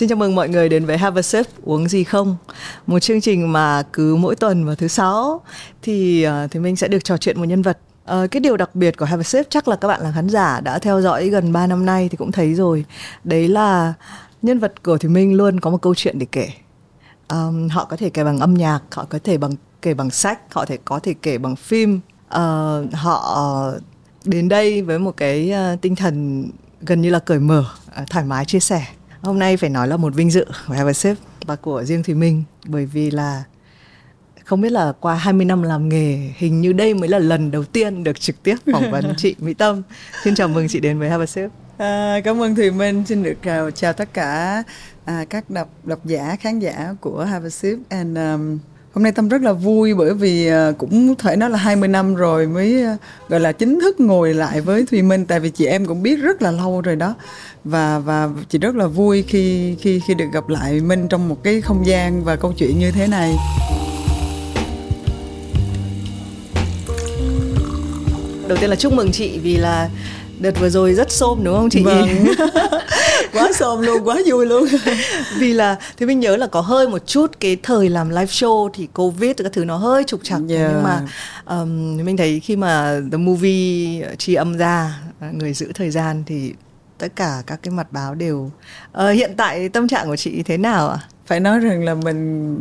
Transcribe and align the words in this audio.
Xin 0.00 0.08
chào 0.08 0.16
mừng 0.16 0.34
mọi 0.34 0.48
người 0.48 0.68
đến 0.68 0.86
với 0.86 0.98
Have 0.98 1.18
a 1.18 1.22
Sip 1.22 1.46
uống 1.62 1.88
gì 1.88 2.04
không? 2.04 2.36
Một 2.86 2.98
chương 2.98 3.20
trình 3.20 3.52
mà 3.52 3.82
cứ 3.92 4.16
mỗi 4.16 4.36
tuần 4.36 4.64
vào 4.64 4.74
thứ 4.74 4.88
sáu 4.88 5.40
thì 5.82 6.22
ờ, 6.22 6.48
thì 6.50 6.60
mình 6.60 6.76
sẽ 6.76 6.88
được 6.88 7.04
trò 7.04 7.16
chuyện 7.16 7.38
một 7.38 7.44
nhân 7.44 7.62
vật. 7.62 7.78
À, 8.04 8.26
cái 8.30 8.40
điều 8.40 8.56
đặc 8.56 8.74
biệt 8.74 8.96
của 8.96 9.04
Have 9.04 9.20
a 9.20 9.22
Sip 9.22 9.46
chắc 9.50 9.68
là 9.68 9.76
các 9.76 9.88
bạn 9.88 10.00
là 10.02 10.12
khán 10.14 10.28
giả 10.28 10.60
đã 10.60 10.78
theo 10.78 11.00
dõi 11.00 11.28
gần 11.28 11.52
3 11.52 11.66
năm 11.66 11.86
nay 11.86 12.08
thì 12.08 12.16
cũng 12.16 12.32
thấy 12.32 12.54
rồi. 12.54 12.84
Đấy 13.24 13.48
là 13.48 13.94
nhân 14.42 14.58
vật 14.58 14.82
của 14.82 14.98
thì 14.98 15.08
mình 15.08 15.34
luôn 15.34 15.60
có 15.60 15.70
một 15.70 15.82
câu 15.82 15.94
chuyện 15.94 16.18
để 16.18 16.26
kể. 16.32 16.48
Um, 17.28 17.68
họ 17.68 17.84
có 17.84 17.96
thể 17.96 18.10
kể 18.10 18.24
bằng 18.24 18.38
âm 18.38 18.54
nhạc, 18.54 18.80
họ 18.90 19.06
có 19.10 19.18
thể 19.24 19.38
bằng 19.38 19.52
kể 19.82 19.94
bằng 19.94 20.10
sách, 20.10 20.40
họ 20.52 20.64
thể 20.64 20.78
có 20.84 20.98
thể 20.98 21.14
kể 21.22 21.38
bằng 21.38 21.56
phim. 21.56 22.00
Uh, 22.34 22.92
họ 22.92 23.72
đến 24.24 24.48
đây 24.48 24.82
với 24.82 24.98
một 24.98 25.16
cái 25.16 25.52
uh, 25.74 25.80
tinh 25.80 25.96
thần 25.96 26.44
gần 26.80 27.00
như 27.00 27.10
là 27.10 27.18
cởi 27.18 27.38
mở, 27.38 27.64
uh, 28.02 28.10
thoải 28.10 28.24
mái 28.24 28.44
chia 28.44 28.60
sẻ 28.60 28.86
Hôm 29.22 29.38
nay 29.38 29.56
phải 29.56 29.70
nói 29.70 29.88
là 29.88 29.96
một 29.96 30.14
vinh 30.14 30.30
dự 30.30 30.44
của 30.68 30.74
Have 30.74 30.90
a 30.90 30.92
Sip 30.92 31.16
và 31.46 31.56
của 31.56 31.84
riêng 31.84 32.02
Thùy 32.02 32.14
Minh 32.14 32.42
bởi 32.66 32.86
vì 32.86 33.10
là 33.10 33.44
không 34.44 34.60
biết 34.60 34.72
là 34.72 34.92
qua 35.00 35.14
20 35.14 35.44
năm 35.44 35.62
làm 35.62 35.88
nghề 35.88 36.30
hình 36.36 36.60
như 36.60 36.72
đây 36.72 36.94
mới 36.94 37.08
là 37.08 37.18
lần 37.18 37.50
đầu 37.50 37.64
tiên 37.64 38.04
được 38.04 38.20
trực 38.20 38.42
tiếp 38.42 38.56
phỏng 38.72 38.90
vấn 38.90 39.14
chị 39.16 39.34
Mỹ 39.38 39.54
Tâm. 39.54 39.82
Xin 40.24 40.34
chào 40.34 40.48
mừng 40.48 40.68
chị 40.68 40.80
đến 40.80 40.98
với 40.98 41.10
Have 41.10 41.22
a 41.22 41.26
Sip. 41.26 41.50
À, 41.76 42.20
cảm 42.24 42.42
ơn 42.42 42.54
Thùy 42.54 42.70
Minh, 42.70 43.04
xin 43.06 43.22
được 43.22 43.36
chào, 43.44 43.70
chào 43.70 43.92
tất 43.92 44.14
cả 44.14 44.62
à, 45.04 45.24
các 45.30 45.50
độc 45.50 45.68
độc 45.84 46.06
giả, 46.06 46.36
khán 46.40 46.58
giả 46.58 46.94
của 47.00 47.24
Have 47.24 47.46
a 47.46 47.50
Sip 47.50 47.78
and 47.88 48.18
um, 48.18 48.58
Hôm 48.92 49.02
nay 49.02 49.12
Tâm 49.12 49.28
rất 49.28 49.42
là 49.42 49.52
vui 49.52 49.94
bởi 49.94 50.14
vì 50.14 50.46
à, 50.46 50.72
cũng 50.78 51.14
thể 51.18 51.36
nói 51.36 51.50
là 51.50 51.58
20 51.58 51.88
năm 51.88 52.14
rồi 52.14 52.46
mới 52.46 52.82
à, 52.82 52.96
gọi 53.28 53.40
là 53.40 53.52
chính 53.52 53.80
thức 53.80 54.00
ngồi 54.00 54.34
lại 54.34 54.60
với 54.60 54.86
Thùy 54.86 55.02
Minh 55.02 55.26
tại 55.26 55.40
vì 55.40 55.50
chị 55.50 55.66
em 55.66 55.86
cũng 55.86 56.02
biết 56.02 56.16
rất 56.16 56.42
là 56.42 56.50
lâu 56.50 56.80
rồi 56.80 56.96
đó 56.96 57.14
và 57.64 57.98
và 57.98 58.28
chị 58.48 58.58
rất 58.58 58.74
là 58.74 58.86
vui 58.86 59.24
khi 59.28 59.74
khi 59.80 60.00
khi 60.06 60.14
được 60.14 60.28
gặp 60.32 60.48
lại 60.48 60.80
Minh 60.80 61.08
trong 61.08 61.28
một 61.28 61.36
cái 61.42 61.60
không 61.60 61.86
gian 61.86 62.24
và 62.24 62.36
câu 62.36 62.52
chuyện 62.56 62.78
như 62.78 62.90
thế 62.90 63.06
này. 63.06 63.36
Đầu 68.48 68.58
tiên 68.60 68.70
là 68.70 68.76
chúc 68.76 68.92
mừng 68.92 69.12
chị 69.12 69.38
vì 69.38 69.56
là 69.56 69.88
đợt 70.40 70.60
vừa 70.60 70.68
rồi 70.68 70.94
rất 70.94 71.10
xôm 71.10 71.38
đúng 71.44 71.56
không 71.56 71.70
chị? 71.70 71.82
Vâng. 71.82 72.08
quá 73.32 73.52
xôm 73.52 73.80
luôn, 73.80 74.08
quá 74.08 74.16
vui 74.26 74.46
luôn. 74.46 74.64
vì 75.38 75.52
là 75.52 75.76
thì 75.96 76.06
mình 76.06 76.20
nhớ 76.20 76.36
là 76.36 76.46
có 76.46 76.60
hơi 76.60 76.88
một 76.88 77.06
chút 77.06 77.40
cái 77.40 77.56
thời 77.62 77.88
làm 77.88 78.10
live 78.10 78.24
show 78.24 78.68
thì 78.74 78.88
covid 78.94 79.32
các 79.36 79.52
thứ 79.52 79.64
nó 79.64 79.76
hơi 79.76 80.04
trục 80.04 80.20
trặc 80.22 80.40
yeah. 80.48 80.70
nhưng 80.72 80.82
mà 80.82 81.00
um, 81.46 81.96
mình 82.04 82.16
thấy 82.16 82.40
khi 82.40 82.56
mà 82.56 83.00
the 83.12 83.18
movie 83.18 84.16
tri 84.18 84.34
âm 84.34 84.56
ra 84.56 85.00
người 85.32 85.52
giữ 85.52 85.72
thời 85.74 85.90
gian 85.90 86.22
thì 86.26 86.52
tất 87.00 87.16
cả 87.16 87.42
các 87.46 87.60
cái 87.62 87.70
mặt 87.70 87.92
báo 87.92 88.14
đều 88.14 88.50
uh, 88.98 89.14
hiện 89.14 89.34
tại 89.36 89.68
tâm 89.68 89.88
trạng 89.88 90.06
của 90.06 90.16
chị 90.16 90.42
thế 90.42 90.56
nào 90.56 90.88
ạ? 90.88 90.98
À? 91.00 91.06
Phải 91.26 91.40
nói 91.40 91.58
rằng 91.58 91.84
là 91.84 91.94
mình 91.94 92.56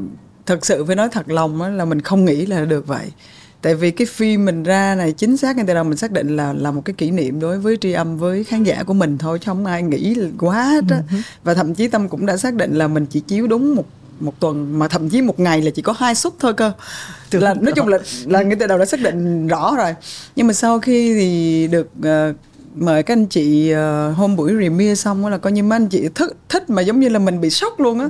thật 0.46 0.66
sự 0.66 0.86
phải 0.86 0.96
nói 0.96 1.10
thật 1.12 1.30
lòng 1.30 1.62
là 1.78 1.86
mình 1.86 2.02
không 2.02 2.26
nghĩ 2.26 2.46
là 2.46 2.66
được 2.66 2.88
vậy 2.88 3.12
tại 3.62 3.76
vì 3.76 3.92
cái 3.92 4.08
phim 4.08 4.46
mình 4.46 4.64
ra 4.64 4.96
này 4.96 5.12
chính 5.12 5.38
xác 5.38 5.56
ngay 5.56 5.66
từ 5.68 5.74
đầu 5.74 5.84
mình 5.84 5.98
xác 5.98 6.12
định 6.12 6.36
là 6.36 6.54
là 6.54 6.72
một 6.72 6.82
cái 6.86 6.94
kỷ 6.94 7.12
niệm 7.12 7.40
đối 7.40 7.60
với 7.60 7.78
tri 7.82 7.92
âm 7.92 8.18
với 8.18 8.44
khán 8.44 8.64
giả 8.64 8.84
của 8.84 8.94
mình 8.94 9.18
thôi 9.18 9.40
chứ 9.40 9.46
không 9.46 9.66
ai 9.66 9.84
nghĩ 9.84 10.16
quá 10.40 10.64
hết 10.64 10.84
á 10.90 10.98
uh-huh. 10.98 11.22
và 11.44 11.54
thậm 11.54 11.74
chí 11.74 11.88
tâm 11.88 12.10
cũng 12.10 12.26
đã 12.26 12.38
xác 12.38 12.54
định 12.54 12.74
là 12.74 12.88
mình 12.88 13.06
chỉ 13.06 13.20
chiếu 13.20 13.48
đúng 13.48 13.76
một 13.76 13.86
một 14.20 14.40
tuần 14.40 14.80
mà 14.80 14.88
thậm 14.88 15.10
chí 15.10 15.22
một 15.22 15.40
ngày 15.40 15.62
là 15.62 15.72
chỉ 15.72 15.82
có 15.82 15.94
hai 15.98 16.16
suất 16.16 16.34
thôi 16.40 16.54
cơ 16.54 16.72
là 17.32 17.54
nói 17.54 17.74
chung 17.76 17.88
là 17.88 17.98
là 18.26 18.42
ngay 18.42 18.58
từ 18.60 18.68
đầu 18.68 18.78
đã 18.78 18.86
xác 18.86 19.00
định 19.02 19.48
rõ 19.48 19.76
rồi 19.78 19.96
nhưng 20.36 20.48
mà 20.48 20.54
sau 20.54 20.80
khi 20.80 21.14
thì 21.14 21.68
được 21.68 21.90
uh, 22.00 22.36
mời 22.80 23.04
các 23.04 23.14
anh 23.14 23.26
chị 23.26 23.74
uh, 23.74 24.18
hôm 24.18 24.36
buổi 24.36 24.52
premiere 24.52 24.96
xong 24.96 25.26
là 25.26 25.38
coi 25.38 25.52
như 25.52 25.64
mấy 25.64 25.76
anh 25.76 25.88
chị 25.88 26.10
thích 26.16 26.32
thích 26.50 26.70
mà 26.70 26.82
giống 26.82 27.00
như 27.00 27.10
là 27.10 27.20
mình 27.20 27.42
bị 27.42 27.50
sốc 27.50 27.80
luôn 27.80 28.00
á. 28.00 28.10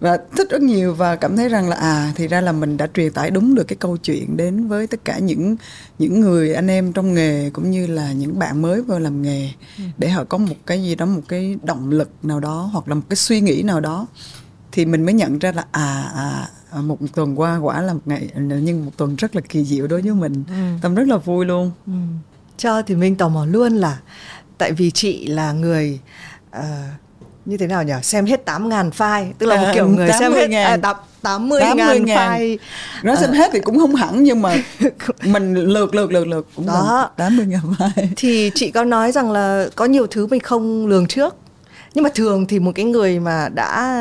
Và 0.00 0.18
thích 0.36 0.50
rất 0.50 0.62
nhiều 0.62 0.94
và 0.94 1.16
cảm 1.16 1.36
thấy 1.36 1.48
rằng 1.48 1.68
là 1.68 1.76
à 1.76 2.12
thì 2.16 2.28
ra 2.28 2.40
là 2.40 2.52
mình 2.52 2.76
đã 2.76 2.88
truyền 2.94 3.12
tải 3.12 3.30
đúng 3.30 3.54
được 3.54 3.64
cái 3.64 3.76
câu 3.76 3.96
chuyện 3.96 4.36
đến 4.36 4.68
với 4.68 4.86
tất 4.86 5.04
cả 5.04 5.18
những 5.18 5.56
những 5.98 6.20
người 6.20 6.54
anh 6.54 6.70
em 6.70 6.92
trong 6.92 7.14
nghề 7.14 7.50
cũng 7.50 7.70
như 7.70 7.86
là 7.86 8.12
những 8.12 8.38
bạn 8.38 8.62
mới 8.62 8.82
vào 8.82 8.98
làm 8.98 9.22
nghề 9.22 9.50
ừ. 9.78 9.84
để 9.98 10.08
họ 10.08 10.24
có 10.24 10.38
một 10.38 10.54
cái 10.66 10.82
gì 10.82 10.94
đó 10.94 11.06
một 11.06 11.22
cái 11.28 11.56
động 11.62 11.90
lực 11.90 12.10
nào 12.22 12.40
đó 12.40 12.70
hoặc 12.72 12.88
là 12.88 12.94
một 12.94 13.02
cái 13.08 13.16
suy 13.16 13.40
nghĩ 13.40 13.62
nào 13.62 13.80
đó. 13.80 14.06
Thì 14.72 14.84
mình 14.84 15.04
mới 15.04 15.14
nhận 15.14 15.38
ra 15.38 15.52
là 15.52 15.64
à 15.70 16.12
à, 16.14 16.48
à 16.70 16.80
một 16.80 16.98
tuần 17.14 17.40
qua 17.40 17.58
quả 17.58 17.80
là 17.80 17.92
một 17.92 18.02
ngày 18.04 18.28
nhưng 18.62 18.84
một 18.84 18.92
tuần 18.96 19.16
rất 19.16 19.36
là 19.36 19.42
kỳ 19.48 19.64
diệu 19.64 19.86
đối 19.86 20.02
với 20.02 20.12
mình. 20.12 20.44
Ừ. 20.48 20.54
tâm 20.82 20.94
rất 20.94 21.08
là 21.08 21.16
vui 21.16 21.44
luôn. 21.44 21.70
Ừ 21.86 21.92
cho 22.60 22.82
thì 22.82 22.94
mình 22.94 23.16
tò 23.16 23.28
mò 23.28 23.44
luôn 23.44 23.76
là 23.76 23.98
tại 24.58 24.72
vì 24.72 24.90
chị 24.90 25.26
là 25.26 25.52
người 25.52 26.00
uh, 26.58 26.64
như 27.44 27.56
thế 27.56 27.66
nào 27.66 27.82
nhỉ? 27.82 27.92
Xem 28.02 28.26
hết 28.26 28.44
8 28.44 28.68
ngàn 28.68 28.90
file 28.98 29.32
tức 29.38 29.46
là 29.46 29.56
một 29.56 29.66
à, 29.66 29.72
kiểu 29.74 29.88
người 29.88 30.10
xem 30.18 30.32
hết 30.32 30.50
ngàn. 30.50 30.66
À, 30.66 30.76
8, 30.76 30.96
80, 31.22 31.60
80 31.60 31.76
ngàn, 31.76 32.04
ngàn. 32.04 32.40
file. 32.40 32.56
Nói 33.02 33.16
xem 33.16 33.30
à. 33.32 33.38
hết 33.38 33.50
thì 33.52 33.60
cũng 33.60 33.78
không 33.78 33.94
hẳn 33.94 34.22
nhưng 34.22 34.42
mà 34.42 34.56
mình 35.24 35.54
lượt 35.54 35.94
lượt 35.94 36.12
lượt 36.12 36.26
lượt 36.26 36.46
cũng 36.56 36.66
đó. 36.66 37.10
80 37.16 37.46
ngàn 37.46 37.60
file. 37.78 38.06
Thì 38.16 38.50
chị 38.54 38.70
có 38.70 38.84
nói 38.84 39.12
rằng 39.12 39.30
là 39.30 39.66
có 39.76 39.84
nhiều 39.84 40.06
thứ 40.06 40.26
mình 40.26 40.40
không 40.40 40.86
lường 40.86 41.06
trước. 41.06 41.36
Nhưng 41.94 42.04
mà 42.04 42.10
thường 42.14 42.46
thì 42.46 42.58
một 42.58 42.72
cái 42.74 42.84
người 42.84 43.20
mà 43.20 43.48
đã 43.48 43.94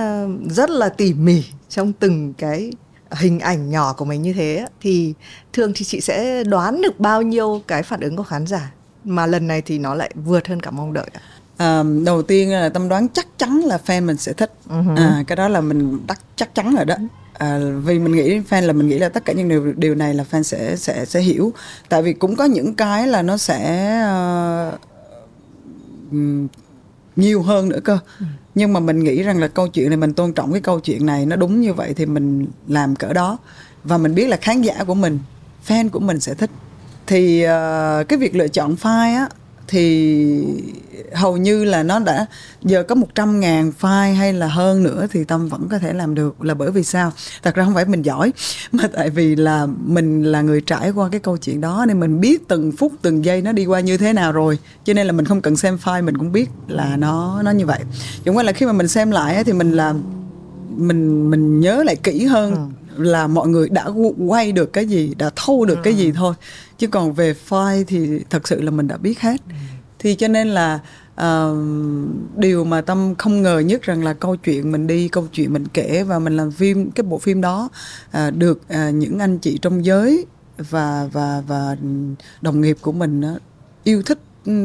rất 0.49 0.69
là 0.69 0.89
tỉ 0.89 1.13
mỉ 1.13 1.43
trong 1.69 1.93
từng 1.93 2.33
cái 2.33 2.71
hình 3.11 3.39
ảnh 3.39 3.69
nhỏ 3.69 3.93
của 3.93 4.05
mình 4.05 4.21
như 4.21 4.33
thế 4.33 4.65
thì 4.81 5.13
thường 5.53 5.71
thì 5.75 5.85
chị 5.85 6.01
sẽ 6.01 6.43
đoán 6.43 6.81
được 6.81 6.99
bao 6.99 7.21
nhiêu 7.21 7.61
cái 7.67 7.83
phản 7.83 7.99
ứng 7.99 8.15
của 8.15 8.23
khán 8.23 8.47
giả? 8.47 8.71
Mà 9.03 9.25
lần 9.25 9.47
này 9.47 9.61
thì 9.61 9.79
nó 9.79 9.95
lại 9.95 10.11
vượt 10.25 10.47
hơn 10.47 10.59
cả 10.59 10.71
mong 10.71 10.93
đợi 10.93 11.09
ạ. 11.13 11.21
À, 11.57 11.83
đầu 12.05 12.21
tiên 12.21 12.51
là 12.51 12.69
tâm 12.69 12.89
đoán 12.89 13.07
chắc 13.09 13.27
chắn 13.37 13.59
là 13.59 13.79
fan 13.85 14.05
mình 14.05 14.17
sẽ 14.17 14.33
thích. 14.33 14.53
Uh-huh. 14.69 14.97
à, 14.97 15.23
cái 15.27 15.35
đó 15.35 15.47
là 15.47 15.61
mình 15.61 16.07
đắc 16.07 16.19
chắc 16.35 16.55
chắn 16.55 16.75
rồi 16.75 16.85
đó. 16.85 16.95
À, 17.33 17.59
vì 17.83 17.99
mình 17.99 18.15
nghĩ 18.15 18.39
fan 18.39 18.61
là 18.61 18.73
mình 18.73 18.87
nghĩ 18.87 18.99
là 18.99 19.09
tất 19.09 19.25
cả 19.25 19.33
những 19.33 19.49
điều 19.49 19.73
điều 19.73 19.95
này 19.95 20.13
là 20.13 20.25
fan 20.31 20.43
sẽ 20.43 20.75
sẽ 20.75 21.05
sẽ 21.05 21.21
hiểu. 21.21 21.53
Tại 21.89 22.01
vì 22.01 22.13
cũng 22.13 22.35
có 22.35 22.45
những 22.45 22.75
cái 22.75 23.07
là 23.07 23.21
nó 23.21 23.37
sẽ 23.37 23.93
uh, 26.11 26.19
nhiều 27.15 27.41
hơn 27.41 27.69
nữa 27.69 27.79
cơ. 27.83 27.97
Ừ 28.19 28.25
nhưng 28.59 28.73
mà 28.73 28.79
mình 28.79 28.99
nghĩ 28.99 29.23
rằng 29.23 29.39
là 29.39 29.47
câu 29.47 29.67
chuyện 29.67 29.89
này 29.89 29.97
mình 29.97 30.13
tôn 30.13 30.33
trọng 30.33 30.51
cái 30.51 30.61
câu 30.61 30.79
chuyện 30.79 31.05
này 31.05 31.25
nó 31.25 31.35
đúng 31.35 31.61
như 31.61 31.73
vậy 31.73 31.93
thì 31.93 32.05
mình 32.05 32.47
làm 32.67 32.95
cỡ 32.95 33.13
đó. 33.13 33.37
Và 33.83 33.97
mình 33.97 34.15
biết 34.15 34.27
là 34.27 34.37
khán 34.37 34.61
giả 34.61 34.83
của 34.83 34.93
mình 34.93 35.19
fan 35.67 35.89
của 35.89 35.99
mình 35.99 36.19
sẽ 36.19 36.33
thích. 36.33 36.49
Thì 37.07 37.45
uh, 37.45 38.07
cái 38.07 38.19
việc 38.19 38.35
lựa 38.35 38.47
chọn 38.47 38.75
file 38.75 39.15
á 39.15 39.29
thì 39.69 40.25
hầu 41.13 41.37
như 41.37 41.65
là 41.65 41.83
nó 41.83 41.99
đã 41.99 42.25
giờ 42.63 42.83
có 42.83 42.95
100 42.95 43.39
ngàn 43.39 43.71
file 43.81 44.13
hay 44.13 44.33
là 44.33 44.47
hơn 44.47 44.83
nữa 44.83 45.07
thì 45.11 45.23
Tâm 45.23 45.47
vẫn 45.47 45.67
có 45.71 45.79
thể 45.79 45.93
làm 45.93 46.15
được 46.15 46.43
là 46.43 46.53
bởi 46.53 46.71
vì 46.71 46.83
sao? 46.83 47.11
Thật 47.43 47.55
ra 47.55 47.65
không 47.65 47.73
phải 47.73 47.85
mình 47.85 48.01
giỏi 48.01 48.33
mà 48.71 48.83
tại 48.93 49.09
vì 49.09 49.35
là 49.35 49.67
mình 49.85 50.23
là 50.23 50.41
người 50.41 50.61
trải 50.61 50.91
qua 50.91 51.09
cái 51.11 51.19
câu 51.19 51.37
chuyện 51.37 51.61
đó 51.61 51.85
nên 51.87 51.99
mình 51.99 52.21
biết 52.21 52.47
từng 52.47 52.71
phút 52.71 52.93
từng 53.01 53.25
giây 53.25 53.41
nó 53.41 53.51
đi 53.51 53.65
qua 53.65 53.79
như 53.79 53.97
thế 53.97 54.13
nào 54.13 54.31
rồi 54.31 54.59
cho 54.85 54.93
nên 54.93 55.07
là 55.07 55.13
mình 55.13 55.25
không 55.25 55.41
cần 55.41 55.55
xem 55.55 55.77
file 55.83 56.03
mình 56.03 56.17
cũng 56.17 56.31
biết 56.31 56.49
là 56.67 56.97
nó 56.97 57.41
nó 57.43 57.51
như 57.51 57.65
vậy. 57.65 57.79
Chẳng 58.25 58.37
qua 58.37 58.43
là 58.43 58.51
khi 58.51 58.65
mà 58.65 58.71
mình 58.71 58.87
xem 58.87 59.11
lại 59.11 59.43
thì 59.43 59.53
mình 59.53 59.71
làm 59.71 60.03
mình 60.77 61.29
mình 61.29 61.59
nhớ 61.59 61.83
lại 61.83 61.95
kỹ 61.95 62.25
hơn 62.25 62.55
ừ 62.55 62.79
là 62.99 63.27
mọi 63.27 63.47
người 63.47 63.69
đã 63.69 63.85
quay 64.27 64.51
được 64.51 64.73
cái 64.73 64.85
gì 64.85 65.13
đã 65.17 65.29
thâu 65.35 65.65
được 65.65 65.75
ừ. 65.75 65.81
cái 65.83 65.93
gì 65.93 66.11
thôi 66.11 66.33
chứ 66.79 66.87
còn 66.87 67.13
về 67.13 67.33
file 67.49 67.83
thì 67.87 68.19
thật 68.29 68.47
sự 68.47 68.61
là 68.61 68.71
mình 68.71 68.87
đã 68.87 68.97
biết 68.97 69.19
hết. 69.19 69.41
Ừ. 69.47 69.53
thì 69.99 70.15
cho 70.15 70.27
nên 70.27 70.47
là 70.47 70.79
uh, 71.21 71.57
điều 72.35 72.63
mà 72.63 72.81
tâm 72.81 73.15
không 73.17 73.41
ngờ 73.41 73.59
nhất 73.59 73.81
rằng 73.81 74.03
là 74.03 74.13
câu 74.13 74.35
chuyện 74.35 74.71
mình 74.71 74.87
đi 74.87 75.07
câu 75.07 75.27
chuyện 75.33 75.53
mình 75.53 75.67
kể 75.67 76.03
và 76.03 76.19
mình 76.19 76.37
làm 76.37 76.51
phim 76.51 76.91
cái 76.91 77.03
bộ 77.03 77.17
phim 77.19 77.41
đó 77.41 77.69
uh, 78.07 78.35
được 78.35 78.61
uh, 78.73 78.93
những 78.93 79.19
anh 79.19 79.37
chị 79.37 79.59
trong 79.61 79.85
giới 79.85 80.25
và 80.57 81.09
và 81.11 81.43
và 81.47 81.75
đồng 82.41 82.61
nghiệp 82.61 82.77
của 82.81 82.91
mình 82.91 83.21
uh, 83.35 83.41
yêu 83.83 84.01
thích 84.05 84.19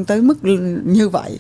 tới 0.07 0.23
mức 0.23 0.39
như 0.85 1.09
vậy. 1.09 1.39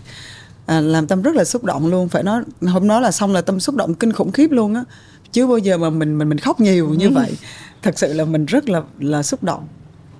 À, 0.66 0.80
làm 0.80 1.06
tâm 1.06 1.22
rất 1.22 1.34
là 1.34 1.44
xúc 1.44 1.64
động 1.64 1.86
luôn. 1.86 2.08
Phải 2.08 2.22
nói 2.22 2.42
hôm 2.60 2.88
đó 2.88 3.00
là 3.00 3.10
xong 3.10 3.32
là 3.32 3.40
tâm 3.40 3.60
xúc 3.60 3.74
động 3.74 3.94
kinh 3.94 4.12
khủng 4.12 4.32
khiếp 4.32 4.50
luôn 4.50 4.74
á. 4.74 4.84
Chứ 5.32 5.46
bao 5.46 5.58
giờ 5.58 5.78
mà 5.78 5.90
mình 5.90 6.18
mình 6.18 6.28
mình 6.28 6.38
khóc 6.38 6.60
nhiều 6.60 6.88
như 6.88 7.06
ừ. 7.06 7.12
vậy 7.14 7.36
thật 7.82 7.98
sự 7.98 8.12
là 8.12 8.24
mình 8.24 8.46
rất 8.46 8.68
là 8.68 8.82
là 8.98 9.22
xúc 9.22 9.42
động 9.42 9.66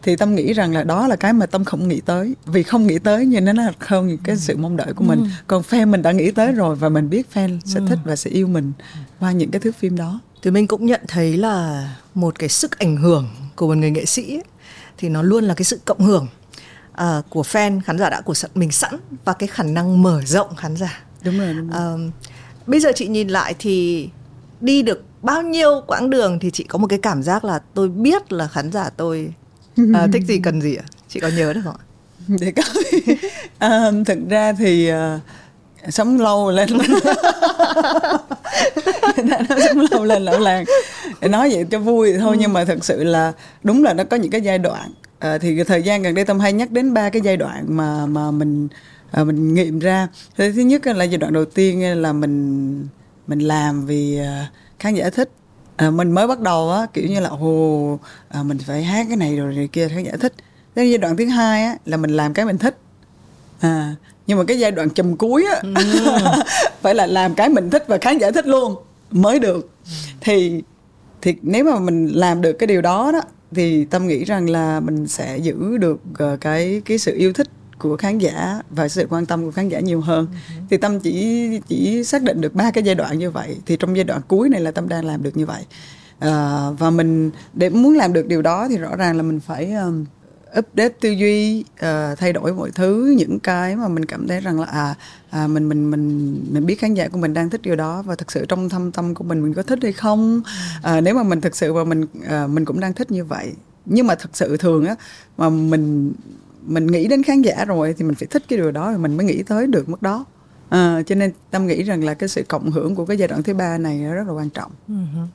thì 0.04 0.16
tâm 0.16 0.34
nghĩ 0.34 0.52
rằng 0.52 0.74
là 0.74 0.84
đó 0.84 1.06
là 1.06 1.16
cái 1.16 1.32
mà 1.32 1.46
tâm 1.46 1.64
không 1.64 1.88
nghĩ 1.88 2.00
tới 2.00 2.34
vì 2.46 2.62
không 2.62 2.86
nghĩ 2.86 2.98
tới 2.98 3.26
nhưng 3.26 3.44
nó 3.44 3.52
là 3.52 3.72
không 3.78 4.16
cái 4.24 4.36
sự 4.36 4.56
mong 4.56 4.76
đợi 4.76 4.92
của 4.92 5.04
mình 5.04 5.18
ừ. 5.18 5.26
còn 5.46 5.62
fan 5.62 5.88
mình 5.88 6.02
đã 6.02 6.12
nghĩ 6.12 6.30
tới 6.30 6.52
rồi 6.52 6.76
và 6.76 6.88
mình 6.88 7.10
biết 7.10 7.26
fan 7.34 7.58
sẽ 7.64 7.80
ừ. 7.80 7.86
thích 7.88 7.98
và 8.04 8.16
sẽ 8.16 8.30
yêu 8.30 8.46
mình 8.46 8.72
qua 9.20 9.32
những 9.32 9.50
cái 9.50 9.60
thước 9.60 9.76
phim 9.76 9.96
đó 9.96 10.20
thì 10.42 10.50
mình 10.50 10.66
cũng 10.66 10.86
nhận 10.86 11.00
thấy 11.08 11.36
là 11.36 11.88
một 12.14 12.38
cái 12.38 12.48
sức 12.48 12.78
ảnh 12.78 12.96
hưởng 12.96 13.28
của 13.56 13.66
một 13.66 13.74
người 13.74 13.90
nghệ 13.90 14.04
sĩ 14.04 14.34
ấy, 14.34 14.44
thì 14.98 15.08
nó 15.08 15.22
luôn 15.22 15.44
là 15.44 15.54
cái 15.54 15.64
sự 15.64 15.80
cộng 15.84 16.00
hưởng 16.00 16.26
uh, 16.92 17.30
của 17.30 17.42
fan 17.42 17.80
khán 17.84 17.98
giả 17.98 18.10
đã 18.10 18.20
của 18.20 18.34
mình 18.54 18.70
sẵn 18.70 18.94
và 19.24 19.32
cái 19.32 19.46
khả 19.46 19.62
năng 19.62 20.02
mở 20.02 20.22
rộng 20.24 20.56
khán 20.56 20.76
giả 20.76 21.02
đúng 21.24 21.38
rồi, 21.38 21.54
đúng 21.54 21.70
rồi. 21.70 21.94
Uh, 21.94 22.12
bây 22.66 22.80
giờ 22.80 22.92
chị 22.94 23.08
nhìn 23.08 23.28
lại 23.28 23.54
thì 23.58 24.08
đi 24.60 24.82
được 24.82 25.04
bao 25.22 25.42
nhiêu 25.42 25.82
quãng 25.86 26.10
đường 26.10 26.38
thì 26.38 26.50
chị 26.50 26.64
có 26.64 26.78
một 26.78 26.86
cái 26.86 26.98
cảm 26.98 27.22
giác 27.22 27.44
là 27.44 27.60
tôi 27.74 27.88
biết 27.88 28.32
là 28.32 28.48
khán 28.48 28.72
giả 28.72 28.90
tôi 28.96 29.34
uh, 29.82 30.12
thích 30.12 30.22
gì 30.26 30.38
cần 30.38 30.60
gì 30.60 30.74
ạ? 30.74 30.84
Chị 31.08 31.20
có 31.20 31.28
nhớ 31.28 31.52
được 31.52 31.60
không 31.64 31.76
ạ? 31.78 31.84
Để 32.40 32.52
coi. 32.52 32.64
Um, 33.60 34.04
thực 34.04 34.18
ra 34.28 34.52
thì 34.52 34.92
uh, 34.92 34.96
sống 35.88 36.20
lâu 36.20 36.50
lên 36.50 36.68
sống 39.68 39.86
lâu 39.90 40.04
lên 40.04 40.22
lão 40.22 40.40
làng 40.40 40.64
nói 41.20 41.50
vậy 41.52 41.64
cho 41.70 41.78
vui 41.78 42.14
thôi 42.18 42.36
ừ. 42.36 42.40
nhưng 42.40 42.52
mà 42.52 42.64
thật 42.64 42.84
sự 42.84 43.04
là 43.04 43.32
đúng 43.62 43.84
là 43.84 43.94
nó 43.94 44.04
có 44.04 44.16
những 44.16 44.30
cái 44.30 44.40
giai 44.40 44.58
đoạn. 44.58 44.90
À, 45.18 45.38
thì 45.38 45.64
thời 45.64 45.82
gian 45.82 46.02
gần 46.02 46.14
đây 46.14 46.24
tâm 46.24 46.40
hay 46.40 46.52
nhắc 46.52 46.70
đến 46.70 46.94
ba 46.94 47.10
cái 47.10 47.22
giai 47.24 47.36
đoạn 47.36 47.64
mà 47.68 48.06
mà 48.06 48.30
mình 48.30 48.68
à, 49.10 49.24
mình 49.24 49.54
nghiệm 49.54 49.78
ra. 49.78 50.08
Thứ 50.36 50.48
nhất 50.48 50.86
là 50.86 51.04
giai 51.04 51.18
đoạn 51.18 51.32
đầu 51.32 51.44
tiên 51.44 52.02
là 52.02 52.12
mình 52.12 52.86
mình 53.26 53.38
làm 53.38 53.86
vì 53.86 54.18
à, 54.18 54.50
khán 54.78 54.94
giả 54.94 55.10
thích 55.10 55.30
à, 55.76 55.90
mình 55.90 56.12
mới 56.12 56.26
bắt 56.26 56.40
đầu 56.40 56.70
á 56.70 56.86
kiểu 56.92 57.08
như 57.08 57.20
là 57.20 57.28
ồ 57.28 57.98
à, 58.28 58.42
mình 58.42 58.58
phải 58.66 58.84
hát 58.84 59.06
cái 59.08 59.16
này 59.16 59.36
rồi 59.36 59.54
này 59.54 59.68
kia 59.72 59.88
khán 59.88 60.04
giả 60.04 60.12
thích. 60.20 60.32
Cái 60.74 60.90
giai 60.90 60.98
đoạn 60.98 61.16
thứ 61.16 61.26
hai 61.26 61.64
á 61.64 61.76
là 61.84 61.96
mình 61.96 62.10
làm 62.10 62.34
cái 62.34 62.44
mình 62.44 62.58
thích. 62.58 62.78
À 63.60 63.94
nhưng 64.26 64.38
mà 64.38 64.44
cái 64.44 64.58
giai 64.58 64.70
đoạn 64.70 64.90
chùm 64.90 65.16
cuối 65.16 65.46
á 65.46 65.60
ừ. 65.62 65.74
phải 66.82 66.94
là 66.94 67.06
làm 67.06 67.34
cái 67.34 67.48
mình 67.48 67.70
thích 67.70 67.84
và 67.88 67.98
khán 67.98 68.18
giả 68.18 68.30
thích 68.30 68.46
luôn 68.46 68.74
mới 69.10 69.38
được. 69.38 69.70
Thì 70.20 70.62
thì 71.22 71.34
nếu 71.42 71.64
mà 71.64 71.78
mình 71.78 72.06
làm 72.06 72.40
được 72.40 72.52
cái 72.52 72.66
điều 72.66 72.82
đó 72.82 73.12
đó 73.12 73.20
thì 73.54 73.84
tâm 73.84 74.06
nghĩ 74.06 74.24
rằng 74.24 74.50
là 74.50 74.80
mình 74.80 75.06
sẽ 75.06 75.38
giữ 75.38 75.76
được 75.76 76.00
ờ, 76.18 76.36
cái 76.40 76.82
cái 76.84 76.98
sự 76.98 77.14
yêu 77.16 77.32
thích 77.32 77.48
của 77.88 77.96
khán 77.96 78.18
giả 78.18 78.60
và 78.70 78.88
sự 78.88 79.06
quan 79.10 79.26
tâm 79.26 79.44
của 79.44 79.50
khán 79.50 79.68
giả 79.68 79.80
nhiều 79.80 80.00
hơn. 80.00 80.26
Ừ. 80.48 80.54
thì 80.70 80.76
tâm 80.76 81.00
chỉ 81.00 81.48
chỉ 81.68 82.04
xác 82.04 82.22
định 82.22 82.40
được 82.40 82.54
ba 82.54 82.70
cái 82.70 82.84
giai 82.84 82.94
đoạn 82.94 83.18
như 83.18 83.30
vậy. 83.30 83.56
Thì 83.66 83.76
trong 83.76 83.96
giai 83.96 84.04
đoạn 84.04 84.20
cuối 84.28 84.48
này 84.48 84.60
là 84.60 84.70
tâm 84.70 84.88
đang 84.88 85.04
làm 85.04 85.22
được 85.22 85.36
như 85.36 85.46
vậy. 85.46 85.62
À, 86.18 86.70
và 86.78 86.90
mình 86.90 87.30
để 87.52 87.70
muốn 87.70 87.96
làm 87.96 88.12
được 88.12 88.26
điều 88.26 88.42
đó 88.42 88.68
thì 88.68 88.78
rõ 88.78 88.96
ràng 88.96 89.16
là 89.16 89.22
mình 89.22 89.40
phải 89.40 89.72
um, 89.72 90.04
update 90.58 90.94
tư 91.00 91.10
duy 91.10 91.60
uh, 91.60 92.18
thay 92.18 92.32
đổi 92.32 92.52
mọi 92.52 92.70
thứ 92.70 93.14
những 93.16 93.40
cái 93.40 93.76
mà 93.76 93.88
mình 93.88 94.04
cảm 94.04 94.28
thấy 94.28 94.40
rằng 94.40 94.60
là 94.60 94.66
à, 94.66 94.94
à 95.30 95.46
mình 95.46 95.68
mình 95.68 95.90
mình 95.90 96.36
mình 96.50 96.66
biết 96.66 96.80
khán 96.80 96.94
giả 96.94 97.08
của 97.08 97.18
mình 97.18 97.34
đang 97.34 97.50
thích 97.50 97.62
điều 97.62 97.76
đó 97.76 98.02
và 98.02 98.14
thực 98.14 98.32
sự 98.32 98.46
trong 98.48 98.68
thâm 98.68 98.92
tâm 98.92 99.14
của 99.14 99.24
mình 99.24 99.42
mình 99.42 99.54
có 99.54 99.62
thích 99.62 99.78
hay 99.82 99.92
không. 99.92 100.42
À, 100.82 101.00
nếu 101.00 101.14
mà 101.14 101.22
mình 101.22 101.40
thực 101.40 101.56
sự 101.56 101.72
và 101.72 101.84
mình 101.84 102.06
à, 102.28 102.46
mình 102.46 102.64
cũng 102.64 102.80
đang 102.80 102.92
thích 102.92 103.10
như 103.10 103.24
vậy. 103.24 103.52
Nhưng 103.86 104.06
mà 104.06 104.14
thực 104.14 104.36
sự 104.36 104.56
thường 104.56 104.86
á 104.86 104.94
mà 105.36 105.48
mình 105.48 106.12
mình 106.66 106.86
nghĩ 106.86 107.08
đến 107.08 107.22
khán 107.22 107.42
giả 107.42 107.64
rồi 107.64 107.94
thì 107.98 108.04
mình 108.04 108.14
phải 108.14 108.26
thích 108.26 108.42
cái 108.48 108.56
điều 108.56 108.70
đó 108.70 108.90
rồi 108.90 108.98
mình 108.98 109.16
mới 109.16 109.26
nghĩ 109.26 109.42
tới 109.42 109.66
được 109.66 109.88
mức 109.88 110.02
đó. 110.02 110.24
À, 110.68 111.02
cho 111.06 111.14
nên 111.14 111.32
tâm 111.50 111.66
nghĩ 111.66 111.82
rằng 111.82 112.04
là 112.04 112.14
cái 112.14 112.28
sự 112.28 112.42
cộng 112.48 112.70
hưởng 112.70 112.94
của 112.94 113.06
cái 113.06 113.16
giai 113.16 113.28
đoạn 113.28 113.42
thứ 113.42 113.54
ba 113.54 113.78
này 113.78 113.98
rất 113.98 114.24
là 114.26 114.32
quan 114.32 114.50
trọng. 114.50 114.72
Uh-huh. 114.88 115.26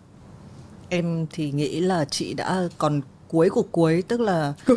em 0.89 1.25
thì 1.31 1.51
nghĩ 1.51 1.79
là 1.79 2.05
chị 2.05 2.33
đã 2.33 2.61
còn 2.77 3.01
cuối 3.27 3.49
của 3.49 3.63
cuối 3.71 4.03
tức 4.07 4.21
là 4.21 4.53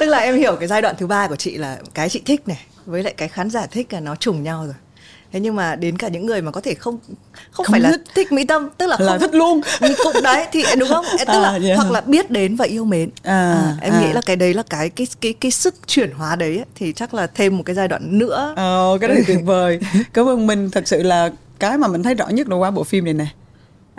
tức 0.00 0.06
là 0.06 0.18
em 0.18 0.36
hiểu 0.36 0.56
cái 0.56 0.68
giai 0.68 0.82
đoạn 0.82 0.94
thứ 0.98 1.06
ba 1.06 1.28
của 1.28 1.36
chị 1.36 1.56
là 1.56 1.78
cái 1.94 2.08
chị 2.08 2.22
thích 2.26 2.48
này 2.48 2.66
với 2.86 3.02
lại 3.02 3.14
cái 3.16 3.28
khán 3.28 3.50
giả 3.50 3.66
thích 3.66 3.92
là 3.92 4.00
nó 4.00 4.16
trùng 4.16 4.42
nhau 4.42 4.64
rồi 4.64 4.74
thế 5.34 5.40
nhưng 5.40 5.56
mà 5.56 5.76
đến 5.76 5.98
cả 5.98 6.08
những 6.08 6.26
người 6.26 6.42
mà 6.42 6.50
có 6.50 6.60
thể 6.60 6.74
không 6.74 6.98
không, 7.06 7.16
không 7.52 7.66
phải 7.70 7.80
thích. 7.80 7.88
là 7.88 7.96
thích 8.14 8.32
mỹ 8.32 8.44
tâm 8.44 8.68
tức 8.78 8.86
là, 8.86 8.96
là 9.00 9.12
không 9.12 9.20
thích 9.20 9.34
luôn. 9.34 9.60
cũng 10.04 10.22
đấy 10.22 10.46
thì 10.52 10.62
đúng 10.78 10.88
không? 10.88 11.04
Tức 11.18 11.28
à, 11.28 11.40
là 11.40 11.50
yeah. 11.50 11.62
Dạ. 11.62 11.74
hoặc 11.76 11.90
là 11.90 12.00
biết 12.00 12.30
đến 12.30 12.56
và 12.56 12.64
yêu 12.64 12.84
mến. 12.84 13.10
À, 13.22 13.52
à, 13.52 13.76
em 13.80 13.92
à. 13.92 14.00
nghĩ 14.00 14.12
là 14.12 14.20
cái 14.20 14.36
đấy 14.36 14.54
là 14.54 14.62
cái 14.70 14.90
cái 14.90 15.06
cái 15.20 15.32
cái 15.32 15.50
sức 15.50 15.74
chuyển 15.86 16.10
hóa 16.10 16.36
đấy 16.36 16.56
ấy, 16.56 16.64
thì 16.74 16.92
chắc 16.92 17.14
là 17.14 17.26
thêm 17.26 17.56
một 17.56 17.62
cái 17.66 17.74
giai 17.74 17.88
đoạn 17.88 18.18
nữa. 18.18 18.54
Ờ 18.56 18.98
cái 19.00 19.08
đấy 19.08 19.24
tuyệt 19.26 19.38
vời. 19.44 19.80
Cảm 20.12 20.28
ơn 20.28 20.46
mình 20.46 20.70
thật 20.70 20.88
sự 20.88 21.02
là 21.02 21.30
cái 21.58 21.78
mà 21.78 21.88
mình 21.88 22.02
thấy 22.02 22.14
rõ 22.14 22.28
nhất 22.28 22.48
là 22.48 22.56
qua 22.56 22.70
bộ 22.70 22.84
phim 22.84 23.04
này 23.04 23.14
nè. 23.14 23.26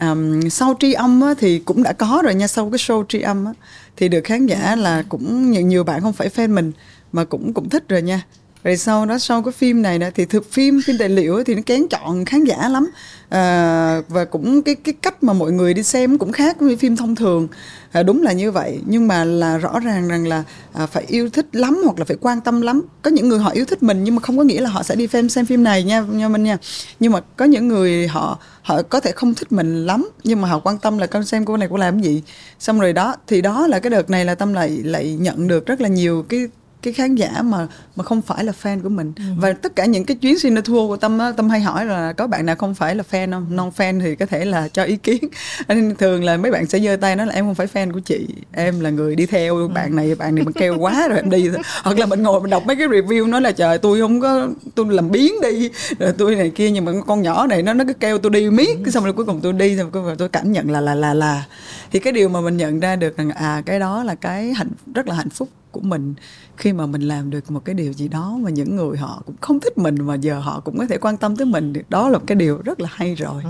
Um, 0.02 0.50
sau 0.50 0.76
tri 0.80 0.94
âm 0.94 1.22
á, 1.22 1.34
thì 1.40 1.60
cũng 1.60 1.84
đã 1.84 1.94
có 1.94 2.22
rồi 2.24 2.36
nha 2.36 2.48
sau 2.48 2.70
cái 2.70 2.78
show 2.78 3.06
tri 3.10 3.22
âm 3.22 3.46
á, 3.46 3.52
thì 3.98 4.10
được 4.10 4.22
khán 4.24 4.46
giả 4.46 4.76
là 4.76 5.04
cũng 5.10 5.52
nhiều 5.52 5.62
nhiều 5.62 5.84
bạn 5.84 6.02
không 6.02 6.14
phải 6.14 6.30
fan 6.36 6.50
mình 6.50 6.72
mà 7.12 7.24
cũng 7.24 7.54
cũng 7.54 7.70
thích 7.70 7.90
rồi 7.90 8.02
nha 8.02 8.22
rồi 8.66 8.78
sau 8.78 9.06
đó 9.06 9.18
sau 9.18 9.42
cái 9.42 9.52
phim 9.52 9.82
này 9.82 10.00
nè 10.00 10.12
thì 10.16 10.26
thực 10.26 10.52
phim 10.52 10.82
phim 10.86 10.98
tài 10.98 11.10
liệu 11.10 11.44
thì 11.44 11.56
nó 11.56 11.62
kén 11.66 11.88
chọn 11.88 12.26
khán 12.26 12.44
giả 12.44 12.70
lắm. 12.70 12.90
À, 13.30 14.02
và 14.08 14.26
cũng 14.26 14.62
cái 14.62 14.76
cái 14.76 14.94
cách 15.02 15.24
mà 15.24 15.34
mọi 15.34 15.52
người 15.52 15.74
đi 15.74 15.84
xem 15.84 16.18
cũng 16.18 16.32
khác 16.32 16.60
với 16.60 16.76
phim 16.76 16.96
thông 16.96 17.16
thường. 17.16 17.48
À, 17.92 18.04
đúng 18.04 18.24
là 18.24 18.32
như 18.32 18.52
vậy. 18.52 18.80
Nhưng 18.86 19.08
mà 19.08 19.24
là 19.24 19.58
rõ 19.58 19.80
ràng 19.80 20.08
rằng 20.08 20.28
là 20.28 20.44
à, 20.74 20.86
phải 20.86 21.04
yêu 21.08 21.30
thích 21.30 21.46
lắm 21.52 21.82
hoặc 21.86 22.00
là 22.00 22.06
phải 22.06 22.18
quan 22.22 22.42
tâm 22.42 22.62
lắm. 22.62 22.82
Có 23.02 23.12
những 23.12 23.30
người 23.30 23.40
họ 23.40 23.50
yêu 23.50 23.66
thích 23.66 23.84
mình 23.84 24.04
nhưng 24.04 24.16
mà 24.16 24.22
không 24.22 24.38
có 24.38 24.44
nghĩa 24.44 24.62
là 24.62 24.70
họ 24.70 24.84
sẽ 24.84 24.96
đi 24.96 25.08
xem 25.08 25.30
xem 25.30 25.46
phim 25.46 25.64
này 25.64 25.84
nha 25.84 26.02
nha 26.02 26.30
minh 26.30 26.44
nha. 26.44 26.58
Nhưng 27.00 27.12
mà 27.12 27.20
có 27.38 27.46
những 27.46 27.68
người 27.68 28.08
họ 28.08 28.40
họ 28.62 28.82
có 28.82 29.00
thể 29.00 29.12
không 29.12 29.34
thích 29.34 29.52
mình 29.52 29.86
lắm 29.86 30.10
nhưng 30.24 30.42
mà 30.42 30.48
họ 30.48 30.60
quan 30.60 30.78
tâm 30.78 30.98
là 30.98 31.08
con 31.08 31.26
xem 31.26 31.46
cô 31.46 31.58
này 31.58 31.68
cô 31.72 31.78
làm 31.78 32.02
cái 32.02 32.04
gì. 32.04 32.24
Xong 32.60 32.80
rồi 32.80 32.94
đó 32.94 33.16
thì 33.28 33.42
đó 33.42 33.68
là 33.68 33.80
cái 33.80 33.90
đợt 33.90 34.10
này 34.10 34.26
là 34.26 34.36
tâm 34.36 34.54
lại 34.54 34.70
lại 34.84 35.14
nhận 35.20 35.48
được 35.48 35.66
rất 35.66 35.82
là 35.82 35.88
nhiều 35.88 36.26
cái 36.30 36.48
cái 36.86 36.94
khán 36.94 37.16
giả 37.16 37.42
mà 37.42 37.68
mà 37.96 38.04
không 38.04 38.22
phải 38.22 38.44
là 38.44 38.54
fan 38.64 38.82
của 38.82 38.90
mình 38.90 39.14
ừ. 39.18 39.24
và 39.38 39.54
tất 39.54 39.76
cả 39.76 39.86
những 39.86 40.06
cái 40.06 40.18
chuyến 40.18 40.40
signature 40.40 40.88
của 40.88 40.98
tâm 40.98 41.20
á, 41.20 41.32
tâm 41.38 41.50
hay 41.50 41.60
hỏi 41.62 41.86
là 41.86 42.14
có 42.14 42.28
bạn 42.28 42.46
nào 42.46 42.56
không 42.56 42.76
phải 42.76 42.96
là 42.96 43.04
fan 43.12 43.32
không 43.32 43.56
non 43.56 43.72
fan 43.78 44.02
thì 44.02 44.16
có 44.16 44.26
thể 44.26 44.46
là 44.46 44.68
cho 44.68 44.84
ý 44.84 44.98
kiến 44.98 45.24
nên 45.68 45.96
thường 45.96 46.24
là 46.24 46.38
mấy 46.38 46.52
bạn 46.52 46.66
sẽ 46.66 46.80
giơ 46.80 46.96
tay 46.96 47.16
nói 47.16 47.28
là 47.28 47.34
em 47.34 47.46
không 47.46 47.56
phải 47.56 47.68
fan 47.74 47.94
của 47.94 48.00
chị 48.00 48.28
em 48.52 48.80
là 48.80 48.90
người 48.90 49.16
đi 49.16 49.26
theo 49.26 49.56
ừ. 49.56 49.68
bạn 49.68 49.96
này 49.96 50.16
bạn 50.16 50.36
này 50.36 50.44
mình 50.46 50.54
kêu 50.54 50.78
quá 50.80 51.08
rồi 51.08 51.18
em 51.18 51.30
đi 51.30 51.50
hoặc 51.84 52.00
là 52.00 52.06
mình 52.06 52.24
ngồi 52.24 52.42
mình 52.42 52.50
đọc 52.50 52.66
mấy 52.66 52.76
cái 52.76 52.88
review 52.88 53.30
nói 53.30 53.42
là 53.42 53.52
trời 53.52 53.78
tôi 53.78 54.00
không 54.00 54.22
có 54.22 54.48
tôi 54.76 54.86
làm 54.90 55.12
biến 55.12 55.34
đi 55.42 55.70
rồi 56.00 56.14
tôi 56.18 56.36
này 56.36 56.50
kia 56.50 56.72
nhưng 56.72 56.86
mà 56.86 56.92
con 57.08 57.22
nhỏ 57.22 57.48
này 57.48 57.62
nó 57.62 57.74
nó 57.74 57.84
cứ 57.88 57.94
kêu 57.94 58.18
tôi 58.18 58.30
đi 58.30 58.50
miết 58.50 58.78
ừ. 58.86 58.92
xong 58.92 59.04
rồi 59.04 59.14
cuối 59.14 59.26
cùng 59.26 59.40
tôi 59.42 59.54
đi 59.54 59.78
xong 59.78 59.92
rồi 59.92 60.16
tôi 60.18 60.30
cảm 60.30 60.52
nhận 60.52 60.72
là 60.72 60.82
là 60.82 60.96
là 60.96 61.14
là 61.14 61.44
thì 61.92 62.00
cái 62.00 62.14
điều 62.14 62.30
mà 62.30 62.42
mình 62.42 62.58
nhận 62.58 62.80
ra 62.80 62.96
được 62.96 63.18
rằng 63.18 63.30
à 63.30 63.62
cái 63.66 63.80
đó 63.80 64.04
là 64.04 64.16
cái 64.16 64.54
hạnh 64.54 64.70
rất 64.94 65.08
là 65.08 65.16
hạnh 65.16 65.30
phúc 65.30 65.50
của 65.76 65.82
mình 65.82 66.14
khi 66.58 66.74
mà 66.74 66.86
mình 66.86 67.02
làm 67.02 67.30
được 67.30 67.52
một 67.52 67.66
cái 67.66 67.76
điều 67.76 67.94
gì 67.94 68.08
đó 68.08 68.38
mà 68.42 68.50
những 68.50 68.76
người 68.76 68.98
họ 68.98 69.24
cũng 69.26 69.36
không 69.42 69.60
thích 69.60 69.78
mình 69.78 69.96
mà 70.02 70.16
giờ 70.16 70.40
họ 70.40 70.60
cũng 70.60 70.78
có 70.78 70.86
thể 70.90 70.98
quan 70.98 71.18
tâm 71.18 71.36
tới 71.36 71.46
mình. 71.46 71.74
Đó 71.90 72.10
là 72.10 72.18
một 72.18 72.24
cái 72.28 72.36
điều 72.36 72.58
rất 72.58 72.80
là 72.82 72.90
hay 72.92 73.16
rồi. 73.16 73.44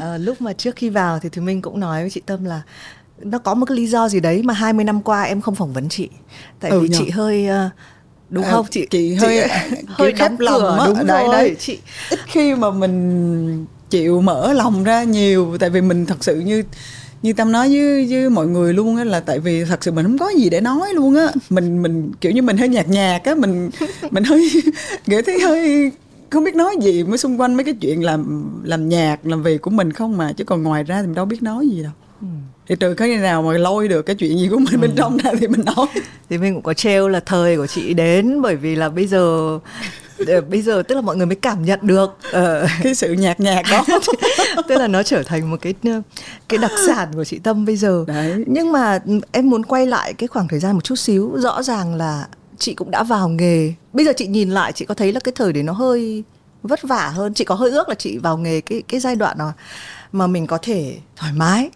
À, 0.00 0.18
lúc 0.18 0.40
mà 0.40 0.52
trước 0.52 0.76
khi 0.76 0.88
vào 0.88 1.18
thì 1.18 1.28
thì 1.32 1.42
minh 1.42 1.62
cũng 1.62 1.80
nói 1.80 2.02
với 2.02 2.10
chị 2.10 2.20
tâm 2.26 2.44
là 2.44 2.62
nó 3.18 3.38
có 3.38 3.54
một 3.54 3.66
cái 3.66 3.76
lý 3.76 3.86
do 3.86 4.08
gì 4.08 4.20
đấy 4.20 4.42
mà 4.42 4.54
20 4.54 4.84
năm 4.84 5.02
qua 5.02 5.22
em 5.22 5.40
không 5.40 5.54
phỏng 5.54 5.72
vấn 5.72 5.88
chị. 5.88 6.08
Tại 6.60 6.70
ừ, 6.70 6.80
vì 6.80 6.88
nhờ. 6.88 6.98
chị 6.98 7.10
hơi 7.10 7.48
uh, 7.66 7.72
đúng 8.30 8.44
à, 8.44 8.50
không? 8.50 8.66
Chị 8.70 8.86
chị 8.90 9.14
hơi 9.14 9.48
chị, 9.70 9.76
hơi 9.88 10.12
khép 10.16 10.32
lòng 10.38 10.78
á. 10.78 10.86
đúng 10.86 11.06
đấy, 11.06 11.24
rồi. 11.26 11.32
đấy 11.32 11.56
chị 11.58 11.78
ít 12.10 12.18
khi 12.26 12.54
mà 12.54 12.70
mình 12.70 13.66
chịu 13.90 14.20
mở 14.20 14.52
lòng 14.52 14.84
ra 14.84 15.04
nhiều 15.04 15.56
tại 15.60 15.70
vì 15.70 15.80
mình 15.80 16.06
thật 16.06 16.24
sự 16.24 16.40
như 16.40 16.62
như 17.22 17.32
tâm 17.32 17.52
nói 17.52 17.68
với 17.68 18.06
với 18.10 18.30
mọi 18.30 18.46
người 18.46 18.74
luôn 18.74 18.96
á 18.96 19.04
là 19.04 19.20
tại 19.20 19.38
vì 19.40 19.64
thật 19.64 19.84
sự 19.84 19.92
mình 19.92 20.06
không 20.06 20.18
có 20.18 20.28
gì 20.28 20.50
để 20.50 20.60
nói 20.60 20.94
luôn 20.94 21.16
á 21.16 21.28
mình 21.50 21.82
mình 21.82 22.12
kiểu 22.20 22.32
như 22.32 22.42
mình 22.42 22.56
hơi 22.56 22.68
nhạt 22.68 22.88
nhạt 22.88 23.24
á 23.24 23.34
mình 23.34 23.70
mình 24.10 24.24
hơi 24.24 24.50
nghĩ 25.06 25.16
thấy 25.26 25.40
hơi 25.40 25.90
không 26.30 26.44
biết 26.44 26.54
nói 26.54 26.76
gì 26.80 27.02
mới 27.02 27.18
xung 27.18 27.40
quanh 27.40 27.54
mấy 27.54 27.64
cái 27.64 27.74
chuyện 27.80 28.04
làm 28.04 28.50
làm 28.64 28.88
nhạc 28.88 29.26
làm 29.26 29.42
việc 29.42 29.62
của 29.62 29.70
mình 29.70 29.92
không 29.92 30.16
mà 30.16 30.32
chứ 30.32 30.44
còn 30.44 30.62
ngoài 30.62 30.84
ra 30.84 31.00
thì 31.00 31.06
mình 31.06 31.14
đâu 31.14 31.24
biết 31.24 31.42
nói 31.42 31.68
gì 31.68 31.82
đâu 31.82 31.92
ừ. 32.20 32.26
thì 32.68 32.74
trừ 32.80 32.94
cái 32.94 33.16
nào 33.16 33.42
mà 33.42 33.52
lôi 33.52 33.88
được 33.88 34.02
cái 34.02 34.16
chuyện 34.16 34.38
gì 34.38 34.48
của 34.48 34.58
mình 34.58 34.72
ừ. 34.72 34.78
bên 34.78 34.90
trong 34.96 35.16
ra 35.16 35.30
thì 35.40 35.48
mình 35.48 35.64
nói 35.64 35.86
thì 36.30 36.38
mình 36.38 36.54
cũng 36.54 36.62
có 36.62 36.74
trêu 36.74 37.08
là 37.08 37.20
thời 37.20 37.56
của 37.56 37.66
chị 37.66 37.94
đến 37.94 38.42
bởi 38.42 38.56
vì 38.56 38.76
là 38.76 38.88
bây 38.88 39.06
giờ 39.06 39.58
bây 40.50 40.62
giờ 40.62 40.82
tức 40.88 40.94
là 40.94 41.00
mọi 41.00 41.16
người 41.16 41.26
mới 41.26 41.36
cảm 41.36 41.64
nhận 41.64 41.78
được 41.82 42.18
uh, 42.28 42.70
cái 42.82 42.94
sự 42.94 43.12
nhạt 43.12 43.40
nhạt 43.40 43.64
đó. 43.70 43.84
Tức 44.68 44.78
là 44.78 44.86
nó 44.86 45.02
trở 45.02 45.22
thành 45.22 45.50
một 45.50 45.56
cái 45.60 45.74
cái 46.48 46.58
đặc 46.58 46.70
sản 46.86 47.08
của 47.14 47.24
chị 47.24 47.38
Tâm 47.38 47.64
bây 47.64 47.76
giờ. 47.76 48.04
Đấy. 48.06 48.44
nhưng 48.46 48.72
mà 48.72 48.98
em 49.32 49.50
muốn 49.50 49.64
quay 49.64 49.86
lại 49.86 50.14
cái 50.14 50.28
khoảng 50.28 50.48
thời 50.48 50.60
gian 50.60 50.74
một 50.74 50.84
chút 50.84 50.96
xíu 50.96 51.32
rõ 51.36 51.62
ràng 51.62 51.94
là 51.94 52.28
chị 52.58 52.74
cũng 52.74 52.90
đã 52.90 53.02
vào 53.02 53.28
nghề. 53.28 53.72
Bây 53.92 54.04
giờ 54.04 54.12
chị 54.16 54.26
nhìn 54.26 54.50
lại 54.50 54.72
chị 54.72 54.84
có 54.84 54.94
thấy 54.94 55.12
là 55.12 55.20
cái 55.20 55.32
thời 55.36 55.52
đấy 55.52 55.62
nó 55.62 55.72
hơi 55.72 56.24
vất 56.62 56.82
vả 56.82 57.08
hơn? 57.08 57.34
Chị 57.34 57.44
có 57.44 57.54
hơi 57.54 57.70
ước 57.70 57.88
là 57.88 57.94
chị 57.94 58.18
vào 58.18 58.38
nghề 58.38 58.60
cái 58.60 58.82
cái 58.88 59.00
giai 59.00 59.16
đoạn 59.16 59.38
nào 59.38 59.52
mà 60.12 60.26
mình 60.26 60.46
có 60.46 60.58
thể 60.62 60.96
thoải 61.16 61.32
mái 61.32 61.70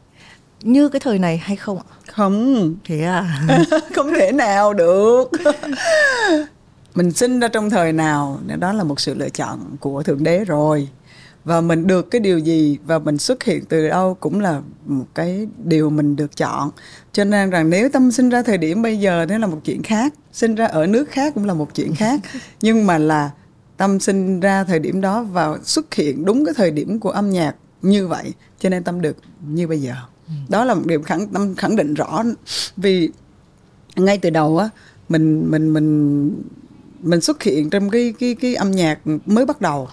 như 0.62 0.88
cái 0.88 1.00
thời 1.00 1.18
này 1.18 1.36
hay 1.36 1.56
không 1.56 1.78
ạ? 1.78 1.84
Không. 2.12 2.74
Thế 2.84 3.04
à? 3.04 3.40
Không 3.94 4.14
thể 4.14 4.32
nào 4.32 4.74
được 4.74 5.30
mình 6.94 7.12
sinh 7.12 7.40
ra 7.40 7.48
trong 7.48 7.70
thời 7.70 7.92
nào 7.92 8.40
đó 8.58 8.72
là 8.72 8.84
một 8.84 9.00
sự 9.00 9.14
lựa 9.14 9.28
chọn 9.28 9.76
của 9.80 10.02
thượng 10.02 10.24
đế 10.24 10.44
rồi. 10.44 10.88
Và 11.44 11.60
mình 11.60 11.86
được 11.86 12.10
cái 12.10 12.20
điều 12.20 12.38
gì 12.38 12.78
và 12.86 12.98
mình 12.98 13.18
xuất 13.18 13.44
hiện 13.44 13.64
từ 13.64 13.88
đâu 13.88 14.16
cũng 14.20 14.40
là 14.40 14.60
một 14.86 15.06
cái 15.14 15.48
điều 15.64 15.90
mình 15.90 16.16
được 16.16 16.36
chọn. 16.36 16.70
Cho 17.12 17.24
nên 17.24 17.50
rằng 17.50 17.70
nếu 17.70 17.88
tâm 17.88 18.10
sinh 18.10 18.28
ra 18.28 18.42
thời 18.42 18.58
điểm 18.58 18.82
bây 18.82 18.98
giờ 18.98 19.26
đó 19.26 19.38
là 19.38 19.46
một 19.46 19.60
chuyện 19.64 19.82
khác 19.82 20.14
sinh 20.32 20.54
ra 20.54 20.66
ở 20.66 20.86
nước 20.86 21.10
khác 21.10 21.34
cũng 21.34 21.44
là 21.44 21.54
một 21.54 21.74
chuyện 21.74 21.94
khác. 21.94 22.20
Nhưng 22.60 22.86
mà 22.86 22.98
là 22.98 23.30
tâm 23.76 24.00
sinh 24.00 24.40
ra 24.40 24.64
thời 24.64 24.78
điểm 24.78 25.00
đó 25.00 25.22
và 25.22 25.58
xuất 25.62 25.94
hiện 25.94 26.24
đúng 26.24 26.44
cái 26.44 26.54
thời 26.54 26.70
điểm 26.70 27.00
của 27.00 27.10
âm 27.10 27.30
nhạc 27.30 27.54
như 27.82 28.06
vậy 28.06 28.32
cho 28.58 28.68
nên 28.68 28.84
tâm 28.84 29.00
được 29.00 29.16
như 29.48 29.66
bây 29.66 29.82
giờ. 29.82 29.94
Đó 30.48 30.64
là 30.64 30.74
một 30.74 30.86
điểm 30.86 31.02
khẳng 31.02 31.28
tâm 31.28 31.54
khẳng 31.54 31.76
định 31.76 31.94
rõ. 31.94 32.22
Vì 32.76 33.10
ngay 33.96 34.18
từ 34.18 34.30
đầu 34.30 34.58
á 34.58 34.68
mình 35.08 35.50
mình 35.50 35.72
mình 35.72 36.30
mình 37.04 37.20
xuất 37.20 37.42
hiện 37.42 37.70
trong 37.70 37.90
cái 37.90 38.14
cái 38.18 38.34
cái 38.34 38.54
âm 38.54 38.70
nhạc 38.70 38.98
mới 39.26 39.46
bắt 39.46 39.60
đầu. 39.60 39.88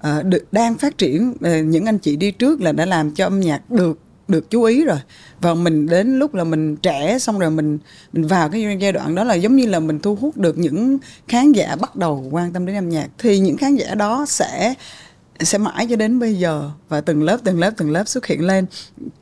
À, 0.00 0.22
được 0.22 0.44
đang 0.52 0.74
phát 0.74 0.98
triển 0.98 1.34
à, 1.40 1.60
những 1.60 1.84
anh 1.84 1.98
chị 1.98 2.16
đi 2.16 2.30
trước 2.30 2.60
là 2.60 2.72
đã 2.72 2.86
làm 2.86 3.10
cho 3.10 3.26
âm 3.26 3.40
nhạc 3.40 3.70
được 3.70 3.98
được 4.28 4.50
chú 4.50 4.62
ý 4.62 4.84
rồi. 4.84 4.98
Và 5.40 5.54
mình 5.54 5.86
đến 5.86 6.18
lúc 6.18 6.34
là 6.34 6.44
mình 6.44 6.76
trẻ 6.76 7.18
xong 7.18 7.38
rồi 7.38 7.50
mình 7.50 7.78
mình 8.12 8.26
vào 8.26 8.48
cái 8.48 8.76
giai 8.80 8.92
đoạn 8.92 9.14
đó 9.14 9.24
là 9.24 9.34
giống 9.34 9.56
như 9.56 9.66
là 9.66 9.80
mình 9.80 9.98
thu 9.98 10.14
hút 10.14 10.36
được 10.36 10.58
những 10.58 10.98
khán 11.28 11.52
giả 11.52 11.76
bắt 11.76 11.96
đầu 11.96 12.28
quan 12.30 12.52
tâm 12.52 12.66
đến 12.66 12.76
âm 12.76 12.88
nhạc. 12.88 13.08
Thì 13.18 13.38
những 13.38 13.56
khán 13.56 13.76
giả 13.76 13.94
đó 13.94 14.24
sẽ 14.28 14.74
sẽ 15.40 15.58
mãi 15.58 15.86
cho 15.90 15.96
đến 15.96 16.18
bây 16.18 16.34
giờ 16.34 16.70
và 16.88 17.00
từng 17.00 17.22
lớp 17.22 17.38
từng 17.44 17.60
lớp 17.60 17.70
từng 17.76 17.90
lớp 17.90 18.08
xuất 18.08 18.26
hiện 18.26 18.46
lên. 18.46 18.66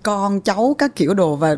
Con 0.03 0.41
cháu 0.41 0.75
các 0.79 0.97
kiểu 0.97 1.15
đồ 1.15 1.37
và 1.37 1.57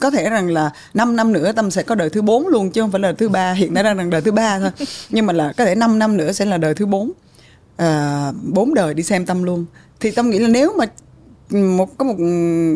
có 0.00 0.10
thể 0.10 0.30
rằng 0.30 0.48
là 0.48 0.70
5 0.94 1.16
năm 1.16 1.32
nữa 1.32 1.52
tâm 1.52 1.70
sẽ 1.70 1.82
có 1.82 1.94
đời 1.94 2.10
thứ 2.10 2.22
bốn 2.22 2.48
luôn 2.48 2.70
chứ 2.70 2.80
không 2.80 2.90
phải 2.90 3.00
là 3.00 3.12
thứ 3.12 3.28
ba. 3.28 3.52
Hiện 3.52 3.74
nay 3.74 3.82
đang 3.82 3.96
là 3.96 4.04
đời 4.04 4.20
thứ 4.20 4.32
ba 4.32 4.58
thôi. 4.58 4.70
Nhưng 5.10 5.26
mà 5.26 5.32
là 5.32 5.52
có 5.56 5.64
thể 5.64 5.74
5 5.74 5.98
năm 5.98 6.16
nữa 6.16 6.32
sẽ 6.32 6.44
là 6.44 6.58
đời 6.58 6.74
thứ 6.74 6.86
bốn. 6.86 7.12
À, 7.76 8.32
bốn 8.52 8.74
đời 8.74 8.94
đi 8.94 9.02
xem 9.02 9.26
tâm 9.26 9.42
luôn. 9.42 9.64
Thì 10.00 10.10
tâm 10.10 10.30
nghĩ 10.30 10.38
là 10.38 10.48
nếu 10.48 10.72
mà 10.78 10.84
ừ, 11.50 11.56
một 11.56 11.98
có 11.98 12.04
một 12.04 12.14
ừ, 12.18 12.24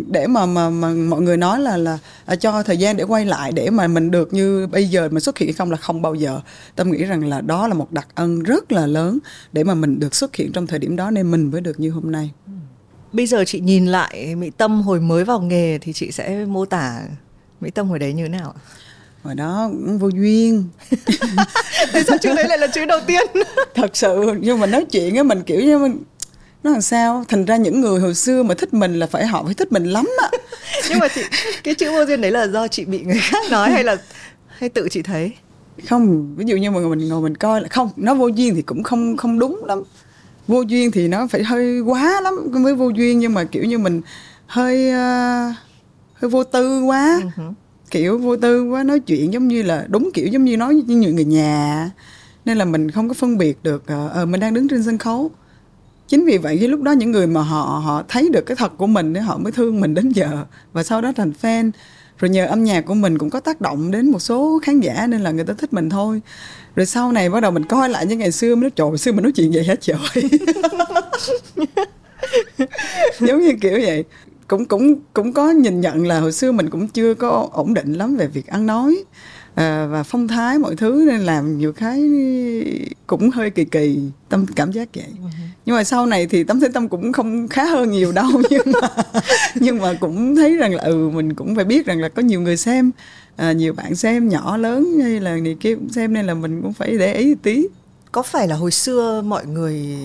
để 0.06 0.26
mà 0.26 0.46
mà 0.46 0.70
mà 0.70 0.88
mọi 0.88 1.20
người 1.20 1.36
nói 1.36 1.60
là 1.60 1.76
là 1.76 1.98
à, 2.24 2.36
cho 2.36 2.62
thời 2.62 2.76
gian 2.76 2.96
để 2.96 3.04
quay 3.04 3.24
lại 3.24 3.52
để 3.52 3.70
mà 3.70 3.86
mình 3.86 4.10
được 4.10 4.34
như 4.34 4.66
bây 4.66 4.88
giờ 4.88 5.08
mà 5.12 5.20
xuất 5.20 5.38
hiện 5.38 5.52
không 5.52 5.70
là 5.70 5.76
không 5.76 6.02
bao 6.02 6.14
giờ. 6.14 6.40
Tâm 6.76 6.90
nghĩ 6.90 7.04
rằng 7.04 7.28
là 7.28 7.40
đó 7.40 7.68
là 7.68 7.74
một 7.74 7.92
đặc 7.92 8.08
ân 8.14 8.42
rất 8.42 8.72
là 8.72 8.86
lớn 8.86 9.18
để 9.52 9.64
mà 9.64 9.74
mình 9.74 10.00
được 10.00 10.14
xuất 10.14 10.36
hiện 10.36 10.52
trong 10.52 10.66
thời 10.66 10.78
điểm 10.78 10.96
đó 10.96 11.10
nên 11.10 11.30
mình 11.30 11.50
mới 11.50 11.60
được 11.60 11.80
như 11.80 11.90
hôm 11.90 12.12
nay. 12.12 12.30
Ừ 12.46 12.52
bây 13.12 13.26
giờ 13.26 13.44
chị 13.44 13.60
nhìn 13.60 13.86
lại 13.86 14.34
mỹ 14.34 14.50
tâm 14.56 14.82
hồi 14.82 15.00
mới 15.00 15.24
vào 15.24 15.40
nghề 15.40 15.78
thì 15.78 15.92
chị 15.92 16.12
sẽ 16.12 16.44
mô 16.44 16.64
tả 16.64 17.02
mỹ 17.60 17.70
tâm 17.70 17.88
hồi 17.88 17.98
đấy 17.98 18.12
như 18.12 18.22
thế 18.22 18.28
nào 18.28 18.54
hồi 19.22 19.34
đó 19.34 19.68
cũng 19.70 19.98
vô 19.98 20.08
duyên. 20.08 20.64
Tại 21.92 22.04
sao 22.04 22.18
chữ 22.18 22.34
đấy 22.34 22.48
lại 22.48 22.58
là 22.58 22.66
chữ 22.66 22.84
đầu 22.84 23.00
tiên? 23.06 23.22
Thật 23.74 23.96
sự 23.96 24.34
nhưng 24.40 24.60
mà 24.60 24.66
nói 24.66 24.84
chuyện 24.90 25.16
á 25.16 25.22
mình 25.22 25.42
kiểu 25.42 25.60
như 25.60 25.78
mình 25.78 26.02
nó 26.62 26.70
làm 26.70 26.80
sao? 26.80 27.24
Thành 27.28 27.44
ra 27.44 27.56
những 27.56 27.80
người 27.80 28.00
hồi 28.00 28.14
xưa 28.14 28.42
mà 28.42 28.54
thích 28.54 28.74
mình 28.74 28.98
là 28.98 29.06
phải 29.06 29.26
họ 29.26 29.44
phải 29.44 29.54
thích 29.54 29.72
mình 29.72 29.84
lắm 29.84 30.08
á. 30.22 30.30
Nhưng 30.90 30.98
mà 30.98 31.08
chị 31.08 31.22
cái 31.64 31.74
chữ 31.74 31.90
vô 31.90 32.06
duyên 32.06 32.20
đấy 32.20 32.30
là 32.30 32.46
do 32.46 32.68
chị 32.68 32.84
bị 32.84 33.00
người 33.00 33.18
khác 33.20 33.44
nói 33.50 33.70
hay 33.70 33.84
là 33.84 33.96
hay 34.48 34.68
tự 34.68 34.88
chị 34.90 35.02
thấy? 35.02 35.32
Không 35.88 36.34
ví 36.36 36.44
dụ 36.44 36.56
như 36.56 36.70
mà 36.70 36.80
mình 36.80 37.08
ngồi 37.08 37.20
mình 37.20 37.36
coi 37.36 37.60
là 37.60 37.68
không 37.68 37.90
nó 37.96 38.14
vô 38.14 38.28
duyên 38.28 38.54
thì 38.54 38.62
cũng 38.62 38.82
không 38.82 39.16
không 39.16 39.38
đúng 39.38 39.64
lắm 39.64 39.82
vô 40.50 40.62
duyên 40.62 40.90
thì 40.90 41.08
nó 41.08 41.26
phải 41.26 41.44
hơi 41.44 41.80
quá 41.80 42.20
lắm 42.20 42.34
mới 42.52 42.74
vô 42.74 42.88
duyên 42.88 43.18
nhưng 43.18 43.34
mà 43.34 43.44
kiểu 43.44 43.64
như 43.64 43.78
mình 43.78 44.00
hơi 44.46 44.88
uh, 44.88 45.56
hơi 46.14 46.30
vô 46.30 46.44
tư 46.44 46.82
quá. 46.82 47.20
Uh-huh. 47.22 47.52
kiểu 47.90 48.18
vô 48.18 48.36
tư 48.36 48.64
quá 48.70 48.82
nói 48.82 49.00
chuyện 49.00 49.32
giống 49.32 49.48
như 49.48 49.62
là 49.62 49.86
đúng 49.88 50.10
kiểu 50.14 50.26
giống 50.26 50.44
như 50.44 50.56
nói 50.56 50.74
như 50.86 51.12
người 51.12 51.24
nhà. 51.24 51.90
Nên 52.44 52.58
là 52.58 52.64
mình 52.64 52.90
không 52.90 53.08
có 53.08 53.14
phân 53.14 53.38
biệt 53.38 53.58
được 53.62 53.84
uh, 54.22 54.28
mình 54.28 54.40
đang 54.40 54.54
đứng 54.54 54.68
trên 54.68 54.82
sân 54.82 54.98
khấu. 54.98 55.30
Chính 56.08 56.24
vì 56.24 56.38
vậy 56.38 56.56
cái 56.60 56.68
lúc 56.68 56.82
đó 56.82 56.92
những 56.92 57.10
người 57.10 57.26
mà 57.26 57.42
họ 57.42 57.82
họ 57.84 58.02
thấy 58.08 58.28
được 58.32 58.46
cái 58.46 58.56
thật 58.56 58.72
của 58.76 58.86
mình 58.86 59.12
để 59.12 59.20
họ 59.20 59.38
mới 59.38 59.52
thương 59.52 59.80
mình 59.80 59.94
đến 59.94 60.08
giờ. 60.08 60.44
Và 60.72 60.82
sau 60.82 61.00
đó 61.00 61.12
thành 61.16 61.32
fan 61.42 61.70
rồi 62.20 62.28
nhờ 62.28 62.46
âm 62.46 62.64
nhạc 62.64 62.80
của 62.80 62.94
mình 62.94 63.18
cũng 63.18 63.30
có 63.30 63.40
tác 63.40 63.60
động 63.60 63.90
đến 63.90 64.10
một 64.10 64.18
số 64.18 64.60
khán 64.62 64.80
giả 64.80 65.06
nên 65.06 65.20
là 65.20 65.30
người 65.30 65.44
ta 65.44 65.54
thích 65.58 65.72
mình 65.72 65.90
thôi. 65.90 66.20
Rồi 66.76 66.86
sau 66.86 67.12
này 67.12 67.30
bắt 67.30 67.40
đầu 67.40 67.50
mình 67.50 67.64
coi 67.64 67.88
lại 67.88 68.06
những 68.06 68.18
ngày 68.18 68.32
xưa 68.32 68.54
mới 68.54 68.62
nói, 68.62 68.70
trời 68.70 68.98
xưa 68.98 69.12
mình 69.12 69.22
nói 69.22 69.32
chuyện 69.32 69.50
vậy 69.54 69.64
hết 69.64 69.80
trời? 69.80 69.98
Giống 73.20 73.40
như 73.40 73.52
kiểu 73.60 73.78
vậy. 73.82 74.04
Cũng 74.48 74.64
cũng 74.64 74.94
cũng 75.12 75.32
có 75.32 75.50
nhìn 75.50 75.80
nhận 75.80 76.06
là 76.06 76.20
hồi 76.20 76.32
xưa 76.32 76.52
mình 76.52 76.70
cũng 76.70 76.88
chưa 76.88 77.14
có 77.14 77.48
ổn 77.52 77.74
định 77.74 77.92
lắm 77.92 78.16
về 78.16 78.26
việc 78.26 78.46
ăn 78.46 78.66
nói 78.66 79.04
à, 79.54 79.86
và 79.86 80.02
phong 80.02 80.28
thái 80.28 80.58
mọi 80.58 80.76
thứ 80.76 81.04
nên 81.06 81.20
làm 81.20 81.58
nhiều 81.58 81.72
cái 81.72 82.02
cũng 83.06 83.30
hơi 83.30 83.50
kỳ 83.50 83.64
kỳ 83.64 83.98
tâm 84.28 84.46
cảm 84.56 84.72
giác 84.72 84.88
vậy. 84.94 85.04
Uh-huh. 85.22 85.30
nhưng 85.66 85.76
mà 85.76 85.84
sau 85.84 86.06
này 86.06 86.26
thì 86.26 86.44
tâm 86.44 86.60
thấy 86.60 86.68
tâm 86.68 86.88
cũng 86.88 87.12
không 87.12 87.48
khá 87.48 87.64
hơn 87.64 87.90
nhiều 87.90 88.12
đâu 88.12 88.26
nhưng 88.50 88.72
mà 88.82 88.88
nhưng 89.54 89.78
mà 89.78 89.94
cũng 90.00 90.36
thấy 90.36 90.56
rằng 90.56 90.74
là 90.74 90.82
ừ 90.82 91.10
mình 91.14 91.34
cũng 91.34 91.54
phải 91.54 91.64
biết 91.64 91.86
rằng 91.86 92.00
là 92.00 92.08
có 92.08 92.22
nhiều 92.22 92.40
người 92.40 92.56
xem 92.56 92.90
à, 93.36 93.52
nhiều 93.52 93.72
bạn 93.72 93.94
xem 93.94 94.28
nhỏ 94.28 94.56
lớn 94.56 94.98
hay 95.02 95.20
là 95.20 95.36
này 95.36 95.56
kia 95.60 95.74
cũng 95.74 95.88
xem 95.88 96.12
nên 96.12 96.26
là 96.26 96.34
mình 96.34 96.62
cũng 96.62 96.72
phải 96.72 96.98
để 96.98 97.14
ý 97.14 97.34
tí. 97.42 97.66
Có 98.12 98.22
phải 98.22 98.48
là 98.48 98.56
hồi 98.56 98.70
xưa 98.70 99.22
mọi 99.26 99.46
người 99.46 99.96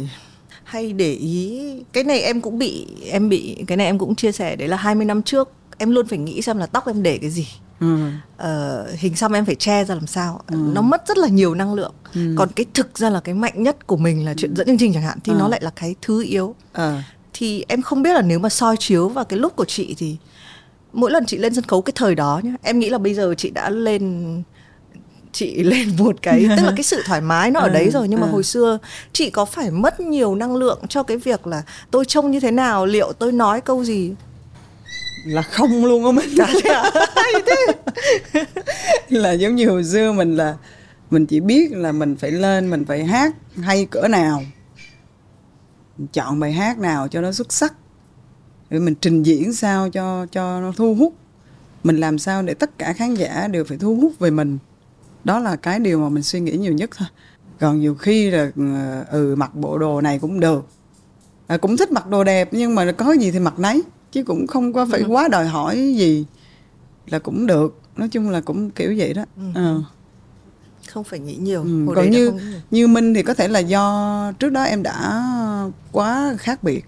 hay 0.64 0.94
để 0.94 1.14
ý 1.14 1.62
cái 1.94 2.04
này 2.04 2.22
em 2.22 2.42
cũng 2.42 2.60
bị 2.60 2.88
em 3.12 3.30
bị 3.30 3.58
cái 3.68 3.78
này 3.78 3.86
em 3.86 3.98
cũng 3.98 4.16
chia 4.16 4.32
sẻ 4.32 4.56
đấy 4.56 4.68
là 4.68 4.78
20 4.78 5.06
năm 5.06 5.22
trước 5.22 5.52
em 5.78 5.92
luôn 5.92 6.08
phải 6.08 6.18
nghĩ 6.18 6.42
xem 6.42 6.58
là 6.58 6.66
tóc 6.66 6.88
em 6.88 7.04
để 7.04 7.18
cái 7.22 7.30
gì 7.30 7.48
ừ. 7.79 7.98
ờ, 8.38 8.88
hình 8.98 9.15
xăm 9.15 9.32
em 9.32 9.46
phải 9.46 9.55
che 9.55 9.84
ra 9.84 9.96
làm 9.96 10.08
sao 10.08 10.41
ừ. 10.48 10.58
nó 10.74 10.82
mất 10.82 11.08
rất 11.08 11.17
là 11.17 11.27
nhiều 11.27 11.55
năng 11.55 11.74
lượng 11.74 11.94
ừ. 12.13 12.36
còn 12.38 12.50
cái 12.55 12.65
thực 12.74 12.98
ra 12.98 13.10
là 13.10 13.20
cái 13.20 13.36
mạnh 13.36 13.63
nhất 13.63 13.88
của 13.88 13.98
mình 13.98 14.25
là 14.25 14.34
chuyện 14.38 14.55
dẫn 14.55 14.67
chương 14.67 14.77
trình 14.77 14.94
chẳng 14.94 15.03
hạn 15.03 15.17
thì 15.24 15.34
ừ. 15.34 15.38
nó 15.39 15.48
lại 15.48 15.60
là 15.63 15.72
cái 15.75 15.96
thứ 16.01 16.24
yếu 16.24 16.55
ừ. 16.74 16.94
thì 17.34 17.65
em 17.67 17.82
không 17.82 18.01
biết 18.01 18.13
là 18.13 18.22
nếu 18.22 18.39
mà 18.39 18.50
soi 18.50 18.75
chiếu 18.79 19.10
vào 19.10 19.25
cái 19.25 19.39
lúc 19.39 19.55
của 19.55 19.65
chị 19.65 19.96
thì 19.98 20.17
mỗi 20.94 21.12
lần 21.12 21.25
chị 21.25 21.38
lên 21.38 21.53
sân 21.53 21.63
khấu 21.63 21.82
cái 21.82 21.94
thời 21.96 22.15
đó 22.15 22.41
nhá 22.44 22.53
em 22.62 22.79
nghĩ 22.79 22.89
là 22.89 22.98
bây 22.98 23.13
giờ 23.13 23.34
chị 23.38 23.50
đã 23.50 23.70
lên 23.70 24.44
chị 25.32 25.55
lên 25.63 25.89
một 25.98 26.15
cái 26.22 26.46
tức 26.58 26.63
là 26.63 26.74
cái 26.75 26.84
sự 26.84 27.01
thoải 27.05 27.22
mái 27.22 27.51
nó 27.51 27.60
ở 27.60 27.70
đấy 27.70 27.89
rồi 27.89 28.08
nhưng 28.08 28.22
mà 28.22 28.27
hồi 28.27 28.44
xưa 28.44 28.77
chị 29.13 29.29
có 29.29 29.46
phải 29.46 29.72
mất 29.72 30.00
nhiều 30.00 30.36
năng 30.36 30.55
lượng 30.55 30.79
cho 30.89 31.03
cái 31.03 31.17
việc 31.17 31.48
là 31.48 31.63
tôi 31.91 32.05
trông 32.05 32.32
như 32.32 32.39
thế 32.39 32.51
nào 32.51 32.86
liệu 32.86 33.13
tôi 33.13 33.32
nói 33.32 33.62
câu 33.62 33.84
gì 33.84 34.13
là 35.25 35.41
không 35.41 35.86
luôn 35.86 36.05
á 36.05 36.12
mình. 36.12 36.29
Thế. 37.46 37.65
Là 39.10 39.32
giống 39.32 39.55
như 39.55 39.70
hồi 39.70 39.84
xưa 39.84 40.12
mình 40.12 40.36
là 40.36 40.58
mình 41.12 41.25
chỉ 41.25 41.39
biết 41.39 41.72
là 41.72 41.91
mình 41.91 42.15
phải 42.15 42.32
lên 42.32 42.70
mình 42.70 42.86
phải 42.86 43.05
hát 43.05 43.36
hay 43.62 43.86
cỡ 43.86 44.08
nào. 44.08 44.44
Mình 45.98 46.08
chọn 46.13 46.39
bài 46.39 46.53
hát 46.53 46.79
nào 46.79 47.08
cho 47.08 47.22
nó 47.22 47.32
xuất 47.32 47.53
sắc. 47.53 47.74
Để 48.70 48.79
mình 48.79 48.96
trình 49.01 49.24
diễn 49.24 49.53
sao 49.53 49.89
cho 49.89 50.25
cho 50.32 50.62
nó 50.62 50.72
thu 50.77 50.96
hút. 50.96 51.13
Mình 51.84 51.98
làm 51.98 52.20
sao 52.20 52.41
để 52.41 52.53
tất 52.53 52.77
cả 52.77 52.94
khán 52.94 53.13
giả 53.13 53.48
đều 53.48 53.63
phải 53.63 53.77
thu 53.77 53.96
hút 53.96 54.20
về 54.20 54.32
mình. 54.32 54.58
Đó 55.24 55.39
là 55.39 55.55
cái 55.55 55.79
điều 55.79 56.00
mà 56.00 56.10
mình 56.10 56.24
suy 56.24 56.39
nghĩ 56.39 56.51
nhiều 56.51 56.74
nhất 56.74 56.89
thôi. 56.98 57.08
Còn 57.60 57.79
nhiều 57.79 57.96
khi 57.96 58.29
là 58.29 58.51
ừ 59.12 59.36
mặc 59.38 59.55
bộ 59.55 59.77
đồ 59.77 60.01
này 60.01 60.20
cũng 60.20 60.39
được. 60.39 60.67
À, 61.48 61.58
cũng 61.58 61.77
thích 61.77 61.91
mặc 61.91 62.08
đồ 62.08 62.24
đẹp 62.24 62.50
nhưng 62.51 62.75
mà 62.75 62.91
có 62.91 63.12
gì 63.12 63.32
thì 63.32 63.39
mặc 63.39 63.60
nấy 63.60 63.84
chứ 64.16 64.24
cũng 64.24 64.48
không 64.48 64.74
có 64.74 64.88
phải 64.92 65.00
ừ. 65.00 65.06
quá 65.08 65.28
đòi 65.28 65.48
hỏi 65.48 65.94
gì 65.98 66.26
là 67.08 67.20
cũng 67.20 67.48
được 67.48 67.80
nói 67.96 68.10
chung 68.10 68.30
là 68.30 68.42
cũng 68.42 68.70
kiểu 68.70 68.94
vậy 68.98 69.14
đó 69.14 69.26
ừ. 69.38 69.44
à. 69.56 69.76
không 70.88 71.04
phải 71.04 71.20
nghĩ 71.20 71.36
nhiều 71.36 71.64
ừ. 71.64 71.94
còn 71.96 72.10
như 72.10 72.32
như 72.72 72.88
minh 72.88 73.14
thì 73.14 73.24
có 73.24 73.34
thể 73.34 73.48
là 73.48 73.60
do 73.60 74.32
trước 74.40 74.50
đó 74.50 74.64
em 74.64 74.84
đã 74.84 75.24
quá 75.92 76.36
khác 76.38 76.64
biệt 76.64 76.86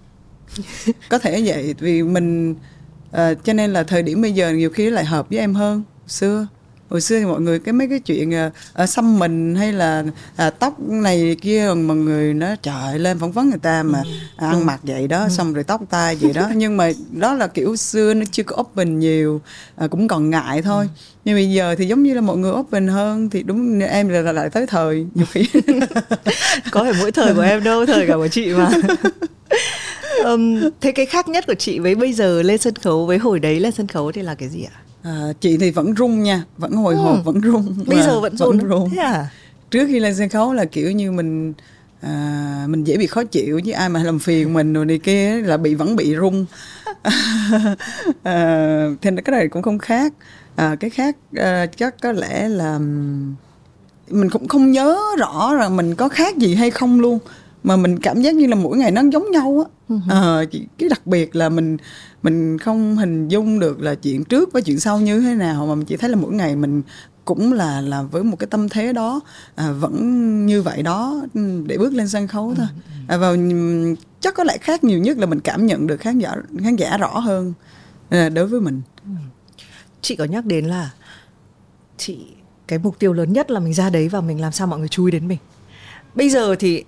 có 1.09 1.19
thể 1.19 1.41
vậy 1.45 1.75
vì 1.79 2.03
mình 2.03 2.51
uh, 2.51 3.43
cho 3.43 3.53
nên 3.53 3.73
là 3.73 3.83
thời 3.83 4.03
điểm 4.03 4.21
bây 4.21 4.31
giờ 4.31 4.51
nhiều 4.51 4.69
khi 4.69 4.89
lại 4.89 5.05
hợp 5.05 5.29
với 5.29 5.39
em 5.39 5.53
hơn 5.53 5.83
xưa 6.07 6.47
hồi 6.89 7.01
xưa 7.01 7.19
thì 7.19 7.25
mọi 7.25 7.41
người 7.41 7.59
cái 7.59 7.73
mấy 7.73 7.87
cái 7.89 7.99
chuyện 7.99 8.33
à, 8.73 8.87
xăm 8.87 9.19
mình 9.19 9.55
hay 9.55 9.73
là 9.73 10.03
à, 10.35 10.49
tóc 10.49 10.79
này 10.79 11.35
kia 11.41 11.73
mọi 11.85 11.97
người 11.97 12.33
nó 12.33 12.55
trời 12.61 12.99
lên 12.99 13.19
phỏng 13.19 13.31
vấn 13.31 13.49
người 13.49 13.59
ta 13.59 13.83
mà 13.83 14.01
ừ. 14.03 14.09
ăn 14.37 14.65
mặc 14.65 14.79
vậy 14.83 15.07
đó 15.07 15.23
ừ. 15.23 15.29
xong 15.29 15.53
rồi 15.53 15.63
tóc 15.63 15.81
tai 15.89 16.15
vậy 16.15 16.33
đó 16.33 16.49
nhưng 16.55 16.77
mà 16.77 16.91
đó 17.11 17.33
là 17.33 17.47
kiểu 17.47 17.75
xưa 17.75 18.13
nó 18.13 18.25
chưa 18.31 18.43
có 18.43 18.55
open 18.59 18.99
nhiều 18.99 19.41
à, 19.75 19.87
cũng 19.87 20.07
còn 20.07 20.29
ngại 20.29 20.61
thôi 20.61 20.85
ừ. 20.85 21.01
nhưng 21.25 21.35
bây 21.35 21.49
giờ 21.49 21.75
thì 21.77 21.85
giống 21.85 22.03
như 22.03 22.13
là 22.13 22.21
mọi 22.21 22.37
người 22.37 22.51
open 22.51 22.87
hơn 22.87 23.29
thì 23.29 23.43
đúng 23.43 23.79
em 23.79 24.09
là, 24.09 24.21
là 24.21 24.31
lại 24.31 24.49
tới 24.49 24.67
thời 24.67 25.05
nhiều 25.13 25.25
khi 25.31 25.47
có 26.71 26.83
phải 26.83 26.93
mỗi 26.99 27.11
thời 27.11 27.33
của 27.33 27.41
em 27.41 27.63
đâu 27.63 27.85
thời 27.85 28.07
cả 28.07 28.15
của 28.15 28.27
chị 28.27 28.53
mà 28.53 28.69
um, 30.23 30.61
thế 30.81 30.91
cái 30.91 31.05
khác 31.05 31.27
nhất 31.27 31.43
của 31.47 31.55
chị 31.55 31.79
với 31.79 31.95
bây 31.95 32.13
giờ 32.13 32.41
lên 32.41 32.57
sân 32.57 32.75
khấu 32.75 33.05
với 33.05 33.17
hồi 33.17 33.39
đấy 33.39 33.59
lên 33.59 33.71
sân 33.71 33.87
khấu 33.87 34.11
thì 34.11 34.21
là 34.21 34.35
cái 34.35 34.49
gì 34.49 34.63
ạ 34.63 34.75
À, 34.75 34.86
chị 35.39 35.57
thì 35.57 35.71
vẫn 35.71 35.93
run 35.93 36.23
nha, 36.23 36.43
vẫn 36.57 36.71
hồi 36.71 36.95
hộp, 36.95 37.15
ừ. 37.15 37.21
vẫn 37.25 37.41
run. 37.41 37.75
Bây 37.85 38.01
giờ 38.01 38.19
vẫn. 38.19 38.35
Vẫn 38.35 38.57
run. 38.57 38.89
Thế 38.89 38.97
à? 38.97 39.29
Trước 39.71 39.85
khi 39.87 39.99
lên 39.99 40.15
sân 40.15 40.29
khấu 40.29 40.53
là 40.53 40.65
kiểu 40.65 40.91
như 40.91 41.11
mình 41.11 41.53
à, 42.01 42.65
mình 42.69 42.83
dễ 42.83 42.97
bị 42.97 43.07
khó 43.07 43.23
chịu 43.23 43.59
với 43.63 43.73
ai 43.73 43.89
mà 43.89 44.03
làm 44.03 44.19
phiền 44.19 44.53
mình 44.53 44.73
rồi 44.73 44.85
này 44.85 44.97
kia 44.97 45.41
là 45.41 45.57
bị 45.57 45.75
vẫn 45.75 45.95
bị 45.95 46.15
run. 46.15 46.45
à, 48.23 48.87
thì 49.01 49.09
cái 49.25 49.31
này 49.31 49.47
cũng 49.47 49.61
không 49.61 49.77
khác. 49.77 50.13
À, 50.55 50.75
cái 50.79 50.89
khác 50.89 51.15
à, 51.35 51.65
chắc 51.65 51.95
có 52.01 52.11
lẽ 52.11 52.49
là 52.49 52.79
mình 54.09 54.29
cũng 54.31 54.47
không 54.47 54.71
nhớ 54.71 54.99
rõ 55.17 55.53
là 55.53 55.69
mình 55.69 55.95
có 55.95 56.09
khác 56.09 56.37
gì 56.37 56.55
hay 56.55 56.71
không 56.71 56.99
luôn 56.99 57.19
mà 57.63 57.75
mình 57.77 57.99
cảm 57.99 58.21
giác 58.21 58.35
như 58.35 58.47
là 58.47 58.55
mỗi 58.55 58.77
ngày 58.77 58.91
nó 58.91 59.01
giống 59.11 59.31
nhau 59.31 59.65
á. 59.65 59.95
À, 60.09 60.43
cái 60.77 60.89
đặc 60.89 61.07
biệt 61.07 61.35
là 61.35 61.49
mình 61.49 61.77
mình 62.23 62.57
không 62.57 62.97
hình 62.97 63.27
dung 63.27 63.59
được 63.59 63.81
là 63.81 63.95
chuyện 63.95 64.23
trước 64.23 64.53
với 64.53 64.61
chuyện 64.61 64.79
sau 64.79 64.99
như 64.99 65.21
thế 65.21 65.35
nào 65.35 65.65
mà 65.67 65.75
mình 65.75 65.85
chỉ 65.85 65.97
thấy 65.97 66.09
là 66.09 66.15
mỗi 66.15 66.33
ngày 66.33 66.55
mình 66.55 66.81
cũng 67.25 67.53
là 67.53 67.81
là 67.81 68.01
với 68.01 68.23
một 68.23 68.39
cái 68.39 68.47
tâm 68.47 68.69
thế 68.69 68.93
đó 68.93 69.19
à, 69.55 69.71
vẫn 69.71 70.45
như 70.45 70.61
vậy 70.61 70.83
đó 70.83 71.21
để 71.65 71.77
bước 71.77 71.93
lên 71.93 72.09
sân 72.09 72.27
khấu 72.27 72.53
thôi. 72.57 72.67
À, 73.07 73.17
và 73.17 73.35
chắc 74.19 74.35
có 74.35 74.43
lẽ 74.43 74.57
khác 74.57 74.83
nhiều 74.83 74.99
nhất 74.99 75.17
là 75.17 75.25
mình 75.25 75.39
cảm 75.39 75.65
nhận 75.65 75.87
được 75.87 75.97
khán 75.97 76.19
giả 76.19 76.35
khán 76.63 76.75
giả 76.75 76.97
rõ 76.97 77.19
hơn 77.19 77.53
à, 78.09 78.29
đối 78.29 78.47
với 78.47 78.61
mình. 78.61 78.81
Chị 80.01 80.15
có 80.15 80.25
nhắc 80.25 80.45
đến 80.45 80.65
là 80.65 80.91
chị 81.97 82.17
cái 82.67 82.79
mục 82.79 82.99
tiêu 82.99 83.13
lớn 83.13 83.33
nhất 83.33 83.51
là 83.51 83.59
mình 83.59 83.73
ra 83.73 83.89
đấy 83.89 84.09
và 84.09 84.21
mình 84.21 84.41
làm 84.41 84.51
sao 84.51 84.67
mọi 84.67 84.79
người 84.79 84.87
chú 84.87 85.05
ý 85.05 85.11
đến 85.11 85.27
mình. 85.27 85.37
Bây 86.15 86.29
giờ 86.29 86.55
thì 86.59 86.83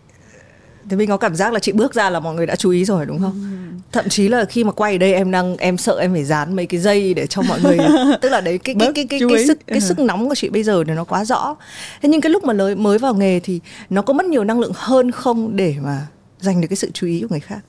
thì 0.89 0.97
mình 0.97 1.09
có 1.09 1.17
cảm 1.17 1.35
giác 1.35 1.53
là 1.53 1.59
chị 1.59 1.71
bước 1.71 1.93
ra 1.93 2.09
là 2.09 2.19
mọi 2.19 2.35
người 2.35 2.45
đã 2.45 2.55
chú 2.55 2.69
ý 2.69 2.85
rồi 2.85 3.05
đúng 3.05 3.19
không? 3.19 3.59
Thậm 3.91 4.09
chí 4.09 4.27
là 4.27 4.45
khi 4.45 4.63
mà 4.63 4.71
quay 4.71 4.91
ở 4.91 4.97
đây 4.97 5.13
em 5.13 5.31
đang 5.31 5.57
em 5.57 5.77
sợ 5.77 5.97
em 5.99 6.13
phải 6.13 6.23
dán 6.23 6.55
mấy 6.55 6.65
cái 6.65 6.79
dây 6.79 7.13
để 7.13 7.27
cho 7.27 7.41
mọi 7.41 7.61
người 7.61 7.77
tức 8.21 8.29
là 8.29 8.41
đấy 8.41 8.57
cái 8.57 8.75
cái 8.79 8.91
cái 8.95 9.05
cái, 9.09 9.19
cái, 9.19 9.29
cái 9.29 9.47
sức 9.47 9.59
cái 9.67 9.81
sức 9.81 9.99
nóng 9.99 10.29
của 10.29 10.35
chị 10.35 10.49
bây 10.49 10.63
giờ 10.63 10.83
thì 10.87 10.93
nó 10.93 11.03
quá 11.03 11.25
rõ. 11.25 11.55
Thế 12.01 12.09
nhưng 12.09 12.21
cái 12.21 12.29
lúc 12.29 12.43
mà 12.43 12.53
mới 12.53 12.75
mới 12.75 12.97
vào 12.97 13.13
nghề 13.13 13.39
thì 13.39 13.59
nó 13.89 14.01
có 14.01 14.13
mất 14.13 14.25
nhiều 14.25 14.43
năng 14.43 14.59
lượng 14.59 14.71
hơn 14.75 15.11
không 15.11 15.55
để 15.55 15.75
mà 15.81 16.07
giành 16.39 16.61
được 16.61 16.67
cái 16.67 16.77
sự 16.77 16.91
chú 16.93 17.07
ý 17.07 17.21
của 17.21 17.27
người 17.29 17.39
khác? 17.39 17.59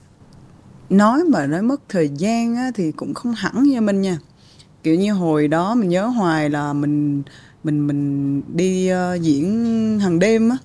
Nói 0.91 1.23
mà 1.29 1.47
nói 1.47 1.62
mất 1.62 1.81
thời 1.89 2.09
gian 2.09 2.57
á, 2.57 2.71
thì 2.75 2.93
cũng 2.93 3.15
không 3.15 3.33
hẳn 3.33 3.62
như 3.62 3.81
mình 3.81 4.00
nha. 4.00 4.19
Kiểu 4.83 4.95
như 4.95 5.12
hồi 5.12 5.49
đó 5.49 5.75
mình 5.75 5.89
nhớ 5.89 6.07
hoài 6.07 6.50
là 6.50 6.73
mình 6.73 7.23
mình 7.65 7.87
mình 7.87 8.43
đi 8.57 8.93
uh, 8.93 9.21
diễn 9.21 9.99
hàng 10.03 10.19
đêm 10.19 10.50
á 10.50 10.57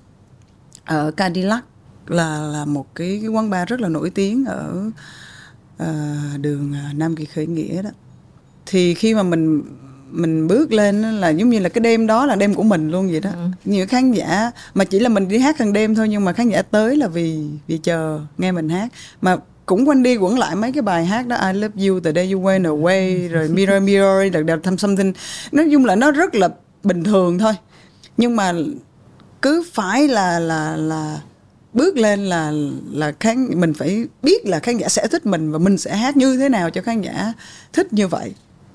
ở 0.84 1.10
Cadillac 1.10 1.64
là 2.06 2.40
là 2.52 2.64
một 2.64 2.94
cái, 2.94 3.18
cái 3.22 3.28
quán 3.28 3.50
bar 3.50 3.68
rất 3.68 3.80
là 3.80 3.88
nổi 3.88 4.10
tiếng 4.10 4.44
ở 4.44 4.90
uh, 5.82 6.40
đường 6.40 6.72
ờ, 6.72 6.92
Nam 6.94 7.16
Kỳ 7.16 7.24
Khởi 7.24 7.46
Nghĩa 7.46 7.82
đó. 7.82 7.90
Thì 8.66 8.94
khi 8.94 9.14
mà 9.14 9.22
mình 9.22 9.62
mình 10.10 10.48
bước 10.48 10.72
lên 10.72 11.02
là 11.02 11.28
giống 11.28 11.50
như 11.50 11.58
là 11.58 11.68
cái 11.68 11.80
đêm 11.80 12.06
đó 12.06 12.26
là 12.26 12.36
đêm 12.36 12.54
của 12.54 12.62
mình 12.62 12.90
luôn 12.90 13.10
vậy 13.10 13.20
đó. 13.20 13.30
Ừ. 13.34 13.48
nhiều 13.64 13.86
khán 13.86 14.12
giả 14.12 14.50
mà 14.74 14.84
chỉ 14.84 14.98
là 14.98 15.08
mình 15.08 15.28
đi 15.28 15.38
hát 15.38 15.58
hàng 15.58 15.72
đêm 15.72 15.94
thôi 15.94 16.08
nhưng 16.08 16.24
mà 16.24 16.32
khán 16.32 16.48
giả 16.48 16.62
tới 16.62 16.96
là 16.96 17.08
vì 17.08 17.44
vì 17.66 17.78
chờ 17.78 18.20
nghe 18.38 18.52
mình 18.52 18.68
hát. 18.68 18.88
Mà 19.20 19.36
cũng 19.66 19.88
quanh 19.88 20.02
đi 20.02 20.16
quẩn 20.16 20.38
lại 20.38 20.56
mấy 20.56 20.72
cái 20.72 20.82
bài 20.82 21.06
hát 21.06 21.26
đó 21.26 21.36
I 21.36 21.52
love 21.52 21.86
you 21.86 22.00
the 22.00 22.12
day 22.12 22.32
you 22.32 22.42
went 22.42 22.62
away 22.62 23.28
rồi 23.28 23.48
mirror 23.48 23.82
mirror 23.82 24.32
đặc 24.32 24.44
đặc 24.44 24.58
thăm 24.62 24.78
something. 24.78 25.12
Nói 25.52 25.68
chung 25.72 25.84
là 25.84 25.96
nó 25.96 26.10
rất 26.10 26.34
là 26.34 26.48
bình 26.84 27.04
thường 27.04 27.38
thôi. 27.38 27.52
Nhưng 28.16 28.36
mà 28.36 28.52
cứ 29.42 29.64
phải 29.72 30.08
là 30.08 30.38
là 30.38 30.76
là 30.76 31.20
bước 31.76 31.96
lên 31.96 32.20
là 32.20 32.52
là 32.90 33.12
khán 33.20 33.60
mình 33.60 33.74
phải 33.74 34.06
biết 34.22 34.46
là 34.46 34.58
khán 34.58 34.76
giả 34.76 34.88
sẽ 34.88 35.06
thích 35.08 35.26
mình 35.26 35.52
và 35.52 35.58
mình 35.58 35.78
sẽ 35.78 35.96
hát 35.96 36.16
như 36.16 36.36
thế 36.36 36.48
nào 36.48 36.70
cho 36.70 36.82
khán 36.82 37.00
giả 37.00 37.32
thích 37.72 37.92
như 37.92 38.08
vậy. 38.08 38.34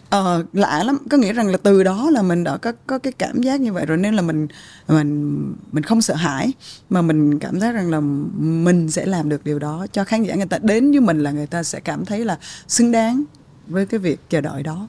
Ờ 0.09 0.45
lạ 0.53 0.83
lắm. 0.83 0.97
Có 1.09 1.17
nghĩa 1.17 1.33
rằng 1.33 1.47
là 1.47 1.57
từ 1.57 1.83
đó 1.83 2.09
là 2.09 2.21
mình 2.21 2.43
đã 2.43 2.57
có 2.57 2.71
có 2.87 2.99
cái 2.99 3.13
cảm 3.13 3.41
giác 3.41 3.61
như 3.61 3.73
vậy 3.73 3.85
rồi 3.85 3.97
nên 3.97 4.13
là 4.13 4.21
mình 4.21 4.47
mình 4.87 5.53
mình 5.71 5.83
không 5.83 6.01
sợ 6.01 6.15
hãi 6.15 6.53
mà 6.89 7.01
mình 7.01 7.39
cảm 7.39 7.59
thấy 7.59 7.71
rằng 7.71 7.91
là 7.91 7.99
mình 8.39 8.91
sẽ 8.91 9.05
làm 9.05 9.29
được 9.29 9.43
điều 9.43 9.59
đó 9.59 9.87
cho 9.91 10.03
khán 10.03 10.23
giả 10.23 10.35
người 10.35 10.45
ta. 10.45 10.57
Đến 10.61 10.91
với 10.91 10.99
mình 10.99 11.19
là 11.19 11.31
người 11.31 11.47
ta 11.47 11.63
sẽ 11.63 11.79
cảm 11.79 12.05
thấy 12.05 12.25
là 12.25 12.37
xứng 12.67 12.91
đáng 12.91 13.23
với 13.67 13.85
cái 13.85 13.99
việc 13.99 14.19
chờ 14.29 14.41
đợi 14.41 14.63
đó. 14.63 14.87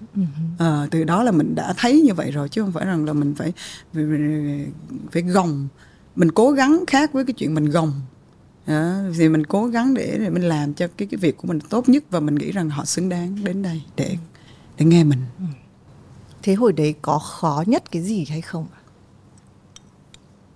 À, 0.58 0.86
từ 0.90 1.04
đó 1.04 1.22
là 1.22 1.30
mình 1.30 1.54
đã 1.54 1.74
thấy 1.76 2.00
như 2.00 2.14
vậy 2.14 2.30
rồi 2.30 2.48
chứ 2.48 2.62
không 2.62 2.72
phải 2.72 2.86
rằng 2.86 3.04
là 3.04 3.12
mình 3.12 3.34
phải 3.34 3.52
phải, 3.94 4.04
phải 5.12 5.22
gồng 5.22 5.68
mình 6.16 6.32
cố 6.32 6.50
gắng 6.50 6.84
khác 6.86 7.12
với 7.12 7.24
cái 7.24 7.34
chuyện 7.34 7.54
mình 7.54 7.70
gồng. 7.70 7.92
À, 8.66 9.04
thì 9.18 9.28
mình 9.28 9.46
cố 9.46 9.66
gắng 9.66 9.94
để, 9.94 10.18
để 10.20 10.30
mình 10.30 10.42
làm 10.42 10.74
cho 10.74 10.86
cái 10.96 11.08
cái 11.10 11.18
việc 11.18 11.36
của 11.36 11.48
mình 11.48 11.60
tốt 11.60 11.88
nhất 11.88 12.04
và 12.10 12.20
mình 12.20 12.34
nghĩ 12.34 12.52
rằng 12.52 12.70
họ 12.70 12.84
xứng 12.84 13.08
đáng 13.08 13.44
đến 13.44 13.62
đây 13.62 13.82
để 13.96 14.16
để 14.78 14.84
nghe 14.84 15.04
mình. 15.04 15.20
Ừ. 15.38 15.44
thế 16.42 16.54
hồi 16.54 16.72
đấy 16.72 16.94
có 17.02 17.18
khó 17.18 17.64
nhất 17.66 17.90
cái 17.90 18.02
gì 18.02 18.26
hay 18.30 18.40
không 18.40 18.66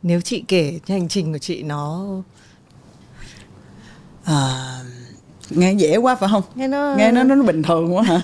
nếu 0.06 0.20
chị 0.20 0.44
kể 0.48 0.80
hành 0.88 1.08
trình 1.08 1.32
của 1.32 1.38
chị 1.38 1.62
nó 1.62 2.06
à, 4.24 4.62
nghe 5.50 5.72
dễ 5.72 5.96
quá 5.96 6.14
phải 6.14 6.28
không? 6.32 6.42
Nghe 6.54 6.68
nó 6.68 6.94
nghe 6.98 7.12
nó 7.12 7.22
nó 7.22 7.42
bình 7.42 7.62
thường 7.62 7.96
quá 7.96 8.02
hả? 8.02 8.22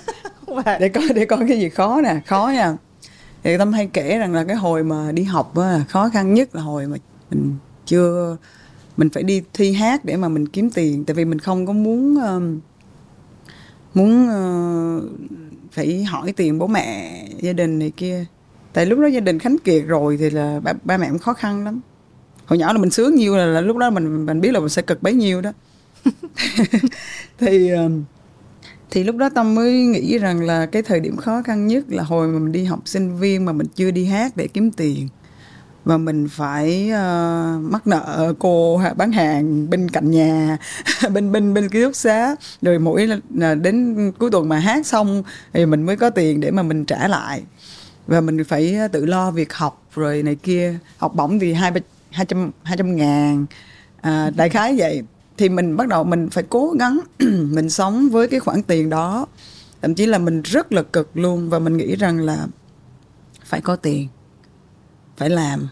Để 0.80 0.88
coi 0.88 1.08
để 1.14 1.24
coi 1.24 1.38
cái 1.48 1.58
gì 1.58 1.68
khó 1.68 2.00
nè 2.00 2.20
khó 2.26 2.52
nha. 2.54 2.76
Thì 3.42 3.58
tâm 3.58 3.72
hay 3.72 3.86
kể 3.92 4.18
rằng 4.18 4.32
là 4.32 4.44
cái 4.44 4.56
hồi 4.56 4.84
mà 4.84 5.12
đi 5.12 5.22
học 5.22 5.56
á, 5.56 5.84
khó 5.88 6.08
khăn 6.08 6.34
nhất 6.34 6.54
là 6.54 6.62
hồi 6.62 6.86
mà 6.86 6.96
mình 7.34 7.54
chưa 7.86 8.36
mình 8.96 9.10
phải 9.10 9.22
đi 9.22 9.42
thi 9.52 9.72
hát 9.72 10.04
để 10.04 10.16
mà 10.16 10.28
mình 10.28 10.48
kiếm 10.48 10.70
tiền 10.70 11.04
tại 11.04 11.14
vì 11.14 11.24
mình 11.24 11.38
không 11.38 11.66
có 11.66 11.72
muốn 11.72 12.14
uh, 12.14 12.42
muốn 13.94 14.28
uh, 14.28 15.02
phải 15.72 16.04
hỏi 16.04 16.32
tiền 16.32 16.58
bố 16.58 16.66
mẹ 16.66 17.24
gia 17.40 17.52
đình 17.52 17.78
này 17.78 17.92
kia. 17.96 18.24
Tại 18.72 18.86
lúc 18.86 18.98
đó 18.98 19.06
gia 19.06 19.20
đình 19.20 19.38
khánh 19.38 19.56
kiệt 19.64 19.84
rồi 19.86 20.16
thì 20.16 20.30
là 20.30 20.60
ba, 20.60 20.72
ba 20.84 20.96
mẹ 20.96 21.08
cũng 21.08 21.18
khó 21.18 21.32
khăn 21.32 21.64
lắm. 21.64 21.80
Hồi 22.46 22.58
nhỏ 22.58 22.72
là 22.72 22.78
mình 22.78 22.90
sướng 22.90 23.14
nhiêu 23.14 23.36
là, 23.36 23.44
là 23.44 23.60
lúc 23.60 23.76
đó 23.76 23.90
mình 23.90 24.26
mình 24.26 24.40
biết 24.40 24.52
là 24.52 24.60
mình 24.60 24.68
sẽ 24.68 24.82
cực 24.82 25.02
bấy 25.02 25.14
nhiêu 25.14 25.40
đó. 25.40 25.52
Thì 27.38 27.70
thì 28.92 29.04
lúc 29.04 29.16
đó 29.16 29.28
tâm 29.28 29.54
mới 29.54 29.72
nghĩ 29.72 30.18
rằng 30.18 30.42
là 30.42 30.66
cái 30.66 30.82
thời 30.82 31.00
điểm 31.00 31.16
khó 31.16 31.42
khăn 31.42 31.66
nhất 31.66 31.84
là 31.88 32.02
hồi 32.02 32.28
mà 32.28 32.38
mình 32.38 32.52
đi 32.52 32.64
học 32.64 32.80
sinh 32.84 33.16
viên 33.16 33.44
mà 33.44 33.52
mình 33.52 33.66
chưa 33.74 33.90
đi 33.90 34.04
hát 34.04 34.36
để 34.36 34.48
kiếm 34.48 34.70
tiền 34.70 35.08
và 35.84 35.96
mình 35.98 36.28
phải 36.28 36.90
uh, 36.90 37.72
mắc 37.72 37.86
nợ 37.86 38.34
cô 38.38 38.80
bán 38.96 39.12
hàng 39.12 39.70
bên 39.70 39.88
cạnh 39.88 40.10
nhà 40.10 40.58
bên 41.12 41.32
bên 41.32 41.54
bên 41.54 41.68
ký 41.68 41.82
túc 41.82 41.96
xá. 41.96 42.36
Rồi 42.62 42.78
mỗi 42.78 43.06
là 43.06 43.18
ờ, 43.40 43.54
đến 43.54 44.12
cuối 44.18 44.30
tuần 44.30 44.48
mà 44.48 44.58
hát 44.58 44.86
xong 44.86 45.22
thì 45.52 45.66
mình 45.66 45.82
mới 45.82 45.96
có 45.96 46.10
tiền 46.10 46.40
để 46.40 46.50
mà 46.50 46.62
mình 46.62 46.84
trả 46.84 47.08
lại. 47.08 47.42
Và 48.06 48.20
mình 48.20 48.44
phải 48.44 48.74
ờ, 48.74 48.88
tự 48.88 49.06
lo 49.06 49.30
việc 49.30 49.52
học 49.52 49.82
rồi 49.94 50.22
này 50.22 50.34
kia. 50.34 50.78
Học 50.96 51.14
bổng 51.14 51.38
thì 51.38 51.52
hai 51.52 51.72
hai 52.10 52.26
trăm 52.26 52.50
hai 52.62 52.76
trăm 52.76 52.96
ngàn. 52.96 53.46
À, 54.00 54.30
đại 54.36 54.48
khái 54.48 54.74
vậy. 54.78 55.02
Thì 55.36 55.48
mình 55.48 55.76
bắt 55.76 55.88
đầu 55.88 56.04
mình 56.04 56.30
phải 56.30 56.44
cố 56.48 56.74
gắng 56.78 57.00
mình 57.50 57.70
sống 57.70 58.08
với 58.08 58.28
cái 58.28 58.40
khoản 58.40 58.62
tiền 58.62 58.90
đó. 58.90 59.26
Thậm 59.82 59.94
chí 59.94 60.06
là 60.06 60.18
mình 60.18 60.42
rất 60.42 60.72
là 60.72 60.82
cực 60.82 61.16
luôn 61.16 61.50
và 61.50 61.58
mình 61.58 61.76
nghĩ 61.76 61.96
rằng 61.96 62.18
là 62.18 62.46
phải 63.44 63.60
có 63.60 63.76
tiền 63.76 64.08
phải 65.22 65.30
làm 65.30 65.68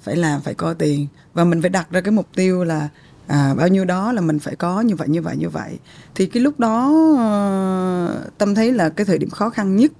phải 0.00 0.16
làm 0.16 0.40
phải 0.40 0.54
có 0.54 0.74
tiền. 0.74 1.06
Và 1.34 1.44
mình 1.44 1.62
phải 1.62 1.70
đặt 1.70 1.90
ra 1.90 2.00
cái 2.00 2.12
mục 2.12 2.26
tiêu 2.34 2.64
là 2.64 2.88
à, 3.26 3.54
bao 3.54 3.68
nhiêu 3.68 3.84
đó 3.84 4.12
là 4.12 4.20
mình 4.20 4.38
phải 4.38 4.56
có 4.56 4.80
như 4.80 4.96
vậy 4.96 5.08
như 5.08 5.22
vậy 5.22 5.36
như 5.36 5.48
vậy. 5.48 5.78
Thì 6.14 6.26
cái 6.26 6.42
lúc 6.42 6.60
đó 6.60 6.88
uh, 7.12 8.38
tâm 8.38 8.54
thấy 8.54 8.72
là 8.72 8.88
cái 8.88 9.04
thời 9.04 9.18
điểm 9.18 9.30
khó 9.30 9.50
khăn 9.50 9.76
nhất 9.76 9.92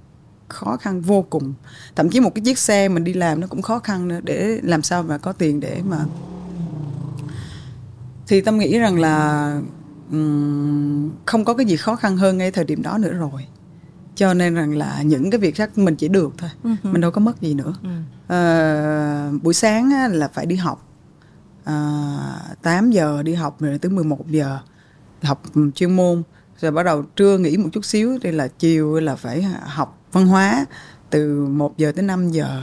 khó 0.49 0.77
khăn 0.77 1.01
vô 1.01 1.23
cùng. 1.31 1.55
Thậm 1.97 2.11
chí 2.11 2.21
một 2.21 2.35
cái 2.35 2.43
chiếc 2.45 2.59
xe 2.59 2.89
mình 2.89 3.05
đi 3.05 3.13
làm 3.13 3.41
nó 3.41 3.47
cũng 3.47 3.63
khó 3.63 3.79
khăn 3.79 4.09
nữa 4.09 4.21
để 4.23 4.61
làm 4.63 4.83
sao 4.83 5.03
mà 5.03 5.19
có 5.19 5.33
tiền 5.33 5.61
để 5.61 5.81
mà 5.85 5.99
thì 8.27 8.41
tâm 8.41 8.59
nghĩ 8.59 8.79
rằng 8.79 9.01
là 9.01 9.61
um, 10.11 11.11
không 11.27 11.45
có 11.45 11.55
cái 11.55 11.67
gì 11.67 11.77
khó 11.77 11.97
khăn 11.97 12.17
hơn 12.17 12.39
ngay 12.39 12.51
thời 12.51 12.65
điểm 12.65 12.83
đó 12.83 12.99
nữa 12.99 13.13
rồi 13.13 13.47
cho 14.17 14.35
nên 14.35 14.55
rằng 14.55 14.77
là 14.77 15.03
những 15.03 15.31
cái 15.31 15.41
việc 15.41 15.55
khác 15.55 15.79
mình 15.79 15.97
chỉ 15.97 16.09
được 16.09 16.33
thôi. 16.39 16.51
Uh-huh. 16.65 16.77
mình 16.83 17.01
đâu 17.01 17.11
có 17.11 17.21
mất 17.21 17.41
gì 17.41 17.55
nữa. 17.55 17.75
Uh-huh. 17.83 18.03
à, 18.29 19.31
buổi 19.43 19.55
sáng 19.55 19.91
á, 19.91 20.09
là 20.09 20.29
phải 20.29 20.47
đi 20.47 20.57
học. 20.57 20.89
À, 21.65 21.77
8 22.63 22.91
giờ 22.91 23.23
đi 23.23 23.35
học 23.35 23.61
rồi 23.61 23.79
tới 23.79 23.91
11 23.91 24.29
giờ 24.31 24.59
học 25.23 25.43
chuyên 25.75 25.97
môn. 25.97 26.23
Rồi 26.61 26.71
bắt 26.71 26.83
đầu 26.83 27.03
trưa 27.03 27.39
nghỉ 27.39 27.57
một 27.57 27.69
chút 27.73 27.85
xíu 27.85 28.19
thì 28.23 28.33
là 28.33 28.49
chiều 28.49 29.01
là 29.01 29.17
phải 29.17 29.43
học 29.67 30.03
văn 30.13 30.27
hóa 30.27 30.67
từ 31.11 31.47
1 31.47 31.79
giờ 31.79 31.93
tới 31.93 32.03
5 32.03 32.31
giờ. 32.31 32.63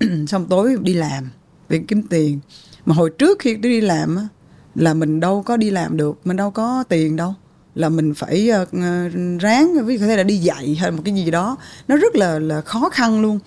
Xong 0.28 0.46
tối 0.48 0.76
đi 0.82 0.94
làm 0.94 1.28
để 1.68 1.82
kiếm 1.88 2.02
tiền. 2.02 2.40
Mà 2.86 2.94
hồi 2.94 3.10
trước 3.18 3.38
khi 3.38 3.56
đi 3.56 3.80
làm 3.80 4.16
á, 4.16 4.28
là 4.74 4.94
mình 4.94 5.20
đâu 5.20 5.42
có 5.42 5.56
đi 5.56 5.70
làm 5.70 5.96
được 5.96 6.20
mình 6.24 6.36
đâu 6.36 6.50
có 6.50 6.84
tiền 6.88 7.16
đâu 7.16 7.34
là 7.74 7.88
mình 7.88 8.14
phải 8.14 8.48
ờ, 8.48 8.66
ờ, 8.72 9.08
ráng, 9.40 9.86
ví 9.86 9.94
dụ 9.94 10.00
có 10.00 10.06
thể 10.06 10.16
là 10.16 10.22
đi 10.22 10.36
dạy 10.36 10.74
hay 10.80 10.90
một 10.90 11.02
cái 11.04 11.14
gì 11.14 11.30
đó, 11.30 11.56
nó 11.88 11.96
rất 11.96 12.16
là 12.16 12.38
là 12.38 12.60
khó 12.60 12.88
khăn 12.90 13.22
luôn. 13.22 13.38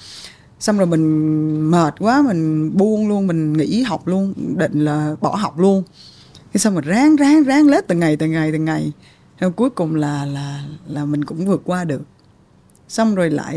Xong 0.60 0.78
rồi 0.78 0.88
mình 0.88 1.72
mệt 1.72 1.94
quá, 2.00 2.22
mình 2.22 2.72
buông 2.78 3.08
luôn, 3.08 3.28
mình 3.28 3.54
nghỉ 3.54 3.82
học 3.82 4.08
luôn, 4.08 4.34
định 4.58 4.86
là 4.86 5.16
bỏ 5.22 5.36
học 5.36 5.60
luôn. 5.60 5.84
Cái 6.54 6.60
xong 6.60 6.74
rồi 6.74 6.82
ráng 6.82 7.16
ráng 7.16 7.44
ráng 7.44 7.68
lết 7.68 7.88
từng 7.88 8.00
ngày 8.00 8.16
từng 8.16 8.32
ngày 8.32 8.52
từng 8.52 8.66
ngày. 8.66 8.92
Rồi 9.40 9.52
cuối 9.52 9.70
cùng 9.70 9.96
là 9.96 10.26
là 10.26 10.64
là 10.88 11.06
mình 11.06 11.26
cũng 11.26 11.46
vượt 11.46 11.62
qua 11.66 11.84
được. 11.84 12.02
Xong 12.88 13.16
rồi 13.16 13.30
lại 13.30 13.56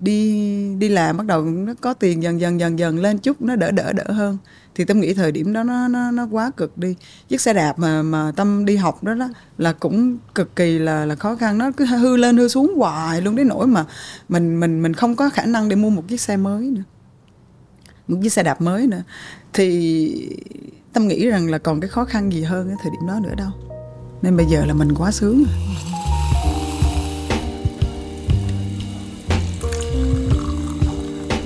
đi 0.00 0.48
đi 0.78 0.88
làm, 0.88 1.16
bắt 1.16 1.26
đầu 1.26 1.44
nó 1.44 1.74
có 1.80 1.94
tiền 1.94 2.22
dần 2.22 2.40
dần 2.40 2.60
dần 2.60 2.78
dần 2.78 2.98
lên 2.98 3.18
chút, 3.18 3.42
nó 3.42 3.56
đỡ 3.56 3.70
đỡ 3.70 3.92
đỡ 3.92 4.04
hơn 4.12 4.38
thì 4.74 4.84
tâm 4.84 5.00
nghĩ 5.00 5.14
thời 5.14 5.32
điểm 5.32 5.52
đó 5.52 5.62
nó 5.62 5.88
nó 5.88 6.10
nó 6.10 6.28
quá 6.30 6.50
cực 6.56 6.78
đi. 6.78 6.94
Chiếc 7.28 7.40
xe 7.40 7.52
đạp 7.52 7.78
mà 7.78 8.02
mà 8.02 8.32
tâm 8.36 8.64
đi 8.64 8.76
học 8.76 9.04
đó 9.04 9.14
đó 9.14 9.28
là 9.58 9.72
cũng 9.72 10.18
cực 10.34 10.56
kỳ 10.56 10.78
là 10.78 11.04
là 11.04 11.14
khó 11.14 11.36
khăn. 11.36 11.58
Nó 11.58 11.70
cứ 11.76 11.84
hư 11.84 12.16
lên, 12.16 12.36
hư 12.36 12.48
xuống 12.48 12.74
hoài 12.76 13.22
luôn 13.22 13.36
đến 13.36 13.48
nỗi 13.48 13.66
mà 13.66 13.84
mình 14.28 14.60
mình 14.60 14.82
mình 14.82 14.94
không 14.94 15.16
có 15.16 15.30
khả 15.30 15.44
năng 15.44 15.68
để 15.68 15.76
mua 15.76 15.90
một 15.90 16.02
chiếc 16.08 16.20
xe 16.20 16.36
mới 16.36 16.70
nữa. 16.70 16.82
Một 18.08 18.18
chiếc 18.22 18.32
xe 18.32 18.42
đạp 18.42 18.60
mới 18.60 18.86
nữa. 18.86 19.02
Thì 19.52 20.28
tâm 20.92 21.08
nghĩ 21.08 21.26
rằng 21.26 21.50
là 21.50 21.58
còn 21.58 21.80
cái 21.80 21.88
khó 21.88 22.04
khăn 22.04 22.32
gì 22.32 22.42
hơn 22.42 22.68
cái 22.68 22.76
thời 22.82 22.90
điểm 22.90 23.08
đó 23.08 23.20
nữa 23.22 23.34
đâu. 23.36 23.50
Nên 24.22 24.36
bây 24.36 24.46
giờ 24.46 24.64
là 24.64 24.74
mình 24.74 24.94
quá 24.94 25.10
sướng 25.10 25.44
rồi. 25.44 25.54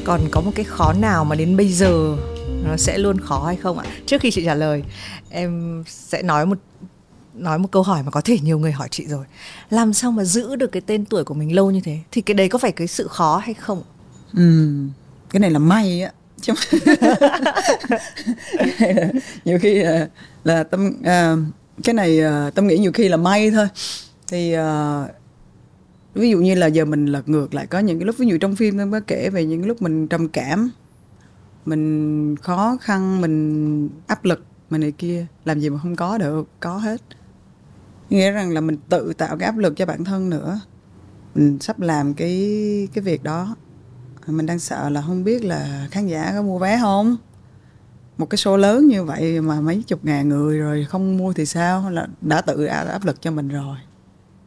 Còn 0.05 0.21
có 0.31 0.41
một 0.41 0.53
cái 0.55 0.65
khó 0.65 0.93
nào 0.93 1.25
mà 1.25 1.37
đến 1.37 1.57
bây 1.57 1.69
giờ 1.69 2.17
nó 2.67 2.77
sẽ 2.77 2.99
luôn 2.99 3.21
khó 3.21 3.47
hay 3.47 3.57
không 3.57 3.79
ạ? 3.79 3.85
Trước 4.07 4.21
khi 4.21 4.31
chị 4.31 4.45
trả 4.45 4.55
lời 4.55 4.83
em 5.31 5.83
sẽ 5.87 6.23
nói 6.23 6.47
một 6.47 6.59
nói 7.35 7.59
một 7.59 7.69
câu 7.73 7.83
hỏi 7.83 8.03
mà 8.03 8.11
có 8.11 8.21
thể 8.21 8.39
nhiều 8.43 8.59
người 8.59 8.73
hỏi 8.73 8.89
chị 8.91 9.07
rồi. 9.07 9.25
Làm 9.71 9.93
sao 9.93 10.13
mà 10.13 10.25
giữ 10.25 10.57
được 10.57 10.73
cái 10.73 10.83
tên 10.87 11.05
tuổi 11.05 11.25
của 11.25 11.35
mình 11.35 11.55
lâu 11.55 11.71
như 11.71 11.81
thế? 11.85 11.99
Thì 12.11 12.21
cái 12.21 12.35
đấy 12.35 12.49
có 12.49 12.59
phải 12.59 12.73
cái 12.73 12.87
sự 12.87 13.09
khó 13.09 13.39
hay 13.39 13.55
không? 13.55 13.83
Ừ 14.35 14.73
cái 15.31 15.41
này 15.41 15.51
là 15.51 15.59
may 15.59 16.03
á. 16.03 16.13
Chứ 16.41 16.53
nhiều 19.45 19.59
khi 19.59 19.75
là, 19.75 20.09
là 20.45 20.63
tâm 20.63 20.93
à, 21.05 21.37
cái 21.85 21.95
này 21.95 22.21
à, 22.21 22.51
tâm 22.55 22.67
nghĩ 22.67 22.79
nhiều 22.79 22.93
khi 22.93 23.09
là 23.09 23.17
may 23.17 23.51
thôi. 23.51 23.67
Thì 24.29 24.57
uh, 24.57 25.11
ví 26.15 26.31
dụ 26.31 26.39
như 26.39 26.55
là 26.55 26.67
giờ 26.67 26.85
mình 26.85 27.07
lật 27.07 27.29
ngược 27.29 27.55
lại 27.55 27.67
có 27.67 27.79
những 27.79 27.99
cái 27.99 28.07
lúc 28.07 28.19
ví 28.19 28.27
dụ 28.27 28.39
trong 28.39 28.57
phim 28.57 28.79
tôi 28.79 28.89
có 28.93 29.01
kể 29.07 29.31
về 29.31 29.45
những 29.45 29.67
lúc 29.67 29.83
mình 29.83 30.09
trầm 30.09 30.29
cảm 30.29 30.71
mình 31.67 32.37
khó 32.37 32.77
khăn, 32.81 33.21
mình 33.21 33.89
áp 34.07 34.25
lực 34.25 34.45
mà 34.71 34.79
này 34.79 34.93
kia. 34.93 35.27
Làm 35.45 35.61
gì 35.61 35.71
mà 35.71 35.79
không 35.79 35.97
có 35.97 36.19
được, 36.19 36.49
có 36.61 36.77
hết. 36.77 37.03
Nghĩa 38.11 38.31
rằng 38.31 38.51
là 38.51 38.61
mình 38.61 38.77
tự 38.89 39.13
tạo 39.13 39.37
cái 39.37 39.47
áp 39.47 39.59
lực 39.59 39.77
cho 39.77 39.87
bản 39.87 40.05
thân 40.05 40.31
nữa. 40.31 40.61
Mình 41.35 41.59
sắp 41.61 41.81
làm 41.81 42.15
cái 42.15 42.89
cái 42.95 43.05
việc 43.05 43.23
đó. 43.23 43.57
Mình 44.27 44.47
đang 44.47 44.59
sợ 44.59 44.89
là 44.89 45.03
không 45.03 45.25
biết 45.25 45.45
là 45.45 45.89
khán 45.91 46.07
giả 46.07 46.33
có 46.35 46.43
mua 46.43 46.59
vé 46.59 46.79
không. 46.81 47.17
Một 48.19 48.31
cái 48.31 48.39
số 48.39 48.57
lớn 48.57 48.87
như 48.87 49.05
vậy 49.05 49.41
mà 49.41 49.61
mấy 49.61 49.83
chục 49.87 50.05
ngàn 50.05 50.29
người 50.29 50.59
rồi 50.59 50.87
không 50.89 51.17
mua 51.17 51.33
thì 51.33 51.47
sao? 51.47 51.91
Là 51.91 52.07
đã 52.21 52.41
tự 52.41 52.65
áp 52.65 53.05
lực 53.05 53.23
cho 53.23 53.31
mình 53.31 53.49
rồi. 53.49 53.77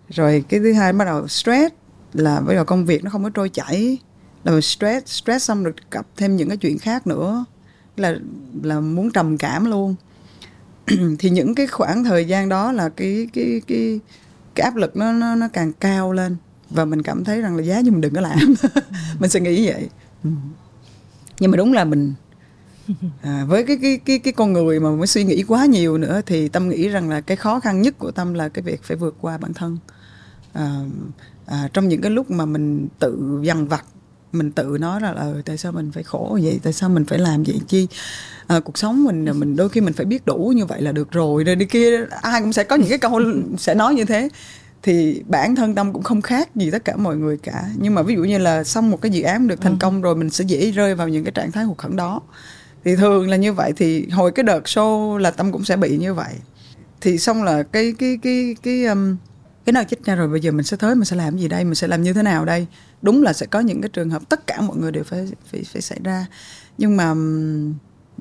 Rồi 0.09 0.43
cái 0.49 0.59
thứ 0.59 0.73
hai 0.73 0.93
bắt 0.93 1.05
đầu 1.05 1.27
stress, 1.27 1.75
là 2.13 2.41
bây 2.41 2.55
giờ 2.55 2.63
công 2.63 2.85
việc 2.85 3.03
nó 3.03 3.09
không 3.09 3.23
có 3.23 3.29
trôi 3.29 3.49
chảy 3.49 3.97
là 4.43 4.51
mình 4.51 4.61
stress 4.61 5.05
stress 5.05 5.45
xong 5.47 5.63
được 5.63 5.75
gặp 5.91 6.07
thêm 6.17 6.35
những 6.35 6.47
cái 6.47 6.57
chuyện 6.57 6.77
khác 6.79 7.07
nữa. 7.07 7.45
Là 7.97 8.15
là 8.63 8.79
muốn 8.79 9.11
trầm 9.11 9.37
cảm 9.37 9.65
luôn. 9.65 9.95
Thì 11.19 11.29
những 11.29 11.55
cái 11.55 11.67
khoảng 11.67 12.03
thời 12.03 12.25
gian 12.25 12.49
đó 12.49 12.71
là 12.71 12.89
cái 12.89 13.27
cái 13.33 13.61
cái 13.67 13.99
cái 14.55 14.63
áp 14.63 14.75
lực 14.75 14.95
nó 14.95 15.11
nó 15.11 15.35
nó 15.35 15.47
càng 15.47 15.73
cao 15.73 16.11
lên. 16.11 16.37
Và 16.69 16.85
mình 16.85 17.01
cảm 17.01 17.23
thấy 17.23 17.41
rằng 17.41 17.55
là 17.55 17.63
giá 17.63 17.79
như 17.79 17.91
mình 17.91 18.01
đừng 18.01 18.13
có 18.13 18.21
làm. 18.21 18.39
Mình 19.19 19.29
sẽ 19.29 19.39
nghĩ 19.39 19.67
vậy. 19.67 19.89
Ừ. 20.23 20.29
Nhưng 21.39 21.51
mà 21.51 21.57
đúng 21.57 21.73
là 21.73 21.83
mình 21.83 22.13
à, 23.21 23.45
với 23.47 23.63
cái 23.63 23.77
cái 23.81 23.99
cái 24.05 24.19
cái 24.19 24.33
con 24.33 24.53
người 24.53 24.79
mà 24.79 24.89
mới 24.91 25.07
suy 25.07 25.23
nghĩ 25.23 25.43
quá 25.43 25.65
nhiều 25.65 25.97
nữa 25.97 26.21
thì 26.25 26.47
tâm 26.47 26.69
nghĩ 26.69 26.87
rằng 26.89 27.09
là 27.09 27.21
cái 27.21 27.37
khó 27.37 27.59
khăn 27.59 27.81
nhất 27.81 27.99
của 27.99 28.11
tâm 28.11 28.33
là 28.33 28.49
cái 28.49 28.61
việc 28.63 28.83
phải 28.83 28.97
vượt 28.97 29.15
qua 29.21 29.37
bản 29.37 29.53
thân. 29.53 29.77
À, 30.53 30.81
à, 31.45 31.69
trong 31.73 31.87
những 31.87 32.01
cái 32.01 32.11
lúc 32.11 32.31
mà 32.31 32.45
mình 32.45 32.87
tự 32.99 33.39
dằn 33.43 33.67
vặt 33.67 33.85
mình 34.31 34.51
tự 34.51 34.77
nói 34.79 35.01
là 35.01 35.11
ờ 35.11 35.41
tại 35.45 35.57
sao 35.57 35.71
mình 35.71 35.91
phải 35.91 36.03
khổ 36.03 36.39
vậy? 36.43 36.59
Tại 36.63 36.73
sao 36.73 36.89
mình 36.89 37.05
phải 37.05 37.19
làm 37.19 37.43
vậy? 37.43 37.59
Chi? 37.67 37.87
À, 38.47 38.59
cuộc 38.59 38.77
sống 38.77 39.03
mình 39.03 39.25
mình 39.39 39.55
đôi 39.55 39.69
khi 39.69 39.81
mình 39.81 39.93
phải 39.93 40.05
biết 40.05 40.25
đủ 40.25 40.53
như 40.55 40.65
vậy 40.65 40.81
là 40.81 40.91
được 40.91 41.11
rồi. 41.11 41.43
Rồi 41.43 41.55
đi 41.55 41.65
kia 41.65 42.05
ai 42.21 42.41
cũng 42.41 42.53
sẽ 42.53 42.63
có 42.63 42.75
những 42.75 42.89
cái 42.89 42.97
câu 42.97 43.21
sẽ 43.57 43.75
nói 43.75 43.93
như 43.93 44.05
thế. 44.05 44.29
Thì 44.83 45.23
bản 45.27 45.55
thân 45.55 45.75
tâm 45.75 45.93
cũng 45.93 46.03
không 46.03 46.21
khác 46.21 46.55
gì 46.55 46.71
tất 46.71 46.85
cả 46.85 46.95
mọi 46.95 47.17
người 47.17 47.37
cả. 47.37 47.63
Nhưng 47.77 47.95
mà 47.95 48.01
ví 48.01 48.15
dụ 48.15 48.23
như 48.23 48.37
là 48.37 48.63
xong 48.63 48.91
một 48.91 49.01
cái 49.01 49.11
dự 49.11 49.21
án 49.21 49.47
được 49.47 49.61
thành 49.61 49.71
ừ. 49.71 49.77
công 49.79 50.01
rồi 50.01 50.15
mình 50.15 50.29
sẽ 50.29 50.43
dễ 50.47 50.71
rơi 50.71 50.95
vào 50.95 51.07
những 51.09 51.23
cái 51.23 51.31
trạng 51.31 51.51
thái 51.51 51.63
hụt 51.63 51.79
hẫng 51.79 51.95
đó. 51.95 52.21
Thì 52.83 52.95
thường 52.95 53.29
là 53.29 53.37
như 53.37 53.53
vậy. 53.53 53.73
Thì 53.77 54.07
hồi 54.09 54.31
cái 54.31 54.43
đợt 54.43 54.63
show 54.63 55.17
là 55.17 55.31
tâm 55.31 55.51
cũng 55.51 55.65
sẽ 55.65 55.77
bị 55.77 55.97
như 55.97 56.13
vậy. 56.13 56.33
Thì 57.01 57.17
xong 57.17 57.43
là 57.43 57.63
cái 57.63 57.93
cái 57.99 58.19
cái 58.23 58.55
cái 58.63 58.85
um, 58.85 59.15
cái 59.65 59.73
nào 59.73 59.83
chết 59.83 59.97
ra 60.05 60.15
rồi 60.15 60.27
bây 60.27 60.41
giờ 60.41 60.51
mình 60.51 60.65
sẽ 60.65 60.77
tới 60.77 60.95
mình 60.95 61.05
sẽ 61.05 61.15
làm 61.15 61.37
gì 61.37 61.47
đây? 61.47 61.63
Mình 61.63 61.75
sẽ 61.75 61.87
làm 61.87 62.03
như 62.03 62.13
thế 62.13 62.23
nào 62.23 62.45
đây 62.45 62.67
đúng 63.01 63.23
là 63.23 63.33
sẽ 63.33 63.45
có 63.45 63.59
những 63.59 63.81
cái 63.81 63.89
trường 63.89 64.09
hợp 64.09 64.29
tất 64.29 64.47
cả 64.47 64.61
mọi 64.61 64.77
người 64.77 64.91
đều 64.91 65.03
phải 65.03 65.27
phải 65.51 65.63
phải 65.63 65.81
xảy 65.81 65.99
ra. 66.03 66.25
Nhưng 66.77 66.97
mà 66.97 67.09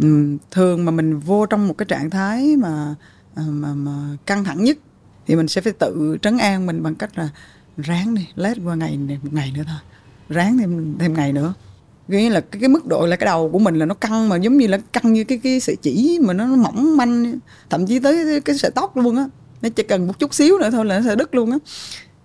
um, 0.03 0.39
thường 0.51 0.85
mà 0.85 0.93
mình 0.93 1.19
vô 1.19 1.47
trong 1.47 1.69
một 1.69 1.79
cái 1.79 1.87
trạng 1.87 2.11
thái 2.11 2.57
mà 2.57 2.95
à, 3.35 3.43
mà, 3.49 3.75
mà 3.75 4.17
căng 4.27 4.45
thẳng 4.45 4.65
nhất 4.65 4.79
thì 5.27 5.37
mình 5.37 5.49
sẽ 5.49 5.61
phải 5.61 5.73
tự 5.73 6.17
trấn 6.23 6.39
an 6.39 6.67
mình 6.67 6.83
bằng 6.83 6.95
cách 6.95 7.19
là 7.19 7.29
ráng 7.77 8.15
đi 8.15 8.29
lết 8.35 8.57
qua 8.65 8.75
ngày 8.75 8.97
này 8.97 9.19
một 9.23 9.33
ngày 9.33 9.53
nữa 9.57 9.63
thôi. 9.67 9.79
Ráng 10.29 10.59
thêm 10.59 10.97
thêm 10.99 11.15
ngày 11.15 11.33
nữa. 11.33 11.55
Nghĩa 12.09 12.31
là 12.31 12.41
cái, 12.41 12.61
cái 12.61 12.69
mức 12.69 12.87
độ 12.87 13.07
là 13.07 13.17
cái 13.17 13.27
đầu 13.27 13.51
của 13.51 13.59
mình 13.59 13.79
là 13.79 13.87
nó 13.87 13.95
căng 13.95 14.29
mà 14.29 14.37
giống 14.37 14.59
như 14.59 14.67
là 14.67 14.79
căng 14.93 15.13
như 15.13 15.25
cái 15.25 15.39
cái 15.39 15.61
sợi 15.61 15.77
chỉ 15.77 16.19
mà 16.23 16.33
nó, 16.33 16.47
nó 16.47 16.57
mỏng 16.57 16.97
manh 16.97 17.39
thậm 17.71 17.87
chí 17.87 17.99
tới 17.99 18.41
cái 18.41 18.59
sợi 18.59 18.71
tóc 18.71 18.97
luôn 18.97 19.17
á. 19.17 19.29
Nó 19.63 19.69
chỉ 19.69 19.83
cần 19.83 20.07
một 20.07 20.19
chút 20.19 20.35
xíu 20.35 20.59
nữa 20.59 20.71
thôi 20.71 20.85
là 20.85 20.99
nó 20.99 21.05
sẽ 21.05 21.17
đứt 21.17 21.35
luôn 21.35 21.51
á 21.51 21.59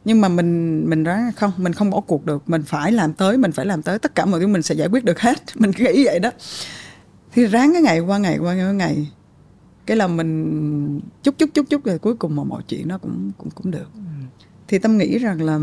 nhưng 0.06 0.22
mà 0.22 0.30
mình 0.30 0.84
mình 0.90 1.04
nói 1.04 1.22
không 1.36 1.52
mình 1.58 1.74
không 1.74 1.90
bỏ 1.90 2.00
cuộc 2.00 2.26
được. 2.26 2.50
Mình 2.50 2.64
phải 2.64 2.92
làm 2.92 3.14
tới 3.14 3.38
mình 3.38 3.52
phải 3.52 3.66
làm 3.66 3.82
tới. 3.82 4.00
Tất 4.00 4.16
cả 4.16 4.26
mọi 4.26 4.40
thứ 4.40 4.48
mình 4.48 4.62
sẽ 4.62 4.76
giải 4.76 4.88
quyết 4.88 5.06
được 5.06 5.20
hết. 5.20 5.38
Mình 5.56 5.72
nghĩ 5.78 6.06
vậy 6.06 6.20
đó. 6.20 6.32
Thì 7.34 7.46
ráng 7.46 7.74
cái 7.74 7.82
ngày 7.82 8.00
qua 8.00 8.18
ngày 8.18 8.38
qua 8.38 8.54
ngày, 8.54 8.66
qua 8.66 8.72
ngày. 8.72 9.12
Cái 9.86 9.98
là 9.98 10.08
mình 10.08 11.00
chút 11.24 11.36
chút 11.38 11.50
chút 11.54 11.66
chút 11.70 11.86
rồi 11.86 12.00
cuối 12.00 12.16
cùng 12.16 12.36
mà 12.36 12.44
mọi 12.44 12.64
chuyện 12.68 12.88
nó 12.88 12.98
cũng 12.98 13.32
cũng 13.38 13.50
cũng 13.50 13.72
được. 13.72 13.88
Ừ. 13.94 14.00
thì 14.68 14.80
tâm 14.80 14.98
nghĩ 14.98 15.18
rằng 15.18 15.42
là 15.42 15.60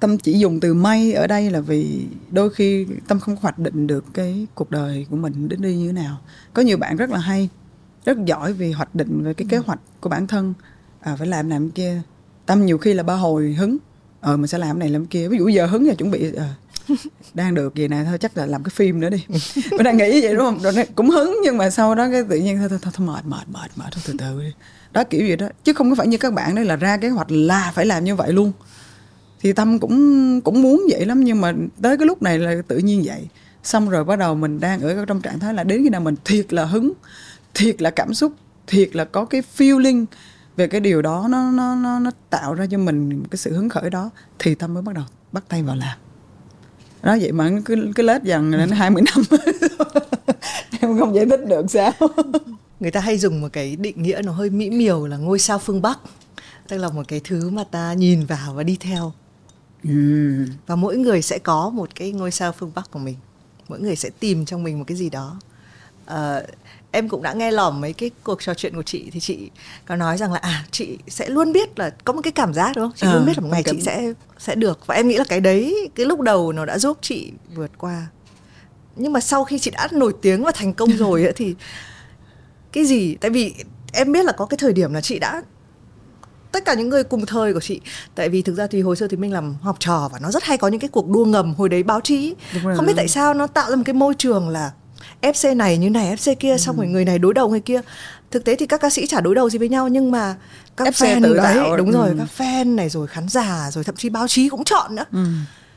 tâm 0.00 0.18
chỉ 0.18 0.38
dùng 0.38 0.60
từ 0.60 0.74
may 0.74 1.12
ở 1.12 1.26
đây 1.26 1.50
là 1.50 1.60
vì 1.60 2.06
đôi 2.30 2.50
khi 2.50 2.86
tâm 3.08 3.20
không 3.20 3.36
hoạch 3.40 3.58
định 3.58 3.86
được 3.86 4.04
cái 4.14 4.46
cuộc 4.54 4.70
đời 4.70 5.06
của 5.10 5.16
mình 5.16 5.48
đến 5.48 5.62
đi 5.62 5.76
như 5.76 5.86
thế 5.86 5.92
nào. 5.92 6.18
Có 6.54 6.62
nhiều 6.62 6.76
bạn 6.76 6.96
rất 6.96 7.10
là 7.10 7.18
hay 7.18 7.48
rất 8.04 8.18
giỏi 8.24 8.52
vì 8.52 8.72
hoạch 8.72 8.94
định 8.94 9.22
về 9.22 9.34
cái 9.34 9.46
kế 9.50 9.56
hoạch 9.56 9.80
của 10.00 10.08
bản 10.08 10.26
thân. 10.26 10.54
À, 11.00 11.16
phải 11.16 11.26
làm 11.26 11.48
làm 11.48 11.70
kia 11.70 12.02
tâm 12.46 12.66
nhiều 12.66 12.78
khi 12.78 12.94
là 12.94 13.02
ba 13.02 13.14
hồi 13.14 13.52
hứng. 13.58 13.76
Ờ 14.20 14.36
mình 14.36 14.46
sẽ 14.46 14.58
làm 14.58 14.78
này 14.78 14.88
làm 14.88 15.06
kia. 15.06 15.28
Ví 15.28 15.38
dụ 15.38 15.48
giờ 15.48 15.66
hứng 15.66 15.86
là 15.86 15.94
chuẩn 15.94 16.10
bị 16.10 16.30
à, 16.36 16.54
đang 17.34 17.54
được 17.54 17.74
gì 17.74 17.88
này 17.88 18.04
thôi 18.04 18.18
chắc 18.18 18.36
là 18.36 18.46
làm 18.46 18.62
cái 18.62 18.70
phim 18.70 19.00
nữa 19.00 19.10
đi. 19.10 19.24
Mình 19.70 19.82
đang 19.82 19.96
nghĩ 19.96 20.22
vậy 20.22 20.34
đúng 20.34 20.44
không? 20.44 20.58
Rồi 20.62 20.72
cũng 20.94 21.10
hứng 21.10 21.36
nhưng 21.44 21.58
mà 21.58 21.70
sau 21.70 21.94
đó 21.94 22.08
cái 22.12 22.22
tự 22.28 22.36
nhiên 22.36 22.58
thôi 22.58 22.68
thôi, 22.68 22.78
thôi, 22.82 22.92
thôi 22.96 23.06
mệt 23.06 23.26
mệt 23.26 23.48
mệt 23.48 23.70
mệt 23.76 23.88
thôi 23.92 24.02
từ 24.06 24.14
từ 24.18 24.40
đi. 24.42 24.52
Đó 24.92 25.04
kiểu 25.04 25.20
vậy 25.26 25.36
đó. 25.36 25.48
Chứ 25.64 25.72
không 25.72 25.90
có 25.90 25.94
phải 25.94 26.06
như 26.06 26.18
các 26.18 26.32
bạn 26.32 26.54
đấy 26.54 26.64
là 26.64 26.76
ra 26.76 26.96
kế 26.96 27.08
hoạch 27.08 27.30
là 27.30 27.72
phải 27.74 27.86
làm 27.86 28.04
như 28.04 28.16
vậy 28.16 28.32
luôn. 28.32 28.52
Thì 29.40 29.52
tâm 29.52 29.78
cũng 29.78 30.40
cũng 30.40 30.62
muốn 30.62 30.86
vậy 30.90 31.06
lắm 31.06 31.24
nhưng 31.24 31.40
mà 31.40 31.52
tới 31.82 31.96
cái 31.96 32.06
lúc 32.06 32.22
này 32.22 32.38
là 32.38 32.54
tự 32.68 32.78
nhiên 32.78 33.02
vậy. 33.04 33.28
Xong 33.62 33.90
rồi 33.90 34.04
bắt 34.04 34.18
đầu 34.18 34.34
mình 34.34 34.60
đang 34.60 34.80
ở 34.80 35.04
trong 35.04 35.20
trạng 35.20 35.38
thái 35.38 35.54
là 35.54 35.64
đến 35.64 35.82
khi 35.82 35.88
nào 35.88 36.00
mình 36.00 36.14
thiệt 36.24 36.52
là 36.52 36.64
hứng 36.64 36.92
thiệt 37.54 37.82
là 37.82 37.90
cảm 37.90 38.14
xúc 38.14 38.32
thiệt 38.66 38.96
là 38.96 39.04
có 39.04 39.24
cái 39.24 39.42
feeling 39.56 40.04
về 40.56 40.66
cái 40.66 40.80
điều 40.80 41.02
đó 41.02 41.26
nó 41.30 41.50
nó 41.50 41.74
nó 41.74 41.98
nó 41.98 42.10
tạo 42.30 42.54
ra 42.54 42.66
cho 42.70 42.78
mình 42.78 43.24
cái 43.30 43.36
sự 43.38 43.52
hứng 43.52 43.68
khởi 43.68 43.90
đó 43.90 44.10
thì 44.38 44.54
tâm 44.54 44.74
mới 44.74 44.82
bắt 44.82 44.94
đầu 44.94 45.04
bắt 45.32 45.44
tay 45.48 45.62
vào 45.62 45.76
làm. 45.76 45.98
Đó 47.02 47.16
vậy 47.20 47.32
mà 47.32 47.50
cứ 47.64 47.92
cái 47.94 48.06
lết 48.06 48.22
dần 48.22 48.50
đến 48.50 48.70
20 48.70 49.02
năm 49.02 49.24
em 50.80 50.98
không 50.98 51.14
giải 51.14 51.26
thích 51.26 51.46
được 51.46 51.66
sao. 51.68 51.92
Người 52.80 52.90
ta 52.90 53.00
hay 53.00 53.18
dùng 53.18 53.40
một 53.40 53.48
cái 53.52 53.76
định 53.76 54.02
nghĩa 54.02 54.20
nó 54.24 54.32
hơi 54.32 54.50
mỹ 54.50 54.70
miều 54.70 55.06
là 55.06 55.16
ngôi 55.16 55.38
sao 55.38 55.58
phương 55.58 55.82
bắc. 55.82 55.98
Tức 56.68 56.78
là 56.78 56.88
một 56.88 57.08
cái 57.08 57.20
thứ 57.24 57.50
mà 57.50 57.64
ta 57.64 57.92
nhìn 57.92 58.26
vào 58.26 58.54
và 58.54 58.62
đi 58.62 58.76
theo. 58.80 59.12
Ừ. 59.84 60.46
và 60.66 60.76
mỗi 60.76 60.96
người 60.96 61.22
sẽ 61.22 61.38
có 61.38 61.70
một 61.70 61.94
cái 61.94 62.12
ngôi 62.12 62.30
sao 62.30 62.52
phương 62.52 62.72
bắc 62.74 62.90
của 62.90 62.98
mình. 62.98 63.16
Mỗi 63.68 63.80
người 63.80 63.96
sẽ 63.96 64.10
tìm 64.20 64.44
trong 64.44 64.62
mình 64.62 64.78
một 64.78 64.84
cái 64.86 64.96
gì 64.96 65.10
đó. 65.10 65.40
Uh, 66.10 66.44
em 66.92 67.08
cũng 67.08 67.22
đã 67.22 67.32
nghe 67.32 67.50
lỏm 67.50 67.80
mấy 67.80 67.92
cái 67.92 68.10
cuộc 68.24 68.42
trò 68.42 68.54
chuyện 68.54 68.74
của 68.74 68.82
chị 68.82 69.10
thì 69.12 69.20
chị 69.20 69.50
có 69.86 69.96
nói 69.96 70.18
rằng 70.18 70.32
là 70.32 70.38
à 70.38 70.64
chị 70.70 70.98
sẽ 71.08 71.28
luôn 71.28 71.52
biết 71.52 71.78
là 71.78 71.90
có 72.04 72.12
một 72.12 72.20
cái 72.22 72.32
cảm 72.32 72.54
giác 72.54 72.72
đúng 72.76 72.84
không? 72.84 72.92
Chị 72.96 73.06
à, 73.06 73.14
luôn 73.14 73.26
biết 73.26 73.32
là 73.36 73.40
một 73.40 73.48
ngày 73.52 73.62
chị 73.62 73.80
sẽ 73.80 74.12
sẽ 74.38 74.54
được. 74.54 74.86
Và 74.86 74.94
em 74.94 75.08
nghĩ 75.08 75.16
là 75.16 75.24
cái 75.28 75.40
đấy 75.40 75.90
cái 75.94 76.06
lúc 76.06 76.20
đầu 76.20 76.52
nó 76.52 76.64
đã 76.64 76.78
giúp 76.78 76.98
chị 77.00 77.32
vượt 77.54 77.70
qua. 77.78 78.06
Nhưng 78.96 79.12
mà 79.12 79.20
sau 79.20 79.44
khi 79.44 79.58
chị 79.58 79.70
đã 79.70 79.88
nổi 79.92 80.14
tiếng 80.22 80.44
và 80.44 80.52
thành 80.54 80.74
công 80.74 80.96
rồi 80.96 81.22
ấy, 81.22 81.32
thì 81.36 81.54
cái 82.72 82.84
gì? 82.84 83.14
Tại 83.14 83.30
vì 83.30 83.54
em 83.92 84.12
biết 84.12 84.24
là 84.24 84.32
có 84.32 84.46
cái 84.46 84.58
thời 84.58 84.72
điểm 84.72 84.94
là 84.94 85.00
chị 85.00 85.18
đã 85.18 85.42
tất 86.52 86.64
cả 86.64 86.74
những 86.74 86.88
người 86.88 87.04
cùng 87.04 87.26
thời 87.26 87.54
của 87.54 87.60
chị 87.60 87.80
tại 88.14 88.28
vì 88.28 88.42
thực 88.42 88.54
ra 88.54 88.66
thì 88.66 88.82
hồi 88.82 88.96
xưa 88.96 89.08
thì 89.08 89.16
mình 89.16 89.32
làm 89.32 89.54
học 89.62 89.76
trò 89.78 90.08
và 90.12 90.18
nó 90.18 90.30
rất 90.30 90.44
hay 90.44 90.58
có 90.58 90.68
những 90.68 90.80
cái 90.80 90.88
cuộc 90.88 91.08
đua 91.08 91.24
ngầm 91.24 91.54
hồi 91.54 91.68
đấy 91.68 91.82
báo 91.82 92.00
chí. 92.00 92.34
Không 92.76 92.86
biết 92.86 92.92
tại 92.96 93.08
sao 93.08 93.34
nó 93.34 93.46
tạo 93.46 93.70
ra 93.70 93.76
một 93.76 93.82
cái 93.86 93.94
môi 93.94 94.14
trường 94.14 94.48
là 94.48 94.72
FC 95.22 95.56
này 95.56 95.78
như 95.78 95.90
này 95.90 96.16
FC 96.16 96.34
kia 96.34 96.52
ừ. 96.52 96.58
xong 96.58 96.76
rồi 96.76 96.86
người 96.86 97.04
này 97.04 97.18
đối 97.18 97.34
đầu 97.34 97.48
người 97.48 97.60
kia 97.60 97.80
thực 98.30 98.44
tế 98.44 98.56
thì 98.56 98.66
các 98.66 98.80
ca 98.80 98.90
sĩ 98.90 99.06
chả 99.06 99.20
đối 99.20 99.34
đầu 99.34 99.50
gì 99.50 99.58
với 99.58 99.68
nhau 99.68 99.88
nhưng 99.88 100.10
mà 100.10 100.34
các 100.76 100.88
FC 100.88 101.06
fan 101.06 101.22
tự 101.22 101.34
đấy 101.34 101.56
tạo. 101.56 101.76
đúng 101.76 101.92
ừ. 101.92 101.92
rồi 101.92 102.14
các 102.18 102.28
fan 102.38 102.74
này 102.74 102.88
rồi 102.88 103.06
khán 103.06 103.28
giả 103.28 103.70
rồi 103.70 103.84
thậm 103.84 103.96
chí 103.96 104.08
báo 104.08 104.28
chí 104.28 104.48
cũng 104.48 104.64
chọn 104.64 104.94
nữa 104.94 105.04
ừ. 105.12 105.26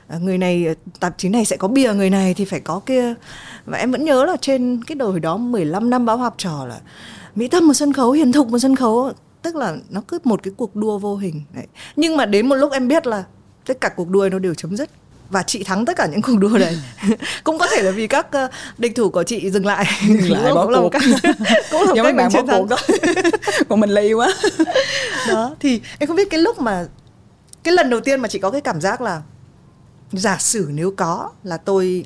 À, 0.07 0.17
người 0.17 0.37
này 0.37 0.75
tạp 0.99 1.17
chí 1.17 1.29
này 1.29 1.45
sẽ 1.45 1.57
có 1.57 1.67
bìa 1.67 1.93
người 1.93 2.09
này 2.09 2.33
thì 2.33 2.45
phải 2.45 2.59
có 2.59 2.81
kia 2.85 3.13
và 3.65 3.77
em 3.77 3.91
vẫn 3.91 4.05
nhớ 4.05 4.25
là 4.25 4.37
trên 4.41 4.83
cái 4.83 4.95
đời 4.95 5.19
đó 5.19 5.37
15 5.37 5.89
năm 5.89 6.05
báo 6.05 6.17
học 6.17 6.35
trò 6.37 6.65
là 6.65 6.79
mỹ 7.35 7.47
tâm 7.47 7.67
một 7.67 7.73
sân 7.73 7.93
khấu 7.93 8.11
hiền 8.11 8.31
thục 8.31 8.47
một 8.47 8.59
sân 8.59 8.75
khấu 8.75 9.11
tức 9.41 9.55
là 9.55 9.77
nó 9.89 10.01
cứ 10.07 10.19
một 10.23 10.43
cái 10.43 10.53
cuộc 10.57 10.75
đua 10.75 10.97
vô 10.97 11.15
hình 11.15 11.43
đấy. 11.53 11.67
nhưng 11.95 12.17
mà 12.17 12.25
đến 12.25 12.49
một 12.49 12.55
lúc 12.55 12.71
em 12.71 12.87
biết 12.87 13.07
là 13.07 13.23
tất 13.65 13.81
cả 13.81 13.89
cuộc 13.89 14.09
đua 14.09 14.29
nó 14.31 14.39
đều 14.39 14.53
chấm 14.53 14.77
dứt 14.77 14.89
và 15.29 15.43
chị 15.43 15.63
thắng 15.63 15.85
tất 15.85 15.97
cả 15.97 16.05
những 16.05 16.21
cuộc 16.21 16.35
đua 16.39 16.57
đấy. 16.57 16.77
Cũng 17.43 17.57
có 17.57 17.67
thể 17.67 17.81
là 17.81 17.91
vì 17.91 18.07
các 18.07 18.27
uh, 18.27 18.51
địch 18.77 18.95
thủ 18.95 19.09
của 19.09 19.23
chị 19.23 19.51
dừng 19.51 19.65
lại. 19.65 19.85
Dừng 20.07 20.31
lại 20.31 20.53
bỏ 20.53 20.65
cuộc. 20.65 20.89
cách, 20.89 21.01
cũng 21.71 21.81
là 21.81 21.87
một 21.87 22.01
cách 22.03 22.15
bạn 22.15 22.31
bỏ 22.33 22.41
cuộc 22.57 22.69
đó. 22.69 22.77
Còn 23.69 23.79
mình 23.79 23.89
ly 23.89 24.13
quá. 24.13 24.33
Đó 25.27 25.55
thì 25.59 25.81
em 25.99 26.07
không 26.07 26.15
biết 26.15 26.29
cái 26.29 26.39
lúc 26.39 26.59
mà 26.59 26.85
cái 27.63 27.73
lần 27.73 27.89
đầu 27.89 27.99
tiên 27.99 28.21
mà 28.21 28.27
chị 28.27 28.39
có 28.39 28.51
cái 28.51 28.61
cảm 28.61 28.81
giác 28.81 29.01
là 29.01 29.21
giả 30.11 30.37
sử 30.39 30.69
nếu 30.73 30.93
có 30.97 31.31
là 31.43 31.57
tôi 31.57 32.05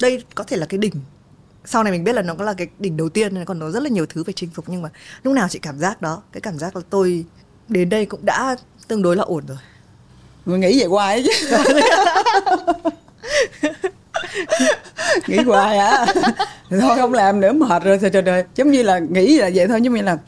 đây 0.00 0.24
có 0.34 0.44
thể 0.44 0.56
là 0.56 0.66
cái 0.66 0.78
đỉnh. 0.78 0.94
Sau 1.64 1.82
này 1.82 1.92
mình 1.92 2.04
biết 2.04 2.14
là 2.14 2.22
nó 2.22 2.34
có 2.34 2.44
là 2.44 2.54
cái 2.54 2.66
đỉnh 2.78 2.96
đầu 2.96 3.08
tiên 3.08 3.44
còn 3.44 3.58
nó 3.58 3.70
rất 3.70 3.82
là 3.82 3.88
nhiều 3.88 4.06
thứ 4.06 4.24
phải 4.24 4.34
chinh 4.34 4.50
phục. 4.50 4.68
Nhưng 4.68 4.82
mà 4.82 4.88
lúc 5.22 5.34
nào 5.34 5.48
chị 5.48 5.58
cảm 5.58 5.78
giác 5.78 6.02
đó 6.02 6.22
cái 6.32 6.40
cảm 6.40 6.58
giác 6.58 6.76
là 6.76 6.82
tôi 6.90 7.24
đến 7.68 7.88
đây 7.88 8.06
cũng 8.06 8.24
đã 8.24 8.56
tương 8.88 9.02
đối 9.02 9.16
là 9.16 9.24
ổn 9.24 9.46
rồi 9.46 9.58
mình 10.46 10.60
nghĩ 10.60 10.78
vậy 10.78 10.88
hoài 10.88 11.24
chứ. 11.24 11.30
Nghĩ 15.26 15.36
hoài 15.36 15.78
à 15.78 16.06
thôi 16.70 16.96
không 16.96 17.12
làm 17.12 17.40
nữa 17.40 17.52
mệt 17.52 17.84
rồi. 17.84 17.98
Trời 17.98 18.10
trời 18.10 18.22
trời 18.22 18.44
giống 18.54 18.70
như 18.70 18.82
là 18.82 18.98
nghĩ 18.98 19.38
là 19.38 19.50
vậy 19.54 19.68
thôi 19.68 19.80
giống 19.82 19.94
như 19.94 20.02
là 20.02 20.18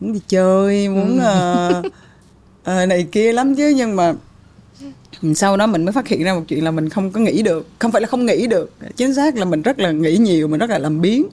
muốn 0.00 0.12
đi 0.12 0.20
chơi 0.28 0.88
muốn 0.88 1.20
ừ. 1.20 1.72
uh, 1.78 1.86
uh, 1.86 2.88
này 2.88 3.06
kia 3.12 3.32
lắm 3.32 3.54
chứ. 3.54 3.72
Nhưng 3.76 3.96
mà 3.96 4.14
sau 5.34 5.56
đó 5.56 5.66
mình 5.66 5.84
mới 5.84 5.92
phát 5.92 6.08
hiện 6.08 6.24
ra 6.24 6.34
một 6.34 6.42
chuyện 6.48 6.64
là 6.64 6.70
mình 6.70 6.88
không 6.88 7.10
có 7.10 7.20
nghĩ 7.20 7.42
được. 7.42 7.66
Không 7.78 7.92
phải 7.92 8.00
là 8.00 8.08
không 8.08 8.26
nghĩ 8.26 8.46
được. 8.46 8.72
Chính 8.96 9.14
xác 9.14 9.36
là 9.36 9.44
mình 9.44 9.62
rất 9.62 9.78
là 9.78 9.90
nghĩ 9.90 10.16
nhiều 10.16 10.48
mình 10.48 10.60
rất 10.60 10.70
là 10.70 10.78
làm 10.78 11.00
biến 11.00 11.26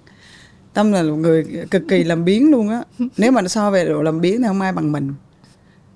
tâm 0.73 0.91
là 0.91 1.03
một 1.03 1.15
người 1.15 1.45
cực 1.71 1.84
kỳ 1.89 2.03
làm 2.03 2.25
biến 2.25 2.51
luôn 2.51 2.69
á. 2.69 2.84
Nếu 3.17 3.32
mà 3.32 3.47
so 3.47 3.71
về 3.71 3.86
độ 3.86 4.01
làm 4.01 4.21
biến 4.21 4.41
thì 4.41 4.47
không 4.47 4.62
ai 4.62 4.71
bằng 4.71 4.91
mình 4.91 5.13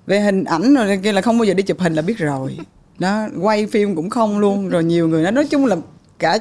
về 0.08 0.20
hình 0.20 0.44
ảnh 0.44 0.74
rồi 0.74 1.00
kia 1.02 1.12
là 1.12 1.20
không 1.20 1.38
bao 1.38 1.44
giờ 1.44 1.54
đi 1.54 1.62
chụp 1.62 1.80
hình 1.80 1.94
là 1.94 2.02
biết 2.02 2.18
rồi. 2.18 2.58
Đó 2.98 3.28
quay 3.40 3.66
phim 3.66 3.96
cũng 3.96 4.10
không 4.10 4.38
luôn. 4.38 4.68
Rồi 4.68 4.84
nhiều 4.84 5.08
người 5.08 5.22
nói 5.22 5.32
nói 5.32 5.46
chung 5.50 5.66
là 5.66 5.76
cả 6.18 6.38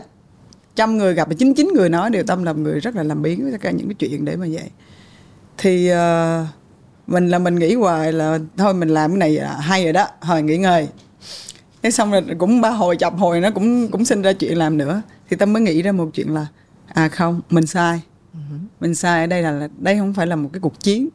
trăm 0.75 0.97
người 0.97 1.13
gặp 1.13 1.27
chín 1.37 1.53
chín 1.53 1.69
người 1.73 1.89
nói 1.89 2.09
đều 2.09 2.23
tâm 2.23 2.43
là 2.43 2.53
người 2.53 2.79
rất 2.79 2.95
là 2.95 3.03
làm 3.03 3.21
biến 3.21 3.43
với 3.43 3.51
tất 3.51 3.57
cả 3.61 3.71
những 3.71 3.87
cái 3.87 3.95
chuyện 3.99 4.25
để 4.25 4.35
mà 4.35 4.45
vậy. 4.51 4.69
Thì 5.57 5.91
uh, 5.91 6.47
mình 7.07 7.29
là 7.29 7.39
mình 7.39 7.55
nghĩ 7.55 7.75
hoài 7.75 8.13
là 8.13 8.39
thôi 8.57 8.73
mình 8.73 8.89
làm 8.89 9.11
cái 9.11 9.17
này 9.17 9.31
là 9.31 9.53
hay 9.53 9.83
rồi 9.83 9.93
đó 9.93 10.07
hồi 10.21 10.41
nghỉ 10.41 10.57
ngơi. 10.57 10.87
Cái 11.81 11.91
xong 11.91 12.11
rồi 12.11 12.21
cũng 12.37 12.61
ba 12.61 12.69
hồi 12.69 12.97
chập 12.97 13.13
hồi 13.17 13.39
nó 13.39 13.51
cũng 13.51 13.87
cũng 13.91 14.05
sinh 14.05 14.21
ra 14.21 14.33
chuyện 14.33 14.57
làm 14.57 14.77
nữa. 14.77 15.01
Thì 15.29 15.37
tâm 15.37 15.53
mới 15.53 15.61
nghĩ 15.61 15.81
ra 15.81 15.91
một 15.91 16.09
chuyện 16.13 16.33
là 16.33 16.47
à 16.87 17.09
không 17.09 17.41
mình 17.49 17.67
sai. 17.67 18.01
Mình 18.79 18.95
sai 18.95 19.21
ở 19.21 19.27
đây 19.27 19.41
là 19.41 19.67
đây 19.77 19.97
không 19.97 20.13
phải 20.13 20.27
là 20.27 20.35
một 20.35 20.49
cái 20.53 20.59
cuộc 20.59 20.79
chiến 20.79 21.09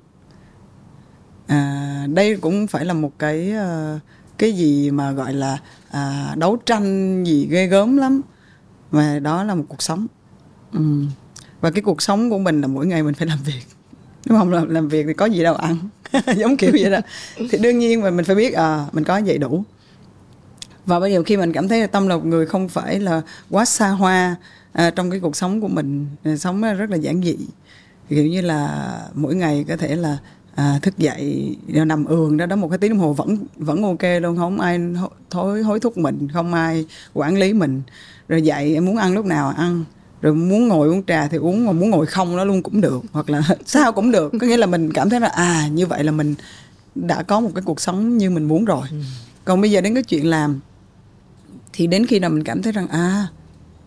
à, 2.03 2.07
đây 2.07 2.37
cũng 2.37 2.67
phải 2.67 2.85
là 2.85 2.95
một 2.95 3.19
cái 3.19 3.53
uh, 3.53 4.01
cái 4.39 4.53
gì 4.53 4.91
mà 4.91 5.13
gọi 5.13 5.33
là 5.33 5.59
à, 5.91 6.35
đấu 6.37 6.57
tranh 6.57 7.25
gì 7.25 7.47
ghê 7.51 7.67
gớm 7.67 7.97
lắm. 7.97 8.21
Mà 8.91 9.19
đó 9.19 9.45
là 9.45 9.55
một 9.55 9.65
cuộc 9.69 9.83
sống. 9.83 10.07
Ừ. 10.73 11.05
và 11.61 11.71
cái 11.71 11.83
cuộc 11.83 12.03
sống 12.03 12.31
của 12.31 12.39
mình 12.39 12.61
là 12.61 12.67
mỗi 12.67 12.87
ngày 12.87 13.03
mình 13.03 13.15
phải 13.15 13.27
làm 13.27 13.39
việc. 13.45 13.63
Đúng 14.27 14.39
không? 14.39 14.53
Làm, 14.53 14.69
làm 14.69 14.89
việc 14.89 15.07
thì 15.07 15.13
có 15.15 15.27
gì 15.27 15.43
đâu 15.43 15.55
ăn. 15.55 15.77
Giống 16.37 16.57
kiểu 16.57 16.71
vậy 16.73 16.91
đó. 16.91 16.99
Thì 17.51 17.59
đương 17.59 17.79
nhiên 17.79 18.01
mà 18.01 18.11
mình 18.11 18.25
phải 18.25 18.37
biết 18.37 18.55
à 18.55 18.87
mình 18.93 19.05
có 19.05 19.21
vậy 19.27 19.39
đủ. 19.39 19.65
Và 20.87 21.01
bây 21.01 21.13
giờ 21.13 21.23
khi 21.23 21.37
mình 21.37 21.53
cảm 21.53 21.69
thấy 21.69 21.81
là 21.81 21.87
tâm 21.87 22.09
là 22.09 22.17
một 22.17 22.25
người 22.25 22.47
không 22.47 22.69
phải 22.69 23.01
là 23.01 23.23
quá 23.51 23.65
xa 23.65 23.89
hoa 23.89 24.37
à, 24.73 24.91
trong 24.91 25.11
cái 25.11 25.21
cuộc 25.21 25.37
sống 25.37 25.61
của 25.61 25.69
mình 25.69 26.07
à, 26.25 26.37
sống 26.37 26.63
rất 26.63 26.91
là 26.91 26.97
giản 26.97 27.23
dị. 27.23 27.37
Kiểu 28.09 28.27
như 28.27 28.41
là 28.41 28.93
mỗi 29.15 29.35
ngày 29.35 29.65
có 29.69 29.77
thể 29.77 29.97
là 29.97 30.19
à, 30.55 30.79
thức 30.83 30.99
dậy 30.99 31.57
nằm 31.69 32.05
ườn 32.05 32.37
đó 32.37 32.47
đó 32.47 32.57
một 32.57 32.69
cái 32.69 32.79
tiếng 32.79 32.91
đồng 32.91 32.99
hồ 32.99 33.13
vẫn 33.13 33.37
vẫn 33.57 33.83
ok 33.83 34.03
luôn. 34.23 34.37
Không 34.37 34.61
ai 34.61 34.81
thối 35.31 35.63
hối 35.63 35.81
thúc 35.81 35.99
mình 35.99 36.29
không 36.33 36.55
ai 36.55 36.87
quản 37.15 37.39
lý 37.39 37.53
mình. 37.53 37.83
Rồi 38.29 38.43
dậy 38.43 38.75
em 38.75 38.85
muốn 38.85 38.97
ăn 38.97 39.15
lúc 39.15 39.27
nào 39.27 39.49
ăn. 39.49 39.85
Rồi 40.23 40.35
muốn 40.35 40.69
ngồi 40.69 40.89
uống 40.89 41.03
trà 41.07 41.29
thì 41.29 41.37
uống 41.39 41.67
mà 41.67 41.73
muốn 41.73 41.91
ngồi 41.91 42.07
không 42.07 42.37
nó 42.37 42.45
luôn 42.45 42.63
cũng 42.63 42.81
được 42.81 43.03
hoặc 43.13 43.31
là 43.31 43.43
sao 43.67 43.93
cũng 43.93 44.11
được. 44.11 44.33
Có 44.41 44.47
nghĩa 44.47 44.57
là 44.57 44.67
mình 44.67 44.93
cảm 44.93 45.11
thấy 45.11 45.21
là 45.21 45.29
à 45.29 45.69
như 45.69 45.87
vậy 45.87 46.05
là 46.05 46.13
mình 46.13 46.35
đã 46.95 47.23
có 47.23 47.41
một 47.41 47.51
cái 47.55 47.63
cuộc 47.63 47.81
sống 47.81 48.19
như 48.19 48.31
mình 48.31 48.45
muốn 48.45 48.65
rồi. 48.65 48.87
Ừ. 48.91 48.97
còn 49.45 49.61
bây 49.61 49.71
giờ 49.71 49.81
đến 49.81 49.95
cái 49.95 50.03
chuyện 50.03 50.27
làm 50.27 50.61
thì 51.73 51.87
đến 51.87 52.07
khi 52.07 52.19
nào 52.19 52.31
mình 52.31 52.45
cảm 52.45 52.63
thấy 52.63 52.73
rằng 52.73 52.89
à, 52.89 53.27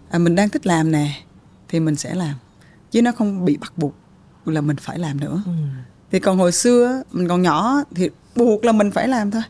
à 0.10 0.20
mình 0.20 0.36
đang 0.36 0.50
thích 0.50 0.68
làm 0.68 0.92
nè 0.92 1.22
thì 1.70 1.80
mình 1.80 1.96
sẽ 1.96 2.16
làm. 2.16 2.36
Chứ 2.92 3.02
nó 3.02 3.12
không 3.12 3.46
bị 3.46 3.58
bắt 3.58 3.74
buộc 3.78 3.94
là 4.46 4.62
mình 4.62 4.78
phải 4.78 5.00
làm 5.00 5.20
nữa. 5.20 5.44
Ừ 5.46 5.52
thì 6.12 6.20
còn 6.20 6.38
hồi 6.38 6.52
xưa 6.52 7.04
mình 7.12 7.28
còn 7.28 7.42
nhỏ 7.42 7.84
thì 7.96 8.10
buộc 8.36 8.66
là 8.66 8.72
mình 8.72 8.92
phải 8.92 9.08
làm 9.08 9.32
thôi. 9.32 9.42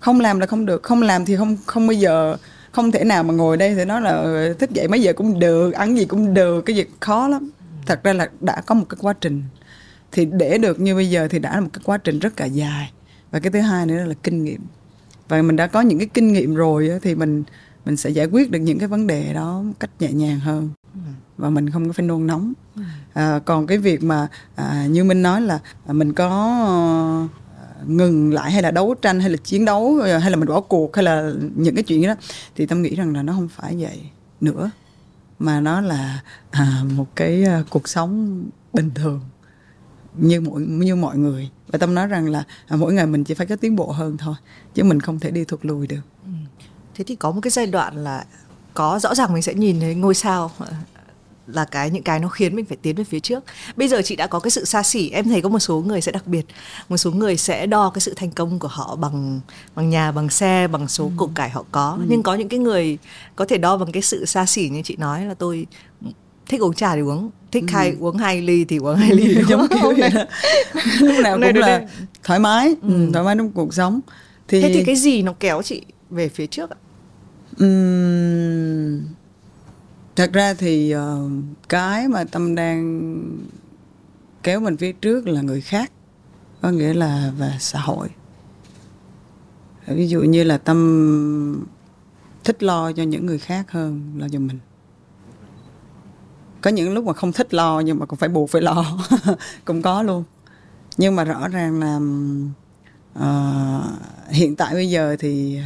Không 0.00 0.20
làm 0.20 0.40
là 0.40 0.46
không 0.46 0.66
được, 0.66 0.82
không 0.82 1.02
làm 1.02 1.24
thì 1.24 1.36
không 1.36 1.56
không 1.66 1.86
bao 1.86 1.92
giờ, 1.92 2.36
không 2.72 2.90
thể 2.90 3.04
nào 3.04 3.22
mà 3.22 3.34
ngồi 3.34 3.56
đây 3.56 3.74
thì 3.74 3.84
nói 3.84 4.00
là 4.00 4.10
ờ, 4.10 4.52
thức 4.52 4.70
dậy 4.70 4.88
mấy 4.88 5.02
giờ 5.02 5.12
cũng 5.12 5.38
được, 5.38 5.74
ăn 5.74 5.96
gì 5.96 6.04
cũng 6.04 6.34
được, 6.34 6.62
cái 6.62 6.76
việc 6.76 6.90
khó 7.00 7.28
lắm. 7.28 7.50
Thật 7.86 8.04
ra 8.04 8.12
là 8.12 8.30
đã 8.40 8.62
có 8.66 8.74
một 8.74 8.84
cái 8.88 8.98
quá 9.00 9.12
trình. 9.20 9.42
Thì 10.12 10.24
để 10.24 10.58
được 10.58 10.80
như 10.80 10.94
bây 10.94 11.10
giờ 11.10 11.28
thì 11.30 11.38
đã 11.38 11.54
là 11.54 11.60
một 11.60 11.70
cái 11.72 11.82
quá 11.84 11.98
trình 11.98 12.18
rất 12.18 12.40
là 12.40 12.46
dài. 12.46 12.92
Và 13.30 13.40
cái 13.40 13.52
thứ 13.52 13.60
hai 13.60 13.86
nữa 13.86 14.04
là 14.04 14.14
kinh 14.22 14.44
nghiệm. 14.44 14.60
Và 15.28 15.42
mình 15.42 15.56
đã 15.56 15.66
có 15.66 15.80
những 15.80 15.98
cái 15.98 16.08
kinh 16.14 16.32
nghiệm 16.32 16.54
rồi 16.54 16.90
thì 17.02 17.14
mình 17.14 17.44
mình 17.84 17.96
sẽ 17.96 18.10
giải 18.10 18.26
quyết 18.26 18.50
được 18.50 18.58
những 18.58 18.78
cái 18.78 18.88
vấn 18.88 19.06
đề 19.06 19.32
đó 19.34 19.62
một 19.62 19.72
cách 19.80 19.90
nhẹ 20.00 20.12
nhàng 20.12 20.40
hơn. 20.40 20.70
Và 21.36 21.50
mình 21.50 21.70
không 21.70 21.86
có 21.86 21.92
phải 21.92 22.06
nôn 22.06 22.26
nóng. 22.26 22.52
Ừ 22.76 22.82
à, 23.12 23.40
còn 23.44 23.66
cái 23.66 23.78
việc 23.78 24.02
mà 24.02 24.28
à, 24.54 24.86
như 24.86 25.04
minh 25.04 25.22
nói 25.22 25.40
là 25.40 25.58
mình 25.86 26.12
có 26.12 26.28
ờ, 26.66 27.84
ngừng 27.86 28.34
lại 28.34 28.52
hay 28.52 28.62
là 28.62 28.70
đấu 28.70 28.94
tranh 29.02 29.20
hay 29.20 29.30
là 29.30 29.36
chiến 29.36 29.64
đấu 29.64 30.00
hay 30.20 30.30
là 30.30 30.36
mình 30.36 30.48
bỏ 30.48 30.60
cuộc 30.60 30.96
hay 30.96 31.04
là 31.04 31.32
những 31.54 31.74
cái 31.74 31.84
chuyện 31.84 32.06
đó 32.06 32.14
thì 32.56 32.66
tâm 32.66 32.82
nghĩ 32.82 32.94
rằng 32.94 33.14
là 33.14 33.22
nó 33.22 33.32
không 33.32 33.48
phải 33.48 33.76
vậy 33.80 34.00
nữa 34.40 34.70
mà 35.38 35.60
nó 35.60 35.80
là 35.80 36.20
à, 36.50 36.82
một 36.96 37.06
cái 37.16 37.44
ờ, 37.44 37.64
cuộc 37.70 37.88
sống 37.88 38.44
bình 38.72 38.90
thường 38.94 39.20
như 40.14 40.40
mọi 40.40 40.60
như 40.60 40.96
mọi 40.96 41.18
người. 41.18 41.50
Và 41.68 41.78
tâm 41.78 41.94
nói 41.94 42.06
rằng 42.06 42.28
là 42.30 42.44
à, 42.66 42.76
mỗi 42.76 42.92
ngày 42.92 43.06
mình 43.06 43.24
chỉ 43.24 43.34
phải 43.34 43.46
có 43.46 43.56
tiến 43.56 43.76
bộ 43.76 43.92
hơn 43.92 44.16
thôi 44.16 44.34
chứ 44.74 44.84
mình 44.84 45.00
không 45.00 45.20
thể 45.20 45.30
đi 45.30 45.44
thụt 45.44 45.64
lùi 45.64 45.86
được. 45.86 46.00
Ừ. 46.24 46.30
Thế 46.94 47.04
thì 47.04 47.16
có 47.16 47.30
một 47.30 47.40
cái 47.40 47.50
giai 47.50 47.66
đoạn 47.66 47.96
là 47.96 48.24
có 48.74 48.98
rõ 49.02 49.14
ràng 49.14 49.32
mình 49.32 49.42
sẽ 49.42 49.54
nhìn 49.54 49.80
thấy 49.80 49.94
ngôi 49.94 50.14
sao 50.14 50.50
là 51.52 51.64
cái 51.64 51.90
những 51.90 52.02
cái 52.02 52.18
nó 52.18 52.28
khiến 52.28 52.56
mình 52.56 52.64
phải 52.64 52.76
tiến 52.82 52.96
về 52.96 53.04
phía 53.04 53.20
trước. 53.20 53.44
Bây 53.76 53.88
giờ 53.88 54.02
chị 54.04 54.16
đã 54.16 54.26
có 54.26 54.40
cái 54.40 54.50
sự 54.50 54.64
xa 54.64 54.82
xỉ. 54.82 55.10
Em 55.10 55.28
thấy 55.28 55.42
có 55.42 55.48
một 55.48 55.58
số 55.58 55.80
người 55.86 56.00
sẽ 56.00 56.12
đặc 56.12 56.26
biệt. 56.26 56.46
Một 56.88 56.96
số 56.96 57.10
người 57.10 57.36
sẽ 57.36 57.66
đo 57.66 57.90
cái 57.90 58.00
sự 58.00 58.14
thành 58.16 58.30
công 58.30 58.58
của 58.58 58.68
họ 58.68 58.96
bằng 58.96 59.40
bằng 59.74 59.90
nhà 59.90 60.12
bằng 60.12 60.30
xe 60.30 60.68
bằng 60.68 60.88
số 60.88 61.04
ừ. 61.04 61.10
của 61.16 61.30
cải 61.34 61.50
họ 61.50 61.64
có. 61.72 61.96
Ừ. 61.98 62.04
nhưng 62.08 62.22
có 62.22 62.34
những 62.34 62.48
cái 62.48 62.58
người 62.58 62.98
có 63.36 63.44
thể 63.44 63.58
đo 63.58 63.76
bằng 63.76 63.92
cái 63.92 64.02
sự 64.02 64.24
xa 64.24 64.46
xỉ 64.46 64.68
như 64.68 64.82
chị 64.84 64.96
nói 64.96 65.24
là 65.24 65.34
tôi 65.34 65.66
thích 66.48 66.60
uống 66.60 66.74
trà 66.74 66.94
thì 66.94 67.00
uống 67.00 67.30
thích 67.52 67.64
ừ. 67.66 67.72
hai 67.72 67.96
uống 68.00 68.16
hai 68.16 68.42
ly 68.42 68.64
thì 68.64 68.76
uống 68.76 68.96
hai 68.96 69.14
ly. 69.14 69.34
Giống 69.48 69.66
kiểu 69.68 69.94
vậy 69.98 70.10
đó. 70.14 70.24
lúc 71.00 71.16
nào 71.22 71.38
cũng 71.42 71.56
là 71.56 71.86
thoải 72.24 72.40
mái 72.40 72.74
ừ. 72.82 72.88
Ừ, 72.88 73.10
thoải 73.12 73.24
mái 73.24 73.36
trong 73.36 73.50
cuộc 73.52 73.74
sống. 73.74 74.00
Thì 74.48 74.62
thế 74.62 74.70
thì 74.74 74.84
cái 74.84 74.96
gì 74.96 75.22
nó 75.22 75.34
kéo 75.40 75.62
chị 75.62 75.82
về 76.10 76.28
phía 76.28 76.46
trước 76.46 76.70
ạ? 76.70 76.76
Uhm, 77.64 79.02
thật 80.20 80.32
ra 80.32 80.54
thì 80.54 80.94
uh, 80.96 81.30
cái 81.68 82.08
mà 82.08 82.24
tâm 82.24 82.54
đang 82.54 83.12
kéo 84.42 84.60
mình 84.60 84.76
phía 84.76 84.92
trước 84.92 85.26
là 85.26 85.42
người 85.42 85.60
khác 85.60 85.92
có 86.60 86.70
nghĩa 86.70 86.94
là 86.94 87.32
về 87.38 87.52
xã 87.60 87.80
hội. 87.80 88.08
Ví 89.86 90.08
dụ 90.08 90.20
như 90.20 90.44
là 90.44 90.58
tâm 90.58 91.64
thích 92.44 92.62
lo 92.62 92.92
cho 92.92 93.02
những 93.02 93.26
người 93.26 93.38
khác 93.38 93.70
hơn 93.70 94.12
lo 94.16 94.28
cho 94.32 94.38
mình. 94.38 94.58
Có 96.60 96.70
những 96.70 96.94
lúc 96.94 97.04
mà 97.04 97.12
không 97.12 97.32
thích 97.32 97.54
lo 97.54 97.80
nhưng 97.80 97.98
mà 97.98 98.06
cũng 98.06 98.18
phải 98.18 98.28
buộc 98.28 98.50
phải 98.50 98.62
lo. 98.62 98.98
Cũng 99.64 99.82
có 99.82 100.02
luôn. 100.02 100.24
Nhưng 100.96 101.16
mà 101.16 101.24
rõ 101.24 101.48
ràng 101.48 101.80
là 101.80 101.96
uh, 103.18 103.84
hiện 104.30 104.56
tại 104.56 104.74
bây 104.74 104.90
giờ 104.90 105.16
thì 105.18 105.60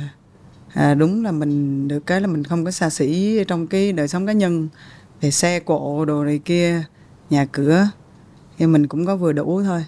à, 0.74 0.94
đúng 0.94 1.24
là 1.24 1.32
mình 1.32 1.88
được 1.88 2.06
cái 2.06 2.20
là 2.20 2.26
mình 2.26 2.44
không 2.44 2.64
có 2.64 2.70
xa 2.70 2.90
xỉ 2.90 3.44
trong 3.48 3.66
cái 3.66 3.92
đời 3.92 4.08
sống 4.08 4.26
cá 4.26 4.32
nhân 4.32 4.68
về 5.20 5.30
xe 5.30 5.60
cộ 5.60 6.04
đồ 6.04 6.24
này 6.24 6.40
kia 6.44 6.82
nhà 7.30 7.44
cửa. 7.44 7.88
Thì 8.58 8.66
mình 8.66 8.86
cũng 8.86 9.06
có 9.06 9.16
vừa 9.16 9.32
đủ 9.32 9.62
thôi. 9.62 9.84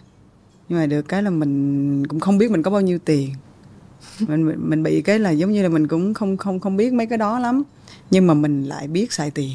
Nhưng 0.69 0.79
mà 0.79 0.87
được 0.87 1.03
cái 1.03 1.23
là 1.23 1.31
mình 1.31 2.07
cũng 2.07 2.21
không 2.21 2.39
biết 2.39 2.51
mình 2.51 2.63
có 2.63 2.71
bao 2.71 2.81
nhiêu 2.81 2.99
tiền. 3.05 3.31
Mình 4.29 4.55
mình 4.57 4.83
bị 4.83 5.03
cái 5.03 5.19
là 5.19 5.31
giống 5.31 5.53
như 5.53 5.63
là 5.63 5.69
mình 5.69 5.89
cũng 5.89 6.15
không 6.15 6.37
không 6.37 6.61
không 6.61 6.77
biết 6.77 6.93
mấy 6.93 7.07
cái 7.07 7.19
đó 7.19 7.39
lắm. 7.39 7.63
Nhưng 8.11 8.27
mà 8.27 8.35
mình 8.35 8.65
lại 8.65 8.89
biết 8.89 9.13
xài 9.13 9.31
tiền 9.31 9.53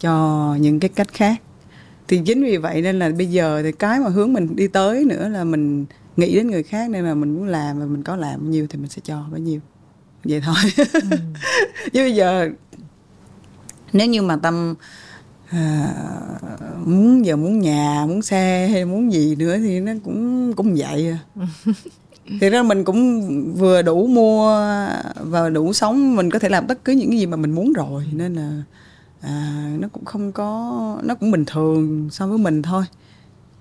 cho 0.00 0.56
những 0.60 0.80
cái 0.80 0.88
cách 0.88 1.08
khác. 1.12 1.42
Thì 2.08 2.20
chính 2.26 2.42
vì 2.42 2.56
vậy 2.56 2.82
nên 2.82 2.98
là 2.98 3.10
bây 3.18 3.26
giờ 3.26 3.62
thì 3.62 3.72
cái 3.72 4.00
mà 4.00 4.08
hướng 4.08 4.32
mình 4.32 4.56
đi 4.56 4.68
tới 4.68 5.04
nữa 5.04 5.28
là 5.28 5.44
mình 5.44 5.86
nghĩ 6.16 6.34
đến 6.34 6.50
người 6.50 6.62
khác 6.62 6.90
nên 6.90 7.04
là 7.04 7.14
mình 7.14 7.34
muốn 7.34 7.44
làm 7.44 7.80
và 7.80 7.86
mình 7.86 8.02
có 8.02 8.16
làm 8.16 8.40
bao 8.40 8.50
nhiêu 8.50 8.66
thì 8.70 8.78
mình 8.78 8.88
sẽ 8.88 9.00
cho 9.04 9.24
bao 9.30 9.38
nhiêu 9.38 9.60
vậy 10.28 10.40
thôi 10.40 10.56
ừ. 10.92 11.00
chứ 11.92 12.00
bây 12.02 12.14
giờ 12.14 12.48
nếu 13.92 14.06
như 14.06 14.22
mà 14.22 14.36
tâm 14.36 14.74
à, 15.50 15.94
muốn 16.84 17.26
giờ 17.26 17.36
muốn 17.36 17.58
nhà 17.58 18.04
muốn 18.08 18.22
xe 18.22 18.68
hay 18.72 18.84
muốn 18.84 19.12
gì 19.12 19.36
nữa 19.36 19.58
thì 19.58 19.80
nó 19.80 19.92
cũng 20.04 20.52
cũng 20.56 20.74
vậy 20.76 21.08
à. 21.10 21.46
thì 22.40 22.50
ra 22.50 22.62
mình 22.62 22.84
cũng 22.84 23.22
vừa 23.54 23.82
đủ 23.82 24.06
mua 24.06 24.46
và 25.16 25.48
đủ 25.48 25.72
sống 25.72 26.16
mình 26.16 26.30
có 26.30 26.38
thể 26.38 26.48
làm 26.48 26.66
tất 26.66 26.84
cứ 26.84 26.92
những 26.92 27.10
cái 27.10 27.18
gì 27.18 27.26
mà 27.26 27.36
mình 27.36 27.52
muốn 27.52 27.72
rồi 27.72 28.04
nên 28.12 28.34
là 28.34 28.62
à, 29.20 29.68
nó 29.78 29.88
cũng 29.88 30.04
không 30.04 30.32
có 30.32 31.00
nó 31.04 31.14
cũng 31.14 31.30
bình 31.30 31.44
thường 31.44 32.08
so 32.10 32.26
với 32.26 32.38
mình 32.38 32.62
thôi 32.62 32.84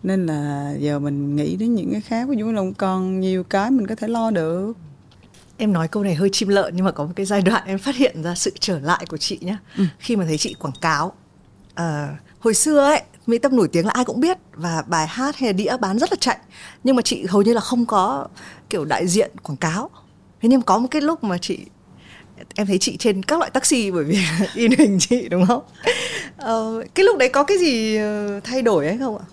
nên 0.03 0.25
là 0.25 0.73
giờ 0.79 0.99
mình 0.99 1.35
nghĩ 1.35 1.55
đến 1.55 1.75
những 1.75 1.91
cái 1.91 2.01
khác 2.01 2.27
ví 2.29 2.37
dụ 2.37 2.51
là 2.51 2.61
còn 2.77 3.19
nhiều 3.19 3.43
cái 3.43 3.71
mình 3.71 3.87
có 3.87 3.95
thể 3.95 4.07
lo 4.07 4.31
được 4.31 4.73
em 5.57 5.73
nói 5.73 5.87
câu 5.87 6.03
này 6.03 6.15
hơi 6.15 6.29
chim 6.29 6.49
lợn 6.49 6.75
nhưng 6.75 6.85
mà 6.85 6.91
có 6.91 7.03
một 7.03 7.11
cái 7.15 7.25
giai 7.25 7.41
đoạn 7.41 7.63
em 7.65 7.79
phát 7.79 7.95
hiện 7.95 8.23
ra 8.23 8.35
sự 8.35 8.51
trở 8.59 8.79
lại 8.79 9.05
của 9.09 9.17
chị 9.17 9.37
nhá. 9.41 9.57
Ừ. 9.77 9.83
khi 9.99 10.15
mà 10.15 10.25
thấy 10.25 10.37
chị 10.37 10.55
quảng 10.59 10.73
cáo 10.81 11.13
à, 11.75 12.17
hồi 12.39 12.53
xưa 12.53 12.79
ấy 12.79 13.01
mỹ 13.27 13.37
tâm 13.37 13.55
nổi 13.55 13.67
tiếng 13.67 13.85
là 13.85 13.91
ai 13.91 14.05
cũng 14.05 14.19
biết 14.19 14.37
và 14.53 14.83
bài 14.87 15.07
hát 15.07 15.35
hay 15.35 15.53
đĩa 15.53 15.77
bán 15.77 15.99
rất 15.99 16.11
là 16.11 16.17
chạy. 16.19 16.37
Nhưng 16.83 16.95
mà 16.95 17.01
chị 17.01 17.25
hầu 17.25 17.41
như 17.41 17.53
là 17.53 17.61
không 17.61 17.85
có 17.85 18.27
kiểu 18.69 18.85
đại 18.85 19.07
diện 19.07 19.31
quảng 19.43 19.57
cáo. 19.57 19.89
Thế 20.41 20.49
nhưng 20.49 20.61
có 20.61 20.77
một 20.77 20.87
cái 20.91 21.01
lúc 21.01 21.23
mà 21.23 21.37
chị 21.37 21.59
em 22.55 22.67
thấy 22.67 22.77
chị 22.77 22.97
trên 22.97 23.23
các 23.23 23.39
loại 23.39 23.51
taxi 23.51 23.91
bởi 23.91 24.03
vì 24.03 24.17
in 24.55 24.71
hình 24.71 24.97
chị 24.99 25.29
đúng 25.29 25.45
không? 25.45 25.63
Ờ, 26.37 26.83
cái 26.95 27.03
lúc 27.03 27.17
đấy 27.17 27.29
có 27.29 27.43
cái 27.43 27.57
gì 27.57 27.97
ờ, 27.97 28.39
thay 28.43 28.61
đổi 28.61 28.87
hay 28.87 28.97
không 28.97 29.17
ạ? 29.17 29.25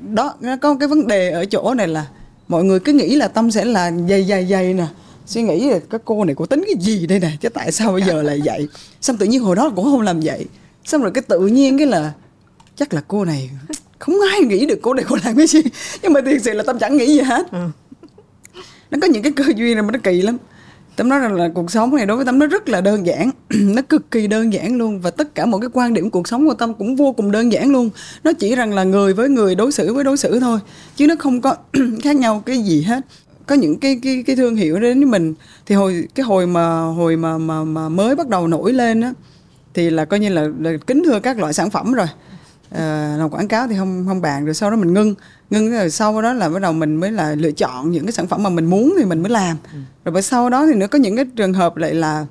Đó 0.00 0.34
có 0.62 0.76
cái 0.80 0.88
vấn 0.88 1.06
đề 1.06 1.30
ở 1.30 1.44
chỗ 1.44 1.74
này 1.74 1.88
là 1.88 2.06
mọi 2.48 2.64
người 2.64 2.80
cứ 2.80 2.92
nghĩ 2.92 3.16
là 3.16 3.28
tâm 3.28 3.50
sẽ 3.50 3.64
là 3.64 3.92
dày 4.08 4.24
dày 4.24 4.46
dày 4.46 4.74
nè 4.74 4.86
suy 5.26 5.42
nghĩ 5.42 5.70
là 5.70 5.78
cái 5.90 6.00
cô 6.04 6.24
này 6.24 6.34
cô 6.34 6.46
tính 6.46 6.64
cái 6.66 6.74
gì 6.80 7.06
đây 7.06 7.18
nè? 7.20 7.30
Chứ 7.40 7.48
tại 7.48 7.72
sao 7.72 7.92
bây 7.92 8.02
giờ 8.02 8.22
lại 8.22 8.40
vậy? 8.44 8.68
Xong 9.00 9.16
tự 9.16 9.26
nhiên 9.26 9.42
hồi 9.42 9.56
đó 9.56 9.72
cũng 9.76 9.84
không 9.84 10.00
làm 10.00 10.20
vậy. 10.20 10.46
Xong 10.84 11.02
rồi 11.02 11.10
cái 11.14 11.22
tự 11.22 11.46
nhiên 11.46 11.78
cái 11.78 11.86
là 11.86 12.12
chắc 12.76 12.94
là 12.94 13.02
cô 13.08 13.24
này 13.24 13.50
không 13.98 14.14
ai 14.30 14.40
nghĩ 14.40 14.66
được 14.66 14.78
cô 14.82 14.94
này 14.94 15.04
cô 15.08 15.16
làm 15.24 15.36
cái 15.36 15.46
gì. 15.46 15.60
Nhưng 16.02 16.12
mà 16.12 16.20
thiệt 16.26 16.42
sự 16.42 16.52
là 16.52 16.62
tâm 16.62 16.78
chẳng 16.78 16.96
nghĩ 16.96 17.06
gì 17.06 17.20
hết. 17.20 17.52
Ừ. 17.52 17.58
nó 18.90 18.98
có 19.02 19.06
những 19.06 19.22
cái 19.22 19.32
cơ 19.32 19.44
duyên 19.56 19.74
này 19.74 19.82
mà 19.82 19.90
nó 19.92 19.98
kỳ 20.02 20.22
lắm. 20.22 20.38
Tâm 20.96 21.08
nói 21.08 21.18
rằng 21.18 21.34
là 21.34 21.48
cuộc 21.54 21.70
sống 21.70 21.96
này 21.96 22.06
đối 22.06 22.16
với 22.16 22.26
tâm 22.26 22.38
nó 22.38 22.46
rất 22.46 22.68
là 22.68 22.80
đơn 22.80 23.06
giản. 23.06 23.30
Nó 23.50 23.82
cực 23.82 24.10
kỳ 24.10 24.26
đơn 24.26 24.52
giản 24.52 24.76
luôn. 24.78 25.00
Và 25.00 25.10
tất 25.10 25.34
cả 25.34 25.46
mọi 25.46 25.60
cái 25.60 25.70
quan 25.72 25.94
điểm 25.94 26.10
cuộc 26.10 26.28
sống 26.28 26.48
của 26.48 26.54
tâm 26.54 26.74
cũng 26.74 26.96
vô 26.96 27.12
cùng 27.12 27.30
đơn 27.30 27.52
giản 27.52 27.70
luôn. 27.72 27.90
Nó 28.24 28.32
chỉ 28.32 28.54
rằng 28.54 28.74
là 28.74 28.84
người 28.84 29.14
với 29.14 29.28
người 29.28 29.54
đối 29.54 29.72
xử 29.72 29.94
với 29.94 30.04
đối 30.04 30.16
xử 30.16 30.40
thôi. 30.40 30.58
Chứ 30.96 31.06
nó 31.06 31.14
không 31.18 31.40
có 31.40 31.56
khác 32.02 32.16
nhau 32.16 32.42
cái 32.46 32.58
gì 32.58 32.82
hết 32.82 33.00
có 33.46 33.54
những 33.54 33.78
cái 33.78 34.00
cái 34.02 34.24
cái 34.26 34.36
thương 34.36 34.56
hiệu 34.56 34.80
đến 34.80 34.98
với 34.98 35.06
mình. 35.06 35.34
Thì 35.66 35.74
hồi 35.74 36.08
cái 36.14 36.24
hồi 36.24 36.46
mà 36.46 36.80
hồi 36.80 37.16
mà 37.16 37.38
mà, 37.38 37.64
mà 37.64 37.88
mới 37.88 38.14
bắt 38.14 38.28
đầu 38.28 38.48
nổi 38.48 38.72
lên 38.72 39.00
á 39.00 39.12
thì 39.74 39.90
là 39.90 40.04
coi 40.04 40.20
như 40.20 40.28
là, 40.28 40.48
là 40.58 40.70
kính 40.86 41.02
thưa 41.04 41.20
các 41.20 41.38
loại 41.38 41.52
sản 41.52 41.70
phẩm 41.70 41.92
rồi. 41.92 42.06
À, 42.70 43.16
làm 43.18 43.30
quảng 43.30 43.48
cáo 43.48 43.66
thì 43.68 43.76
không 43.78 44.04
không 44.08 44.20
bàn 44.20 44.44
rồi 44.44 44.54
sau 44.54 44.70
đó 44.70 44.76
mình 44.76 44.94
ngưng. 44.94 45.14
Ngưng 45.50 45.70
rồi 45.70 45.90
sau 45.90 46.22
đó 46.22 46.32
là 46.32 46.48
bắt 46.48 46.62
đầu 46.62 46.72
mình 46.72 46.96
mới 46.96 47.12
là 47.12 47.34
lựa 47.34 47.52
chọn 47.52 47.90
những 47.90 48.04
cái 48.06 48.12
sản 48.12 48.26
phẩm 48.26 48.42
mà 48.42 48.50
mình 48.50 48.64
muốn 48.64 48.94
thì 48.98 49.04
mình 49.04 49.22
mới 49.22 49.30
làm. 49.30 49.56
Ừ. 49.72 49.78
rồi 50.04 50.12
bởi 50.12 50.22
sau 50.22 50.50
đó 50.50 50.66
thì 50.66 50.74
nữa 50.74 50.86
có 50.86 50.98
những 50.98 51.16
cái 51.16 51.24
trường 51.36 51.52
hợp 51.54 51.76
lại 51.76 51.94
là 51.94 52.26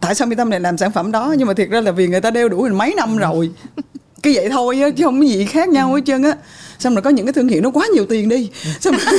tại 0.00 0.14
sao 0.14 0.28
mi 0.28 0.36
tâm 0.36 0.50
lại 0.50 0.60
làm 0.60 0.78
sản 0.78 0.92
phẩm 0.92 1.12
đó? 1.12 1.34
Nhưng 1.38 1.48
mà 1.48 1.54
thiệt 1.54 1.68
ra 1.70 1.80
là 1.80 1.90
vì 1.92 2.08
người 2.08 2.20
ta 2.20 2.30
đeo 2.30 2.48
đủ 2.48 2.62
mình 2.62 2.78
mấy 2.78 2.94
năm 2.96 3.16
rồi 3.16 3.50
cái 4.22 4.34
vậy 4.34 4.48
thôi 4.50 4.80
á 4.82 4.90
chứ 4.96 5.04
không 5.04 5.20
có 5.20 5.26
gì 5.26 5.46
khác 5.46 5.68
nhau 5.68 5.94
hết 5.94 6.00
trơn 6.06 6.22
á. 6.22 6.32
Xong 6.78 6.94
rồi 6.94 7.02
có 7.02 7.10
những 7.10 7.26
cái 7.26 7.32
thương 7.32 7.48
hiệu 7.48 7.62
nó 7.62 7.70
quá 7.70 7.86
nhiều 7.94 8.06
tiền 8.06 8.28
đi. 8.28 8.50
Xong 8.80 8.94
rồi... 8.96 9.18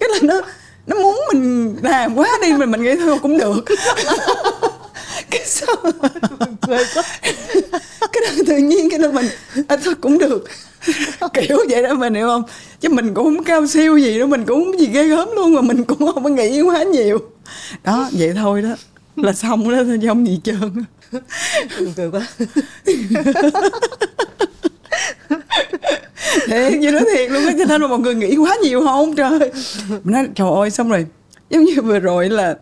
cái 0.00 0.08
là 0.08 0.18
nó 0.22 0.40
nó 0.86 0.96
muốn 0.96 1.20
mình 1.32 1.76
làm 1.82 2.14
quá 2.14 2.28
đi 2.42 2.52
mình 2.52 2.70
mình 2.70 2.82
nghĩ 2.82 2.96
thôi 2.96 3.18
cũng 3.22 3.38
được. 3.38 3.64
Cái 5.30 5.42
sao 5.44 5.76
cái 8.12 8.22
đó 8.22 8.42
tự 8.46 8.56
nhiên 8.56 8.90
cái 8.90 8.98
đó 8.98 9.10
mình 9.12 9.26
à, 9.68 9.76
thôi 9.84 9.94
cũng 10.00 10.18
được. 10.18 10.44
Kiểu 11.32 11.58
vậy 11.68 11.82
đó 11.82 11.94
mình 11.94 12.14
hiểu 12.14 12.26
không? 12.26 12.42
Chứ 12.80 12.88
mình 12.88 13.14
cũng 13.14 13.24
không 13.24 13.44
cao 13.44 13.66
siêu 13.66 13.96
gì 13.96 14.18
đó 14.18 14.26
mình 14.26 14.44
cũng 14.44 14.64
không 14.64 14.80
gì 14.80 14.86
ghê 14.86 15.04
gớm 15.04 15.28
luôn 15.34 15.54
mà 15.54 15.60
mình 15.60 15.84
cũng 15.84 15.98
không 15.98 16.24
có 16.24 16.30
nghĩ 16.30 16.60
quá 16.60 16.82
nhiều. 16.82 17.18
Đó 17.84 18.08
vậy 18.12 18.32
thôi 18.36 18.62
đó. 18.62 18.68
Là 19.16 19.32
xong 19.32 19.70
đó 19.70 19.76
thôi 19.84 20.00
không 20.06 20.26
gì 20.26 20.40
trơn 20.44 20.84
cười 21.96 22.10
quá. 22.10 22.26
Thiệt 26.46 26.72
như 26.78 26.90
nói 26.90 27.04
thiệt 27.14 27.30
luôn 27.30 27.46
á 27.46 27.52
cho 27.58 27.64
nên 27.64 27.80
mà 27.80 27.86
mọi 27.88 27.98
người 27.98 28.14
nghĩ 28.14 28.36
quá 28.36 28.56
nhiều 28.62 28.80
không 28.84 29.14
trời. 29.16 29.52
Mình 29.88 30.00
nói 30.04 30.28
trời 30.34 30.48
ơi 30.54 30.70
xong 30.70 30.88
rồi 30.88 31.06
giống 31.50 31.64
như 31.64 31.82
vừa 31.82 31.98
rồi 31.98 32.28
là 32.28 32.56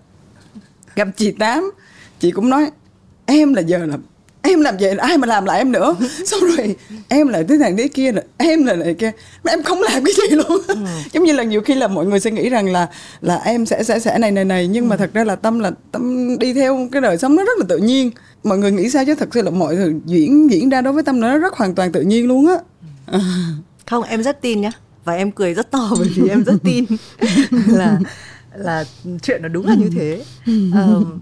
gặp 0.95 1.09
chị 1.17 1.31
tám 1.31 1.71
chị 2.21 2.31
cũng 2.31 2.51
nói 2.51 2.71
em 3.27 3.55
là 3.55 3.61
giờ 3.61 3.79
là 3.79 3.97
em 4.43 4.61
làm 4.61 4.77
vậy 4.81 4.97
ai 4.99 5.19
mà 5.19 5.27
làm 5.27 5.45
lại 5.45 5.59
em 5.59 5.73
nữa? 5.73 5.97
Xong 6.27 6.41
rồi 6.41 6.77
em 7.09 7.29
lại 7.29 7.45
thế 7.49 7.57
này 7.57 7.75
thế 7.79 7.89
kia 7.89 8.13
rồi 8.13 8.25
em 8.39 8.65
là 8.65 8.75
này 8.75 8.95
kia. 8.95 9.11
Mà 9.45 9.53
em 9.53 9.63
không 9.63 9.83
làm 9.83 10.05
cái 10.05 10.15
gì 10.15 10.37
luôn. 10.37 10.63
Ừ. 10.67 10.77
giống 11.13 11.25
như 11.25 11.33
là 11.33 11.43
nhiều 11.43 11.61
khi 11.61 11.75
là 11.75 11.89
mọi 11.89 12.07
người 12.07 12.21
sẽ 12.21 12.31
nghĩ 12.31 12.49
rằng 12.49 12.73
là 12.73 12.87
là 13.21 13.41
em 13.45 13.67
sẽ 13.67 13.83
sẽ 13.83 13.99
sẽ 13.99 14.19
này 14.19 14.31
này 14.31 14.45
này 14.45 14.69
nhưng 14.69 14.85
ừ. 14.85 14.89
mà 14.89 14.97
thật 14.97 15.11
ra 15.15 15.25
là 15.25 15.37
tâm 15.37 15.59
là 15.59 15.71
tâm 15.93 16.39
đi 16.39 16.55
theo 16.55 16.89
cái 16.93 17.01
đời 17.01 17.19
sống 17.19 17.37
nó 17.37 17.45
rất 17.45 17.59
là 17.59 17.65
tự 17.69 17.79
nhiên 17.79 18.11
mọi 18.45 18.59
người 18.59 18.73
nghĩ 18.73 18.91
sao 18.91 19.05
chứ? 19.05 19.15
Thật 19.15 19.29
sự 19.33 19.43
là 19.43 19.51
mọi 19.51 19.77
thứ 19.77 19.95
diễn 20.07 20.51
diễn 20.51 20.69
ra 20.69 20.81
đối 20.81 20.93
với 20.93 21.03
tâm 21.03 21.21
nó 21.21 21.39
rất 21.39 21.55
hoàn 21.55 21.75
toàn 21.75 21.93
tự 21.93 22.01
nhiên 22.01 22.29
luôn 22.29 22.47
á. 22.47 22.57
Ừ. 23.07 23.21
không 23.87 24.03
em 24.03 24.23
rất 24.23 24.41
tin 24.41 24.61
nhá. 24.61 24.71
Và 25.05 25.13
em 25.13 25.31
cười 25.31 25.55
rất 25.55 25.71
to 25.71 25.91
bởi 25.99 26.09
vì 26.15 26.29
em 26.29 26.45
rất 26.45 26.55
tin 26.65 26.85
là 27.67 27.99
là 28.55 28.85
chuyện 29.23 29.43
nó 29.43 29.49
đúng 29.49 29.67
là 29.67 29.75
như 29.75 29.91
thế. 29.95 30.25
Um, 30.47 31.21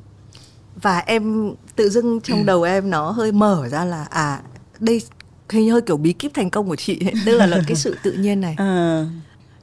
và 0.82 0.98
em 0.98 1.54
tự 1.76 1.88
dưng 1.90 2.20
trong 2.20 2.46
đầu 2.46 2.62
em 2.62 2.90
nó 2.90 3.10
hơi 3.10 3.32
mở 3.32 3.68
ra 3.70 3.84
là 3.84 4.04
à 4.04 4.40
đây 4.78 5.02
hình 5.50 5.64
như 5.64 5.72
hơi 5.72 5.80
kiểu 5.80 5.96
bí 5.96 6.12
kíp 6.12 6.34
thành 6.34 6.50
công 6.50 6.68
của 6.68 6.76
chị 6.76 6.98
ấy. 7.06 7.12
tức 7.26 7.36
là, 7.36 7.46
là 7.46 7.60
cái 7.66 7.76
sự 7.76 7.96
tự 8.02 8.12
nhiên 8.12 8.40
này. 8.40 8.54
À. 8.58 9.06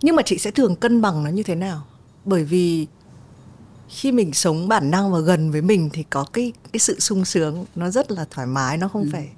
nhưng 0.01 0.15
mà 0.15 0.21
chị 0.23 0.37
sẽ 0.37 0.51
thường 0.51 0.75
cân 0.75 1.01
bằng 1.01 1.23
nó 1.23 1.29
như 1.29 1.43
thế 1.43 1.55
nào? 1.55 1.81
Bởi 2.25 2.43
vì 2.43 2.87
khi 3.89 4.11
mình 4.11 4.33
sống 4.33 4.67
bản 4.67 4.91
năng 4.91 5.11
và 5.11 5.19
gần 5.19 5.51
với 5.51 5.61
mình 5.61 5.89
thì 5.93 6.03
có 6.03 6.25
cái 6.33 6.53
cái 6.73 6.79
sự 6.79 6.99
sung 6.99 7.25
sướng 7.25 7.65
nó 7.75 7.89
rất 7.89 8.11
là 8.11 8.25
thoải 8.31 8.47
mái 8.47 8.77
nó 8.77 8.87
không 8.87 9.03
ừ. 9.03 9.09
phải 9.11 9.29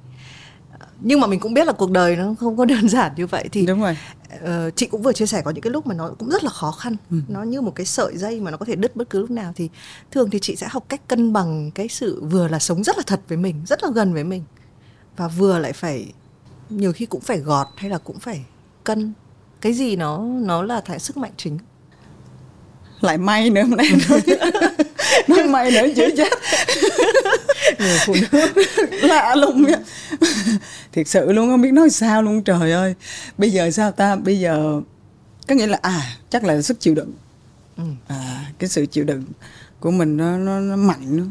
nhưng 1.02 1.20
mà 1.20 1.28
mình 1.28 1.40
cũng 1.40 1.54
biết 1.54 1.68
là 1.68 1.74
cuộc 1.74 1.92
đời 1.92 2.16
nó 2.16 2.36
không 2.40 2.58
có 2.58 2.66
đơn 2.66 2.90
giản 2.90 3.12
như 3.16 3.28
vậy 3.28 3.50
thì 3.52 3.66
đúng 3.66 3.82
rồi 3.82 3.98
uh, 4.44 4.76
chị 4.76 4.88
cũng 4.88 5.02
vừa 5.02 5.14
chia 5.14 5.26
sẻ 5.26 5.42
có 5.42 5.52
những 5.52 5.62
cái 5.62 5.72
lúc 5.72 5.88
mà 5.88 5.96
nó 5.96 6.12
cũng 6.20 6.30
rất 6.30 6.44
là 6.44 6.50
khó 6.50 6.72
khăn 6.72 6.96
ừ. 7.12 7.18
nó 7.28 7.44
như 7.44 7.62
một 7.62 7.76
cái 7.76 7.86
sợi 7.86 8.18
dây 8.18 8.42
mà 8.42 8.52
nó 8.52 8.58
có 8.58 8.66
thể 8.66 8.76
đứt 8.76 8.96
bất 8.96 9.10
cứ 9.10 9.20
lúc 9.20 9.32
nào 9.32 9.54
thì 9.56 9.70
thường 10.12 10.30
thì 10.30 10.40
chị 10.42 10.56
sẽ 10.56 10.68
học 10.70 10.86
cách 10.90 11.08
cân 11.08 11.34
bằng 11.34 11.72
cái 11.72 11.88
sự 11.88 12.24
vừa 12.24 12.48
là 12.48 12.60
sống 12.60 12.84
rất 12.84 12.98
là 12.98 13.04
thật 13.08 13.22
với 13.28 13.38
mình 13.38 13.56
rất 13.68 13.84
là 13.84 13.90
gần 13.96 14.14
với 14.14 14.24
mình 14.24 14.44
và 15.18 15.28
vừa 15.28 15.60
lại 15.60 15.74
phải 15.74 16.14
nhiều 16.70 16.94
khi 16.94 17.06
cũng 17.06 17.22
phải 17.22 17.38
gọt 17.38 17.68
hay 17.76 17.90
là 17.90 17.98
cũng 17.98 18.20
phải 18.20 18.46
cân 18.84 19.14
cái 19.62 19.74
gì 19.74 19.96
nó 19.96 20.24
nó 20.24 20.64
là 20.64 20.82
thái 20.82 21.00
sức 21.00 21.18
mạnh 21.18 21.32
chính 21.38 21.58
lại 23.02 23.18
may 23.18 23.50
nữa 23.50 23.62
hôm 23.62 23.78
nay 23.78 23.88
nói 25.28 25.44
may 25.44 25.72
nữa 25.72 25.88
chữa 25.96 26.10
chết 26.18 26.30
người 27.80 27.98
phụ 28.06 28.16
nữ. 28.32 28.40
Lạ 29.02 29.36
lùng 29.36 29.64
nha. 29.64 29.78
Thiệt 30.92 31.08
sự 31.08 31.32
luôn 31.32 31.50
không 31.50 31.62
biết 31.62 31.72
nói 31.72 31.90
sao 31.90 32.22
luôn 32.22 32.44
trời 32.44 32.72
ơi. 32.72 32.96
Bây 33.38 33.52
giờ 33.52 33.72
sao 33.72 33.92
ta? 33.92 34.16
Bây 34.16 34.40
giờ 34.40 34.82
có 35.48 35.56
nghĩa 35.56 35.68
là 35.68 35.80
à 35.82 36.02
chắc 36.30 36.44
là 36.44 36.62
sức 36.62 36.80
chịu 36.80 36.96
đựng. 36.96 37.14
Ừ. 37.78 37.84
à 38.08 38.46
cái 38.60 38.70
sự 38.70 38.86
chịu 38.86 39.04
đựng 39.04 39.24
của 39.80 39.92
mình 39.92 40.18
nó 40.18 40.38
nó, 40.38 40.60
nó 40.60 40.76
mạnh 40.76 41.18
nữa 41.18 41.28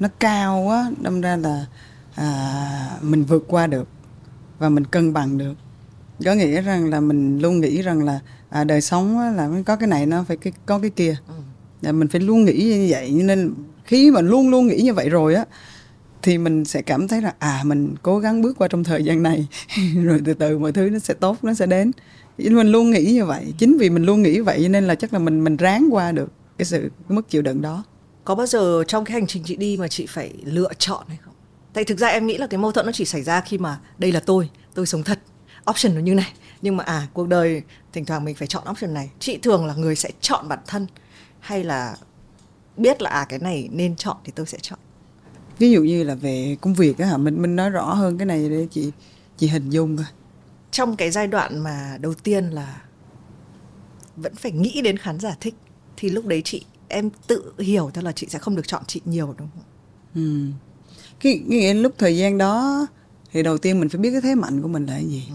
nó 0.00 0.08
cao 0.18 0.60
quá 0.60 0.90
đâm 1.00 1.20
ra 1.20 1.36
là 1.36 1.66
à, 2.14 2.98
mình 3.02 3.24
vượt 3.24 3.44
qua 3.48 3.66
được 3.66 3.88
và 4.58 4.68
mình 4.68 4.84
cân 4.84 5.12
bằng 5.12 5.38
được. 5.38 5.54
Có 6.24 6.34
nghĩa 6.34 6.60
rằng 6.60 6.90
là 6.90 7.00
mình 7.00 7.38
luôn 7.38 7.60
nghĩ 7.60 7.82
rằng 7.82 8.04
là 8.04 8.20
à, 8.48 8.64
đời 8.64 8.80
sống 8.80 9.18
là 9.36 9.50
có 9.66 9.76
cái 9.76 9.88
này 9.88 10.06
nó 10.06 10.24
phải 10.28 10.36
cái, 10.36 10.52
có 10.66 10.78
cái 10.78 10.90
kia. 10.90 11.16
Ừ. 11.82 11.92
Mình 11.92 12.08
phải 12.08 12.20
luôn 12.20 12.44
nghĩ 12.44 12.64
như 12.64 12.86
vậy 12.90 13.10
nên 13.10 13.54
khi 13.84 14.10
mà 14.10 14.20
luôn 14.20 14.50
luôn 14.50 14.66
nghĩ 14.66 14.82
như 14.82 14.94
vậy 14.94 15.08
rồi 15.08 15.34
á 15.34 15.44
thì 16.22 16.38
mình 16.38 16.64
sẽ 16.64 16.82
cảm 16.82 17.08
thấy 17.08 17.22
là 17.22 17.34
à 17.38 17.60
mình 17.64 17.94
cố 18.02 18.18
gắng 18.18 18.42
bước 18.42 18.58
qua 18.58 18.68
trong 18.68 18.84
thời 18.84 19.04
gian 19.04 19.22
này. 19.22 19.46
Rồi 20.04 20.20
từ 20.24 20.34
từ 20.34 20.58
mọi 20.58 20.72
thứ 20.72 20.90
nó 20.90 20.98
sẽ 20.98 21.14
tốt 21.14 21.38
nó 21.42 21.54
sẽ 21.54 21.66
đến. 21.66 21.90
Mình 22.38 22.72
luôn 22.72 22.90
nghĩ 22.90 23.04
như 23.04 23.24
vậy. 23.24 23.54
Chính 23.58 23.78
vì 23.78 23.90
mình 23.90 24.04
luôn 24.04 24.22
nghĩ 24.22 24.40
vậy 24.40 24.68
nên 24.68 24.86
là 24.86 24.94
chắc 24.94 25.12
là 25.12 25.18
mình 25.18 25.44
mình 25.44 25.56
ráng 25.56 25.88
qua 25.90 26.12
được 26.12 26.32
cái 26.58 26.66
sự 26.66 26.80
cái 26.80 27.16
mức 27.16 27.28
chịu 27.28 27.42
đựng 27.42 27.62
đó. 27.62 27.84
Có 28.24 28.34
bao 28.34 28.46
giờ 28.46 28.84
trong 28.84 29.04
cái 29.04 29.12
hành 29.12 29.26
trình 29.26 29.42
chị 29.46 29.56
đi 29.56 29.76
mà 29.76 29.88
chị 29.88 30.06
phải 30.06 30.32
lựa 30.44 30.72
chọn 30.78 31.04
hay 31.08 31.18
không? 31.24 31.34
Tại 31.72 31.84
thực 31.84 31.98
ra 31.98 32.08
em 32.08 32.26
nghĩ 32.26 32.38
là 32.38 32.46
cái 32.46 32.58
mâu 32.58 32.72
thuẫn 32.72 32.86
nó 32.86 32.92
chỉ 32.92 33.04
xảy 33.04 33.22
ra 33.22 33.40
khi 33.40 33.58
mà 33.58 33.78
đây 33.98 34.12
là 34.12 34.20
tôi 34.20 34.50
tôi 34.74 34.86
sống 34.86 35.02
thật. 35.02 35.18
Option 35.70 35.94
nó 35.94 36.00
như 36.00 36.14
này 36.14 36.32
nhưng 36.62 36.76
mà 36.76 36.84
à 36.84 37.06
cuộc 37.12 37.28
đời 37.28 37.62
thỉnh 37.92 38.04
thoảng 38.04 38.24
mình 38.24 38.34
phải 38.34 38.48
chọn 38.48 38.64
option 38.70 38.94
này 38.94 39.10
chị 39.18 39.38
thường 39.42 39.66
là 39.66 39.74
người 39.74 39.96
sẽ 39.96 40.10
chọn 40.20 40.48
bản 40.48 40.58
thân 40.66 40.86
hay 41.40 41.64
là 41.64 41.96
biết 42.76 43.02
là 43.02 43.10
à 43.10 43.26
cái 43.28 43.38
này 43.38 43.68
nên 43.72 43.96
chọn 43.96 44.16
thì 44.24 44.32
tôi 44.36 44.46
sẽ 44.46 44.58
chọn 44.62 44.78
ví 45.58 45.70
dụ 45.70 45.82
như 45.82 46.04
là 46.04 46.14
về 46.14 46.56
công 46.60 46.74
việc 46.74 46.98
á 46.98 47.06
hả 47.06 47.16
mình 47.16 47.42
mình 47.42 47.56
nói 47.56 47.70
rõ 47.70 47.94
hơn 47.94 48.18
cái 48.18 48.26
này 48.26 48.48
để 48.48 48.66
chị 48.70 48.92
chị 49.36 49.48
hình 49.48 49.70
dung 49.70 49.96
coi 49.96 50.06
trong 50.70 50.96
cái 50.96 51.10
giai 51.10 51.26
đoạn 51.26 51.58
mà 51.58 51.98
đầu 52.00 52.14
tiên 52.14 52.44
là 52.50 52.82
vẫn 54.16 54.34
phải 54.34 54.52
nghĩ 54.52 54.80
đến 54.82 54.96
khán 54.96 55.20
giả 55.20 55.36
thích 55.40 55.54
thì 55.96 56.10
lúc 56.10 56.26
đấy 56.26 56.42
chị 56.44 56.64
em 56.88 57.10
tự 57.26 57.52
hiểu 57.58 57.90
theo 57.94 58.04
là 58.04 58.12
chị 58.12 58.26
sẽ 58.30 58.38
không 58.38 58.56
được 58.56 58.68
chọn 58.68 58.82
chị 58.86 59.00
nhiều 59.04 59.34
đúng 59.38 59.48
không? 59.54 59.64
Ừ. 60.14 60.46
Cái, 61.20 61.40
cái 61.50 61.74
lúc 61.74 61.94
thời 61.98 62.16
gian 62.16 62.38
đó 62.38 62.86
thì 63.32 63.42
đầu 63.42 63.58
tiên 63.58 63.80
mình 63.80 63.88
phải 63.88 64.00
biết 64.00 64.10
cái 64.10 64.20
thế 64.20 64.34
mạnh 64.34 64.62
của 64.62 64.68
mình 64.68 64.86
là 64.86 64.92
cái 64.92 65.04
gì. 65.04 65.26
Ừ. 65.30 65.34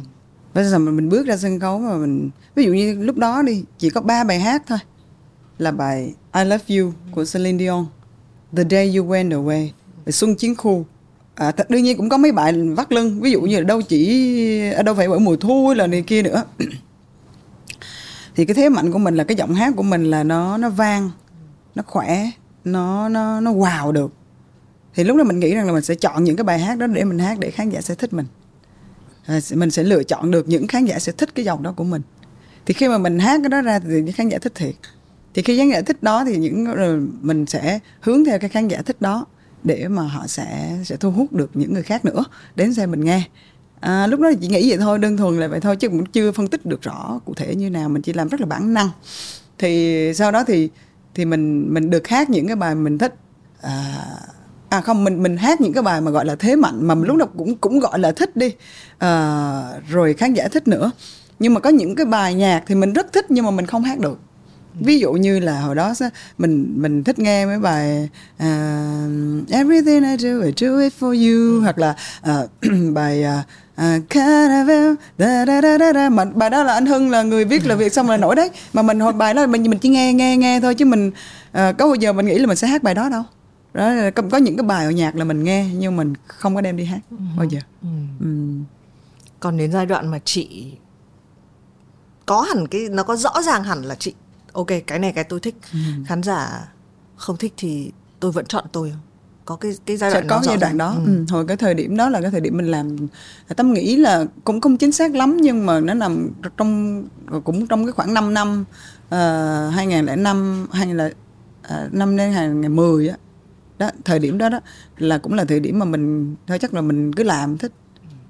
Bây 0.53 0.63
giờ 0.63 0.79
mình 0.79 1.09
bước 1.09 1.27
ra 1.27 1.37
sân 1.37 1.59
khấu 1.59 1.79
mà 1.79 1.97
mình 1.97 2.29
ví 2.55 2.63
dụ 2.63 2.73
như 2.73 2.93
lúc 2.99 3.17
đó 3.17 3.41
đi 3.41 3.63
chỉ 3.77 3.89
có 3.89 4.01
ba 4.01 4.23
bài 4.23 4.39
hát 4.39 4.63
thôi 4.67 4.79
là 5.57 5.71
bài 5.71 6.13
I 6.33 6.43
Love 6.43 6.77
You 6.77 6.91
của 7.11 7.25
Celine 7.33 7.59
Dion, 7.59 7.85
The 8.57 8.63
Day 8.69 8.95
You 8.95 9.05
Went 9.05 9.29
Away, 9.29 9.69
Xuân 10.07 10.35
Chiến 10.35 10.55
Khu. 10.55 10.85
À, 11.35 11.51
thật 11.51 11.69
đương 11.69 11.83
nhiên 11.83 11.97
cũng 11.97 12.09
có 12.09 12.17
mấy 12.17 12.31
bài 12.31 12.53
vắt 12.53 12.91
lưng, 12.91 13.21
ví 13.21 13.31
dụ 13.31 13.41
như 13.41 13.57
là 13.57 13.63
đâu 13.63 13.81
chỉ 13.81 14.71
ở 14.71 14.83
đâu 14.83 14.95
phải 14.95 15.09
bởi 15.09 15.19
mùa 15.19 15.35
thu 15.35 15.73
là 15.73 15.87
này 15.87 16.01
kia 16.01 16.21
nữa. 16.21 16.43
thì 18.35 18.45
cái 18.45 18.55
thế 18.55 18.69
mạnh 18.69 18.91
của 18.91 18.99
mình 18.99 19.15
là 19.15 19.23
cái 19.23 19.37
giọng 19.37 19.53
hát 19.53 19.73
của 19.77 19.83
mình 19.83 20.03
là 20.03 20.23
nó 20.23 20.57
nó 20.57 20.69
vang, 20.69 21.11
nó 21.75 21.83
khỏe, 21.87 22.29
nó 22.63 23.09
nó 23.09 23.39
nó 23.39 23.53
wow 23.53 23.91
được. 23.91 24.13
Thì 24.95 25.03
lúc 25.03 25.17
đó 25.17 25.23
mình 25.23 25.39
nghĩ 25.39 25.55
rằng 25.55 25.67
là 25.67 25.73
mình 25.73 25.83
sẽ 25.83 25.95
chọn 25.95 26.23
những 26.23 26.35
cái 26.35 26.43
bài 26.43 26.59
hát 26.59 26.77
đó 26.77 26.87
để 26.87 27.03
mình 27.03 27.19
hát 27.19 27.39
để 27.39 27.51
khán 27.51 27.69
giả 27.69 27.81
sẽ 27.81 27.95
thích 27.95 28.13
mình. 28.13 28.25
À, 29.25 29.39
mình 29.53 29.71
sẽ 29.71 29.83
lựa 29.83 30.03
chọn 30.03 30.31
được 30.31 30.47
những 30.47 30.67
khán 30.67 30.85
giả 30.85 30.99
sẽ 30.99 31.11
thích 31.11 31.35
cái 31.35 31.45
dòng 31.45 31.63
đó 31.63 31.73
của 31.75 31.83
mình. 31.83 32.01
Thì 32.65 32.73
khi 32.73 32.87
mà 32.87 32.97
mình 32.97 33.19
hát 33.19 33.39
cái 33.43 33.49
đó 33.49 33.61
ra 33.61 33.79
thì 33.79 34.01
những 34.01 34.13
khán 34.13 34.29
giả 34.29 34.37
thích 34.37 34.55
thiệt. 34.55 34.75
Thì 35.33 35.41
khi 35.41 35.57
khán 35.57 35.69
giả 35.69 35.81
thích 35.81 36.03
đó 36.03 36.25
thì 36.25 36.37
những 36.37 36.65
ờ, 36.65 36.99
mình 37.21 37.45
sẽ 37.45 37.79
hướng 38.01 38.25
theo 38.25 38.39
cái 38.39 38.49
khán 38.49 38.67
giả 38.67 38.81
thích 38.81 39.01
đó 39.01 39.25
để 39.63 39.87
mà 39.87 40.01
họ 40.01 40.27
sẽ 40.27 40.77
sẽ 40.85 40.95
thu 40.95 41.11
hút 41.11 41.33
được 41.33 41.49
những 41.53 41.73
người 41.73 41.83
khác 41.83 42.05
nữa 42.05 42.23
đến 42.55 42.73
xem 42.73 42.91
mình 42.91 43.05
nghe. 43.05 43.23
À, 43.79 44.07
lúc 44.07 44.19
đó 44.19 44.31
chỉ 44.41 44.47
nghĩ 44.47 44.69
vậy 44.69 44.77
thôi 44.77 44.99
đơn 44.99 45.17
thuần 45.17 45.39
là 45.39 45.47
vậy 45.47 45.59
thôi 45.59 45.75
chứ 45.75 45.89
cũng 45.89 46.05
chưa 46.05 46.31
phân 46.31 46.47
tích 46.47 46.65
được 46.65 46.81
rõ 46.81 47.19
cụ 47.25 47.33
thể 47.33 47.55
như 47.55 47.69
nào 47.69 47.89
mình 47.89 48.01
chỉ 48.01 48.13
làm 48.13 48.27
rất 48.27 48.39
là 48.39 48.45
bản 48.45 48.73
năng. 48.73 48.89
Thì 49.57 50.11
sau 50.15 50.31
đó 50.31 50.43
thì 50.43 50.69
thì 51.15 51.25
mình 51.25 51.73
mình 51.73 51.89
được 51.89 52.07
hát 52.07 52.29
những 52.29 52.47
cái 52.47 52.55
bài 52.55 52.75
mình 52.75 52.97
thích 52.97 53.13
à, 53.61 54.05
à 54.73 54.81
không 54.81 55.03
mình 55.03 55.23
mình 55.23 55.37
hát 55.37 55.61
những 55.61 55.73
cái 55.73 55.83
bài 55.83 56.01
mà 56.01 56.11
gọi 56.11 56.25
là 56.25 56.35
thế 56.35 56.55
mạnh 56.55 56.87
mà 56.87 56.95
lúc 56.95 57.17
nào 57.17 57.27
cũng 57.37 57.55
cũng 57.55 57.79
gọi 57.79 57.99
là 57.99 58.11
thích 58.11 58.35
đi. 58.35 58.51
À, 58.97 59.63
rồi 59.89 60.13
khán 60.13 60.33
giả 60.33 60.47
thích 60.47 60.67
nữa. 60.67 60.91
Nhưng 61.39 61.53
mà 61.53 61.59
có 61.59 61.69
những 61.69 61.95
cái 61.95 62.05
bài 62.05 62.33
nhạc 62.33 62.63
thì 62.67 62.75
mình 62.75 62.93
rất 62.93 63.13
thích 63.13 63.25
nhưng 63.29 63.45
mà 63.45 63.51
mình 63.51 63.65
không 63.65 63.83
hát 63.83 63.99
được. 63.99 64.19
Ví 64.79 64.99
dụ 64.99 65.11
như 65.11 65.39
là 65.39 65.59
hồi 65.59 65.75
đó 65.75 65.93
mình 66.37 66.73
mình 66.77 67.03
thích 67.03 67.19
nghe 67.19 67.45
mấy 67.45 67.59
bài 67.59 68.09
uh, 68.43 69.49
Everything 69.49 70.03
I 70.03 70.17
do 70.17 70.29
I 70.45 70.51
do 70.57 70.79
it 70.79 70.93
for 70.99 71.13
you 71.13 71.61
hoặc 71.61 71.77
là 71.77 71.95
uh, 72.31 72.49
bài 72.93 73.23
à, 73.23 73.43
uh, 73.81 74.09
Caravel 74.09 74.93
da, 75.17 75.45
da, 75.45 75.61
da, 75.61 75.77
da, 75.77 75.93
da. 75.93 76.09
mà 76.09 76.25
bài 76.25 76.49
đó 76.49 76.63
là 76.63 76.73
anh 76.73 76.85
Hưng 76.85 77.09
là 77.09 77.23
người 77.23 77.45
viết 77.45 77.67
là 77.67 77.75
việc 77.75 77.93
xong 77.93 78.09
là 78.09 78.17
nổi 78.17 78.35
đấy. 78.35 78.49
Mà 78.73 78.81
mình 78.81 78.99
hồi 78.99 79.13
bài 79.13 79.33
đó 79.33 79.47
mình 79.47 79.63
mình 79.63 79.79
chỉ 79.79 79.89
nghe 79.89 80.13
nghe 80.13 80.37
nghe 80.37 80.59
thôi 80.59 80.75
chứ 80.75 80.85
mình 80.85 81.07
uh, 81.07 81.13
có 81.53 81.87
bao 81.87 81.95
giờ 81.95 82.13
mình 82.13 82.25
nghĩ 82.25 82.39
là 82.39 82.47
mình 82.47 82.57
sẽ 82.57 82.67
hát 82.67 82.83
bài 82.83 82.93
đó 82.93 83.09
đâu 83.09 83.23
đó 83.73 83.93
có, 84.15 84.23
có 84.31 84.37
những 84.37 84.57
cái 84.57 84.63
bài 84.63 84.85
ở 84.85 84.91
nhạc 84.91 85.15
là 85.15 85.23
mình 85.23 85.43
nghe 85.43 85.69
nhưng 85.73 85.97
mình 85.97 86.13
không 86.27 86.55
có 86.55 86.61
đem 86.61 86.77
đi 86.77 86.85
hát 86.85 86.99
ừ. 87.11 87.17
bao 87.37 87.45
giờ 87.45 87.59
ừ. 87.81 87.87
Ừ. 88.19 88.27
còn 89.39 89.57
đến 89.57 89.71
giai 89.71 89.85
đoạn 89.85 90.07
mà 90.07 90.19
chị 90.25 90.73
có 92.25 92.41
hẳn 92.41 92.67
cái 92.67 92.89
nó 92.89 93.03
có 93.03 93.15
rõ 93.15 93.41
ràng 93.41 93.63
hẳn 93.63 93.81
là 93.81 93.95
chị 93.95 94.13
ok 94.53 94.67
cái 94.87 94.99
này 94.99 95.11
cái 95.11 95.23
tôi 95.23 95.39
thích 95.39 95.55
ừ. 95.73 95.79
khán 96.05 96.23
giả 96.23 96.67
không 97.15 97.37
thích 97.37 97.53
thì 97.57 97.91
tôi 98.19 98.31
vẫn 98.31 98.45
chọn 98.45 98.65
tôi 98.71 98.89
không 98.91 98.99
có 99.45 99.55
cái 99.55 99.71
cái 99.85 99.97
giai 99.97 100.11
đoạn 100.11 100.23
sẽ 100.23 100.29
có 100.29 100.41
giai 100.43 100.57
đoạn 100.57 100.77
đó 100.77 100.95
ừ. 101.05 101.05
Ừ. 101.05 101.25
hồi 101.29 101.45
cái 101.47 101.57
thời 101.57 101.73
điểm 101.73 101.97
đó 101.97 102.09
là 102.09 102.21
cái 102.21 102.31
thời 102.31 102.41
điểm 102.41 102.57
mình 102.57 102.65
làm 102.65 102.95
tâm 103.55 103.73
nghĩ 103.73 103.95
là 103.95 104.25
cũng 104.43 104.61
không 104.61 104.77
chính 104.77 104.91
xác 104.91 105.15
lắm 105.15 105.37
nhưng 105.41 105.65
mà 105.65 105.79
nó 105.79 105.93
nằm 105.93 106.29
trong 106.57 107.03
cũng 107.43 107.67
trong 107.67 107.85
cái 107.85 107.91
khoảng 107.91 108.13
5 108.13 108.33
năm 108.33 108.65
uh, 109.07 109.73
2005 109.73 110.67
hay 110.71 110.93
là 110.93 111.05
uh, 111.05 111.93
năm 111.93 112.17
đến 112.17 112.33
2010 112.33 113.07
á 113.07 113.17
đó 113.79 113.89
thời 114.05 114.19
điểm 114.19 114.37
đó 114.37 114.49
đó 114.49 114.59
là 114.97 115.17
cũng 115.17 115.33
là 115.33 115.45
thời 115.45 115.59
điểm 115.59 115.79
mà 115.79 115.85
mình 115.85 116.35
thôi 116.47 116.59
chắc 116.59 116.73
là 116.73 116.81
mình 116.81 117.13
cứ 117.13 117.23
làm 117.23 117.57
thích 117.57 117.71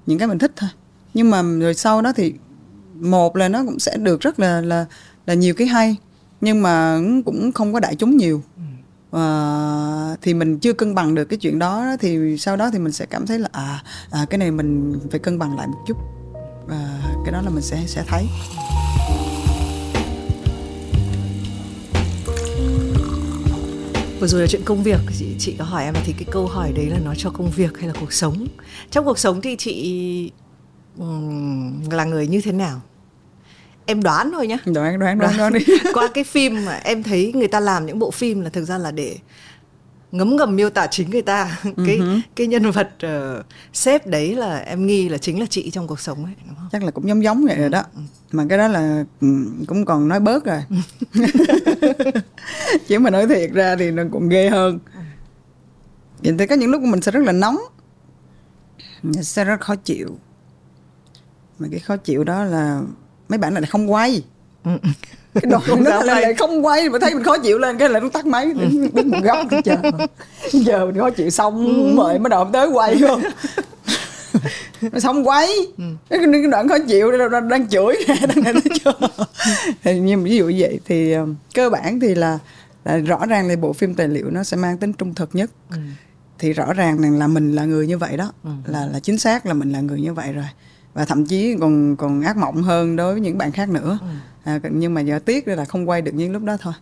những 0.06 0.18
cái 0.18 0.28
mình 0.28 0.38
thích 0.38 0.52
thôi. 0.56 0.70
Nhưng 1.14 1.30
mà 1.30 1.42
rồi 1.42 1.74
sau 1.74 2.02
đó 2.02 2.12
thì 2.16 2.34
một 2.94 3.36
là 3.36 3.48
nó 3.48 3.64
cũng 3.64 3.78
sẽ 3.78 3.96
được 3.96 4.20
rất 4.20 4.40
là 4.40 4.60
là 4.60 4.86
là 5.26 5.34
nhiều 5.34 5.54
cái 5.54 5.66
hay 5.66 5.96
nhưng 6.40 6.62
mà 6.62 6.98
cũng 7.24 7.52
không 7.52 7.72
có 7.72 7.80
đại 7.80 7.96
chúng 7.96 8.16
nhiều. 8.16 8.42
À, 9.12 10.16
thì 10.22 10.34
mình 10.34 10.58
chưa 10.58 10.72
cân 10.72 10.94
bằng 10.94 11.14
được 11.14 11.24
cái 11.24 11.38
chuyện 11.38 11.58
đó 11.58 11.96
thì 12.00 12.38
sau 12.38 12.56
đó 12.56 12.70
thì 12.70 12.78
mình 12.78 12.92
sẽ 12.92 13.06
cảm 13.06 13.26
thấy 13.26 13.38
là 13.38 13.48
à, 13.52 13.82
à 14.10 14.26
cái 14.30 14.38
này 14.38 14.50
mình 14.50 14.98
phải 15.10 15.20
cân 15.20 15.38
bằng 15.38 15.56
lại 15.56 15.66
một 15.66 15.78
chút. 15.86 15.96
Và 16.66 17.00
cái 17.24 17.32
đó 17.32 17.42
là 17.42 17.50
mình 17.50 17.62
sẽ 17.62 17.82
sẽ 17.86 18.04
thấy 18.06 18.26
vừa 24.24 24.28
rồi 24.28 24.40
là 24.40 24.46
chuyện 24.46 24.62
công 24.64 24.82
việc. 24.82 25.00
Chị 25.18 25.26
chị 25.38 25.54
có 25.58 25.64
hỏi 25.64 25.84
em 25.84 25.94
thì 26.04 26.12
cái 26.12 26.26
câu 26.30 26.46
hỏi 26.46 26.72
đấy 26.72 26.86
là 26.86 26.98
nói 26.98 27.14
cho 27.18 27.30
công 27.30 27.50
việc 27.50 27.78
hay 27.78 27.88
là 27.88 27.94
cuộc 28.00 28.12
sống? 28.12 28.46
Trong 28.90 29.04
cuộc 29.04 29.18
sống 29.18 29.40
thì 29.40 29.56
chị 29.56 30.30
um, 30.98 31.90
là 31.90 32.04
người 32.04 32.26
như 32.26 32.40
thế 32.40 32.52
nào? 32.52 32.80
Em 33.86 34.02
đoán 34.02 34.30
thôi 34.32 34.46
nhá. 34.46 34.58
Đoán 34.64 34.98
đoán 34.98 35.18
đoán, 35.18 35.36
đoán 35.38 35.52
đi. 35.52 35.64
Qua 35.94 36.08
cái 36.14 36.24
phim 36.24 36.64
mà 36.64 36.74
em 36.74 37.02
thấy 37.02 37.32
người 37.34 37.48
ta 37.48 37.60
làm 37.60 37.86
những 37.86 37.98
bộ 37.98 38.10
phim 38.10 38.40
là 38.40 38.50
thực 38.50 38.64
ra 38.64 38.78
là 38.78 38.90
để 38.90 39.16
ngấm 40.14 40.36
ngầm 40.36 40.56
miêu 40.56 40.70
tả 40.70 40.86
chính 40.86 41.10
người 41.10 41.22
ta. 41.22 41.58
Cái 41.62 41.98
uh-huh. 41.98 42.20
cái 42.36 42.46
nhân 42.46 42.70
vật 42.70 42.90
uh, 43.06 43.46
sếp 43.72 44.06
đấy 44.06 44.34
là 44.34 44.58
em 44.58 44.86
nghi 44.86 45.08
là 45.08 45.18
chính 45.18 45.40
là 45.40 45.46
chị 45.50 45.70
trong 45.70 45.86
cuộc 45.86 46.00
sống 46.00 46.24
ấy 46.24 46.34
đúng 46.46 46.56
không? 46.56 46.68
chắc 46.72 46.82
là 46.82 46.90
cũng 46.90 47.08
giống 47.08 47.24
giống 47.24 47.44
vậy 47.46 47.56
rồi 47.56 47.68
đó. 47.68 47.82
Ừ. 47.94 48.00
mà 48.32 48.44
cái 48.48 48.58
đó 48.58 48.68
là 48.68 49.04
ừ, 49.20 49.28
cũng 49.66 49.84
còn 49.84 50.08
nói 50.08 50.20
bớt 50.20 50.44
rồi. 50.44 50.62
Chứ 52.88 52.98
mà 52.98 53.10
nói 53.10 53.26
thiệt 53.26 53.50
ra 53.52 53.76
thì 53.76 53.90
nó 53.90 54.02
cũng 54.12 54.28
ghê 54.28 54.48
hơn. 54.48 54.78
Vậy 56.22 56.34
thì 56.38 56.46
có 56.46 56.54
những 56.54 56.70
lúc 56.70 56.82
mình 56.82 57.00
sẽ 57.00 57.12
rất 57.12 57.22
là 57.24 57.32
nóng. 57.32 57.56
Sẽ 59.22 59.44
rất 59.44 59.60
khó 59.60 59.74
chịu. 59.76 60.18
Mà 61.58 61.68
cái 61.70 61.80
khó 61.80 61.96
chịu 61.96 62.24
đó 62.24 62.44
là 62.44 62.80
mấy 63.28 63.38
bạn 63.38 63.54
này 63.54 63.62
không 63.66 63.92
quay 63.92 64.22
ừ. 65.34 65.40
cái 65.42 65.50
đoạn 65.50 65.84
nó 65.84 66.02
lại, 66.02 66.22
lại. 66.22 66.34
không 66.34 66.66
quay 66.66 66.88
mà 66.88 66.98
thấy 66.98 67.14
mình 67.14 67.24
khó 67.24 67.38
chịu 67.38 67.58
lên 67.58 67.78
cái 67.78 67.88
lại 67.88 68.02
nó 68.02 68.08
tắt 68.08 68.26
máy 68.26 68.44
ừ. 68.44 68.88
đứng 68.92 69.10
một 69.10 69.18
góc 69.22 69.38
chờ. 69.64 69.76
Giờ 70.52 70.86
mình 70.86 70.98
khó 70.98 71.10
chịu 71.10 71.30
xong 71.30 71.66
ừ. 71.66 71.94
mời 71.94 72.18
mới 72.18 72.30
đầu 72.30 72.50
tới 72.52 72.68
quay 72.68 72.96
không 73.00 73.22
nó 74.92 74.98
xong 74.98 75.28
quay 75.28 75.48
cái, 76.10 76.20
cái 76.32 76.46
đoạn 76.50 76.68
khó 76.68 76.78
chịu 76.78 77.10
đang, 77.10 77.48
đang 77.48 77.68
chửi 77.68 77.94
đang 78.08 78.44
này 78.44 78.52
nó 78.52 78.60
chờ 78.84 78.92
thì 79.84 80.00
nhưng 80.00 80.24
ví 80.24 80.36
dụ 80.36 80.48
như 80.48 80.56
vậy 80.58 80.80
thì 80.84 81.12
um, 81.12 81.34
cơ 81.54 81.70
bản 81.70 82.00
thì 82.00 82.14
là, 82.14 82.38
là 82.84 82.96
rõ 82.96 83.26
ràng 83.26 83.48
là 83.48 83.56
bộ 83.56 83.72
phim 83.72 83.94
tài 83.94 84.08
liệu 84.08 84.30
nó 84.30 84.44
sẽ 84.44 84.56
mang 84.56 84.78
tính 84.78 84.92
trung 84.92 85.14
thực 85.14 85.30
nhất. 85.32 85.50
Thì 86.38 86.52
rõ 86.52 86.72
ràng 86.72 87.18
là 87.18 87.26
mình 87.26 87.52
là 87.52 87.64
người 87.64 87.86
như 87.86 87.98
vậy 87.98 88.16
đó. 88.16 88.32
Là 88.66 88.86
là 88.86 89.00
chính 89.00 89.18
xác 89.18 89.46
là 89.46 89.54
mình 89.54 89.72
là 89.72 89.80
người 89.80 90.00
như 90.00 90.14
vậy 90.14 90.32
rồi 90.32 90.44
và 90.94 91.04
thậm 91.04 91.26
chí 91.26 91.56
còn 91.60 91.96
còn 91.96 92.22
ác 92.22 92.36
mộng 92.36 92.62
hơn 92.62 92.96
đối 92.96 93.12
với 93.12 93.20
những 93.20 93.38
bạn 93.38 93.52
khác 93.52 93.68
nữa. 93.68 93.98
Ừ. 94.00 94.06
à, 94.44 94.60
nhưng 94.70 94.94
mà 94.94 95.00
giờ 95.00 95.18
tiếc 95.24 95.48
là 95.48 95.64
không 95.64 95.88
quay 95.88 96.02
được 96.02 96.14
những 96.14 96.32
lúc 96.32 96.42
đó 96.42 96.56
thôi. 96.60 96.72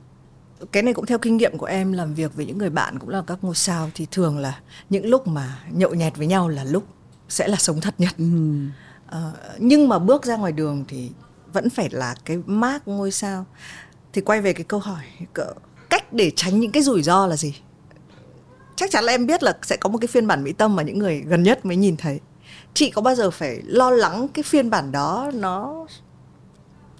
Cái 0.72 0.82
này 0.82 0.94
cũng 0.94 1.06
theo 1.06 1.18
kinh 1.18 1.36
nghiệm 1.36 1.58
của 1.58 1.66
em 1.66 1.92
làm 1.92 2.14
việc 2.14 2.36
với 2.36 2.46
những 2.46 2.58
người 2.58 2.70
bạn 2.70 2.98
cũng 2.98 3.08
là 3.08 3.22
các 3.26 3.38
ngôi 3.42 3.54
sao 3.54 3.90
thì 3.94 4.06
thường 4.10 4.38
là 4.38 4.60
những 4.90 5.06
lúc 5.06 5.26
mà 5.26 5.58
nhậu 5.70 5.94
nhẹt 5.94 6.16
với 6.16 6.26
nhau 6.26 6.48
là 6.48 6.64
lúc 6.64 6.86
sẽ 7.28 7.48
là 7.48 7.56
sống 7.56 7.80
thật 7.80 7.94
nhất. 7.98 8.14
Ừ. 8.18 8.24
à, 9.06 9.32
nhưng 9.58 9.88
mà 9.88 9.98
bước 9.98 10.24
ra 10.24 10.36
ngoài 10.36 10.52
đường 10.52 10.84
thì 10.88 11.10
vẫn 11.52 11.70
phải 11.70 11.88
là 11.92 12.14
cái 12.24 12.38
mác 12.46 12.88
ngôi 12.88 13.10
sao. 13.10 13.44
Thì 14.12 14.20
quay 14.20 14.40
về 14.40 14.52
cái 14.52 14.64
câu 14.64 14.80
hỏi 14.80 15.04
cách 15.90 16.12
để 16.12 16.32
tránh 16.36 16.60
những 16.60 16.72
cái 16.72 16.82
rủi 16.82 17.02
ro 17.02 17.26
là 17.26 17.36
gì? 17.36 17.54
Chắc 18.76 18.90
chắn 18.90 19.04
là 19.04 19.12
em 19.12 19.26
biết 19.26 19.42
là 19.42 19.56
sẽ 19.62 19.76
có 19.76 19.88
một 19.88 19.98
cái 19.98 20.08
phiên 20.08 20.26
bản 20.26 20.44
mỹ 20.44 20.52
tâm 20.52 20.76
mà 20.76 20.82
những 20.82 20.98
người 20.98 21.20
gần 21.20 21.42
nhất 21.42 21.66
mới 21.66 21.76
nhìn 21.76 21.96
thấy 21.96 22.20
chị 22.74 22.90
có 22.90 23.02
bao 23.02 23.14
giờ 23.14 23.30
phải 23.30 23.62
lo 23.64 23.90
lắng 23.90 24.28
cái 24.34 24.42
phiên 24.42 24.70
bản 24.70 24.92
đó 24.92 25.30
nó 25.34 25.86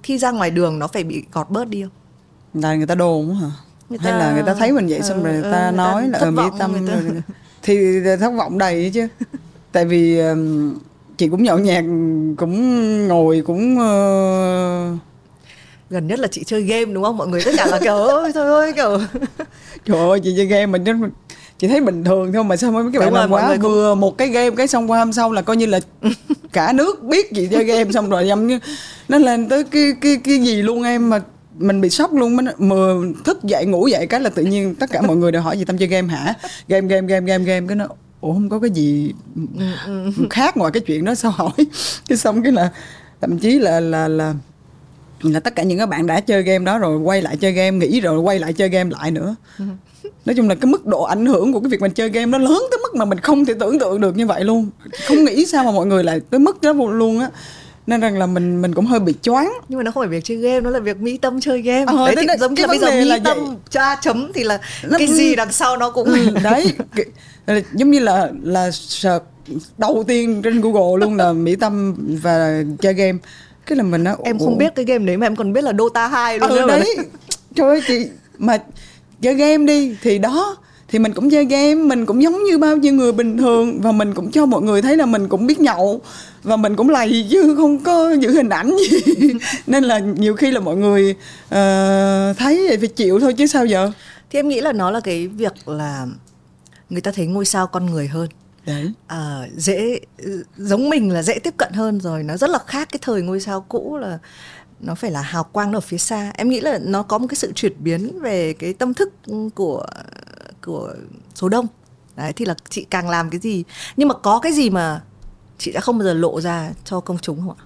khi 0.03 0.19
ra 0.19 0.31
ngoài 0.31 0.51
đường 0.51 0.79
nó 0.79 0.87
phải 0.87 1.05
bị 1.05 1.25
gọt 1.33 1.51
bớt 1.51 1.69
đi 1.69 1.83
không? 1.83 1.91
Là 2.63 2.75
người 2.75 2.87
ta 2.87 2.95
đồn 2.95 3.35
hả? 3.35 3.51
Người 3.89 3.99
ta... 3.99 4.11
hay 4.11 4.21
là 4.21 4.33
người 4.33 4.43
ta 4.43 4.55
thấy 4.55 4.73
mình 4.73 4.87
vậy 4.87 5.03
xong 5.03 5.25
ờ, 5.25 5.25
rồi 5.25 5.33
người 5.33 5.53
ta 5.53 5.69
ừ, 5.69 5.73
nói 5.73 6.09
là 6.09 6.19
ở 6.19 6.31
mỹ 6.31 6.43
tâm 6.59 6.87
ta... 6.87 6.95
rồi. 6.95 7.23
Thì 7.63 8.01
thất 8.21 8.31
vọng 8.31 8.59
đầy 8.59 8.91
chứ. 8.95 9.09
Tại 9.73 9.85
vì 9.85 10.21
chị 11.17 11.29
cũng 11.29 11.43
nhậu 11.43 11.59
nhạc 11.59 11.85
cũng 12.37 13.09
ngồi 13.09 13.43
cũng 13.47 13.75
uh... 13.75 14.99
gần 15.91 16.07
nhất 16.07 16.19
là 16.19 16.29
chị 16.31 16.45
chơi 16.45 16.63
game 16.63 16.85
đúng 16.85 17.05
không? 17.05 17.17
Mọi 17.17 17.29
người 17.29 17.43
tất 17.45 17.53
cả 17.57 17.67
là 17.67 17.79
kiểu 17.79 17.97
ơi 17.97 18.33
thôi 18.35 18.47
ơi 18.47 18.73
kiểu. 18.73 18.99
Trời 19.85 20.09
ơi 20.09 20.21
chị 20.25 20.35
chơi 20.37 20.47
game 20.47 20.67
mình 20.67 20.85
chị 21.63 21.69
thấy 21.69 21.81
bình 21.81 22.05
thường 22.05 22.33
thôi 22.33 22.45
mà 22.45 22.57
sao 22.57 22.73
mấy 22.73 22.85
cái 22.93 23.01
bạn 23.01 23.15
làm 23.15 23.31
quá 23.31 23.57
vừa 23.61 23.93
cũng... 23.93 24.01
một 24.01 24.19
cái 24.19 24.29
game 24.29 24.57
cái 24.57 24.67
xong 24.67 24.91
qua 24.91 24.99
hôm 24.99 25.13
sau 25.13 25.33
là 25.33 25.43
coi 25.43 25.57
như 25.57 25.67
là 25.67 25.81
cả 26.53 26.73
nước 26.73 27.03
biết 27.03 27.35
chị 27.35 27.49
chơi 27.51 27.65
game 27.65 27.93
xong 27.93 28.11
rồi 28.11 28.27
giống 28.27 28.47
như 28.47 28.59
nó 29.09 29.19
lên 29.19 29.49
tới 29.49 29.65
cái 29.65 29.93
cái 30.01 30.17
cái 30.25 30.39
gì 30.39 30.63
luôn 30.63 30.83
em 30.83 31.11
mà 31.11 31.21
mình 31.59 31.81
bị 31.81 31.91
sốc 31.91 32.15
luôn. 32.15 32.37
Mà 32.37 32.77
thức 33.25 33.45
dậy 33.45 33.67
ngủ 33.67 33.87
dậy 33.87 34.07
cái 34.07 34.21
là 34.21 34.31
tự 34.31 34.43
nhiên 34.43 34.75
tất 34.75 34.91
cả 34.91 35.03
mọi 35.03 35.17
người 35.17 35.33
đều 35.33 35.43
hỏi 35.43 35.59
gì 35.59 35.65
tâm 35.65 35.79
chơi 35.79 35.89
game 35.89 36.09
hả? 36.09 36.35
Game 36.69 36.89
game 36.89 37.07
game 37.07 37.27
game 37.27 37.45
game. 37.45 37.67
Cái 37.67 37.77
nó 37.77 37.87
ủa 38.21 38.33
không 38.33 38.49
có 38.49 38.59
cái 38.59 38.71
gì 38.71 39.13
khác 40.31 40.57
ngoài 40.57 40.71
cái 40.73 40.81
chuyện 40.81 41.05
đó 41.05 41.15
sao 41.15 41.31
hỏi? 41.31 41.53
Cái 42.09 42.19
xong 42.19 42.43
cái 42.43 42.53
là 42.53 42.71
thậm 43.21 43.39
chí 43.39 43.59
là 43.59 43.81
là 43.81 44.09
là 44.09 44.35
là 45.21 45.41
tất 45.41 45.57
cả 45.57 45.63
những 45.63 45.79
các 45.79 45.89
bạn 45.89 46.07
đã 46.07 46.21
chơi 46.21 46.43
game 46.43 46.65
đó 46.65 46.79
rồi 46.79 46.99
quay 46.99 47.23
lại 47.23 47.37
chơi 47.37 47.53
game 47.53 47.71
nghỉ 47.71 48.01
rồi 48.01 48.19
quay 48.19 48.39
lại 48.39 48.53
chơi 48.53 48.69
game 48.69 48.91
lại 48.91 49.11
nữa. 49.11 49.35
Ừ 49.59 49.65
nói 50.25 50.35
chung 50.37 50.49
là 50.49 50.55
cái 50.55 50.67
mức 50.67 50.87
độ 50.87 51.03
ảnh 51.03 51.27
hưởng 51.27 51.53
của 51.53 51.61
cái 51.61 51.69
việc 51.69 51.81
mình 51.81 51.93
chơi 51.93 52.09
game 52.09 52.27
nó 52.27 52.39
lớn 52.39 52.63
tới 52.71 52.79
mức 52.83 52.95
mà 52.95 53.05
mình 53.05 53.21
không 53.21 53.45
thể 53.45 53.55
tưởng 53.61 53.79
tượng 53.79 54.01
được 54.01 54.17
như 54.17 54.27
vậy 54.27 54.45
luôn. 54.45 54.71
Không 55.07 55.25
nghĩ 55.25 55.47
sao 55.47 55.65
mà 55.65 55.71
mọi 55.71 55.87
người 55.87 56.05
lại 56.05 56.21
tới 56.31 56.41
mức 56.41 56.63
đó 56.63 56.73
luôn 56.73 57.21
á. 57.21 57.29
Nên 57.87 58.01
rằng 58.01 58.19
là 58.19 58.27
mình 58.27 58.63
mình 58.63 58.75
cũng 58.75 58.87
hơi 58.87 59.01
bị 59.01 59.15
choáng. 59.23 59.53
Nhưng 59.69 59.79
mà 59.79 59.83
nó 59.83 59.91
không 59.91 60.01
phải 60.01 60.09
việc 60.09 60.25
chơi 60.25 60.37
game 60.37 60.61
nó 60.61 60.71
là 60.71 60.79
việc 60.79 61.01
mỹ 61.01 61.19
tâm 61.19 61.41
chơi 61.41 61.63
game. 61.63 61.85
À, 61.87 61.95
đấy, 62.15 62.15
thì 62.17 62.27
giống 62.41 62.55
như 62.55 62.63
là 62.63 62.69
bây 62.69 62.79
giờ 62.79 62.91
mỹ 62.91 63.05
là 63.05 63.19
tâm 63.25 63.45
vậy. 63.45 63.57
cha 63.71 63.97
chấm 64.03 64.33
thì 64.35 64.45
là 64.45 64.61
nó, 64.85 64.99
cái 64.99 65.07
gì 65.07 65.35
đằng 65.35 65.53
sau 65.53 65.77
nó 65.77 65.91
cũng 65.91 66.09
ừ, 66.09 66.29
đấy 66.43 66.75
giống 67.73 67.91
như 67.91 67.99
là 67.99 68.31
là 68.43 68.71
search 68.71 69.25
đầu 69.79 70.05
tiên 70.07 70.43
trên 70.45 70.61
google 70.61 71.07
luôn 71.07 71.17
là 71.17 71.33
mỹ 71.33 71.57
tâm 71.57 71.95
và 72.23 72.63
chơi 72.81 72.95
game. 72.95 73.19
Cái 73.67 73.77
là 73.77 73.83
mình 73.83 74.05
nó 74.05 74.17
em 74.25 74.39
không 74.39 74.59
biết 74.59 74.75
cái 74.75 74.85
game 74.85 75.07
đấy 75.07 75.17
mà 75.17 75.27
em 75.27 75.37
còn 75.37 75.53
biết 75.53 75.65
là 75.65 75.73
dota 75.79 76.09
2 76.09 76.39
luôn 76.39 76.51
ừ, 76.51 76.67
đấy. 76.69 76.97
Trời 77.55 77.69
ơi 77.69 77.83
chị 77.87 78.07
mà 78.39 78.59
chơi 79.23 79.35
game 79.35 79.65
đi. 79.67 79.97
Thì 80.03 80.19
đó 80.19 80.57
thì 80.89 80.99
mình 80.99 81.13
cũng 81.13 81.31
chơi 81.31 81.45
game. 81.45 81.75
Mình 81.75 82.07
cũng 82.07 82.23
giống 82.23 82.45
như 82.45 82.59
bao 82.59 82.77
nhiêu 82.77 82.95
người 82.95 83.13
bình 83.13 83.39
thường. 83.39 83.81
Và 83.81 83.93
mình 83.93 84.15
cũng 84.15 84.31
cho 84.31 84.47
mọi 84.47 84.63
người 84.63 84.83
thấy 84.83 84.97
là 84.97 85.07
mình 85.07 85.29
cũng 85.29 85.47
biết 85.47 85.61
nhậu. 85.61 86.01
Và 86.43 86.57
mình 86.57 86.77
cũng 86.77 86.91
lầy 86.91 87.27
chứ 87.31 87.55
không 87.57 87.79
có 87.79 88.13
giữ 88.21 88.33
hình 88.33 88.49
ảnh 88.49 88.77
gì. 88.91 89.33
Nên 89.67 89.85
là 89.85 89.99
nhiều 89.99 90.37
khi 90.37 90.51
là 90.51 90.61
mọi 90.61 90.77
người 90.77 91.11
uh, 91.45 92.37
thấy 92.39 92.67
vậy 92.69 92.77
phải 92.79 92.89
chịu 92.89 93.21
thôi 93.21 93.35
chứ 93.35 93.47
sao 93.47 93.67
giờ? 93.67 93.93
Thì 94.31 94.39
em 94.39 94.49
nghĩ 94.49 94.61
là 94.61 94.73
nó 94.73 94.91
là 94.91 95.01
cái 95.01 95.29
việc 95.29 95.69
là 95.69 96.07
người 96.91 97.01
ta 97.01 97.11
thấy 97.11 97.27
ngôi 97.27 97.45
sao 97.45 97.67
con 97.67 97.87
người 97.87 98.09
hơn. 98.09 98.29
Đấy. 98.67 98.93
À, 99.07 99.49
dễ 99.57 100.01
giống 100.57 100.91
mình 100.91 101.13
là 101.13 101.23
dễ 101.23 101.39
tiếp 101.39 101.55
cận 101.57 101.73
hơn 101.73 102.01
rồi. 102.01 102.23
Nó 102.23 102.37
rất 102.37 102.51
là 102.51 102.59
khác 102.67 102.89
cái 102.93 102.99
thời 103.03 103.23
ngôi 103.23 103.41
sao 103.41 103.65
cũ 103.69 103.99
là 104.01 104.19
nó 104.83 104.95
phải 104.95 105.11
là 105.11 105.23
hào 105.23 105.45
quang 105.45 105.73
ở 105.73 105.81
phía 105.81 105.99
xa. 105.99 106.33
Em 106.35 106.49
nghĩ 106.49 106.61
là 106.61 106.79
nó 106.83 107.03
có 107.03 107.19
một 107.19 107.27
cái 107.27 107.37
sự 107.37 107.53
chuyển 107.53 107.73
biến 107.79 108.21
về 108.21 108.53
cái 108.53 108.73
tâm 108.73 108.95
thức 108.95 109.13
của 109.55 109.87
của 110.65 110.95
số 111.35 111.49
đông. 111.49 111.67
Đấy 112.17 112.33
thì 112.33 112.45
là 112.45 112.55
chị 112.69 112.87
càng 112.91 113.09
làm 113.09 113.31
cái 113.31 113.41
gì. 113.41 113.65
Nhưng 113.97 114.09
mà 114.09 114.15
có 114.15 114.39
cái 114.39 114.53
gì 114.53 114.71
mà 114.71 115.03
chị 115.59 115.73
đã 115.73 115.81
không 115.81 115.99
bao 115.99 116.05
giờ 116.05 116.15
lộ 116.15 116.41
ra 116.41 116.73
cho 116.85 117.01
công 117.01 117.19
chúng 117.19 117.41
không 117.41 117.57
ạ? 117.59 117.65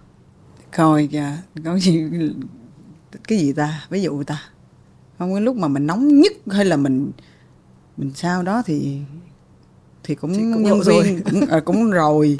Coi 0.76 1.06
kìa 1.06 1.32
có 1.64 1.78
gì 1.78 2.04
cái 3.28 3.38
gì 3.38 3.52
ta? 3.52 3.86
Ví 3.90 4.02
dụ 4.02 4.22
ta 4.22 4.42
không 5.18 5.34
cái 5.34 5.40
lúc 5.40 5.56
mà 5.56 5.68
mình 5.68 5.86
nóng 5.86 6.20
nhất 6.20 6.32
hay 6.50 6.64
là 6.64 6.76
mình 6.76 7.10
mình 7.96 8.12
sao 8.14 8.42
đó 8.42 8.62
thì 8.66 9.00
thì 10.04 10.14
cũng, 10.14 10.32
cũng 10.34 10.62
nhân 10.62 10.80
viên 10.80 11.22
cũng, 11.22 11.46
à, 11.46 11.60
cũng 11.60 11.90
rồi. 11.90 12.38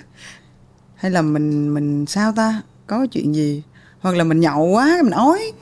Hay 0.95 1.11
là 1.11 1.23
mình 1.23 1.75
mình 1.75 2.07
sao 2.07 2.33
ta? 2.33 2.63
Có 2.87 3.07
chuyện 3.11 3.35
gì 3.35 3.63
hoặc 4.01 4.17
là 4.17 4.25
mình 4.25 4.41
nhậu 4.41 4.65
quá 4.67 4.99
mình 5.03 5.13
ói. 5.13 5.53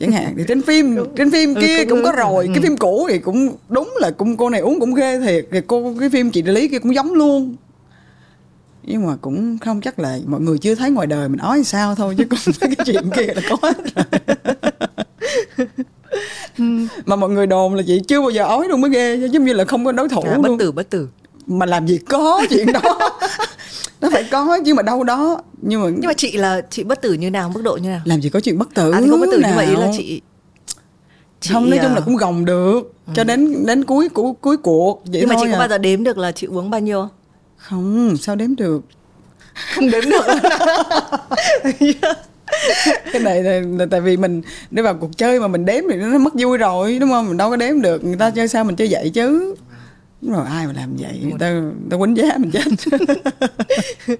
Chẳng 0.00 0.12
hạn 0.12 0.34
thì 0.36 0.44
trên 0.48 0.62
phim 0.62 0.96
trên 1.16 1.30
phim 1.30 1.54
Ừ, 1.54 1.60
kia 1.60 1.84
cũng- 1.84 1.88
cũng 1.88 2.04
có 2.04 2.12
rồi. 2.12 2.44
Ừ. 2.46 2.50
cái 2.54 2.62
phim 2.62 2.76
cũ 2.76 3.06
thì 3.10 3.18
cũng 3.18 3.56
đúng 3.68 3.94
là 4.00 4.10
cũng 4.10 4.36
cô 4.36 4.50
này 4.50 4.60
uống 4.60 4.80
cũng 4.80 4.94
ghê 4.94 5.20
thiệt. 5.20 5.46
Thì 5.52 5.60
cô 5.66 5.94
cái 6.00 6.10
phim 6.10 6.30
chị 6.30 6.42
lý 6.42 6.68
kia 6.68 6.78
cũng 6.78 6.94
giống 6.94 7.12
luôn. 7.14 7.56
Nhưng 8.82 9.06
mà 9.06 9.16
cũng 9.20 9.58
không 9.58 9.80
chắc 9.80 9.98
là 9.98 10.18
mọi 10.26 10.40
người 10.40 10.58
chưa 10.58 10.74
thấy 10.74 10.90
ngoài 10.90 11.06
đời 11.06 11.28
mình 11.28 11.38
ói 11.38 11.64
sao 11.64 11.94
thôi 11.94 12.14
chứ 12.18 12.24
còn 12.30 12.38
cái 12.60 12.86
chuyện 12.86 13.10
kia 13.16 13.26
là 13.34 13.42
có 13.50 13.56
hết 13.62 13.76
rồi. 13.94 14.04
Mà 17.06 17.16
mọi 17.16 17.30
người 17.30 17.46
đồn 17.46 17.74
là 17.74 17.82
chị 17.86 18.00
chưa 18.08 18.20
bao 18.20 18.30
giờ 18.30 18.44
ói 18.44 18.68
luôn 18.68 18.80
mới 18.80 18.90
ghê 18.90 19.16
giống 19.32 19.44
như 19.44 19.52
là 19.52 19.64
không 19.64 19.84
có 19.84 19.92
đối 19.92 20.08
thủ 20.08 20.20
à, 20.20 20.38
bất 20.38 20.48
luôn. 20.48 20.58
tử 20.58 20.72
bất 20.72 20.90
tử 20.90 21.08
mà 21.46 21.66
làm 21.66 21.86
gì 21.86 21.98
có 21.98 22.42
chuyện 22.50 22.72
đó 22.72 22.80
nó 24.00 24.10
phải 24.12 24.24
có 24.30 24.58
chứ 24.66 24.74
mà 24.74 24.82
đâu 24.82 25.04
đó 25.04 25.42
nhưng 25.62 25.82
mà 25.82 25.88
nhưng 25.88 26.06
mà 26.06 26.12
chị 26.12 26.32
là 26.32 26.60
chị 26.70 26.84
bất 26.84 27.02
tử 27.02 27.12
như 27.12 27.30
nào? 27.30 27.50
Mức 27.54 27.62
độ 27.62 27.76
như 27.76 27.88
nào? 27.88 28.00
Làm 28.04 28.20
gì 28.20 28.30
có 28.30 28.40
chuyện 28.40 28.58
bất 28.58 28.74
tử 28.74 28.90
à 28.90 29.00
thì 29.00 29.10
không 29.10 29.20
bất 29.20 29.28
tử 29.32 29.40
nhưng 29.46 29.56
mà 29.56 29.62
ý 29.62 29.74
là 29.74 29.80
nào. 29.80 29.94
chị, 29.96 30.20
chị 31.40 31.50
không 31.52 31.70
nói 31.70 31.78
chung 31.82 31.90
là 31.90 32.00
à, 32.00 32.04
cũng 32.04 32.16
gồng 32.16 32.44
được 32.44 32.92
cho 33.14 33.24
đến 33.24 33.66
đến 33.66 33.84
cuối 33.84 34.08
cuối 34.08 34.32
cuối 34.40 34.56
cuộc 34.56 35.02
vậy 35.06 35.20
nhưng 35.20 35.28
mà 35.28 35.34
chị 35.40 35.46
có 35.46 35.56
à. 35.56 35.58
bao 35.58 35.68
giờ 35.68 35.78
đếm 35.78 36.04
được 36.04 36.18
là 36.18 36.32
chị 36.32 36.46
uống 36.46 36.70
bao 36.70 36.80
nhiêu 36.80 37.08
không? 37.56 38.16
sao 38.16 38.36
đếm 38.36 38.56
được? 38.56 38.80
Không 39.74 39.90
đếm 39.90 40.04
được. 40.10 40.26
Cái 43.12 43.22
này 43.22 43.42
là, 43.42 43.60
là 43.78 43.86
tại 43.90 44.00
vì 44.00 44.16
mình 44.16 44.42
để 44.70 44.82
vào 44.82 44.94
cuộc 44.94 45.16
chơi 45.16 45.40
mà 45.40 45.48
mình 45.48 45.64
đếm 45.64 45.84
thì 45.90 45.96
nó 45.96 46.18
mất 46.18 46.34
vui 46.34 46.58
rồi 46.58 46.98
đúng 46.98 47.10
không? 47.10 47.28
Mình 47.28 47.36
đâu 47.36 47.50
có 47.50 47.56
đếm 47.56 47.80
được. 47.80 48.04
Người 48.04 48.16
ta 48.16 48.30
chơi 48.30 48.48
sao 48.48 48.64
mình 48.64 48.76
chơi 48.76 48.88
vậy 48.90 49.10
chứ 49.14 49.54
đúng 50.22 50.32
rồi 50.32 50.46
ai 50.46 50.66
mà 50.66 50.72
làm 50.72 50.96
vậy? 50.96 51.20
Người 51.22 51.38
ta 51.38 51.50
người 51.50 51.72
ta 51.90 51.96
quýnh 51.96 52.16
giá 52.16 52.38
mình 52.38 52.50
chết. 52.50 52.64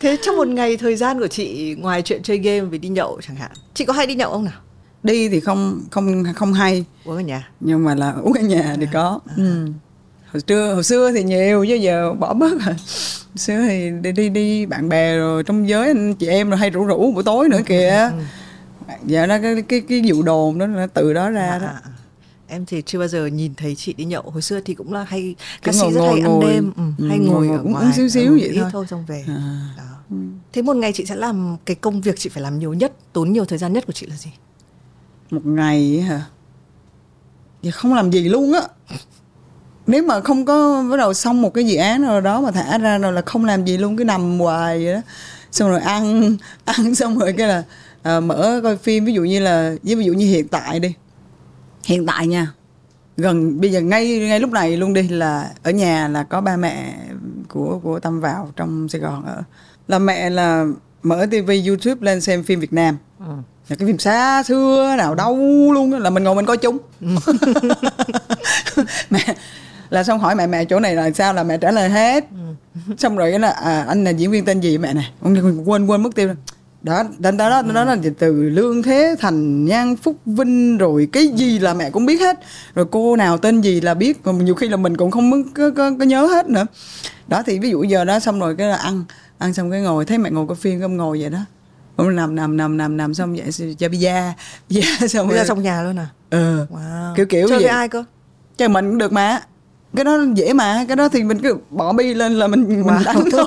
Thế 0.00 0.16
trong 0.22 0.36
một 0.36 0.48
ngày 0.48 0.76
thời 0.76 0.96
gian 0.96 1.18
của 1.18 1.26
chị 1.26 1.76
ngoài 1.78 2.02
chuyện 2.02 2.22
chơi 2.22 2.38
game 2.38 2.60
với 2.60 2.78
đi 2.78 2.88
nhậu 2.88 3.20
chẳng 3.26 3.36
hạn 3.36 3.50
chị 3.74 3.84
có 3.84 3.92
hay 3.92 4.06
đi 4.06 4.14
nhậu 4.14 4.30
không 4.32 4.44
nào? 4.44 4.60
Đi 5.02 5.28
thì 5.28 5.40
không 5.40 5.80
không 5.90 6.24
không 6.36 6.52
hay. 6.52 6.84
Uống 7.04 7.16
ở 7.16 7.20
nhà. 7.20 7.48
Nhưng 7.60 7.84
mà 7.84 7.94
là 7.94 8.12
uống 8.12 8.32
ở 8.32 8.40
nhà 8.40 8.76
thì 8.80 8.86
có. 8.92 9.20
Ừ. 9.36 9.66
hồi 10.32 10.42
xưa 10.48 10.74
hồi 10.74 10.84
xưa 10.84 11.12
thì 11.12 11.22
nhiều 11.22 11.66
chứ 11.68 11.74
giờ 11.74 12.12
bỏ 12.12 12.34
bớt 12.34 12.50
rồi. 12.50 12.74
Hồi 13.28 13.36
xưa 13.36 13.58
thì 13.68 13.90
đi 14.02 14.12
đi 14.12 14.28
đi 14.28 14.66
bạn 14.66 14.88
bè 14.88 15.16
rồi 15.16 15.42
trong 15.42 15.68
giới 15.68 15.86
anh 15.86 16.14
chị 16.14 16.26
em 16.26 16.50
rồi 16.50 16.58
hay 16.58 16.70
rủ 16.70 16.84
rủ 16.84 17.12
buổi 17.12 17.24
tối 17.24 17.48
nữa 17.48 17.60
kìa. 17.66 18.10
giờ 19.06 19.26
đó 19.26 19.38
cái 19.42 19.62
cái 19.68 19.80
cái 19.88 20.02
vụ 20.04 20.22
đồn 20.22 20.58
đó 20.58 20.66
là 20.66 20.86
từ 20.86 21.12
đó 21.12 21.30
ra 21.30 21.58
đó. 21.58 21.66
À, 21.66 21.80
à. 21.84 21.90
Em 22.52 22.66
thì 22.66 22.82
chưa 22.86 22.98
bao 22.98 23.08
giờ 23.08 23.26
nhìn 23.26 23.54
thấy 23.54 23.74
chị 23.74 23.92
đi 23.92 24.04
nhậu 24.04 24.22
hồi 24.22 24.42
xưa 24.42 24.60
thì 24.64 24.74
cũng 24.74 24.92
là 24.92 25.04
hay 25.04 25.34
ca 25.62 25.72
sĩ 25.72 25.78
rất 25.78 26.00
ngồi- 26.00 26.08
hay 26.08 26.20
ăn 26.20 26.24
ngồi. 26.32 26.52
đêm 26.52 26.72
ừ, 26.76 26.82
Ừ, 26.98 27.08
hay 27.08 27.18
ngồi- 27.18 27.46
ngồi 27.46 27.56
ở 27.56 27.62
uống 27.62 27.72
ngoài 27.72 27.92
xíu 27.96 28.08
xíu 28.08 28.32
ừ, 28.32 28.38
vậy 28.40 28.56
thôi. 28.60 28.70
thôi 28.72 28.86
xong 28.90 29.04
về 29.06 29.24
À. 29.28 29.68
đó. 29.78 30.16
thế 30.52 30.62
một 30.62 30.76
ngày 30.76 30.92
chị 30.94 31.04
sẽ 31.06 31.16
làm 31.16 31.56
cái 31.64 31.74
công 31.76 32.00
việc 32.00 32.14
chị 32.18 32.28
phải 32.30 32.42
làm 32.42 32.58
nhiều 32.58 32.72
nhất 32.74 32.92
tốn 33.12 33.32
nhiều 33.32 33.44
thời 33.44 33.58
gian 33.58 33.72
nhất 33.72 33.86
của 33.86 33.92
chị 33.92 34.06
là 34.06 34.16
gì 34.16 34.30
một 35.30 35.46
ngày 35.46 36.00
hả 36.00 36.22
giờ 37.62 37.70
không 37.74 37.94
làm 37.94 38.10
gì 38.10 38.28
luôn 38.28 38.52
á 38.52 38.60
nếu 39.86 40.02
mà 40.02 40.20
không 40.20 40.44
có 40.44 40.84
bắt 40.90 40.96
đầu 40.96 41.14
xong 41.14 41.42
một 41.42 41.54
cái 41.54 41.64
dự 41.66 41.76
án 41.76 42.02
nào 42.02 42.20
đó 42.20 42.40
mà 42.40 42.50
thả 42.50 42.78
ra 42.78 42.98
rồi 42.98 43.12
là 43.12 43.22
không 43.26 43.44
làm 43.44 43.64
gì 43.64 43.78
luôn 43.78 43.96
cứ 43.96 44.04
nằm 44.04 44.38
hoài 44.40 44.84
vậy 44.84 44.94
đó 44.94 45.00
xong 45.52 45.70
rồi 45.70 45.80
ăn 45.80 46.36
ăn 46.64 46.94
xong 46.94 47.18
rồi 47.18 47.32
cái 47.38 47.48
là 47.48 47.62
à, 48.02 48.20
mở 48.20 48.60
coi 48.62 48.76
phim 48.76 49.04
ví 49.04 49.12
dụ 49.12 49.22
như 49.24 49.40
là 49.40 49.74
ví 49.82 50.04
dụ 50.04 50.12
như 50.12 50.26
hiện 50.26 50.48
tại 50.48 50.80
đi 50.80 50.94
hiện 51.84 52.06
tại 52.06 52.26
nha 52.26 52.52
gần 53.16 53.60
bây 53.60 53.72
giờ 53.72 53.80
ngay 53.80 54.18
ngay 54.18 54.40
lúc 54.40 54.50
này 54.50 54.76
luôn 54.76 54.92
đi 54.92 55.08
là 55.08 55.50
ở 55.62 55.70
nhà 55.70 56.08
là 56.08 56.22
có 56.22 56.40
ba 56.40 56.56
mẹ 56.56 56.94
của 57.48 57.80
của 57.82 58.00
tâm 58.00 58.20
vào 58.20 58.48
trong 58.56 58.88
sài 58.88 59.00
gòn 59.00 59.24
ở. 59.24 59.42
Là 59.88 59.98
mẹ 59.98 60.30
là 60.30 60.66
mở 61.02 61.26
tivi 61.30 61.66
youtube 61.66 61.98
lên 62.00 62.20
xem 62.20 62.42
phim 62.42 62.60
việt 62.60 62.72
nam. 62.72 62.96
Là 63.68 63.76
cái 63.76 63.86
phim 63.86 63.98
xa 63.98 64.42
xưa 64.42 64.94
nào 64.98 65.14
đâu 65.14 65.36
luôn 65.72 65.92
là 65.92 66.10
mình 66.10 66.24
ngồi 66.24 66.34
mình 66.34 66.46
coi 66.46 66.56
chung. 66.56 66.78
Mẹ 69.10 69.34
là 69.90 70.04
xong 70.04 70.18
hỏi 70.18 70.34
mẹ 70.34 70.46
mẹ 70.46 70.64
chỗ 70.64 70.80
này 70.80 70.94
là 70.94 71.10
sao 71.10 71.34
là 71.34 71.44
mẹ 71.44 71.58
trả 71.58 71.70
lời 71.70 71.90
hết. 71.90 72.24
Xong 72.98 73.16
rồi 73.16 73.30
cái 73.30 73.40
là 73.40 73.50
à, 73.50 73.84
anh 73.88 74.04
là 74.04 74.10
diễn 74.10 74.30
viên 74.30 74.44
tên 74.44 74.60
gì 74.60 74.78
mẹ 74.78 74.94
này? 74.94 75.12
Ông 75.20 75.62
quên 75.64 75.86
quên 75.86 76.02
mất 76.02 76.14
tiêu 76.14 76.26
rồi 76.26 76.36
đó 76.82 77.02
đó 77.18 77.30
đó 77.30 77.48
đó, 77.48 77.62
đó 77.74 77.84
là 77.84 77.96
từ 78.18 78.32
lương 78.32 78.82
thế 78.82 79.16
thành 79.20 79.64
nhan 79.64 79.96
phúc 79.96 80.16
vinh 80.26 80.78
rồi 80.78 81.08
cái 81.12 81.28
gì 81.28 81.58
là 81.58 81.74
mẹ 81.74 81.90
cũng 81.90 82.06
biết 82.06 82.20
hết. 82.20 82.40
Rồi 82.74 82.86
cô 82.90 83.16
nào 83.16 83.38
tên 83.38 83.60
gì 83.60 83.80
là 83.80 83.94
biết 83.94 84.26
mà 84.26 84.32
nhiều 84.32 84.54
khi 84.54 84.68
là 84.68 84.76
mình 84.76 84.96
cũng 84.96 85.10
không 85.10 85.30
có, 85.30 85.38
có, 85.54 85.70
có, 85.76 85.90
có 85.98 86.04
nhớ 86.04 86.26
hết 86.26 86.48
nữa. 86.48 86.66
Đó 87.28 87.42
thì 87.46 87.58
ví 87.58 87.70
dụ 87.70 87.82
giờ 87.82 88.04
đó 88.04 88.18
xong 88.18 88.40
rồi 88.40 88.56
cái 88.56 88.68
là 88.68 88.76
ăn 88.76 89.04
ăn 89.38 89.54
xong 89.54 89.70
cái 89.70 89.80
ngồi 89.80 90.04
thấy 90.04 90.18
mẹ 90.18 90.30
ngồi 90.30 90.46
coi 90.46 90.56
phim 90.56 90.80
không 90.80 90.96
ngồi 90.96 91.20
vậy 91.20 91.30
đó. 91.30 91.38
Cũng 91.96 92.16
nằm 92.16 92.34
nằm 92.34 92.56
nằm 92.56 92.76
nằm 92.76 92.96
nằm 92.96 93.14
xong 93.14 93.36
vậy 93.36 93.74
cho 93.78 93.88
pizza 93.88 94.32
pizza 94.70 95.06
xong 95.06 95.32
giờ 95.32 95.44
trong 95.48 95.62
nhà 95.62 95.82
luôn 95.82 95.98
à? 95.98 96.08
Ờ 96.30 96.66
wow. 96.70 97.14
kiểu 97.16 97.26
kiểu 97.26 97.48
chơi 97.48 97.58
vậy. 97.58 97.68
với 97.68 97.76
ai 97.76 97.88
cơ? 97.88 98.04
Chơi 98.56 98.68
mình 98.68 98.90
cũng 98.90 98.98
được 98.98 99.12
mà 99.12 99.40
cái 99.96 100.04
đó 100.04 100.18
dễ 100.34 100.52
mà 100.52 100.84
cái 100.88 100.96
đó 100.96 101.08
thì 101.08 101.22
mình 101.22 101.38
cứ 101.42 101.56
bỏ 101.70 101.92
bi 101.92 102.14
lên 102.14 102.32
là 102.32 102.46
mình 102.46 102.68
mình 102.68 102.82
Wow. 102.82 103.04
đánh 103.04 103.24
thôi. 103.32 103.44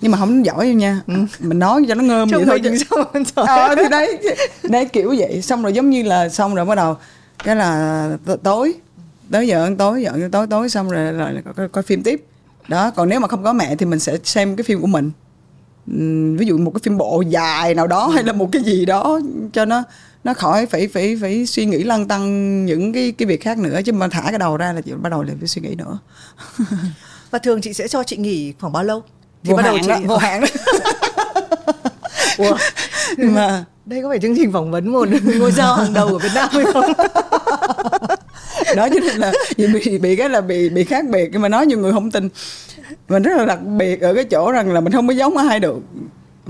Nhưng 0.00 0.12
mà 0.12 0.18
không 0.18 0.44
giỏi 0.44 0.66
đâu 0.66 0.74
nha. 0.74 1.00
Mình 1.38 1.58
nói 1.58 1.84
cho 1.88 1.94
nó 1.94 2.02
ngơm 2.04 2.28
vậy 2.28 2.40
Trông 2.40 2.48
thôi 2.48 2.60
chứ. 2.62 3.32
ờ 3.34 3.74
thì 3.76 3.82
đấy 3.90 4.18
đấy 4.62 4.84
kiểu 4.84 5.14
vậy. 5.18 5.42
Xong 5.42 5.62
rồi 5.62 5.72
giống 5.72 5.90
như 5.90 6.02
là 6.02 6.28
xong 6.28 6.54
rồi 6.54 6.64
bắt 6.64 6.74
đầu 6.74 6.96
cái 7.44 7.56
là 7.56 8.08
tối. 8.42 8.74
Tới 9.30 9.48
giờ 9.48 9.64
ăn 9.64 9.76
tối 9.76 10.02
giờ 10.02 10.10
ăn 10.12 10.30
tối 10.30 10.46
tối 10.50 10.68
xong 10.68 10.90
rồi 10.90 11.12
lại 11.12 11.34
coi, 11.56 11.68
coi 11.68 11.82
phim 11.82 12.02
tiếp. 12.02 12.24
Đó 12.68 12.90
còn 12.90 13.08
nếu 13.08 13.20
mà 13.20 13.28
không 13.28 13.44
có 13.44 13.52
mẹ 13.52 13.76
thì 13.76 13.86
mình 13.86 13.98
sẽ 13.98 14.16
xem 14.24 14.56
cái 14.56 14.64
phim 14.64 14.80
của 14.80 14.86
mình. 14.86 15.10
Ví 16.38 16.46
dụ 16.46 16.58
một 16.58 16.70
cái 16.70 16.80
phim 16.82 16.98
bộ 16.98 17.22
dài 17.28 17.74
nào 17.74 17.86
đó 17.86 18.06
hay 18.08 18.22
là 18.24 18.32
một 18.32 18.48
cái 18.52 18.62
gì 18.62 18.86
đó 18.86 19.20
cho 19.52 19.64
nó 19.64 19.82
nó 20.24 20.34
khỏi 20.34 20.66
phải 20.66 20.88
phải 20.88 21.18
phải 21.20 21.46
suy 21.46 21.66
nghĩ 21.66 21.82
lăn 21.82 22.08
tăng 22.08 22.66
những 22.66 22.92
cái 22.92 23.12
cái 23.18 23.26
việc 23.26 23.42
khác 23.42 23.58
nữa 23.58 23.80
chứ 23.84 23.92
mà 23.92 24.08
thả 24.08 24.22
cái 24.30 24.38
đầu 24.38 24.56
ra 24.56 24.72
là 24.72 24.80
chị 24.80 24.92
bắt 25.02 25.08
đầu 25.08 25.22
lại 25.22 25.36
phải 25.38 25.48
suy 25.48 25.62
nghĩ 25.62 25.74
nữa. 25.74 25.98
Và 27.30 27.38
thường 27.38 27.60
chị 27.60 27.72
sẽ 27.72 27.88
cho 27.88 28.04
chị 28.04 28.16
nghỉ 28.16 28.52
khoảng 28.60 28.72
bao 28.72 28.84
lâu? 28.84 29.02
Vô 29.42 29.56
bắt 29.56 29.62
đầu 29.62 29.78
chị 29.82 29.88
đó, 29.88 29.98
vô 30.06 30.16
hạn 30.16 30.40
đó. 30.40 30.46
Ủa, 32.38 32.56
Nhưng 33.16 33.34
mà 33.34 33.64
đây 33.86 34.02
có 34.02 34.08
phải 34.08 34.18
chương 34.18 34.36
trình 34.36 34.52
phỏng 34.52 34.70
vấn 34.70 34.92
một 34.92 35.08
ngôi 35.38 35.52
sao 35.52 35.74
hàng 35.74 35.92
đầu 35.94 36.08
của 36.08 36.18
Việt 36.18 36.28
Nam 36.34 36.48
hay 36.52 36.64
không? 36.64 36.92
Đó 38.76 38.88
cho 38.88 39.00
nên 39.00 39.16
là 39.16 39.32
bị 39.56 39.98
bị 39.98 40.16
cái 40.16 40.28
là 40.28 40.40
bị 40.40 40.68
bị 40.68 40.84
khác 40.84 41.04
biệt 41.10 41.28
nhưng 41.32 41.42
mà 41.42 41.48
nói 41.48 41.66
nhiều 41.66 41.78
người 41.78 41.92
không 41.92 42.10
tin. 42.10 42.28
Mình 43.08 43.22
rất 43.22 43.36
là 43.36 43.44
đặc 43.44 43.62
biệt 43.62 44.00
ở 44.00 44.14
cái 44.14 44.24
chỗ 44.24 44.52
rằng 44.52 44.72
là 44.72 44.80
mình 44.80 44.92
không 44.92 45.08
có 45.08 45.12
giống 45.12 45.36
ai 45.36 45.60
được 45.60 45.78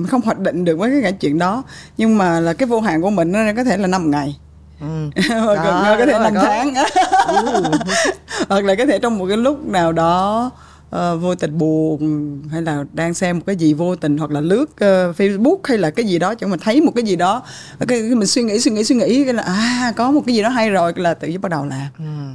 mình 0.00 0.08
không 0.08 0.20
hoạch 0.20 0.38
định 0.38 0.64
được 0.64 0.78
với 0.78 1.00
cái 1.02 1.12
chuyện 1.12 1.38
đó. 1.38 1.62
Nhưng 1.96 2.18
mà 2.18 2.40
là 2.40 2.52
cái 2.52 2.66
vô 2.66 2.80
hạn 2.80 3.02
của 3.02 3.10
mình 3.10 3.32
nó 3.32 3.38
có 3.56 3.64
thể 3.64 3.76
là 3.76 3.86
năm 3.86 4.10
ngày. 4.10 4.38
Ừ. 4.80 5.10
hoặc 5.44 5.54
Đó, 5.54 5.96
có 5.98 6.06
thể 6.06 6.18
năm 6.18 6.34
tháng. 6.34 6.74
Hoặc 8.48 8.64
là 8.64 8.74
có 8.74 8.86
thể 8.86 8.98
trong 8.98 9.18
một 9.18 9.26
cái 9.28 9.36
lúc 9.36 9.66
nào 9.66 9.92
đó 9.92 10.50
ờ, 10.90 11.16
vô 11.16 11.34
tình 11.34 11.58
buồn 11.58 12.42
hay 12.50 12.62
là 12.62 12.84
đang 12.92 13.14
xem 13.14 13.38
một 13.38 13.44
cái 13.46 13.56
gì 13.56 13.74
vô 13.74 13.96
tình 13.96 14.18
hoặc 14.18 14.30
là 14.30 14.40
lướt 14.40 14.66
ờ, 14.80 15.12
Facebook 15.12 15.58
hay 15.64 15.78
là 15.78 15.90
cái 15.90 16.06
gì 16.06 16.18
đó 16.18 16.34
chẳng 16.34 16.50
mình 16.50 16.60
thấy 16.60 16.80
một 16.80 16.92
cái 16.94 17.04
gì 17.04 17.16
đó. 17.16 17.42
Cái, 17.78 17.86
cái 17.88 18.02
mình 18.02 18.26
suy 18.26 18.42
nghĩ 18.42 18.58
suy 18.60 18.70
nghĩ 18.70 18.84
suy 18.84 18.94
nghĩ 18.94 19.24
cái 19.24 19.34
là 19.34 19.42
à 19.42 19.92
có 19.96 20.10
một 20.10 20.22
cái 20.26 20.34
gì 20.34 20.42
đó 20.42 20.48
hay 20.48 20.70
rồi 20.70 20.92
là 20.96 21.14
tự 21.14 21.28
nhiên 21.28 21.40
bắt 21.40 21.48
đầu 21.48 21.64
làm. 21.66 21.88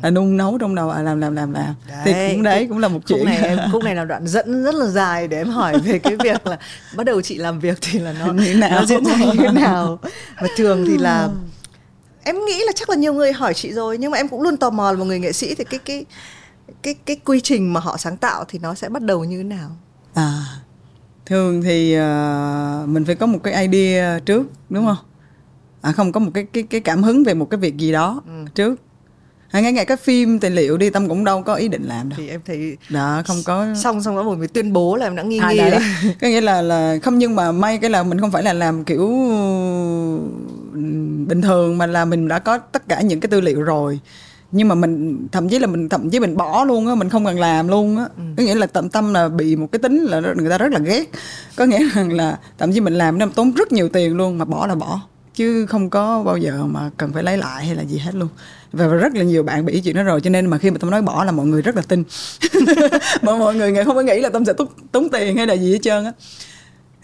Là 0.03 0.09
nung 0.09 0.37
nấu 0.37 0.57
trong 0.57 0.75
đầu 0.75 0.89
à, 0.89 1.01
làm 1.01 1.21
làm 1.21 1.35
làm 1.35 1.53
làm. 1.53 1.75
Thì 2.05 2.13
cũng 2.31 2.43
đấy 2.43 2.65
cũng 2.69 2.77
là 2.77 2.87
một 2.87 2.99
khúc 2.99 3.17
chuyện. 3.17 3.25
này 3.25 3.37
em 3.37 3.59
khúc 3.71 3.83
này 3.83 3.95
là 3.95 4.05
đoạn 4.05 4.27
dẫn 4.27 4.63
rất 4.63 4.75
là 4.75 4.85
dài 4.85 5.27
để 5.27 5.37
em 5.37 5.49
hỏi 5.49 5.79
về 5.79 5.99
cái 5.99 6.15
việc 6.15 6.47
là 6.47 6.57
bắt 6.95 7.03
đầu 7.03 7.21
chị 7.21 7.37
làm 7.37 7.59
việc 7.59 7.77
thì 7.81 7.99
là 7.99 8.13
nó 8.19 8.25
Như 8.33 8.43
thế 8.45 8.53
nào? 8.53 8.79
nó 8.79 8.85
diễn 8.85 9.05
ra 9.05 9.15
như 9.15 9.31
thế 9.37 9.51
nào? 9.51 9.99
Và 10.41 10.47
thường 10.57 10.85
thì 10.87 10.97
là 10.97 11.29
em 12.23 12.35
nghĩ 12.45 12.59
là 12.65 12.71
chắc 12.75 12.89
là 12.89 12.95
nhiều 12.95 13.13
người 13.13 13.33
hỏi 13.33 13.53
chị 13.53 13.73
rồi 13.73 13.97
nhưng 13.97 14.11
mà 14.11 14.17
em 14.17 14.27
cũng 14.27 14.41
luôn 14.41 14.57
tò 14.57 14.69
mò 14.69 14.91
là 14.91 14.97
một 14.97 15.05
người 15.05 15.19
nghệ 15.19 15.31
sĩ 15.31 15.55
thì 15.55 15.63
cái 15.63 15.79
cái 15.85 16.05
cái 16.81 16.95
cái 17.05 17.17
quy 17.25 17.41
trình 17.41 17.73
mà 17.73 17.79
họ 17.79 17.97
sáng 17.97 18.17
tạo 18.17 18.45
thì 18.47 18.59
nó 18.59 18.75
sẽ 18.75 18.89
bắt 18.89 19.01
đầu 19.01 19.23
như 19.23 19.37
thế 19.37 19.43
nào? 19.43 19.69
À, 20.13 20.43
thường 21.25 21.61
thì 21.61 21.93
ờ, 21.93 22.83
mình 22.87 23.05
phải 23.05 23.15
có 23.15 23.25
một 23.25 23.39
cái 23.43 23.67
idea 23.67 24.19
trước 24.19 24.47
đúng 24.69 24.85
không? 24.85 24.97
À 25.81 25.91
không 25.91 26.11
có 26.11 26.19
một 26.19 26.31
cái 26.33 26.45
cái 26.53 26.63
cái 26.63 26.81
cảm 26.81 27.03
hứng 27.03 27.23
về 27.23 27.33
một 27.33 27.49
cái 27.49 27.59
việc 27.59 27.77
gì 27.77 27.91
đó 27.91 28.21
trước. 28.55 28.75
hay 29.49 29.61
ngay 29.63 29.71
ngay 29.73 29.85
cái 29.85 29.97
phim 29.97 30.39
tài 30.39 30.51
liệu 30.51 30.77
đi 30.77 30.89
tâm 30.89 31.09
cũng 31.09 31.23
đâu 31.23 31.43
có 31.43 31.55
ý 31.55 31.67
định 31.67 31.83
làm 31.83 32.09
đâu. 32.09 32.17
Thì 32.17 32.29
em 32.29 32.41
thấy 32.45 32.77
đó 32.89 33.21
không 33.27 33.37
có 33.45 33.67
xong 33.83 34.03
xong 34.03 34.15
đó 34.15 34.23
một 34.23 34.37
mới 34.37 34.47
tuyên 34.47 34.73
bố 34.73 34.95
là 34.95 35.07
em 35.07 35.15
đã 35.15 35.23
nghi 35.23 35.39
nghi 35.39 35.57
à, 35.57 35.69
đấy. 35.69 35.79
Có 36.21 36.27
nghĩa 36.27 36.41
là 36.41 36.61
là 36.61 36.97
không 37.03 37.17
nhưng 37.17 37.35
mà 37.35 37.51
may 37.51 37.77
cái 37.77 37.89
là 37.89 38.03
mình 38.03 38.19
không 38.19 38.31
phải 38.31 38.43
là 38.43 38.53
làm 38.53 38.83
kiểu 38.83 38.99
bình 41.27 41.41
thường 41.41 41.77
mà 41.77 41.85
là 41.85 42.05
mình 42.05 42.27
đã 42.27 42.39
có 42.39 42.57
tất 42.57 42.87
cả 42.87 43.01
những 43.01 43.19
cái 43.19 43.27
tư 43.29 43.41
liệu 43.41 43.61
rồi 43.61 43.99
nhưng 44.55 44.67
mà 44.67 44.75
mình 44.75 45.27
thậm 45.31 45.49
chí 45.49 45.59
là 45.59 45.67
mình 45.67 45.89
thậm 45.89 46.09
chí 46.09 46.19
mình 46.19 46.37
bỏ 46.37 46.63
luôn 46.63 46.87
á 46.87 46.95
mình 46.95 47.09
không 47.09 47.25
cần 47.25 47.39
làm 47.39 47.67
luôn 47.67 47.97
á. 47.97 48.05
Ừ. 48.17 48.23
có 48.37 48.43
nghĩa 48.43 48.55
là 48.55 48.67
tận 48.67 48.89
tâm 48.89 49.13
là 49.13 49.29
bị 49.29 49.55
một 49.55 49.67
cái 49.71 49.79
tính 49.79 50.03
là 50.03 50.19
người 50.35 50.49
ta 50.49 50.57
rất 50.57 50.71
là 50.71 50.79
ghét. 50.79 51.09
Có 51.55 51.65
nghĩa 51.65 51.89
rằng 51.93 52.13
là 52.13 52.39
thậm 52.57 52.71
chí 52.71 52.79
mình 52.79 52.93
làm 52.93 53.19
nó 53.19 53.25
tốn 53.35 53.51
rất 53.51 53.71
nhiều 53.71 53.89
tiền 53.89 54.17
luôn 54.17 54.37
mà 54.37 54.45
bỏ 54.45 54.67
là 54.67 54.75
bỏ. 54.75 55.01
Chứ 55.33 55.65
không 55.65 55.89
có 55.89 56.23
bao 56.23 56.37
giờ 56.37 56.63
mà 56.65 56.89
cần 56.97 57.13
phải 57.13 57.23
lấy 57.23 57.37
lại 57.37 57.65
hay 57.65 57.75
là 57.75 57.83
gì 57.83 57.97
hết 57.97 58.15
luôn. 58.15 58.27
Và 58.71 58.87
rất 58.87 59.13
là 59.15 59.23
nhiều 59.23 59.43
bạn 59.43 59.65
bị 59.65 59.81
chuyện 59.81 59.95
đó 59.95 60.03
rồi 60.03 60.21
cho 60.21 60.29
nên 60.29 60.45
mà 60.45 60.57
khi 60.57 60.71
mà 60.71 60.77
tâm 60.77 60.89
nói 60.89 61.01
bỏ 61.01 61.23
là 61.23 61.31
mọi 61.31 61.45
người 61.45 61.61
rất 61.61 61.75
là 61.75 61.81
tin. 61.81 62.03
Mà 63.21 63.37
mọi 63.39 63.55
người 63.55 63.85
không 63.85 63.95
có 63.95 64.01
nghĩ 64.01 64.19
là 64.19 64.29
tâm 64.29 64.45
sẽ 64.45 64.53
tốn, 64.53 64.67
tốn 64.91 65.09
tiền 65.09 65.37
hay 65.37 65.47
là 65.47 65.53
gì 65.53 65.71
hết 65.71 65.79
trơn 65.81 66.05
á 66.05 66.11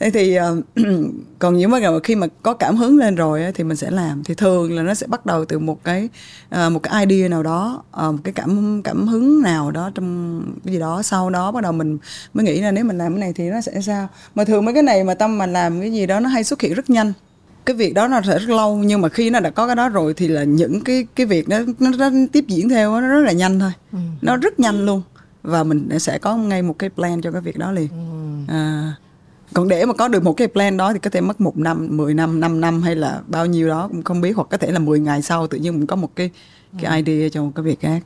thế 0.01 0.09
thì 0.09 0.37
uh, 0.39 0.65
còn 1.39 1.57
những 1.57 1.71
mà 1.71 1.79
khi 2.03 2.15
mà 2.15 2.27
có 2.43 2.53
cảm 2.53 2.75
hứng 2.75 2.97
lên 2.97 3.15
rồi 3.15 3.43
thì 3.55 3.63
mình 3.63 3.77
sẽ 3.77 3.91
làm. 3.91 4.23
Thì 4.23 4.33
thường 4.33 4.75
là 4.75 4.83
nó 4.83 4.93
sẽ 4.93 5.07
bắt 5.07 5.25
đầu 5.25 5.45
từ 5.45 5.59
một 5.59 5.83
cái 5.83 6.09
uh, 6.55 6.71
một 6.71 6.79
cái 6.83 7.05
idea 7.05 7.27
nào 7.27 7.43
đó 7.43 7.83
uh, 8.07 8.13
một 8.13 8.19
cái 8.23 8.33
cảm 8.33 8.81
cảm 8.83 9.07
hứng 9.07 9.41
nào 9.41 9.71
đó 9.71 9.91
trong 9.95 10.41
cái 10.65 10.73
gì 10.73 10.79
đó. 10.79 11.01
Sau 11.01 11.29
đó 11.29 11.51
bắt 11.51 11.63
đầu 11.63 11.71
mình 11.71 11.97
mới 12.33 12.45
nghĩ 12.45 12.61
là 12.61 12.71
nếu 12.71 12.83
mình 12.83 12.97
làm 12.97 13.13
cái 13.13 13.19
này 13.19 13.33
thì 13.33 13.49
nó 13.49 13.61
sẽ 13.61 13.81
sao. 13.81 14.07
Mà 14.35 14.45
thường 14.45 14.65
mấy 14.65 14.73
cái 14.73 14.83
này 14.83 15.03
mà 15.03 15.13
tâm 15.13 15.37
mà 15.37 15.45
làm 15.45 15.81
cái 15.81 15.91
gì 15.91 16.05
đó 16.05 16.19
nó 16.19 16.29
hay 16.29 16.43
xuất 16.43 16.61
hiện 16.61 16.73
rất 16.73 16.89
nhanh. 16.89 17.13
Cái 17.65 17.75
việc 17.75 17.93
đó 17.93 18.07
nó 18.07 18.21
sẽ 18.21 18.39
rất 18.39 18.55
lâu 18.55 18.77
nhưng 18.77 19.01
mà 19.01 19.09
khi 19.09 19.29
nó 19.29 19.39
đã 19.39 19.49
có 19.49 19.67
cái 19.67 19.75
đó 19.75 19.89
rồi 19.89 20.13
thì 20.13 20.27
là 20.27 20.43
những 20.43 20.81
cái 20.81 21.07
cái 21.15 21.25
việc 21.25 21.47
đó 21.47 21.59
nó, 21.79 21.91
nó 21.97 22.09
tiếp 22.31 22.45
diễn 22.47 22.69
theo 22.69 23.01
nó 23.01 23.07
rất 23.07 23.21
là 23.25 23.31
nhanh 23.31 23.59
thôi. 23.59 23.71
Ừ. 23.91 23.99
nó 24.21 24.37
rất 24.37 24.59
nhanh 24.59 24.85
luôn. 24.85 25.01
Và 25.43 25.63
mình 25.63 25.99
sẽ 25.99 26.17
có 26.17 26.37
ngay 26.37 26.61
một 26.61 26.79
cái 26.79 26.89
plan 26.89 27.21
cho 27.21 27.31
cái 27.31 27.41
việc 27.41 27.57
đó 27.57 27.71
liền. 27.71 27.87
Ừ. 27.87 28.53
à, 28.53 28.93
còn 29.53 29.67
để 29.67 29.85
mà 29.85 29.93
có 29.93 30.07
được 30.07 30.23
một 30.23 30.33
cái 30.33 30.47
plan 30.47 30.77
đó 30.77 30.93
thì 30.93 30.99
có 30.99 31.09
thể 31.09 31.21
mất 31.21 31.41
một 31.41 31.57
năm 31.57 31.87
10 31.97 32.13
năm 32.13 32.39
5 32.39 32.61
năm 32.61 32.81
hay 32.81 32.95
là 32.95 33.21
bao 33.27 33.45
nhiêu 33.45 33.67
đó 33.67 33.87
cũng 33.87 34.03
không 34.03 34.21
biết. 34.21 34.31
Hoặc 34.35 34.47
có 34.51 34.57
thể 34.57 34.71
là 34.71 34.79
10 34.79 34.99
ngày 34.99 35.21
sau 35.21 35.47
tự 35.47 35.57
nhiên 35.57 35.77
mình 35.77 35.87
có 35.87 35.95
một 35.95 36.15
cái 36.15 36.29
cái 36.81 37.01
ừ. 37.01 37.05
idea 37.05 37.29
cho 37.29 37.43
một 37.43 37.51
cái 37.55 37.63
việc 37.63 37.79
khác. 37.79 38.03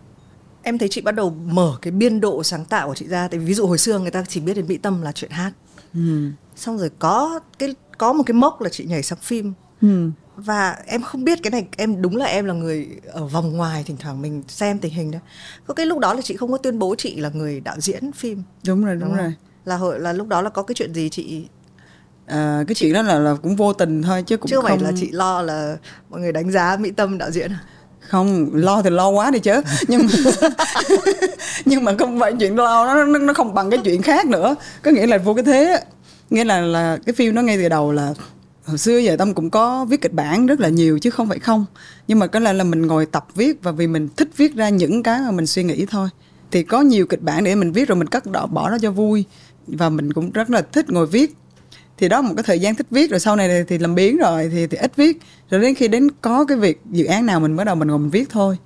Em 0.63 0.77
thấy 0.77 0.89
chị 0.89 1.01
bắt 1.01 1.15
đầu 1.15 1.29
mở 1.29 1.77
cái 1.81 1.91
biên 1.91 2.21
độ 2.21 2.43
sáng 2.43 2.65
tạo 2.65 2.87
của 2.87 2.95
chị 2.95 3.07
ra. 3.07 3.27
Tại 3.27 3.39
vì 3.39 3.45
ví 3.45 3.53
dụ 3.53 3.67
hồi 3.67 3.77
xưa 3.77 3.99
người 3.99 4.11
ta 4.11 4.23
chỉ 4.27 4.39
biết 4.39 4.53
đến 4.53 4.67
mỹ 4.67 4.77
tâm 4.77 5.01
là 5.01 5.11
chuyện 5.11 5.31
hát. 5.31 5.51
Ừ. 5.93 6.29
xong 6.55 6.77
rồi 6.77 6.89
có 6.99 7.39
cái 7.59 7.75
có 7.97 8.13
một 8.13 8.23
cái 8.25 8.33
mốc 8.33 8.61
là 8.61 8.69
chị 8.69 8.85
nhảy 8.85 9.03
sang 9.03 9.19
phim. 9.21 9.53
Ừ. 9.81 10.09
và 10.35 10.77
em 10.85 11.01
không 11.01 11.23
biết 11.23 11.39
cái 11.43 11.51
này 11.51 11.67
em 11.77 12.01
đúng 12.01 12.15
là 12.15 12.25
em 12.25 12.45
là 12.45 12.53
người 12.53 12.89
ở 13.07 13.27
vòng 13.27 13.57
ngoài 13.57 13.83
thỉnh 13.87 13.97
thoảng 13.99 14.21
mình 14.21 14.43
xem 14.47 14.79
tình 14.79 14.93
hình 14.93 15.11
đó. 15.11 15.19
Có 15.67 15.73
cái 15.73 15.85
lúc 15.85 15.99
đó 15.99 16.13
là 16.13 16.21
chị 16.21 16.37
không 16.37 16.51
có 16.51 16.57
tuyên 16.57 16.79
bố 16.79 16.95
chị 16.97 17.15
là 17.15 17.29
người 17.29 17.59
đạo 17.59 17.75
diễn 17.79 18.11
phim. 18.11 18.43
Đúng 18.67 18.85
rồi 18.85 18.95
đúng, 18.95 19.09
đúng 19.09 19.17
rồi 19.17 19.33
là 19.65 19.77
hội 19.77 19.99
là 19.99 20.13
lúc 20.13 20.27
đó 20.27 20.41
là 20.41 20.49
có 20.49 20.63
cái 20.63 20.75
chuyện 20.75 20.93
gì 20.93 21.09
chị? 21.09 21.45
À, 22.25 22.63
cái 22.67 22.75
chuyện 22.75 22.93
đó 22.93 23.01
là 23.01 23.19
là 23.19 23.35
cũng 23.43 23.55
vô 23.55 23.73
tình 23.73 24.03
thôi 24.03 24.23
chứ 24.27 24.37
cũng 24.37 24.49
chưa 24.49 24.55
không 24.55 24.65
phải 24.65 24.77
là 24.79 24.91
chị 24.95 25.11
lo 25.11 25.41
là 25.41 25.77
mọi 26.09 26.21
người 26.21 26.31
đánh 26.31 26.51
giá 26.51 26.77
mỹ 26.79 26.91
tâm 26.91 27.17
đạo 27.17 27.31
diễn 27.31 27.51
à? 27.51 27.59
Không 27.99 28.49
lo 28.53 28.81
thì 28.81 28.89
lo 28.89 29.09
quá 29.09 29.31
đi 29.31 29.39
chứ. 29.39 29.61
Nhưng 29.87 30.01
mà 30.01 30.47
nhưng 31.65 31.83
mà 31.83 31.95
không 31.99 32.19
phải 32.19 32.33
chuyện 32.39 32.55
lo 32.55 32.85
nó 32.85 33.19
nó 33.19 33.33
không 33.33 33.53
bằng 33.53 33.69
cái 33.69 33.79
chuyện 33.83 34.01
khác 34.01 34.25
nữa. 34.25 34.55
Có 34.81 34.91
nghĩa 34.91 35.07
là 35.07 35.17
vô 35.17 35.33
cái 35.33 35.43
thế 35.43 35.83
nghĩa 36.29 36.43
là 36.43 36.61
là 36.61 36.97
cái 37.05 37.13
phim 37.13 37.35
nó 37.35 37.41
ngay 37.41 37.57
từ 37.57 37.69
đầu 37.69 37.91
là 37.91 38.13
hồi 38.65 38.77
xưa 38.77 38.97
giờ 38.97 39.15
tâm 39.19 39.33
cũng 39.33 39.49
có 39.49 39.85
viết 39.85 40.01
kịch 40.01 40.13
bản 40.13 40.45
rất 40.45 40.59
là 40.59 40.69
nhiều 40.69 40.99
chứ 40.99 41.09
không 41.09 41.29
phải 41.29 41.39
không. 41.39 41.65
Nhưng 42.07 42.19
mà 42.19 42.27
cái 42.27 42.41
là 42.41 42.53
là 42.53 42.63
mình 42.63 42.81
ngồi 42.81 43.05
tập 43.05 43.27
viết 43.35 43.63
và 43.63 43.71
vì 43.71 43.87
mình 43.87 44.09
thích 44.15 44.29
viết 44.37 44.55
ra 44.55 44.69
những 44.69 45.03
cái 45.03 45.19
mà 45.19 45.31
mình 45.31 45.47
suy 45.47 45.63
nghĩ 45.63 45.85
thôi. 45.85 46.09
Thì 46.51 46.63
có 46.63 46.81
nhiều 46.81 47.05
kịch 47.05 47.21
bản 47.21 47.43
để 47.43 47.55
mình 47.55 47.71
viết 47.71 47.87
rồi 47.87 47.95
mình 47.95 48.07
cắt 48.07 48.25
đỏ 48.25 48.47
bỏ 48.47 48.69
nó 48.69 48.77
cho 48.81 48.91
vui 48.91 49.25
và 49.67 49.89
mình 49.89 50.13
cũng 50.13 50.31
rất 50.31 50.49
là 50.49 50.61
thích 50.61 50.89
ngồi 50.89 51.07
viết. 51.07 51.35
Thì 51.97 52.09
đó 52.09 52.21
một 52.21 52.33
cái 52.37 52.43
thời 52.43 52.59
gian 52.59 52.75
thích 52.75 52.87
viết 52.89 53.11
rồi 53.11 53.19
sau 53.19 53.35
này 53.35 53.63
thì 53.67 53.77
làm 53.77 53.95
biến 53.95 54.17
rồi 54.17 54.49
thì 54.53 54.67
thì 54.67 54.77
ít 54.77 54.95
viết. 54.95 55.17
Rồi 55.49 55.61
đến 55.61 55.75
khi 55.75 55.87
đến 55.87 56.07
có 56.21 56.45
cái 56.45 56.57
việc 56.57 56.81
dự 56.91 57.05
án 57.05 57.25
nào 57.25 57.39
mình 57.39 57.55
bắt 57.55 57.63
đầu 57.63 57.75
mình 57.75 57.87
ngồi 57.87 57.99
mình 57.99 58.09
viết 58.09 58.29
thôi. 58.29 58.57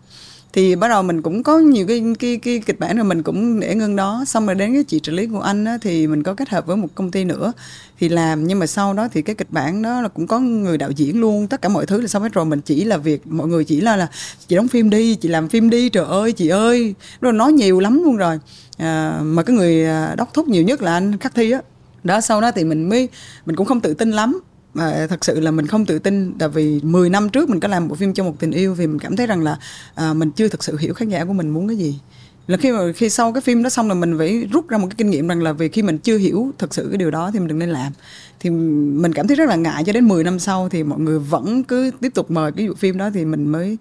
Thì 0.53 0.75
bắt 0.75 0.87
đầu 0.87 1.03
mình 1.03 1.21
cũng 1.21 1.43
có 1.43 1.59
nhiều 1.59 1.87
cái 1.87 2.03
cái, 2.19 2.37
cái 2.37 2.61
kịch 2.65 2.79
bản 2.79 2.95
rồi 2.95 3.05
mình 3.05 3.23
cũng 3.23 3.59
để 3.59 3.75
ngưng 3.75 3.95
đó. 3.95 4.23
Xong 4.27 4.45
rồi 4.45 4.55
đến 4.55 4.73
cái 4.73 4.83
chị 4.83 4.99
trợ 4.99 5.13
lý 5.13 5.27
của 5.27 5.39
anh 5.39 5.65
á, 5.65 5.77
thì 5.81 6.07
mình 6.07 6.23
có 6.23 6.33
kết 6.33 6.49
hợp 6.49 6.65
với 6.65 6.77
một 6.77 6.87
công 6.95 7.11
ty 7.11 7.23
nữa. 7.23 7.53
Thì 7.99 8.09
làm 8.09 8.47
nhưng 8.47 8.59
mà 8.59 8.67
sau 8.67 8.93
đó 8.93 9.07
thì 9.13 9.21
cái 9.21 9.35
kịch 9.35 9.51
bản 9.51 9.81
đó 9.81 10.01
là 10.01 10.07
cũng 10.07 10.27
có 10.27 10.39
người 10.39 10.77
đạo 10.77 10.91
diễn 10.91 11.21
luôn. 11.21 11.47
Tất 11.47 11.61
cả 11.61 11.69
mọi 11.69 11.85
thứ 11.85 12.01
là 12.01 12.07
xong 12.07 12.23
hết 12.23 12.33
rồi. 12.33 12.45
Mình 12.45 12.61
chỉ 12.61 12.83
là 12.83 12.97
việc 12.97 13.27
mọi 13.27 13.47
người 13.47 13.63
chỉ 13.63 13.81
là 13.81 13.95
là 13.95 14.07
chị 14.47 14.55
đóng 14.55 14.67
phim 14.67 14.89
đi 14.89 15.15
chị 15.15 15.29
làm 15.29 15.49
phim 15.49 15.69
đi 15.69 15.89
trời 15.89 16.05
ơi 16.05 16.31
chị 16.31 16.47
ơi. 16.47 16.95
Rồi 17.21 17.33
nói 17.33 17.53
nhiều 17.53 17.79
lắm 17.79 18.03
luôn 18.03 18.17
rồi 18.17 18.39
à, 18.79 19.21
mà 19.23 19.43
cái 19.43 19.55
người 19.55 19.85
à, 19.85 20.15
đốc 20.15 20.33
thúc 20.33 20.47
nhiều 20.47 20.63
nhất 20.63 20.81
là 20.81 20.93
anh 20.93 21.17
khắc 21.17 21.35
thi 21.35 21.51
á. 21.51 21.61
Đó 22.03 22.21
sau 22.21 22.41
đó 22.41 22.51
thì 22.51 22.63
mình 22.63 22.89
mới 22.89 23.09
mình 23.45 23.55
cũng 23.55 23.65
không 23.65 23.81
tự 23.81 23.93
tin 23.93 24.11
lắm. 24.11 24.39
Mà 24.73 25.07
thật 25.09 25.25
sự 25.25 25.39
là 25.39 25.51
mình 25.51 25.67
không 25.67 25.85
tự 25.85 25.99
tin 25.99 26.33
tại 26.39 26.49
vì 26.49 26.79
10 26.83 27.09
năm 27.09 27.29
trước 27.29 27.49
mình 27.49 27.59
có 27.59 27.67
làm 27.67 27.87
bộ 27.87 27.95
phim 27.95 28.13
cho 28.13 28.23
một 28.23 28.35
tình 28.39 28.51
yêu 28.51 28.73
vì 28.73 28.87
mình 28.87 28.99
cảm 28.99 29.15
thấy 29.15 29.27
rằng 29.27 29.43
là 29.43 29.57
à, 29.95 30.13
mình 30.13 30.31
chưa 30.31 30.47
thực 30.47 30.63
sự 30.63 30.77
hiểu 30.77 30.93
khán 30.93 31.09
giả 31.09 31.25
của 31.25 31.33
mình 31.33 31.49
muốn 31.49 31.67
cái 31.67 31.77
gì. 31.77 31.99
Là 32.47 32.57
khi 32.57 32.71
mà 32.71 32.79
khi 32.95 33.09
sau 33.09 33.33
cái 33.33 33.41
phim 33.41 33.63
đó 33.63 33.69
xong 33.69 33.87
là 33.87 33.93
mình 33.93 34.17
phải 34.17 34.47
rút 34.51 34.67
ra 34.67 34.77
một 34.77 34.87
cái 34.89 34.95
kinh 34.97 35.09
nghiệm 35.09 35.27
rằng 35.27 35.43
là 35.43 35.51
vì 35.53 35.69
khi 35.69 35.81
mình 35.81 35.97
chưa 35.97 36.17
hiểu 36.17 36.51
thật 36.57 36.73
sự 36.73 36.87
cái 36.89 36.97
điều 36.97 37.11
đó 37.11 37.31
thì 37.33 37.39
mình 37.39 37.47
đừng 37.47 37.59
nên 37.59 37.69
làm. 37.69 37.93
Thì 38.39 38.49
mình 38.49 39.13
cảm 39.13 39.27
thấy 39.27 39.35
rất 39.35 39.49
là 39.49 39.55
ngại 39.55 39.83
cho 39.85 39.93
đến 39.93 40.07
10 40.07 40.23
năm 40.23 40.39
sau 40.39 40.69
thì 40.69 40.83
mọi 40.83 40.99
người 40.99 41.19
vẫn 41.19 41.63
cứ 41.63 41.91
tiếp 42.01 42.13
tục 42.13 42.31
mời 42.31 42.51
cái 42.51 42.67
bộ 42.67 42.73
phim 42.73 42.97
đó 42.97 43.09
thì 43.13 43.25
mình 43.25 43.47
mới 43.47 43.77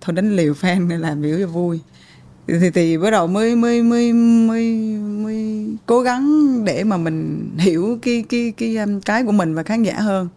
thôi 0.00 0.16
đánh 0.16 0.36
liều 0.36 0.52
fan 0.52 0.86
nên 0.86 1.00
làm 1.06 1.22
biểu 1.22 1.38
cho 1.38 1.46
vui 1.46 1.80
thì 2.48 2.70
thì 2.70 2.98
bắt 2.98 3.10
đầu 3.10 3.26
mới 3.26 3.56
mới 3.56 3.82
mới 3.82 4.12
mới 4.12 4.72
mới 4.98 5.66
cố 5.86 6.02
gắng 6.02 6.64
để 6.64 6.84
mà 6.84 6.96
mình 6.96 7.48
hiểu 7.58 7.98
cái 8.02 8.24
cái 8.28 8.52
cái 8.56 8.74
cái 8.76 8.86
cái 9.04 9.24
của 9.24 9.32
mình 9.32 9.54
và 9.54 9.62
khán 9.62 9.82
giả 9.82 9.94
hơn. 10.00 10.28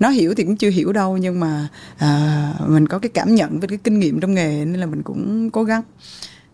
Nó 0.00 0.08
hiểu 0.08 0.34
thì 0.34 0.44
cũng 0.44 0.56
chưa 0.56 0.70
hiểu 0.70 0.92
đâu 0.92 1.16
nhưng 1.16 1.40
mà 1.40 1.68
à, 1.98 2.54
mình 2.66 2.86
có 2.86 2.98
cái 2.98 3.08
cảm 3.08 3.34
nhận 3.34 3.60
với 3.60 3.68
cái 3.68 3.78
kinh 3.84 3.98
nghiệm 3.98 4.20
trong 4.20 4.34
nghề 4.34 4.64
nên 4.64 4.80
là 4.80 4.86
mình 4.86 5.02
cũng 5.02 5.50
cố 5.50 5.64
gắng. 5.64 5.82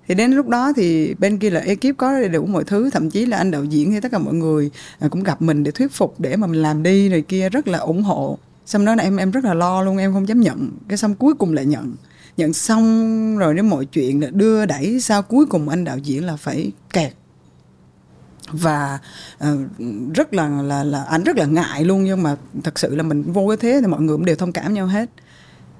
Thì 0.08 0.14
đến 0.14 0.32
lúc 0.32 0.48
đó 0.48 0.72
thì 0.76 1.14
bên 1.18 1.38
kia 1.38 1.50
là 1.50 1.60
ekip 1.60 1.96
có 1.96 2.12
đầy 2.12 2.28
đủ 2.28 2.46
mọi 2.46 2.64
thứ 2.64 2.90
thậm 2.90 3.10
chí 3.10 3.26
là 3.26 3.36
anh 3.36 3.50
đạo 3.50 3.64
diễn 3.64 3.92
hay 3.92 4.00
tất 4.00 4.12
cả 4.12 4.18
mọi 4.18 4.34
người 4.34 4.70
à, 4.98 5.08
cũng 5.08 5.22
gặp 5.22 5.42
mình 5.42 5.64
để 5.64 5.70
thuyết 5.70 5.92
phục 5.92 6.20
để 6.20 6.36
mà 6.36 6.46
mình 6.46 6.62
làm 6.62 6.82
đi 6.82 7.08
rồi 7.08 7.22
kia 7.22 7.48
rất 7.48 7.68
là 7.68 7.78
ủng 7.78 8.02
hộ. 8.02 8.38
Xong 8.66 8.84
đó 8.84 8.94
là 8.94 9.02
em 9.02 9.16
em 9.16 9.30
rất 9.30 9.44
là 9.44 9.54
lo 9.54 9.82
luôn 9.82 9.96
em 9.96 10.12
không 10.12 10.28
dám 10.28 10.40
nhận. 10.40 10.70
Cái 10.88 10.98
xong 10.98 11.14
cuối 11.14 11.34
cùng 11.34 11.52
lại 11.52 11.66
nhận 11.66 11.94
nhận 12.36 12.52
xong 12.52 13.38
rồi 13.38 13.54
đến 13.54 13.68
mọi 13.68 13.84
chuyện 13.84 14.22
là 14.22 14.30
đưa 14.30 14.66
đẩy 14.66 15.00
sao 15.00 15.22
cuối 15.22 15.46
cùng 15.46 15.68
anh 15.68 15.84
đạo 15.84 15.98
diễn 15.98 16.24
là 16.24 16.36
phải 16.36 16.72
kẹt. 16.92 17.12
Và 18.52 18.98
uh, 19.44 19.60
rất 20.14 20.34
là 20.34 20.48
là 20.62 20.84
là 20.84 21.02
anh 21.02 21.24
rất 21.24 21.36
là 21.36 21.44
ngại 21.44 21.84
luôn 21.84 22.04
nhưng 22.04 22.22
mà 22.22 22.36
thật 22.64 22.78
sự 22.78 22.94
là 22.94 23.02
mình 23.02 23.32
vô 23.32 23.48
cái 23.48 23.56
thế 23.56 23.78
thì 23.80 23.86
mọi 23.86 24.00
người 24.00 24.16
cũng 24.16 24.24
đều 24.24 24.36
thông 24.36 24.52
cảm 24.52 24.74
nhau 24.74 24.86
hết. 24.86 25.10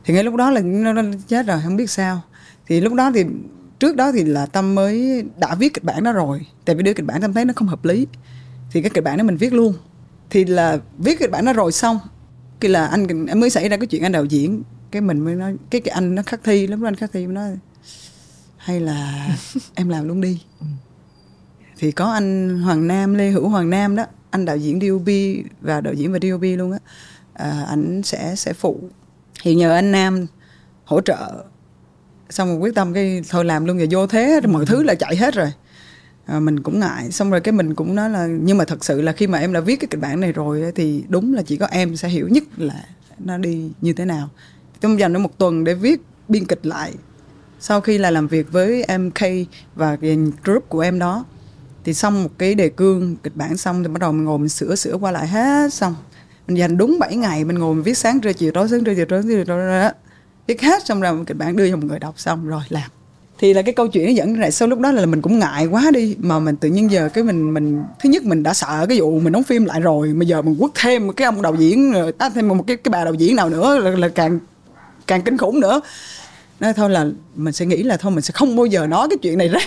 Thì 0.05 0.14
ngay 0.14 0.24
lúc 0.24 0.34
đó 0.34 0.51
là 0.51 0.61
nó, 0.61 0.92
nó 0.92 1.03
chết 1.28 1.46
rồi 1.46 1.61
không 1.64 1.76
biết 1.76 1.90
sao. 1.90 2.20
Thì 2.66 2.80
lúc 2.80 2.94
đó 2.94 3.11
thì 3.14 3.24
trước 3.78 3.96
đó 3.96 4.12
thì 4.12 4.24
là 4.24 4.46
tâm 4.46 4.74
mới 4.74 5.24
đã 5.36 5.55
viết 5.55 5.74
kịch 5.74 5.84
bản 5.84 6.05
đó 6.05 6.12
rồi 6.12 6.46
tại 6.64 6.76
vì 6.76 6.82
đưa 6.82 6.94
kịch 6.94 7.07
bản 7.07 7.20
tâm 7.20 7.32
thấy 7.32 7.44
nó 7.44 7.53
không 7.57 7.68
hợp 7.68 7.84
lý. 7.84 8.07
Thì 8.72 8.82
cái 8.82 8.90
kịch 8.90 9.05
bản 9.05 9.18
đó 9.18 9.24
mình 9.24 9.36
viết 9.36 9.53
luôn. 9.53 9.74
Thì 10.30 10.44
là 10.44 10.78
viết 10.98 11.18
kịch 11.18 11.30
bản 11.30 11.44
đó 11.44 11.53
rồi 11.53 11.72
xong 11.72 11.98
khi 12.61 12.68
là 12.68 12.86
anh 12.86 13.07
mới 13.40 13.51
xảy 13.51 13.68
ra 13.68 13.76
cái 13.76 13.86
chuyện 13.86 14.03
anh 14.03 14.12
đạo 14.12 14.24
diễn 14.24 14.62
cái 14.91 15.03
mình 15.03 15.20
mới 15.20 15.34
nói 15.34 15.57
cái 15.70 15.80
cái 15.80 15.93
anh 15.93 16.14
nó 16.14 16.22
khắc 16.22 16.41
thi 16.45 16.66
lắm 16.66 16.86
anh 16.86 16.97
khắc 16.97 17.12
thi 17.12 17.26
mới 17.26 17.34
nói 17.34 17.59
hay 18.57 18.80
là 18.80 19.28
em 19.74 19.88
làm 19.88 20.09
luôn 20.09 20.20
đi. 20.20 20.43
Thì 21.78 21.93
có 21.93 22.12
anh 22.12 22.59
Hoàng 22.62 22.86
Nam 22.86 23.14
Lê 23.14 23.30
Hữu 23.30 23.49
Hoàng 23.49 23.70
Nam 23.70 23.97
đó 23.97 24.07
anh 24.30 24.45
đạo 24.45 24.57
diễn 24.57 24.80
DOP 24.80 25.09
và 25.61 25.80
đạo 25.80 25.95
diễn 25.95 26.12
và 26.12 26.18
DOP 26.22 26.43
luôn 26.43 26.72
á. 26.72 26.78
À, 27.32 27.64
anh 27.68 28.03
sẽ 28.03 28.34
sẽ 28.36 28.53
phụ. 28.53 28.80
Thì 29.43 29.55
nhờ 29.55 29.74
anh 29.74 29.93
Nam 29.93 30.26
hỗ 30.84 31.01
trợ. 31.01 31.45
Xong 32.30 32.49
rồi 32.49 32.57
quyết 32.57 32.74
tâm 32.74 32.95
cái 32.95 33.22
thôi 33.28 33.45
làm 33.45 33.64
luôn 33.64 33.78
rồi 33.78 33.88
vô 33.91 34.07
thế 34.07 34.41
mọi 34.49 34.66
thứ 34.66 34.82
là 34.82 34.95
chạy 34.95 35.16
hết 35.16 35.34
rồi. 35.34 35.53
À, 36.26 36.41
mình 36.41 36.62
cũng 36.62 36.80
ngại. 36.80 37.11
Xong 37.11 37.30
rồi 37.30 37.41
cái 37.41 37.53
mình 37.53 37.74
cũng 37.74 37.95
nói 37.95 38.11
là 38.11 38.26
nhưng 38.26 38.59
mà 38.59 38.64
thật 38.64 38.84
sự 38.84 39.01
là 39.01 39.12
khi 39.12 39.26
mà 39.26 39.38
em 39.38 39.53
đã 39.53 39.61
viết 39.61 39.76
cái 39.76 39.88
kịch 39.91 40.01
bản 40.01 40.20
này 40.20 40.32
rồi 40.32 40.72
thì 40.74 41.05
đúng 41.09 41.34
là 41.34 41.43
chỉ 41.43 41.57
có 41.57 41.66
em 41.66 41.97
sẽ 41.97 42.09
hiểu 42.09 42.28
nhất 42.28 42.45
là 42.57 42.84
nó 43.18 43.38
đi 43.38 43.70
như 43.80 43.93
thế 43.93 44.05
nào 44.05 44.28
tôi 44.81 44.97
dành 44.97 45.12
được 45.12 45.18
một 45.18 45.39
tuần 45.39 45.64
để 45.64 45.74
viết 45.74 46.01
biên 46.28 46.45
kịch 46.45 46.66
lại 46.66 46.93
sau 47.61 47.81
khi 47.81 47.99
là 47.99 48.11
làm 48.11 48.28
việc 48.28 48.53
với 48.53 48.85
MK 48.99 49.49
và 49.74 49.97
group 50.45 50.68
của 50.68 50.81
em 50.81 50.99
đó 50.99 51.24
thì 51.85 51.95
xong 51.95 52.22
một 52.22 52.31
cái 52.39 52.55
đề 52.55 52.68
cương 52.68 53.16
kịch 53.16 53.37
bản 53.37 53.57
xong 53.57 53.83
thì 53.83 53.89
bắt 53.89 54.01
đầu 54.01 54.12
mình 54.12 54.24
ngồi 54.24 54.39
mình 54.39 54.49
sửa 54.49 54.74
sửa 54.74 54.97
qua 54.97 55.11
lại 55.11 55.28
hết 55.28 55.74
xong 55.74 55.95
mình 56.49 56.57
dành 56.57 56.76
đúng 56.76 56.99
7 56.99 57.16
ngày 57.16 57.45
mình 57.45 57.59
ngồi 57.59 57.74
mình 57.74 57.83
viết 57.83 57.99
sáng 57.99 58.20
trưa 58.20 58.33
chiều 58.33 58.53
tối 58.53 58.68
sáng 58.68 58.85
trưa 58.85 58.95
chiều 58.95 59.07
tối 59.09 59.22
chiều 59.28 59.45
tối 59.45 59.68
đó 59.68 59.91
viết 60.47 60.62
hết 60.62 60.87
xong 60.87 61.01
rồi 61.01 61.24
kịch 61.26 61.37
bản 61.37 61.57
đưa 61.57 61.70
cho 61.70 61.76
một 61.76 61.87
người 61.87 61.99
đọc 61.99 62.14
xong 62.16 62.49
rồi 62.49 62.62
làm 62.68 62.91
thì 63.39 63.55
là 63.55 63.62
cái 63.62 63.74
câu 63.74 63.89
chuyện 63.89 64.07
nó 64.07 64.12
dẫn 64.12 64.41
lại 64.41 64.53
sau 64.53 64.68
lúc 64.68 64.78
đó 64.78 64.93
là 64.93 65.07
mình 65.07 65.22
cũng 65.22 65.39
ngại 65.39 65.66
quá 65.66 65.91
đi 65.95 66.16
mà 66.18 66.39
mình 66.39 66.57
tự 66.57 66.68
nhiên 66.68 66.91
giờ 66.91 67.09
cái 67.14 67.24
mình 67.24 67.55
mình 67.55 67.83
thứ 68.01 68.09
nhất 68.09 68.24
mình 68.24 68.43
đã 68.43 68.55
sợ 68.55 68.87
cái 68.89 69.01
vụ 69.01 69.20
mình 69.20 69.33
đóng 69.33 69.43
phim 69.43 69.64
lại 69.64 69.81
rồi 69.81 70.09
mà 70.09 70.24
giờ 70.24 70.43
mình 70.43 70.57
quất 70.59 70.70
thêm 70.74 71.12
cái 71.12 71.24
ông 71.24 71.43
đạo 71.43 71.55
diễn 71.55 71.93
rồi 71.93 72.12
thêm 72.35 72.49
một 72.49 72.64
cái 72.66 72.76
cái 72.76 72.91
bà 72.91 73.05
đạo 73.05 73.14
diễn 73.14 73.37
nào 73.37 73.49
nữa 73.49 73.78
là, 73.78 73.91
là 73.91 74.09
càng 74.09 74.39
càng 75.11 75.23
kinh 75.23 75.39
khủng 75.39 75.61
nữa. 75.61 75.81
Nói 76.61 76.73
thôi 76.73 76.91
là 76.91 77.07
mình 77.37 77.53
sẽ 77.53 77.67
nghĩ 77.67 77.83
là 77.83 77.97
thôi 77.97 78.13
mình 78.13 78.23
sẽ 78.23 78.33
không 78.33 78.57
bao 78.57 78.67
giờ 78.67 78.87
nói 78.87 79.09
cái 79.11 79.19
chuyện 79.23 79.39
này 79.39 79.49
ra. 79.49 79.61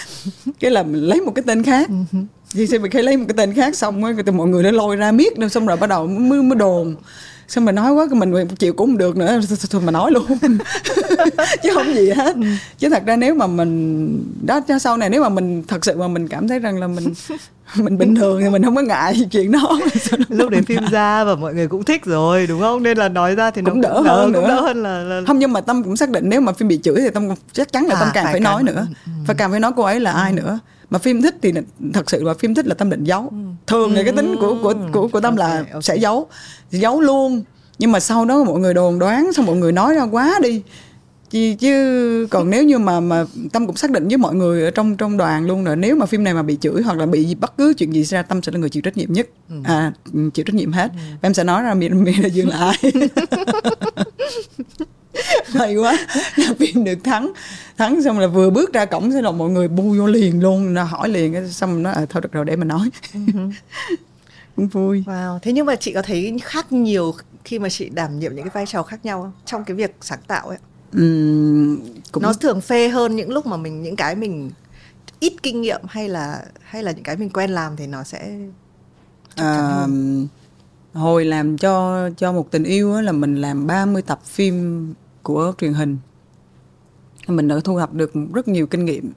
Cái 0.60 0.70
là 0.70 0.82
mình 0.82 1.02
lấy 1.02 1.20
một 1.20 1.32
cái 1.34 1.42
tên 1.46 1.62
khác. 1.62 1.88
Thì 2.54 2.66
sẽ 2.66 2.78
mình 2.78 2.90
khi 2.90 3.02
lấy 3.02 3.16
một 3.16 3.24
cái 3.28 3.34
tên 3.36 3.54
khác 3.54 3.76
xong 3.76 4.04
á 4.04 4.12
mọi 4.32 4.48
người 4.48 4.62
nó 4.62 4.70
lôi 4.70 4.96
ra 4.96 5.12
miết 5.12 5.32
xong 5.50 5.66
rồi 5.66 5.76
bắt 5.76 5.86
đầu 5.86 6.06
mới 6.06 6.42
mới 6.42 6.56
đồn 6.58 6.96
xong 7.52 7.64
mà 7.64 7.72
nói 7.72 7.92
quá 7.92 8.06
mình 8.10 8.46
chịu 8.58 8.72
cũng 8.72 8.86
không 8.86 8.98
được 8.98 9.16
nữa. 9.16 9.40
Thôi, 9.70 9.82
mà 9.84 9.92
nói 9.92 10.10
luôn? 10.12 10.26
Chứ 11.62 11.70
không 11.74 11.94
gì 11.94 12.10
hết. 12.10 12.34
Ừ. 12.34 12.42
chứ 12.78 12.90
thật 12.90 13.02
ra 13.06 13.16
nếu 13.16 13.34
mà 13.34 13.46
mình 13.46 14.24
đó 14.46 14.60
sau 14.80 14.96
này 14.96 15.10
nếu 15.10 15.22
mà 15.22 15.28
mình 15.28 15.62
thật 15.68 15.84
sự 15.84 15.96
mà 15.96 16.08
mình 16.08 16.28
cảm 16.28 16.48
thấy 16.48 16.58
rằng 16.58 16.80
là 16.80 16.86
mình 16.86 17.04
mình 17.76 17.98
bình 17.98 18.14
thường 18.14 18.40
thì 18.40 18.48
mình 18.48 18.62
không 18.62 18.76
có 18.76 18.82
ngại 18.82 19.14
chuyện 19.30 19.52
đó. 19.52 19.80
Lúc 20.28 20.50
đến 20.50 20.64
phim 20.64 20.80
ra 20.90 21.24
và 21.24 21.34
mọi 21.34 21.54
người 21.54 21.68
cũng 21.68 21.84
thích 21.84 22.04
rồi 22.04 22.46
đúng 22.46 22.60
không? 22.60 22.82
Nên 22.82 22.98
là 22.98 23.08
nói 23.08 23.34
ra 23.34 23.50
thì 23.50 23.62
cũng 23.64 23.80
nó 23.80 23.88
đỡ 23.88 23.94
cũng, 23.96 24.06
hơn 24.06 24.32
nữa. 24.32 24.40
cũng 24.40 24.48
đỡ 24.48 24.60
hơn 24.60 24.82
là, 24.82 25.02
là 25.02 25.22
không 25.26 25.38
nhưng 25.38 25.52
mà 25.52 25.60
tâm 25.60 25.82
cũng 25.82 25.96
xác 25.96 26.10
định 26.10 26.28
nếu 26.28 26.40
mà 26.40 26.52
phim 26.52 26.68
bị 26.68 26.80
chửi 26.82 26.96
thì 26.96 27.10
tâm 27.14 27.28
chắc 27.52 27.72
chắn 27.72 27.86
là 27.86 27.94
tâm 27.94 28.08
à, 28.08 28.10
càng 28.14 28.24
phải, 28.24 28.32
phải 28.32 28.40
nói 28.40 28.62
nữa. 28.62 28.86
ừ. 29.06 29.12
phải 29.26 29.36
càng 29.36 29.50
phải 29.50 29.60
nói 29.60 29.72
cô 29.76 29.82
ấy 29.82 30.00
là 30.00 30.12
ừ. 30.12 30.18
ai 30.18 30.32
nữa 30.32 30.58
mà 30.92 30.98
phim 30.98 31.22
thích 31.22 31.34
thì 31.42 31.52
thật 31.92 32.10
sự 32.10 32.24
là 32.24 32.34
phim 32.34 32.54
thích 32.54 32.66
là 32.66 32.74
tâm 32.74 32.90
định 32.90 33.04
giấu 33.04 33.28
ừ. 33.30 33.36
thường 33.66 33.92
thì 33.94 34.04
cái 34.04 34.12
tính 34.12 34.36
của 34.40 34.58
của 34.62 34.74
của 34.92 35.08
của 35.08 35.20
tâm 35.20 35.36
okay, 35.36 35.50
là 35.50 35.58
okay. 35.58 35.82
sẽ 35.82 35.96
giấu 35.96 36.26
giấu 36.70 37.00
luôn 37.00 37.42
nhưng 37.78 37.92
mà 37.92 38.00
sau 38.00 38.24
đó 38.24 38.44
mọi 38.44 38.60
người 38.60 38.74
đồn 38.74 38.98
đoán 38.98 39.32
xong 39.32 39.46
mọi 39.46 39.56
người 39.56 39.72
nói 39.72 39.94
ra 39.94 40.02
quá 40.02 40.38
đi 40.42 40.62
chứ, 41.30 41.54
chứ 41.60 42.26
còn 42.30 42.50
nếu 42.50 42.64
như 42.64 42.78
mà 42.78 43.00
mà 43.00 43.24
tâm 43.52 43.66
cũng 43.66 43.76
xác 43.76 43.90
định 43.90 44.08
với 44.08 44.16
mọi 44.16 44.34
người 44.34 44.64
ở 44.64 44.70
trong 44.70 44.96
trong 44.96 45.16
đoàn 45.16 45.46
luôn 45.46 45.64
là 45.64 45.74
nếu 45.74 45.96
mà 45.96 46.06
phim 46.06 46.24
này 46.24 46.34
mà 46.34 46.42
bị 46.42 46.56
chửi 46.60 46.82
hoặc 46.82 46.98
là 46.98 47.06
bị 47.06 47.34
bất 47.34 47.56
cứ 47.56 47.74
chuyện 47.78 47.94
gì 47.94 48.04
ra 48.04 48.22
tâm 48.22 48.42
sẽ 48.42 48.52
là 48.52 48.58
người 48.58 48.70
chịu 48.70 48.82
trách 48.82 48.96
nhiệm 48.96 49.12
nhất 49.12 49.28
ừ. 49.48 49.56
à 49.64 49.92
chịu 50.34 50.44
trách 50.44 50.54
nhiệm 50.54 50.72
hết 50.72 50.90
ừ. 50.92 50.98
em 51.22 51.34
sẽ 51.34 51.44
nói 51.44 51.62
ra 51.62 51.74
miệng 51.74 52.04
miệng 52.04 52.22
là 52.22 52.28
dương 52.28 52.48
là 52.48 52.56
ai 52.56 52.76
hay 55.46 55.76
quá. 55.76 55.98
Phim 56.58 56.84
được 56.84 56.98
thắng. 57.04 57.32
Thắng 57.78 58.02
xong 58.02 58.18
là 58.18 58.26
vừa 58.26 58.50
bước 58.50 58.72
ra 58.72 58.84
cổng 58.84 59.12
sẽ 59.12 59.22
là 59.22 59.30
mọi 59.30 59.50
người 59.50 59.68
bu 59.68 59.94
vô 59.98 60.06
liền 60.06 60.42
luôn. 60.42 60.74
Nó 60.74 60.84
hỏi 60.84 61.08
liền 61.08 61.52
xong 61.52 61.82
nó 61.82 61.90
à, 61.90 62.06
thôi 62.10 62.22
được 62.22 62.32
rồi 62.32 62.44
để 62.44 62.56
mà 62.56 62.64
nói. 62.64 62.90
Ừ 63.14 63.20
cũng 64.56 64.68
vui. 64.68 65.04
Wow. 65.06 65.38
Thế 65.38 65.52
nhưng 65.52 65.66
mà 65.66 65.76
chị 65.76 65.92
có 65.92 66.02
thấy 66.02 66.38
khác 66.42 66.72
nhiều 66.72 67.14
khi 67.44 67.58
mà 67.58 67.68
chị 67.68 67.88
đảm 67.88 68.18
nhiệm 68.18 68.34
những 68.34 68.44
cái 68.44 68.50
vai 68.54 68.66
trò 68.66 68.82
khác 68.82 69.04
nhau 69.04 69.22
không? 69.22 69.32
Trong 69.46 69.64
cái 69.64 69.76
việc 69.76 69.96
sáng 70.00 70.20
tạo 70.26 70.48
ấy 70.48 70.58
uhm, 70.96 71.78
cũng... 72.12 72.22
nó 72.22 72.32
thường 72.32 72.60
phê 72.60 72.88
hơn 72.88 73.16
những 73.16 73.30
lúc 73.30 73.46
mà 73.46 73.56
mình 73.56 73.82
những 73.82 73.96
cái 73.96 74.14
mình 74.14 74.50
ít 75.20 75.32
kinh 75.42 75.60
nghiệm 75.60 75.80
hay 75.88 76.08
là 76.08 76.44
hay 76.62 76.82
là 76.82 76.92
những 76.92 77.04
cái 77.04 77.16
mình 77.16 77.30
quen 77.30 77.50
làm 77.50 77.76
thì 77.76 77.86
nó 77.86 78.02
sẽ 78.04 78.38
à, 79.36 79.86
hồi 80.92 81.24
làm 81.24 81.58
cho 81.58 82.08
cho 82.16 82.32
một 82.32 82.50
tình 82.50 82.64
yêu 82.64 83.00
là 83.00 83.12
mình 83.12 83.36
làm 83.36 83.66
30 83.66 84.02
tập 84.02 84.20
phim 84.24 84.86
của 85.22 85.52
truyền 85.58 85.72
hình. 85.72 85.98
Mình 87.26 87.48
đã 87.48 87.56
thu 87.64 87.78
thập 87.78 87.94
được 87.94 88.12
rất 88.34 88.48
nhiều 88.48 88.66
kinh 88.66 88.84
nghiệm 88.84 89.12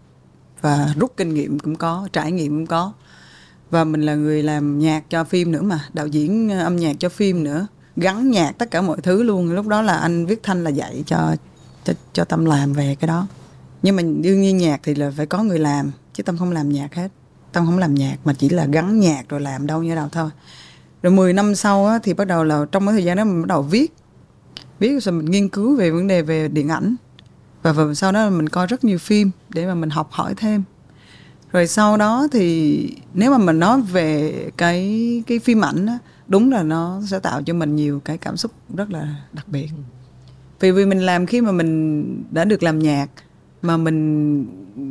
và 0.62 0.94
rút 1.00 1.14
kinh 1.18 1.34
nghiệm 1.34 1.60
cũng 1.60 1.76
có, 1.76 2.08
trải 2.14 2.32
nghiệm 2.32 2.52
cũng 2.52 2.68
có. 2.68 2.94
Và 3.70 3.84
mình 3.84 4.02
là 4.02 4.16
người 4.16 4.44
làm 4.44 4.80
nhạc 4.80 5.04
cho 5.10 5.24
phim 5.24 5.52
nữa 5.52 5.62
mà, 5.62 5.80
đạo 5.94 6.08
diễn 6.08 6.50
ờ, 6.50 6.60
âm 6.60 6.76
nhạc 6.76 6.96
cho 7.00 7.10
phim 7.10 7.44
nữa. 7.44 7.68
Gắn 7.96 8.32
nhạc 8.32 8.52
tất 8.52 8.72
cả 8.72 8.82
mọi 8.82 8.98
thứ 9.04 9.24
luôn, 9.24 9.52
lúc 9.52 9.68
đó 9.68 9.82
là 9.82 9.98
anh 9.98 10.26
viết 10.26 10.44
thanh 10.44 10.64
là 10.64 10.70
dạy 10.70 11.04
cho 11.06 11.36
cho 11.84 11.94
cho 12.14 12.26
tâm 12.26 12.46
làm 12.46 12.74
về 12.74 12.96
cái 13.00 13.08
đó. 13.08 13.28
Nhưng 13.84 13.96
mà 13.96 14.02
đương 14.02 14.42
nhiên 14.42 14.58
nhạc 14.58 14.80
thì 14.84 14.96
là 14.96 15.12
phải 15.18 15.26
có 15.26 15.44
người 15.44 15.60
làm, 15.60 15.92
chứ 16.14 16.24
tâm 16.24 16.38
không 16.38 16.52
làm 16.52 16.70
nhạc 16.70 16.96
hết. 16.96 17.12
Tâm 17.52 17.66
không 17.66 17.78
làm 17.78 17.96
nhạc 17.96 18.18
mà 18.26 18.34
chỉ 18.34 18.50
là 18.50 18.66
gắn 18.66 19.00
nhạc 19.00 19.30
rồi 19.30 19.42
làm 19.42 19.68
đâu 19.68 19.84
như 19.84 19.96
đâu 19.96 20.08
thôi 20.12 20.30
rồi 21.06 21.14
10 21.14 21.34
năm 21.34 21.56
sau 21.56 21.86
á, 21.86 21.99
thì 22.03 22.14
bắt 22.14 22.28
đầu 22.28 22.43
là 22.43 22.66
trong 22.72 22.86
cái 22.86 22.93
thời 22.93 23.03
gian 23.03 23.18
đó 23.18 23.24
mình 23.24 23.41
bắt 23.41 23.47
đầu 23.47 23.62
viết. 23.62 23.93
Viết 24.80 25.03
rồi 25.03 25.14
mình 25.14 25.32
nghiên 25.32 25.49
cứu 25.49 25.76
về 25.76 25.91
vấn 25.91 26.08
đề 26.08 26.22
về 26.22 26.47
điện 26.47 26.70
ảnh. 26.70 26.95
Và, 27.62 27.72
và 27.72 27.93
sau 27.93 28.12
đó 28.12 28.30
mình 28.30 28.49
coi 28.49 28.68
rất 28.68 28.84
nhiều 28.84 28.97
phim 28.97 29.32
để 29.49 29.66
mà 29.66 29.76
mình 29.76 29.89
học 29.89 30.08
hỏi 30.12 30.34
thêm. 30.38 30.64
Rồi 31.51 31.68
sau 31.68 31.97
đó 31.97 32.28
thì 32.32 32.89
nếu 33.14 33.32
mà 33.32 33.38
mình 33.38 33.60
nói 33.60 33.82
về 33.82 34.34
cái 34.58 35.24
cái 35.28 35.39
phim 35.39 35.66
ảnh 35.66 35.86
á, 35.86 35.97
đúng 36.28 36.51
là 36.51 36.64
nó 36.64 37.01
sẽ 37.08 37.20
tạo 37.20 37.41
cho 37.41 37.53
mình 37.53 37.76
nhiều 37.76 37.99
cái 38.06 38.18
cảm 38.18 38.38
xúc 38.38 38.51
rất 38.76 38.91
là 38.91 39.16
đặc 39.34 39.47
biệt. 39.47 39.70
Vì 40.60 40.72
vì 40.72 40.86
mình 40.86 40.99
làm 40.99 41.26
khi 41.26 41.41
mà 41.41 41.51
mình 41.51 42.24
đã 42.32 42.45
được 42.45 42.64
làm 42.64 42.80
nhạc 42.80 43.08
mà 43.62 43.78
mình 43.78 44.45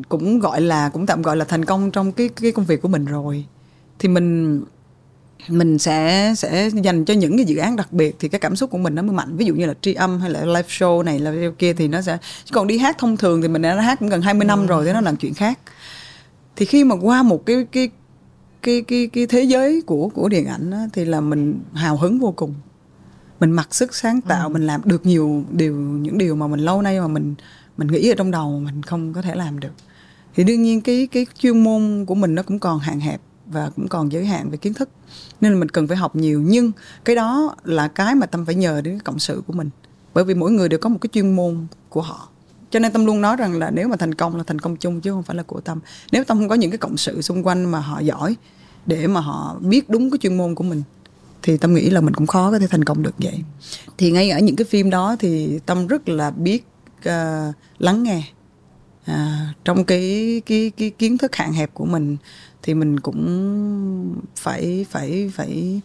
cũng 0.09 0.39
gọi 0.39 0.61
là 0.61 0.89
cũng 0.89 1.07
tạm 1.07 1.23
gọi 1.23 1.37
là 1.37 1.45
thành 1.45 1.65
công 1.65 1.91
trong 1.91 2.13
cái 2.13 2.29
cái 2.29 2.53
công 2.53 2.65
việc 2.65 2.83
của 2.83 2.89
mình 2.89 3.05
rồi 3.05 3.45
thì 3.99 4.09
mình 4.09 4.61
mình 5.49 5.79
sẽ 5.79 6.33
sẽ 6.37 6.69
dành 6.69 7.05
cho 7.05 7.15
những 7.15 7.37
cái 7.37 7.47
dự 7.47 7.57
án 7.57 7.77
đặc 7.77 7.93
biệt 7.93 8.17
thì 8.19 8.29
cái 8.29 8.39
cảm 8.39 8.57
xúc 8.57 8.71
của 8.71 8.79
mình 8.79 8.95
nó 8.95 9.03
mới 9.03 9.13
mạnh. 9.13 9.37
Ví 9.37 9.45
dụ 9.45 9.55
như 9.55 9.67
là 9.67 9.75
tri 9.81 9.95
âm 9.95 10.21
hay 10.21 10.31
là 10.31 10.45
live 10.45 10.69
show 10.69 11.03
này 11.03 11.19
là 11.19 11.33
kia 11.59 11.73
thì 11.73 11.89
nó 11.89 12.03
sẽ 12.03 12.19
còn 12.53 12.67
đi 12.67 12.79
hát 12.79 12.99
thông 12.99 13.17
thường 13.17 13.43
thì 13.43 13.49
mình 13.49 13.63
đã 13.63 13.81
hát 13.81 13.99
cũng 14.01 14.09
gần 14.09 14.23
20 14.23 14.45
năm 14.45 14.67
rồi 14.67 14.85
thì 14.85 14.93
nó 14.93 15.01
là 15.01 15.13
chuyện 15.21 15.35
khác. 15.35 15.59
Thì 16.57 16.67
khi 16.67 16.85
mà 16.85 16.97
qua 17.03 17.23
một 17.23 17.47
cái 17.47 17.67
cái 17.73 17.91
cái 18.63 18.83
cái 18.83 19.09
cái 19.13 19.27
thế 19.27 19.43
giới 19.43 19.83
của 19.83 20.09
của 20.09 20.29
điện 20.29 20.47
ảnh 20.47 20.71
á, 20.71 20.87
thì 20.93 21.05
là 21.05 21.21
mình 21.21 21.61
hào 21.73 21.97
hứng 21.97 22.19
vô 22.19 22.33
cùng. 22.37 22.55
Mình 23.41 23.51
mặc 23.51 23.75
sức 23.75 23.95
sáng 23.95 24.21
tạo 24.21 24.49
ừ. 24.49 24.53
mình 24.53 24.67
làm 24.67 24.81
được 24.85 25.07
nhiều 25.07 25.45
điều 25.51 25.75
những 25.77 26.19
điều 26.19 26.37
mà 26.37 26.47
mình 26.47 26.61
lâu 26.61 26.83
nay 26.83 27.01
mà 27.01 27.09
mình 27.09 27.35
mình 27.77 27.89
nghĩ 27.89 28.11
ở 28.11 28.15
trong 28.15 28.31
đầu 28.31 28.61
mình 28.61 28.83
không 28.83 29.13
có 29.13 29.23
thể 29.23 29.35
làm 29.35 29.61
được. 29.61 29.73
Thì 30.35 30.45
đương 30.45 30.63
nhiên 30.63 30.81
cái 30.81 31.09
cái 31.13 31.27
chuyên 31.39 31.65
môn 31.65 32.05
của 32.07 32.15
mình 32.15 32.35
nó 32.35 32.43
cũng 32.43 32.59
còn 32.59 32.79
hạn 32.79 33.01
hẹp 33.01 33.21
và 33.47 33.71
cũng 33.77 33.89
còn 33.89 34.13
giới 34.13 34.27
hạn 34.27 34.51
về 34.51 34.57
kiến 34.57 34.75
thức. 34.75 34.89
Nên 35.41 35.53
là 35.53 35.59
mình 35.59 35.69
cần 35.69 35.89
phải 35.89 35.97
học 35.97 36.17
nhiều 36.17 36.41
nhưng 36.41 36.73
cái 37.05 37.17
đó 37.17 37.57
là 37.65 37.89
cái 37.89 38.15
mà 38.15 38.27
tâm 38.27 38.47
phải 38.47 38.55
nhờ 38.55 38.81
đến 38.81 38.95
cái 38.95 39.01
cộng 39.05 39.19
sự 39.19 39.43
của 39.47 39.53
mình. 39.53 39.71
Bởi 40.15 40.25
vì 40.25 40.35
mỗi 40.35 40.51
người 40.51 40.69
đều 40.69 40.79
có 40.79 40.89
một 40.89 40.99
cái 41.01 41.11
chuyên 41.13 41.37
môn 41.37 41.67
của 41.89 42.03
họ. 42.03 42.29
Cho 42.71 42.79
nên 42.79 42.93
tâm 42.93 43.07
luôn 43.07 43.21
nói 43.21 43.37
rằng 43.37 43.59
là 43.59 43.71
nếu 43.71 43.89
mà 43.89 43.97
thành 43.97 44.15
công 44.15 44.37
là 44.37 44.45
thành 44.47 44.59
công 44.59 44.77
chung 44.77 45.01
chứ 45.01 45.11
không 45.11 45.23
phải 45.23 45.37
là 45.37 45.43
của 45.43 45.61
tâm. 45.61 45.81
Nếu 46.13 46.25
tâm 46.25 46.39
không 46.39 46.49
có 46.49 46.55
những 46.55 46.71
cái 46.71 46.79
cộng 46.79 46.97
sự 46.97 47.23
xung 47.23 47.47
quanh 47.47 47.65
mà 47.65 47.79
họ 47.81 48.01
giỏi 48.01 48.37
để 48.87 49.07
mà 49.07 49.21
họ 49.21 49.57
biết 49.61 49.91
đúng 49.91 50.11
cái 50.11 50.19
chuyên 50.19 50.37
môn 50.37 50.55
của 50.55 50.65
mình 50.65 50.83
thì 51.43 51.57
tâm 51.57 51.75
nghĩ 51.75 51.91
là 51.91 52.01
mình 52.01 52.15
cũng 52.15 52.27
khó 52.27 52.51
có 52.51 52.59
thể 52.59 52.67
thành 52.67 52.85
công 52.85 53.03
được 53.03 53.15
vậy. 53.19 53.41
Thì 53.99 54.11
ngay 54.11 54.31
ở 54.31 54.39
những 54.39 54.57
cái 54.57 54.65
phim 54.65 54.91
đó 54.91 55.17
thì 55.19 55.59
tâm 55.67 55.87
rất 55.87 56.09
là 56.09 56.31
biết 56.31 56.65
uh, 57.09 57.55
lắng 57.79 58.03
nghe 58.03 58.23
à, 59.05 59.49
trong 59.65 59.85
cái 59.85 60.43
cái 60.47 60.73
cái 60.77 60.91
kiến 60.91 61.19
thức 61.19 61.37
hạn 61.37 61.53
hẹp 61.53 61.75
của 61.75 61.85
mình 61.85 62.17
thì 62.65 62.75
mình 62.75 63.01
cũng 63.01 64.17
phải 64.37 64.87
phải 64.91 65.31
phải 65.35 65.81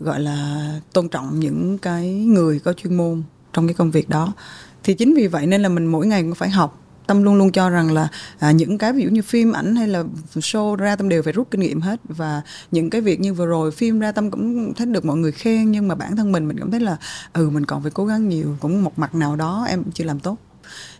gọi 0.00 0.20
là 0.20 0.68
tôn 0.92 1.08
trọng 1.08 1.40
những 1.40 1.78
cái 1.78 2.14
người 2.14 2.58
có 2.58 2.72
chuyên 2.72 2.94
môn 2.94 3.22
trong 3.52 3.66
cái 3.66 3.74
công 3.74 3.90
việc 3.90 4.08
đó. 4.08 4.32
Thì 4.82 4.94
chính 4.94 5.14
vì 5.14 5.26
vậy 5.26 5.46
nên 5.46 5.62
là 5.62 5.68
mình 5.68 5.86
mỗi 5.86 6.06
ngày 6.06 6.22
cũng 6.22 6.34
phải 6.34 6.50
học. 6.50 6.80
Tâm 7.06 7.22
luôn 7.22 7.34
luôn 7.34 7.52
cho 7.52 7.70
rằng 7.70 7.92
là 7.92 8.08
à, 8.38 8.50
những 8.50 8.78
cái 8.78 8.92
ví 8.92 9.02
dụ 9.02 9.10
như 9.10 9.22
phim 9.22 9.52
ảnh 9.52 9.76
hay 9.76 9.88
là 9.88 10.04
show 10.34 10.76
ra 10.76 10.96
tâm 10.96 11.08
đều 11.08 11.22
phải 11.22 11.32
rút 11.32 11.50
kinh 11.50 11.60
nghiệm 11.60 11.80
hết. 11.80 12.00
Và 12.04 12.42
những 12.70 12.90
cái 12.90 13.00
việc 13.00 13.20
như 13.20 13.34
vừa 13.34 13.46
rồi 13.46 13.70
phim 13.70 14.00
ra 14.00 14.12
tâm 14.12 14.30
cũng 14.30 14.74
thấy 14.74 14.86
được 14.86 15.04
mọi 15.04 15.16
người 15.16 15.32
khen 15.32 15.70
nhưng 15.70 15.88
mà 15.88 15.94
bản 15.94 16.16
thân 16.16 16.32
mình 16.32 16.48
mình 16.48 16.58
cảm 16.58 16.70
thấy 16.70 16.80
là 16.80 16.96
ừ 17.32 17.50
mình 17.50 17.64
còn 17.66 17.82
phải 17.82 17.90
cố 17.90 18.06
gắng 18.06 18.28
nhiều. 18.28 18.56
Cũng 18.60 18.84
một 18.84 18.98
mặt 18.98 19.14
nào 19.14 19.36
đó 19.36 19.64
em 19.68 19.82
chưa 19.94 20.04
làm 20.04 20.20
tốt. 20.20 20.36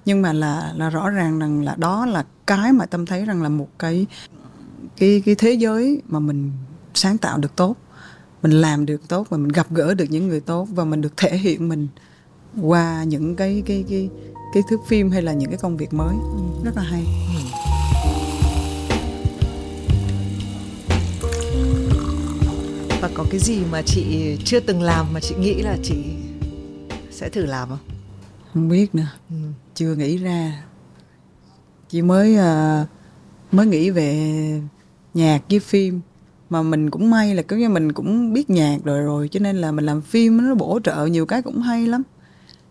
Nhưng 0.05 0.23
mà 0.23 0.33
là 0.33 0.73
là 0.77 0.91
rõ 0.91 1.11
ràng 1.11 1.39
rằng 1.39 1.65
là 1.65 1.75
đó 1.79 2.07
là 2.07 2.25
cái 2.47 2.73
mà 2.73 2.87
tâm 2.87 3.07
thấy 3.07 3.25
rằng 3.25 3.43
là 3.43 3.49
một 3.49 3.69
cái 3.79 4.07
cái 4.97 5.23
cái 5.27 5.35
thế 5.35 5.53
giới 5.53 6.03
mà 6.09 6.19
mình 6.19 6.53
sáng 6.95 7.19
tạo 7.19 7.39
được 7.39 7.57
tốt 7.57 7.77
mình 8.45 8.53
làm 8.53 8.87
được 8.87 9.09
tốt 9.09 9.27
và 9.31 9.37
mình 9.37 9.49
gặp 9.49 9.67
gỡ 9.71 9.95
được 9.95 10.05
những 10.11 10.29
người 10.29 10.41
tốt 10.41 10.69
và 10.75 10.85
mình 10.85 11.01
được 11.01 11.17
thể 11.17 11.37
hiện 11.37 11.69
mình 11.69 11.89
qua 12.63 13.05
những 13.05 13.37
cái 13.37 13.63
cái 13.67 13.85
cái 13.89 14.09
cái 14.55 14.63
thước 14.71 14.81
phim 14.87 15.11
hay 15.11 15.23
là 15.23 15.33
những 15.33 15.51
cái 15.51 15.59
công 15.59 15.77
việc 15.77 15.95
mới. 15.95 16.17
Rất 16.65 16.77
là 16.77 16.83
hay. 16.83 17.05
Và 23.01 23.11
có 23.15 23.25
cái 23.31 23.41
gì 23.41 23.61
mà 23.71 23.83
chị 23.83 24.37
chưa 24.45 24.61
từng 24.61 24.83
làm 24.83 25.07
mà 25.13 25.21
chị 25.21 25.35
nghĩ 25.35 25.63
là 25.63 25.77
chị 25.83 26.05
sẽ 27.11 27.29
thử 27.29 27.47
làm 27.47 27.69
không? 27.69 27.79
Không 28.53 28.69
biết 28.69 28.95
nữa. 28.95 29.09
Ừ. 29.31 29.37
chưa 29.75 29.95
nghĩ 29.95 30.17
ra. 30.17 30.65
Chị 31.89 32.03
mới 32.03 32.35
uh, 32.35 32.89
mới 33.55 33.67
nghĩ 33.67 33.91
về 33.91 34.61
nhạc 35.15 35.41
với 35.51 35.61
phim 35.61 36.01
mà 36.51 36.63
mình 36.63 36.91
cũng 36.91 37.11
may 37.11 37.35
là 37.35 37.43
cứ 37.43 37.57
như 37.57 37.69
mình 37.69 37.93
cũng 37.93 38.33
biết 38.33 38.51
nhạc 38.51 38.79
rồi 38.85 39.03
rồi 39.03 39.29
cho 39.29 39.41
nên 39.41 39.57
là 39.57 39.73
mình 39.73 39.87
làm 39.87 40.01
phim 40.01 40.49
nó 40.49 40.55
bổ 40.55 40.81
trợ 40.85 41.07
nhiều 41.07 41.27
cái 41.27 41.43
cũng 41.43 41.61
hay 41.61 41.87
lắm 41.87 42.03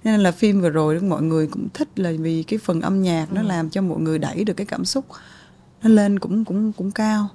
nên 0.03 0.19
là 0.19 0.31
phim 0.31 0.61
vừa 0.61 0.69
rồi 0.69 0.99
mọi 0.99 1.21
người 1.21 1.47
cũng 1.47 1.67
thích 1.73 1.99
là 1.99 2.11
vì 2.19 2.43
cái 2.43 2.59
phần 2.63 2.81
âm 2.81 3.01
nhạc 3.01 3.27
nó 3.33 3.41
ừ. 3.41 3.47
làm 3.47 3.69
cho 3.69 3.81
mọi 3.81 3.99
người 3.99 4.19
đẩy 4.19 4.43
được 4.43 4.53
cái 4.53 4.65
cảm 4.65 4.85
xúc 4.85 5.05
nó 5.83 5.89
lên 5.89 6.19
cũng 6.19 6.45
cũng 6.45 6.73
cũng 6.73 6.91
cao 6.91 7.29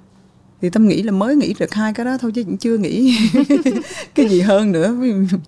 thì 0.61 0.69
tâm 0.69 0.87
nghĩ 0.87 1.03
là 1.03 1.11
mới 1.11 1.35
nghĩ 1.35 1.53
được 1.59 1.73
hai 1.73 1.93
cái 1.93 2.05
đó 2.05 2.17
thôi 2.17 2.31
chứ 2.35 2.43
cũng 2.43 2.57
chưa 2.57 2.77
nghĩ 2.77 3.17
cái 4.15 4.29
gì 4.29 4.41
hơn 4.41 4.71
nữa 4.71 4.95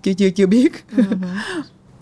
chưa 0.02 0.12
chưa 0.14 0.30
chưa 0.30 0.46
biết 0.46 0.72
ừ. 0.96 1.02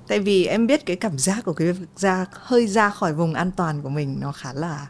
tại 0.09 0.21
vì 0.21 0.47
em 0.47 0.67
biết 0.67 0.87
cái 0.87 0.97
cảm 0.97 1.19
giác 1.19 1.45
của 1.45 1.53
cái 1.53 1.73
việc 1.73 1.87
ra 1.97 2.27
hơi 2.33 2.67
ra 2.67 2.91
khỏi 2.91 3.15
vùng 3.15 3.35
an 3.35 3.51
toàn 3.57 3.83
của 3.83 3.89
mình 3.89 4.19
nó 4.21 4.33
khá 4.33 4.53
là 4.53 4.87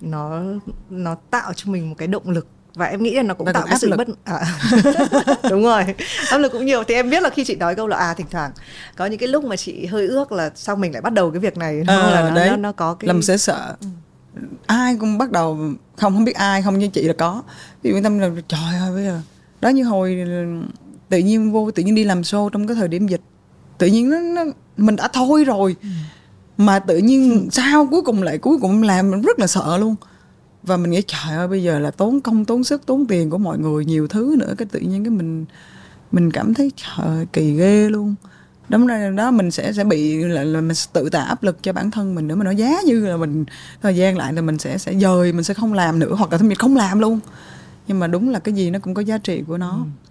nó 0.00 0.42
nó 0.90 1.14
tạo 1.30 1.52
cho 1.52 1.72
mình 1.72 1.88
một 1.88 1.94
cái 1.98 2.08
động 2.08 2.30
lực 2.30 2.46
và 2.74 2.86
em 2.86 3.02
nghĩ 3.02 3.14
là 3.14 3.22
nó 3.22 3.34
cũng 3.34 3.44
Và 3.44 3.52
tạo 3.52 3.66
cái 3.66 3.78
sự 3.78 3.88
lực. 3.88 3.96
bất 3.96 4.08
à. 4.24 4.58
đúng 5.50 5.62
rồi 5.62 5.84
áp 6.30 6.38
lực 6.38 6.52
cũng 6.52 6.66
nhiều 6.66 6.84
thì 6.84 6.94
em 6.94 7.10
biết 7.10 7.22
là 7.22 7.30
khi 7.30 7.44
chị 7.44 7.56
nói 7.56 7.74
câu 7.74 7.86
là 7.86 7.96
à 7.96 8.14
thỉnh 8.14 8.26
thoảng 8.30 8.50
có 8.96 9.06
những 9.06 9.18
cái 9.18 9.28
lúc 9.28 9.44
mà 9.44 9.56
chị 9.56 9.86
hơi 9.86 10.06
ước 10.06 10.32
là 10.32 10.50
sao 10.54 10.76
mình 10.76 10.92
lại 10.92 11.02
bắt 11.02 11.12
đầu 11.12 11.30
cái 11.30 11.40
việc 11.40 11.56
này? 11.56 11.82
Ờ, 11.86 12.10
là 12.10 12.28
nó, 12.28 12.34
đấy. 12.34 12.50
nó, 12.50 12.56
nó 12.56 12.72
có 12.72 12.94
cái 12.94 13.06
là 13.06 13.12
mình 13.12 13.22
sẽ 13.22 13.36
sợ 13.36 13.76
ai 14.66 14.96
cũng 15.00 15.18
bắt 15.18 15.30
đầu 15.30 15.54
không 15.96 16.14
không 16.14 16.24
biết 16.24 16.34
ai 16.36 16.62
không 16.62 16.78
như 16.78 16.88
chị 16.88 17.02
là 17.02 17.12
có 17.18 17.42
ví 17.82 17.90
dụ 17.90 17.96
tâm 18.02 18.18
là 18.18 18.30
trời 18.48 18.78
ơi 18.80 18.92
bây 18.94 19.04
giờ 19.04 19.20
đó 19.60 19.68
như 19.68 19.84
hồi 19.84 20.18
tự 21.08 21.18
nhiên 21.18 21.52
vô 21.52 21.70
tự 21.70 21.82
nhiên 21.82 21.94
đi 21.94 22.04
làm 22.04 22.22
show 22.22 22.48
trong 22.48 22.66
cái 22.66 22.74
thời 22.74 22.88
điểm 22.88 23.06
dịch 23.08 23.20
tự 23.78 23.86
nhiên 23.86 24.10
nó, 24.10 24.18
nó 24.20 24.52
mình 24.76 24.96
đã 24.96 25.08
thôi 25.12 25.44
rồi 25.44 25.76
mà 26.58 26.78
tự 26.78 26.98
nhiên 26.98 27.48
sao 27.52 27.86
cuối 27.90 28.02
cùng 28.02 28.22
lại 28.22 28.38
cuối 28.38 28.58
cùng 28.60 28.82
làm 28.82 29.10
mình 29.10 29.22
rất 29.22 29.38
là 29.38 29.46
sợ 29.46 29.78
luôn. 29.78 29.94
Và 30.62 30.76
mình 30.76 30.90
nghĩ 30.90 31.02
trời 31.06 31.36
ơi 31.36 31.48
bây 31.48 31.62
giờ 31.62 31.78
là 31.78 31.90
tốn 31.90 32.20
công 32.20 32.44
tốn 32.44 32.64
sức 32.64 32.86
tốn 32.86 33.06
tiền 33.06 33.30
của 33.30 33.38
mọi 33.38 33.58
người 33.58 33.84
nhiều 33.84 34.08
thứ 34.08 34.36
nữa 34.38 34.54
cái 34.58 34.68
tự 34.72 34.80
nhiên 34.80 35.04
cái 35.04 35.10
mình 35.10 35.44
mình 36.12 36.30
cảm 36.30 36.54
thấy 36.54 36.72
trời 36.76 37.06
ơi, 37.06 37.26
kỳ 37.32 37.54
ghê 37.54 37.88
luôn. 37.88 38.14
Đâm 38.68 38.86
ra 38.86 39.10
đó 39.10 39.30
mình 39.30 39.50
sẽ 39.50 39.72
sẽ 39.72 39.84
bị 39.84 40.24
là, 40.24 40.44
là 40.44 40.60
mình 40.60 40.76
tự 40.92 41.08
tạo 41.08 41.26
áp 41.26 41.42
lực 41.42 41.62
cho 41.62 41.72
bản 41.72 41.90
thân 41.90 42.14
mình 42.14 42.28
nữa 42.28 42.34
mà 42.34 42.44
nó 42.44 42.50
giá 42.50 42.76
như 42.84 43.06
là 43.06 43.16
mình 43.16 43.44
thời 43.82 43.96
gian 43.96 44.16
lại 44.16 44.32
là 44.32 44.42
mình 44.42 44.58
sẽ 44.58 44.78
sẽ 44.78 44.94
dời 44.94 45.32
mình 45.32 45.44
sẽ 45.44 45.54
không 45.54 45.72
làm 45.72 45.98
nữa 45.98 46.14
hoặc 46.14 46.32
là 46.32 46.38
mình 46.38 46.54
không 46.54 46.76
làm 46.76 47.00
luôn. 47.00 47.20
Nhưng 47.88 47.98
mà 47.98 48.06
đúng 48.06 48.30
là 48.30 48.38
cái 48.38 48.54
gì 48.54 48.70
nó 48.70 48.78
cũng 48.78 48.94
có 48.94 49.02
giá 49.02 49.18
trị 49.18 49.42
của 49.46 49.58
nó. 49.58 49.70
Ừ 49.70 50.07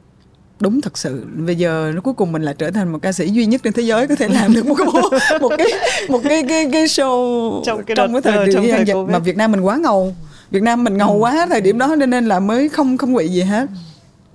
đúng 0.60 0.82
thật 0.82 0.98
sự. 0.98 1.24
Bây 1.46 1.56
giờ 1.56 1.92
nó 1.96 2.02
cuối 2.02 2.14
cùng 2.14 2.32
mình 2.32 2.42
lại 2.42 2.56
trở 2.58 2.72
thành 2.72 2.92
một 2.92 3.00
ca 3.02 3.12
sĩ 3.12 3.28
duy 3.30 3.46
nhất 3.46 3.62
trên 3.64 3.74
thế 3.74 3.84
giới 3.84 4.08
có 4.08 4.16
thể 4.16 4.28
làm 4.28 4.54
được 4.54 4.66
một 4.66 4.76
cái 4.76 4.88
bộ- 4.94 5.10
một 5.42 5.52
cái 5.58 5.68
một 6.10 6.20
cái 6.24 6.44
cái 6.50 6.70
cái 6.72 6.86
show 6.86 7.64
Trong 7.66 7.84
cái 7.84 7.96
trong 7.96 8.14
cái 8.14 8.22
thời 8.22 8.46
điểm 8.46 8.56
trong 8.56 8.66
thời 8.72 8.86
dịch 8.86 8.96
mà 9.10 9.20
Việt 9.20 9.38
Nam 9.38 9.52
mình 9.52 9.62
quá 9.62 9.78
ngầu. 9.78 10.16
Việt 10.52 10.64
Nam 10.64 10.84
mình 10.84 10.98
ngầu 10.98 11.14
quá 11.18 11.48
thời 11.50 11.62
điểm 11.62 11.78
đó 11.78 11.96
nên 11.96 12.10
nên 12.10 12.26
là 12.28 12.40
mới 12.40 12.70
không 12.70 12.98
không 12.98 13.14
bị 13.16 13.28
gì 13.28 13.42
hết. 13.42 13.68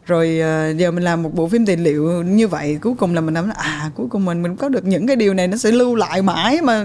Rồi 0.07 0.39
ờ, 0.41 0.71
giờ 0.77 0.91
mình 0.91 1.05
làm 1.05 1.23
một 1.23 1.35
bộ 1.35 1.49
phim 1.49 1.67
tài 1.67 1.77
liệu 1.77 2.23
như 2.23 2.49
vậy 2.49 2.79
cuối 2.83 2.95
cùng 2.99 3.15
là 3.15 3.21
mình 3.21 3.35
nói 3.35 3.45
à 3.55 3.91
cuối 3.95 4.07
cùng 4.11 4.25
mình 4.25 4.43
mình 4.43 4.57
có 4.57 4.69
được 4.69 4.85
những 4.85 5.07
cái 5.07 5.17
điều 5.17 5.35
này 5.35 5.49
nó 5.49 5.57
sẽ 5.57 5.73
lưu 5.73 5.95
lại 5.95 6.23
mãi 6.23 6.63
mà 6.63 6.85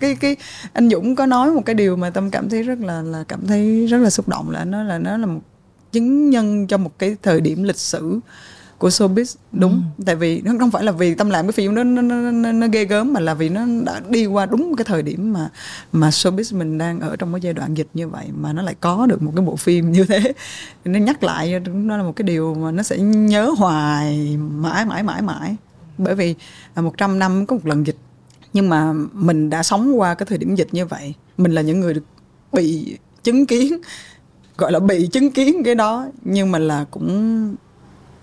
cái 0.00 0.16
cái 0.16 0.36
anh 0.72 0.88
Dũng 0.88 1.16
có 1.16 1.26
nói 1.26 1.50
một 1.50 1.62
cái 1.66 1.74
điều 1.74 1.96
mà 1.96 2.10
tâm 2.10 2.30
cảm 2.30 2.48
thấy 2.48 2.62
rất 2.62 2.78
là 2.80 3.02
là 3.02 3.24
cảm 3.28 3.46
thấy 3.46 3.86
rất 3.86 3.98
là 3.98 4.10
xúc 4.10 4.28
động 4.28 4.50
là 4.50 4.64
nó 4.64 4.82
là 4.82 4.98
nó 4.98 5.16
là 5.16 5.26
một 5.26 5.40
chứng 5.92 6.30
nhân 6.30 6.66
cho 6.66 6.78
một 6.78 6.98
cái 6.98 7.16
thời 7.22 7.40
điểm 7.40 7.62
lịch 7.62 7.78
sử 7.78 8.18
của 8.84 8.90
showbiz 8.90 9.36
đúng. 9.52 9.82
Tại 10.06 10.16
vì 10.16 10.40
nó 10.40 10.52
không 10.58 10.70
phải 10.70 10.84
là 10.84 10.92
vì 10.92 11.14
tâm 11.14 11.30
làm 11.30 11.46
cái 11.46 11.52
phim 11.52 11.74
nó 11.74 11.84
nó, 11.84 12.02
nó, 12.02 12.52
nó, 12.52 12.66
ghê 12.72 12.84
gớm 12.84 13.12
mà 13.12 13.20
là 13.20 13.34
vì 13.34 13.48
nó 13.48 13.60
đã 13.84 14.00
đi 14.08 14.26
qua 14.26 14.46
đúng 14.46 14.76
cái 14.76 14.84
thời 14.84 15.02
điểm 15.02 15.32
mà 15.32 15.48
mà 15.92 16.08
showbiz 16.08 16.58
mình 16.58 16.78
đang 16.78 17.00
ở 17.00 17.16
trong 17.16 17.32
cái 17.32 17.40
giai 17.40 17.52
đoạn 17.52 17.74
dịch 17.74 17.86
như 17.94 18.08
vậy 18.08 18.26
mà 18.40 18.52
nó 18.52 18.62
lại 18.62 18.74
có 18.80 19.06
được 19.06 19.22
một 19.22 19.32
cái 19.36 19.44
bộ 19.44 19.56
phim 19.56 19.92
như 19.92 20.04
thế. 20.04 20.32
Nó 20.84 20.98
nhắc 20.98 21.22
lại 21.22 21.60
nó 21.60 21.96
là 21.96 22.02
một 22.02 22.12
cái 22.16 22.22
điều 22.22 22.54
mà 22.54 22.70
nó 22.70 22.82
sẽ 22.82 22.98
nhớ 22.98 23.54
hoài 23.58 24.36
mãi 24.36 24.84
mãi 24.86 25.02
mãi 25.02 25.22
mãi. 25.22 25.56
Bởi 25.98 26.14
vì 26.14 26.34
à, 26.74 26.82
100 26.82 27.18
năm 27.18 27.46
có 27.46 27.56
một 27.56 27.66
lần 27.66 27.86
dịch 27.86 27.96
nhưng 28.52 28.68
mà 28.68 28.92
mình 29.12 29.50
đã 29.50 29.62
sống 29.62 30.00
qua 30.00 30.14
cái 30.14 30.26
thời 30.26 30.38
điểm 30.38 30.54
dịch 30.54 30.68
như 30.72 30.86
vậy. 30.86 31.14
Mình 31.36 31.52
là 31.52 31.62
những 31.62 31.80
người 31.80 31.94
được 31.94 32.04
bị 32.52 32.98
chứng 33.22 33.46
kiến 33.46 33.78
gọi 34.56 34.72
là 34.72 34.80
bị 34.80 35.06
chứng 35.06 35.30
kiến 35.30 35.62
cái 35.64 35.74
đó 35.74 36.06
nhưng 36.24 36.52
mà 36.52 36.58
là 36.58 36.84
cũng 36.90 37.54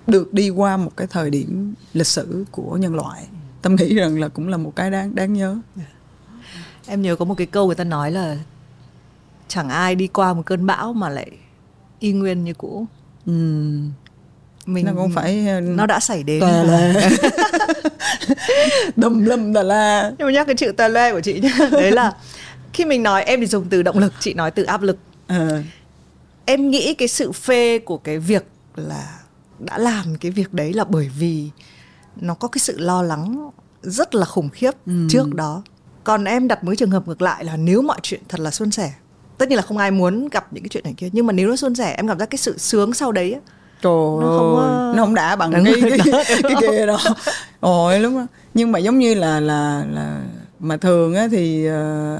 được 0.08 0.34
đi 0.34 0.50
qua 0.50 0.78
một 0.78 0.92
cái 0.98 1.08
thời 1.08 1.30
điểm 1.30 1.74
lịch 1.94 2.08
sử 2.08 2.46
của 2.52 2.78
nhân 2.78 2.96
loại. 2.96 3.24
Tâm 3.62 3.76
nghĩ 3.76 3.96
rằng 3.96 4.20
là 4.20 4.28
cũng 4.28 4.48
là 4.48 4.58
một 4.58 4.76
cái 4.76 4.92
đáng 4.92 5.16
đáng 5.16 5.34
nhớ. 5.34 5.58
Em 6.88 7.02
nhớ 7.02 7.16
có 7.16 7.26
một 7.26 7.36
cái 7.38 7.48
câu 7.48 7.66
người 7.66 7.76
ta 7.76 7.84
nói 7.84 8.12
là 8.12 8.38
chẳng 9.48 9.70
ai 9.70 9.96
đi 9.96 10.08
qua 10.08 10.34
một 10.34 10.42
cơn 10.46 10.66
bão 10.66 10.94
mà 10.94 11.10
lại 11.10 11.32
y 12.00 12.12
nguyên 12.12 12.44
như 12.44 12.54
cũ. 12.54 12.86
Ừm, 13.26 13.92
mình 14.66 14.86
nó 14.86 14.92
cũng 14.96 15.12
phải 15.12 15.48
ờ, 15.48 15.62
nó 15.62 15.86
đã 15.86 16.00
xảy 16.00 16.24
đến. 16.24 16.42
tà 16.42 16.64
la. 16.64 16.94
Đầm 18.96 19.26
lâm 19.26 19.54
tà 19.54 19.64
la. 19.64 20.12
Nhưng 20.18 20.28
mà 20.28 20.32
nhắc 20.32 20.48
cái 20.48 20.56
chữ 20.56 20.72
tà 20.78 20.88
le 20.88 21.12
của 21.12 21.22
chị 21.22 21.40
nhá 21.40 21.70
đấy 21.72 21.92
là 21.92 22.14
khi 22.74 22.86
mình 22.86 23.04
nói 23.04 23.24
em 23.24 23.40
thì 23.40 23.46
dùng 23.46 23.66
từ 23.70 23.82
động 23.84 24.00
lực 24.00 24.14
chị 24.20 24.34
nói 24.34 24.52
từ 24.52 24.64
áp 24.64 24.82
lực. 24.82 24.98
Ờ, 25.28 25.62
em 26.46 26.70
nghĩ 26.70 26.94
cái 26.94 27.08
sự 27.08 27.32
phê 27.32 27.80
của 27.80 27.98
cái 27.98 28.20
việc 28.20 28.46
là 28.76 29.20
đã 29.66 29.78
làm 29.78 30.16
cái 30.22 30.32
việc 30.32 30.54
đấy 30.54 30.74
là 30.74 30.84
bởi 30.84 31.10
vì 31.20 31.50
nó 32.22 32.34
có 32.34 32.48
cái 32.48 32.60
sự 32.60 32.80
lo 32.80 33.02
lắng 33.02 33.50
rất 33.82 34.16
là 34.16 34.26
khủng 34.26 34.50
khiếp 34.50 34.72
Ừ. 34.88 34.94
trước 35.10 35.36
đó. 35.36 35.64
Còn 36.04 36.24
em 36.24 36.48
đặt 36.48 36.60
cái 36.66 36.76
trường 36.76 36.92
hợp 36.92 37.08
ngược 37.08 37.22
lại 37.22 37.44
là 37.46 37.58
nếu 37.58 37.82
mọi 37.82 38.00
chuyện 38.04 38.22
thật 38.30 38.40
là 38.40 38.52
suôn 38.52 38.72
sẻ 38.72 38.94
tất 39.38 39.50
nhiên 39.50 39.56
là 39.56 39.62
không 39.62 39.78
ai 39.78 39.92
muốn 39.92 40.30
gặp 40.32 40.54
những 40.54 40.64
cái 40.64 40.70
chuyện 40.70 40.84
này 40.84 40.94
kia 40.98 41.10
nhưng 41.12 41.28
mà 41.28 41.34
nếu 41.34 41.50
nó 41.50 41.56
suôn 41.56 41.76
sẻ 41.76 41.94
em 41.98 42.08
cảm 42.08 42.20
giác 42.20 42.26
cái 42.26 42.38
sự 42.38 42.58
sướng 42.58 42.94
sau 42.94 43.12
đấy 43.12 43.30
trời 43.82 43.92
Nó 44.22 44.34
không 44.38 44.56
ơi, 44.56 44.96
nó 44.96 45.04
không 45.04 45.16
đã 45.16 45.36
bằng 45.36 45.52
cái 45.52 45.64
cái, 45.82 45.98
đó, 46.12 46.24
cái, 46.28 46.56
kia 46.62 46.86
đâu. 46.86 46.98
Ôi 47.60 48.02
đúng 48.04 48.16
đó. 48.16 48.28
Nhưng 48.54 48.72
mà 48.72 48.80
giống 48.80 49.00
như 49.00 49.14
là 49.14 49.40
là 49.40 49.86
là 49.92 50.22
mà 50.60 50.78
thường 50.78 51.16
á 51.16 51.28
thì 51.32 51.66
ờ, 51.66 52.20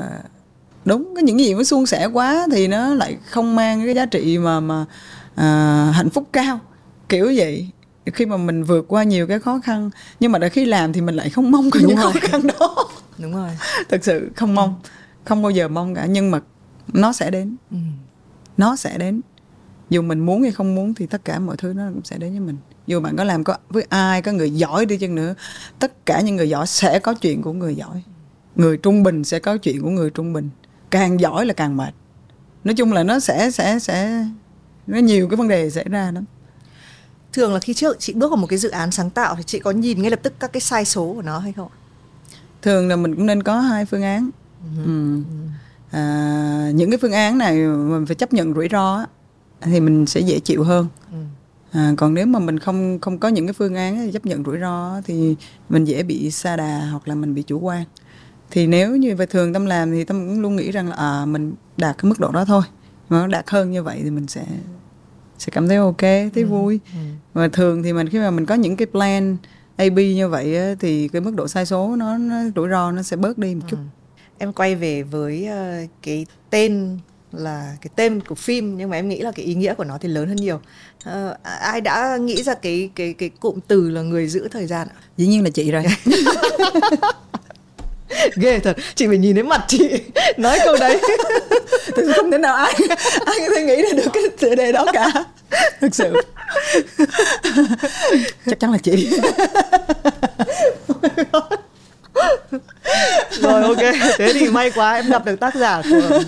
đúng 0.86 1.16
cái 1.16 1.24
những 1.24 1.38
cái 1.38 1.46
gì 1.46 1.54
nó 1.54 1.64
suôn 1.64 1.86
sẻ 1.86 2.06
quá 2.06 2.48
thì 2.52 2.68
nó 2.68 2.94
lại 2.94 3.18
không 3.26 3.56
mang 3.56 3.86
cái 3.86 3.96
giá 3.96 4.06
trị 4.06 4.38
mà 4.38 4.60
mà 4.60 4.86
à, 5.36 5.92
hạnh 5.96 6.10
phúc 6.10 6.28
cao 6.34 6.60
kiểu 7.12 7.32
vậy. 7.36 7.70
Khi 8.14 8.26
mà 8.26 8.38
mình 8.38 8.64
vượt 8.64 8.86
qua 8.88 9.04
nhiều 9.04 9.28
cái 9.28 9.40
khó 9.40 9.60
khăn 9.64 9.90
nhưng 10.20 10.32
mà 10.32 10.40
đã 10.40 10.50
khi 10.50 10.66
làm 10.66 10.94
thì 10.94 11.02
mình 11.02 11.16
lại 11.16 11.30
không 11.30 11.52
mong 11.52 11.70
có 11.72 11.80
Đúng 11.80 11.90
những 11.90 11.98
rồi. 11.98 12.14
khó 12.14 12.20
khăn 12.22 12.42
đó. 12.60 12.90
Đúng 13.18 13.36
rồi. 13.36 13.50
Thật 13.90 14.04
sự 14.04 14.32
không 14.36 14.56
mong 14.56 14.76
không 15.26 15.42
bao 15.42 15.52
giờ 15.52 15.68
mong 15.68 15.96
cả 15.96 16.06
nhưng 16.06 16.32
mà 16.32 16.40
nó 16.94 17.14
sẽ 17.14 17.32
đến. 17.32 17.56
Ừ. 17.72 17.78
nó 18.58 18.76
sẽ 18.76 18.98
đến. 18.98 19.22
Dù 19.90 20.02
mình 20.02 20.20
muốn 20.20 20.42
hay 20.42 20.52
không 20.52 20.76
muốn 20.76 20.94
thì 20.94 21.06
tất 21.06 21.26
cả 21.26 21.40
mọi 21.40 21.58
thứ 21.58 21.74
nó 21.74 21.84
cũng 21.94 22.04
sẽ 22.04 22.18
đến 22.18 22.32
với 22.32 22.40
mình. 22.40 22.58
Dù 22.88 23.00
bạn 23.00 23.16
có 23.16 23.24
làm 23.24 23.44
có 23.44 23.58
với 23.70 23.86
ai 23.90 24.22
có 24.22 24.32
người 24.32 24.52
giỏi 24.52 24.86
đi 24.86 24.98
chăng 24.98 25.16
nữa 25.16 25.36
tất 25.80 26.06
cả 26.06 26.22
những 26.22 26.36
người 26.36 26.50
giỏi 26.50 26.68
sẽ 26.68 27.00
có 27.00 27.14
chuyện 27.14 27.42
của 27.42 27.54
người 27.54 27.76
giỏi. 27.76 28.04
Người 28.56 28.78
trung 28.78 29.04
bình 29.04 29.24
sẽ 29.24 29.40
có 29.40 29.58
chuyện 29.58 29.82
của 29.82 29.90
người 29.90 30.10
trung 30.10 30.34
bình. 30.34 30.50
Càng 30.92 31.20
giỏi 31.20 31.46
là 31.46 31.54
càng 31.54 31.78
mệt. 31.78 31.94
Nói 32.64 32.74
chung 32.74 32.94
là 32.94 33.04
nó 33.04 33.20
sẽ 33.20 33.52
sẽ 33.52 33.80
sẽ 33.80 34.26
nó 34.88 34.98
nhiều 34.98 35.30
cái 35.30 35.38
vấn 35.38 35.48
đề 35.48 35.70
xảy 35.70 35.86
ra 35.90 36.12
lắm 36.12 36.26
thường 37.34 37.54
là 37.54 37.60
khi 37.60 37.74
trước 37.74 38.00
chị 38.00 38.14
bước 38.14 38.30
vào 38.32 38.38
một 38.38 38.48
cái 38.48 38.60
dự 38.60 38.70
án 38.70 38.92
sáng 38.92 39.10
tạo 39.10 39.36
thì 39.36 39.44
chị 39.44 39.60
có 39.60 39.72
nhìn 39.72 40.02
ngay 40.02 40.12
lập 40.12 40.20
tức 40.24 40.34
các 40.40 40.54
cái 40.54 40.62
sai 40.62 40.86
số 40.86 41.14
của 41.14 41.22
nó 41.22 41.40
hay 41.40 41.54
không? 41.54 41.68
Thường 42.62 42.88
là 42.88 42.96
mình 42.96 43.16
cũng 43.16 43.26
nên 43.26 43.44
có 43.44 43.60
hai 43.60 43.86
phương 43.86 44.04
án. 44.04 44.30
Ừ. 44.86 45.20
à, 45.92 46.72
những 46.74 46.92
cái 46.92 46.98
phương 46.98 47.12
án 47.12 47.38
này 47.38 47.56
mình 47.68 48.06
phải 48.06 48.16
chấp 48.16 48.34
nhận 48.34 48.54
rủi 48.54 48.68
ro 48.72 49.06
thì 49.62 49.80
mình 49.80 50.06
sẽ 50.06 50.20
dễ 50.20 50.40
chịu 50.40 50.64
hơn. 50.64 50.88
Ừ. 51.12 51.18
À, 51.72 51.94
còn 51.98 52.14
nếu 52.14 52.26
mà 52.26 52.40
mình 52.40 52.60
không 52.60 53.00
không 53.00 53.18
có 53.18 53.28
những 53.28 53.48
cái 53.48 53.54
phương 53.54 53.76
án 53.76 54.12
chấp 54.12 54.26
nhận 54.26 54.44
rủi 54.46 54.60
ro 54.60 55.02
thì 55.06 55.36
mình 55.70 55.86
dễ 55.86 56.04
bị 56.04 56.32
sa 56.32 56.56
đà 56.56 56.88
hoặc 56.92 57.08
là 57.08 57.16
mình 57.16 57.36
bị 57.36 57.44
chủ 57.44 57.60
quan. 57.60 57.84
Thì 58.52 58.68
nếu 58.68 58.96
như 58.96 59.16
về 59.16 59.26
thường 59.26 59.54
tâm 59.54 59.66
làm 59.66 59.92
thì 59.92 60.04
tâm 60.04 60.28
cũng 60.28 60.42
luôn 60.42 60.56
nghĩ 60.56 60.72
rằng 60.72 60.90
là 60.90 60.96
à, 60.96 61.26
mình 61.26 61.54
đạt 61.78 61.98
cái 61.98 62.10
mức 62.10 62.20
độ 62.20 62.32
đó 62.32 62.46
thôi. 62.46 62.62
Mà 63.10 63.22
nó 63.22 63.28
đạt 63.28 63.50
hơn 63.50 63.72
như 63.72 63.84
vậy 63.84 64.00
thì 64.04 64.10
mình 64.10 64.28
sẽ 64.28 64.46
sẽ 65.42 65.50
cảm 65.52 65.68
thấy 65.68 65.78
ok 65.78 66.02
thấy 66.34 66.44
vui. 66.44 66.80
ừ. 66.94 67.00
và 67.34 67.48
thường 67.48 67.84
thì 67.84 67.94
mình 67.94 68.10
khi 68.10 68.20
mà 68.20 68.32
mình 68.32 68.46
có 68.46 68.56
những 68.56 68.76
cái 68.76 68.86
plan 68.86 69.38
AB 69.76 69.98
như 69.98 70.30
vậy 70.30 70.58
á, 70.58 70.76
thì 70.80 71.08
cái 71.08 71.22
mức 71.22 71.36
độ 71.36 71.48
sai 71.48 71.66
số 71.66 71.96
nó, 71.96 72.18
nó 72.18 72.36
rủi 72.56 72.70
ro 72.70 72.92
nó 72.92 73.02
sẽ 73.02 73.16
bớt 73.18 73.38
đi 73.38 73.56
một 73.56 73.62
chút. 73.68 73.78
Em 74.38 74.54
quay 74.54 74.76
về 74.76 75.04
với 75.04 75.46
ờ, 75.46 75.74
cái 76.02 76.26
tên 76.50 76.98
là 77.32 77.76
cái 77.82 77.90
tên 77.96 78.22
của 78.22 78.36
phim 78.36 78.78
nhưng 78.78 78.90
mà 78.90 78.98
em 78.98 79.10
nghĩ 79.10 79.20
là 79.20 79.32
cái 79.32 79.46
ý 79.46 79.56
nghĩa 79.56 79.74
của 79.74 79.84
nó 79.84 79.98
thì 79.98 80.10
lớn 80.10 80.28
hơn 80.28 80.36
nhiều. 80.38 80.60
Ờ, 81.04 81.38
ai 81.44 81.82
đã 81.82 82.18
nghĩ 82.18 82.44
ra 82.44 82.54
cái 82.54 82.90
cái 82.96 83.14
cái 83.14 83.30
cụm 83.30 83.60
từ 83.68 83.90
là 83.90 84.02
người 84.02 84.28
giữ 84.28 84.48
thời 84.52 84.68
gian 84.68 84.88
ạ? 84.88 84.96
Dĩ 85.18 85.28
nhiên 85.28 85.44
là 85.44 85.50
chị 85.50 85.72
rồi 85.72 85.84
ghê 88.36 88.60
thật. 88.60 88.78
Chị 88.96 89.08
phải 89.08 89.18
nhìn 89.18 89.36
thấy 89.36 89.44
mặt 89.44 89.62
chị 89.68 89.90
nói 90.38 90.60
câu 90.66 90.78
đấy. 90.80 90.98
Thực 91.86 92.04
sự 92.06 92.12
không 92.16 92.32
thể 92.32 92.38
nào 92.38 92.56
ai 92.56 92.74
ai 93.26 93.36
có 93.48 93.54
thể 93.56 93.64
nghĩ 93.66 93.76
ra 93.82 93.90
được 93.96 94.10
cái 94.14 94.24
tựa 94.40 94.56
đề 94.56 94.72
đó 94.72 94.86
cả. 94.94 95.12
Thực 95.82 95.96
sự. 95.96 96.14
Chắc 98.46 98.60
chắn 98.60 98.72
là 98.72 98.78
chị. 98.84 99.10
Rồi 103.42 103.64
ok. 103.64 103.78
Thế 104.18 104.34
thì 104.34 104.50
may 104.50 104.72
quá 104.72 104.94
em 104.94 105.10
gặp 105.10 105.26
được 105.26 105.40
tác 105.40 105.56
giả 105.56 105.82
của 105.92 106.20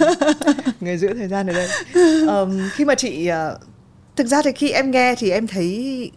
người 0.80 0.98
giữ 0.98 1.14
thời 1.14 1.28
gian 1.28 1.48
ở 1.48 1.54
đây. 1.54 1.68
Ờm, 2.28 2.70
khi 2.74 2.86
mà 2.86 2.96
chị 2.96 3.28
ờ, 3.28 3.58
thực 4.16 4.28
ra 4.28 4.42
thì 4.42 4.52
khi 4.52 4.70
em 4.72 4.92
nghe 4.92 5.16
thì 5.16 5.32
em 5.32 5.48
thấy 5.48 6.12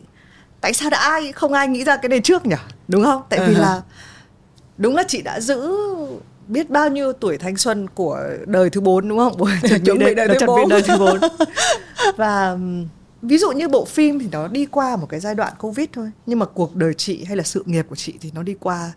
tại 0.61 0.73
sao 0.73 0.91
đã 0.91 0.99
ai 0.99 1.33
không 1.33 1.53
ai 1.53 1.69
nghĩ 1.69 1.85
ra 1.85 1.97
cái 1.97 2.09
này 2.09 2.21
trước 2.21 2.47
nhỉ? 2.47 2.57
Đúng 2.89 3.05
không? 3.05 3.23
Tại 3.31 3.41
vì 3.47 3.55
Ừ. 3.55 3.61
là 3.61 3.81
đúng 4.79 4.97
là 4.97 5.03
chị 5.09 5.23
đã 5.23 5.41
giữ 5.41 5.71
biết 6.49 6.71
bao 6.71 6.91
nhiêu 6.91 7.13
tuổi 7.13 7.39
thanh 7.39 7.57
xuân 7.57 7.87
của 7.95 8.21
đời 8.47 8.71
thứ 8.71 8.81
bốn 8.81 9.09
đúng 9.09 9.19
không? 9.19 9.37
Chuẩn 9.85 9.99
bị 9.99 10.15
đời 10.15 10.29
thứ 10.29 10.35
chuẩn 10.39 10.47
bị 10.47 10.63
bốn. 10.63 10.69
đời 10.69 10.83
thứ 10.83 10.99
bốn. 10.99 11.19
Và 12.17 12.59
ví 13.23 13.39
dụ 13.39 13.53
như 13.53 13.69
bộ 13.69 13.85
phim 13.85 14.19
thì 14.19 14.29
nó 14.33 14.49
đi 14.49 14.67
qua 14.67 14.97
một 14.97 15.07
cái 15.09 15.21
giai 15.21 15.35
đoạn 15.35 15.53
covid 15.59 15.87
thôi, 15.93 16.11
nhưng 16.27 16.39
mà 16.39 16.47
cuộc 16.47 16.77
đời 16.77 16.95
chị 16.95 17.25
hay 17.25 17.37
là 17.37 17.43
sự 17.43 17.63
nghiệp 17.67 17.87
của 17.89 17.97
chị 17.97 18.15
thì 18.21 18.31
nó 18.35 18.43
đi 18.43 18.55
qua 18.61 18.93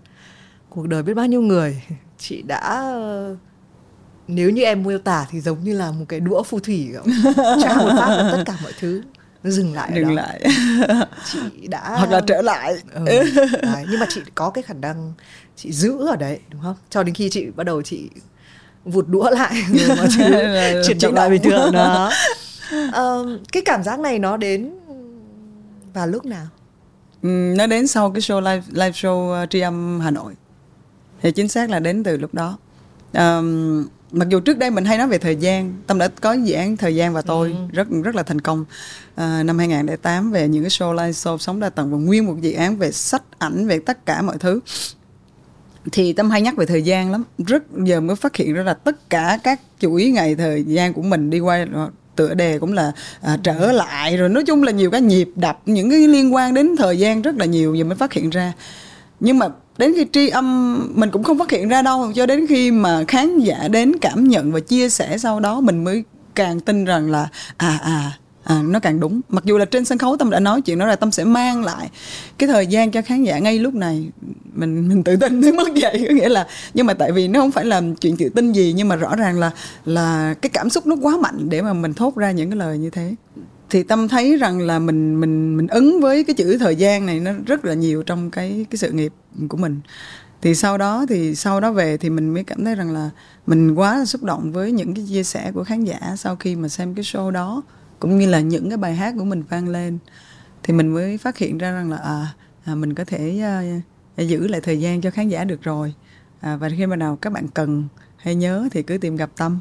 cuộc 0.69 0.87
đời 0.87 1.03
biết 1.03 1.13
bao 1.13 1.25
nhiêu 1.25 1.41
người. 1.41 1.83
Chị 2.17 2.41
đã 2.41 2.59
ờ, 2.59 3.35
nếu 4.27 4.49
như 4.49 4.63
em 4.63 4.83
miêu 4.83 4.97
tả 4.97 5.27
thì 5.31 5.41
giống 5.41 5.63
như 5.63 5.73
là 5.73 5.91
một 5.91 6.05
cái 6.09 6.19
đũa 6.19 6.43
phù 6.43 6.59
thủy 6.59 6.89
chả 7.35 7.75
một 7.77 7.89
phát 7.97 8.29
tất 8.31 8.43
cả 8.45 8.57
mọi 8.63 8.71
thứ 8.79 9.01
nó 9.43 9.49
dừng 9.49 9.73
lại 9.73 9.91
dừng 9.95 10.15
lại. 10.15 10.41
Chị 11.31 11.67
đã 11.67 11.95
hoặc 11.97 12.11
là 12.11 12.21
trở 12.27 12.41
lại. 12.41 12.77
Ừ, 12.93 13.05
đấy. 13.61 13.85
nhưng 13.89 13.99
mà 13.99 14.05
chị 14.09 14.21
có 14.35 14.49
cái 14.49 14.61
khả 14.61 14.73
năng 14.73 15.13
chị 15.55 15.71
giữ 15.71 16.07
ở 16.07 16.15
đấy 16.15 16.39
đúng 16.49 16.61
không? 16.61 16.75
Cho 16.89 17.03
đến 17.03 17.15
khi 17.15 17.29
chị 17.29 17.45
bắt 17.55 17.63
đầu 17.63 17.81
chị 17.81 18.09
vụt 18.85 19.07
đũa 19.07 19.29
lại 19.29 19.53
rồi 19.87 20.83
chuyển 20.87 20.99
trở 20.99 21.11
lại 21.11 21.29
bình 21.29 21.41
thường 21.43 21.71
đó. 21.71 22.11
cái 23.51 23.63
cảm 23.65 23.83
giác 23.83 23.99
này 23.99 24.19
nó 24.19 24.37
đến 24.37 24.71
vào 25.93 26.07
lúc 26.07 26.25
nào? 26.25 26.47
Ừ, 27.21 27.53
nó 27.57 27.67
đến 27.67 27.87
sau 27.87 28.11
cái 28.11 28.21
show 28.21 28.39
live 28.39 28.63
live 28.69 28.91
show 28.91 29.43
uh, 29.43 29.49
tri 29.49 29.59
âm 29.59 29.99
Hà 29.99 30.11
Nội. 30.11 30.33
Thì 31.21 31.31
chính 31.31 31.47
xác 31.47 31.69
là 31.69 31.79
đến 31.79 32.03
từ 32.03 32.17
lúc 32.17 32.33
đó. 32.33 32.57
Um, 33.13 33.87
mặc 34.11 34.29
dù 34.29 34.39
trước 34.39 34.57
đây 34.57 34.71
mình 34.71 34.85
hay 34.85 34.97
nói 34.97 35.07
về 35.07 35.17
thời 35.17 35.35
gian 35.35 35.73
tâm 35.87 35.97
đã 35.97 36.07
có 36.21 36.33
dự 36.33 36.53
án 36.53 36.77
thời 36.77 36.95
gian 36.95 37.13
và 37.13 37.21
tôi 37.21 37.51
ừ. 37.51 37.57
rất 37.73 37.87
rất 38.03 38.15
là 38.15 38.23
thành 38.23 38.41
công. 38.41 38.65
À, 39.15 39.43
năm 39.43 39.57
2008 39.57 40.31
về 40.31 40.47
những 40.47 40.63
cái 40.63 40.69
show 40.69 40.93
live 40.93 41.11
show 41.11 41.37
sống 41.37 41.59
đa 41.59 41.69
tầng 41.69 41.91
và 41.91 41.97
nguyên 41.97 42.25
một 42.25 42.35
dự 42.41 42.51
án 42.51 42.77
về 42.77 42.91
sách 42.91 43.23
ảnh 43.37 43.67
về 43.67 43.79
tất 43.79 44.05
cả 44.05 44.21
mọi 44.21 44.37
thứ. 44.37 44.59
Thì 45.91 46.13
tâm 46.13 46.29
hay 46.29 46.41
nhắc 46.41 46.57
về 46.57 46.65
thời 46.65 46.81
gian 46.81 47.11
lắm. 47.11 47.23
Rất 47.37 47.63
giờ 47.77 48.01
mới 48.01 48.15
phát 48.15 48.35
hiện 48.35 48.53
ra 48.53 48.63
là 48.63 48.73
tất 48.73 49.09
cả 49.09 49.39
các 49.43 49.61
chuỗi 49.79 50.05
ngày 50.05 50.35
thời 50.35 50.63
gian 50.63 50.93
của 50.93 51.01
mình 51.01 51.29
đi 51.29 51.39
qua 51.39 51.65
tựa 52.15 52.33
đề 52.33 52.59
cũng 52.59 52.73
là 52.73 52.91
à, 53.21 53.37
trở 53.43 53.71
lại. 53.71 54.17
Rồi 54.17 54.29
nói 54.29 54.43
chung 54.47 54.63
là 54.63 54.71
nhiều 54.71 54.91
cái 54.91 55.01
nhịp 55.01 55.29
đập 55.35 55.59
những 55.65 55.89
cái 55.89 56.07
liên 56.07 56.33
quan 56.33 56.53
đến 56.53 56.75
thời 56.77 56.99
gian 56.99 57.21
rất 57.21 57.35
là 57.35 57.45
nhiều 57.45 57.75
giờ 57.75 57.83
mới 57.83 57.95
phát 57.95 58.13
hiện 58.13 58.29
ra. 58.29 58.53
Nhưng 59.19 59.39
mà 59.39 59.47
đến 59.79 59.93
khi 59.95 60.05
tri 60.11 60.29
âm 60.29 60.79
mình 60.95 61.11
cũng 61.11 61.23
không 61.23 61.39
phát 61.39 61.51
hiện 61.51 61.69
ra 61.69 61.81
đâu. 61.81 62.11
Cho 62.15 62.25
đến 62.25 62.45
khi 62.49 62.71
mà 62.71 63.03
khán 63.07 63.39
giả 63.39 63.67
đến 63.67 63.99
cảm 64.01 64.27
nhận 64.27 64.51
và 64.51 64.59
chia 64.59 64.89
sẻ 64.89 65.17
sau 65.17 65.39
đó 65.39 65.61
mình 65.61 65.83
mới 65.83 66.03
càng 66.35 66.59
tin 66.59 66.85
rằng 66.85 67.11
là 67.11 67.27
à 67.57 67.79
à 67.83 68.11
à, 68.43 68.61
nó 68.63 68.79
càng 68.79 68.99
đúng. 68.99 69.21
Mặc 69.29 69.45
dù 69.45 69.57
là 69.57 69.65
trên 69.65 69.85
sân 69.85 69.97
khấu 69.97 70.17
tâm 70.17 70.29
đã 70.29 70.39
nói 70.39 70.61
chuyện 70.61 70.79
đó 70.79 70.85
là 70.85 70.95
tâm 70.95 71.11
sẽ 71.11 71.23
mang 71.23 71.63
lại 71.63 71.89
cái 72.37 72.49
thời 72.49 72.67
gian 72.67 72.91
cho 72.91 73.01
khán 73.01 73.23
giả 73.23 73.39
ngay 73.39 73.59
lúc 73.59 73.73
này. 73.73 74.09
Mình 74.53 74.89
mình 74.89 75.03
tự 75.03 75.15
tin 75.15 75.41
đến 75.41 75.55
mức 75.55 75.69
vậy 75.81 76.05
có 76.07 76.13
nghĩa 76.13 76.29
là 76.29 76.47
nhưng 76.73 76.85
mà 76.85 76.93
tại 76.93 77.11
vì 77.11 77.27
nó 77.27 77.39
không 77.39 77.51
phải 77.51 77.65
là 77.65 77.81
chuyện 78.01 78.17
tự 78.17 78.29
tin 78.29 78.51
gì 78.51 78.73
nhưng 78.75 78.87
mà 78.87 78.95
rõ 78.95 79.15
ràng 79.15 79.39
là 79.39 79.51
là 79.85 80.33
cái 80.41 80.49
cảm 80.49 80.69
xúc 80.69 80.87
nó 80.87 80.95
quá 81.01 81.17
mạnh 81.17 81.49
để 81.49 81.61
mà 81.61 81.73
mình 81.73 81.93
thốt 81.93 82.15
ra 82.15 82.31
những 82.31 82.49
cái 82.49 82.57
lời 82.57 82.77
như 82.77 82.89
thế 82.89 83.15
thì 83.69 83.83
tâm 83.83 84.07
thấy 84.07 84.37
rằng 84.37 84.59
là 84.59 84.79
mình 84.79 85.19
mình 85.19 85.57
mình 85.57 85.67
ứng 85.67 86.01
với 86.01 86.23
cái 86.23 86.33
chữ 86.33 86.57
thời 86.57 86.75
gian 86.75 87.05
này 87.05 87.19
nó 87.19 87.31
rất 87.45 87.65
là 87.65 87.73
nhiều 87.73 88.03
trong 88.03 88.31
cái 88.31 88.65
cái 88.69 88.77
sự 88.77 88.91
nghiệp 88.91 89.13
của 89.49 89.57
mình. 89.57 89.79
Thì 90.41 90.55
sau 90.55 90.77
đó 90.77 91.05
thì 91.09 91.35
sau 91.35 91.59
đó 91.59 91.71
về 91.71 91.97
thì 91.97 92.09
mình 92.09 92.33
mới 92.33 92.43
cảm 92.43 92.65
thấy 92.65 92.75
rằng 92.75 92.91
là 92.91 93.09
mình 93.47 93.75
quá 93.75 93.97
là 93.97 94.05
xúc 94.05 94.23
động 94.23 94.51
với 94.51 94.71
những 94.71 94.93
cái 94.93 95.05
chia 95.09 95.23
sẻ 95.23 95.51
của 95.51 95.63
khán 95.63 95.83
giả 95.83 95.99
sau 96.17 96.35
khi 96.35 96.55
mà 96.55 96.67
xem 96.67 96.95
cái 96.95 97.03
show 97.03 97.31
đó 97.31 97.63
cũng 97.99 98.19
như 98.19 98.27
là 98.27 98.39
những 98.39 98.69
cái 98.69 98.77
bài 98.77 98.95
hát 98.95 99.13
của 99.17 99.25
mình 99.25 99.43
vang 99.49 99.67
lên. 99.67 99.97
Thì 100.63 100.73
mình 100.73 100.87
mới 100.87 101.17
phát 101.17 101.37
hiện 101.37 101.57
ra 101.57 101.71
rằng 101.71 101.91
là 101.91 101.97
à, 101.97 102.33
à 102.63 102.75
mình 102.75 102.93
có 102.93 103.05
thể 103.05 103.39
à, 103.43 103.63
à 104.15 104.21
giữ 104.21 104.47
lại 104.47 104.61
thời 104.61 104.79
gian 104.79 105.01
cho 105.01 105.11
khán 105.11 105.29
giả 105.29 105.43
được 105.43 105.63
rồi. 105.63 105.93
À, 106.39 106.57
và 106.57 106.69
khi 106.77 106.85
mà 106.85 106.95
nào 106.95 107.15
các 107.15 107.33
bạn 107.33 107.47
cần 107.47 107.87
hay 108.17 108.35
nhớ 108.35 108.67
thì 108.71 108.83
cứ 108.83 108.97
tìm 108.97 109.15
gặp 109.15 109.29
tâm. 109.37 109.59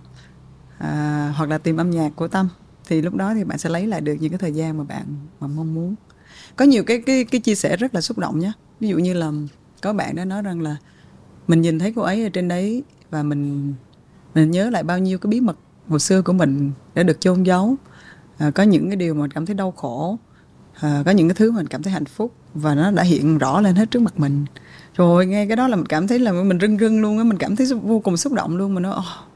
À, 0.78 1.32
hoặc 1.36 1.50
là 1.50 1.58
tìm 1.58 1.76
âm 1.76 1.90
nhạc 1.90 2.10
của 2.16 2.28
tâm 2.28 2.48
thì 2.88 3.02
lúc 3.02 3.14
đó 3.14 3.34
thì 3.34 3.44
bạn 3.44 3.58
sẽ 3.58 3.70
lấy 3.70 3.86
lại 3.86 4.00
được 4.00 4.16
những 4.20 4.30
cái 4.30 4.38
thời 4.38 4.52
gian 4.52 4.78
mà 4.78 4.84
bạn 4.84 5.04
mà 5.40 5.46
mong 5.46 5.74
muốn. 5.74 5.94
Có 6.56 6.64
nhiều 6.64 6.84
cái 6.84 7.02
cái 7.06 7.24
cái 7.24 7.40
chia 7.40 7.54
sẻ 7.54 7.76
rất 7.76 7.94
là 7.94 8.00
xúc 8.00 8.18
động 8.18 8.38
nhé 8.38 8.52
ví 8.80 8.88
dụ 8.88 8.98
như 8.98 9.14
là 9.14 9.32
có 9.82 9.92
bạn 9.92 10.16
đã 10.16 10.24
nói 10.24 10.42
rằng 10.42 10.60
là 10.60 10.76
mình 11.48 11.60
nhìn 11.60 11.78
thấy 11.78 11.92
cô 11.96 12.02
ấy 12.02 12.22
ở 12.24 12.28
trên 12.28 12.48
đấy 12.48 12.82
và 13.10 13.22
mình 13.22 13.74
mình 14.34 14.50
nhớ 14.50 14.70
lại 14.70 14.82
bao 14.82 14.98
nhiêu 14.98 15.18
cái 15.18 15.28
bí 15.28 15.40
mật 15.40 15.58
hồi 15.88 16.00
xưa 16.00 16.22
của 16.22 16.32
mình 16.32 16.72
đã 16.94 17.02
được 17.02 17.20
chôn 17.20 17.42
giấu. 17.42 17.76
À, 18.38 18.50
có 18.50 18.62
những 18.62 18.88
cái 18.88 18.96
điều 18.96 19.14
mà 19.14 19.20
mình 19.20 19.30
cảm 19.30 19.46
thấy 19.46 19.54
đau 19.54 19.70
khổ. 19.70 20.18
À, 20.80 21.02
có 21.06 21.10
những 21.10 21.28
cái 21.28 21.34
thứ 21.34 21.50
mà 21.50 21.56
mình 21.56 21.66
cảm 21.66 21.82
thấy 21.82 21.92
hạnh 21.92 22.04
phúc 22.04 22.32
và 22.54 22.74
nó 22.74 22.90
đã 22.90 23.02
hiện 23.02 23.38
rõ 23.38 23.60
lên 23.60 23.74
hết 23.74 23.90
trước 23.90 24.02
mặt 24.02 24.20
mình. 24.20 24.44
Rồi 24.94 25.26
nghe 25.26 25.46
cái 25.46 25.56
đó 25.56 25.68
là 25.68 25.76
mình 25.76 25.86
cảm 25.86 26.06
thấy 26.06 26.18
là 26.18 26.32
mình 26.32 26.60
rưng 26.60 26.78
rưng 26.78 27.00
luôn 27.00 27.18
á 27.18 27.24
mình 27.24 27.38
cảm 27.38 27.56
thấy 27.56 27.66
vô 27.82 28.00
cùng 28.00 28.16
xúc 28.16 28.32
động 28.32 28.56
luôn 28.56 28.74
mà 28.74 28.80
nó 28.80 28.98
oh, 28.98 29.28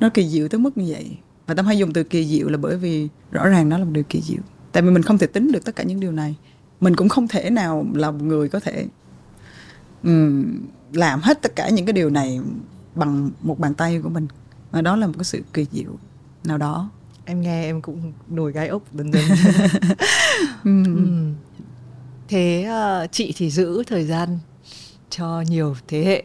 nó 0.00 0.08
kỳ 0.14 0.28
diệu 0.28 0.48
tới 0.48 0.60
mức 0.60 0.78
như 0.78 0.84
vậy 0.88 1.18
và 1.48 1.54
tâm 1.54 1.66
hay 1.66 1.78
dùng 1.78 1.92
từ 1.92 2.04
kỳ 2.04 2.26
diệu 2.26 2.48
là 2.48 2.58
bởi 2.58 2.76
vì 2.76 3.08
rõ 3.30 3.48
ràng 3.48 3.68
nó 3.68 3.78
là 3.78 3.84
một 3.84 3.90
điều 3.92 4.04
kỳ 4.04 4.20
diệu. 4.20 4.40
Tại 4.72 4.82
vì 4.82 4.90
mình 4.90 5.02
không 5.02 5.18
thể 5.18 5.26
tính 5.26 5.52
được 5.52 5.64
tất 5.64 5.76
cả 5.76 5.82
những 5.84 6.00
điều 6.00 6.12
này. 6.12 6.34
Mình 6.80 6.96
cũng 6.96 7.08
không 7.08 7.28
thể 7.28 7.50
nào 7.50 7.86
là 7.94 8.10
một 8.10 8.22
người 8.22 8.48
có 8.48 8.60
thể 8.60 8.86
um, 10.02 10.58
làm 10.92 11.20
hết 11.22 11.42
tất 11.42 11.56
cả 11.56 11.68
những 11.68 11.86
cái 11.86 11.92
điều 11.92 12.10
này 12.10 12.40
bằng 12.94 13.30
một 13.42 13.58
bàn 13.58 13.74
tay 13.74 14.00
của 14.02 14.08
mình. 14.08 14.26
Và 14.70 14.82
đó 14.82 14.96
là 14.96 15.06
một 15.06 15.12
cái 15.16 15.24
sự 15.24 15.42
kỳ 15.52 15.66
diệu 15.72 15.98
nào 16.44 16.58
đó. 16.58 16.90
Em 17.24 17.40
nghe 17.40 17.62
em 17.62 17.82
cũng 17.82 18.12
nổi 18.28 18.52
gai 18.52 18.68
ốc 18.68 18.82
dần 18.94 19.12
dần. 19.12 19.24
Ừ. 20.64 20.70
thế 22.28 22.68
uh, 23.04 23.12
chị 23.12 23.34
thì 23.36 23.50
giữ 23.50 23.82
thời 23.86 24.04
gian 24.04 24.38
cho 25.10 25.40
nhiều 25.48 25.76
thế 25.88 26.04
hệ. 26.04 26.22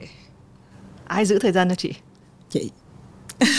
Ai 1.05 1.25
giữ 1.25 1.39
thời 1.39 1.51
gian 1.51 1.69
cho 1.69 1.75
chị? 1.75 1.93
Chị 2.49 2.71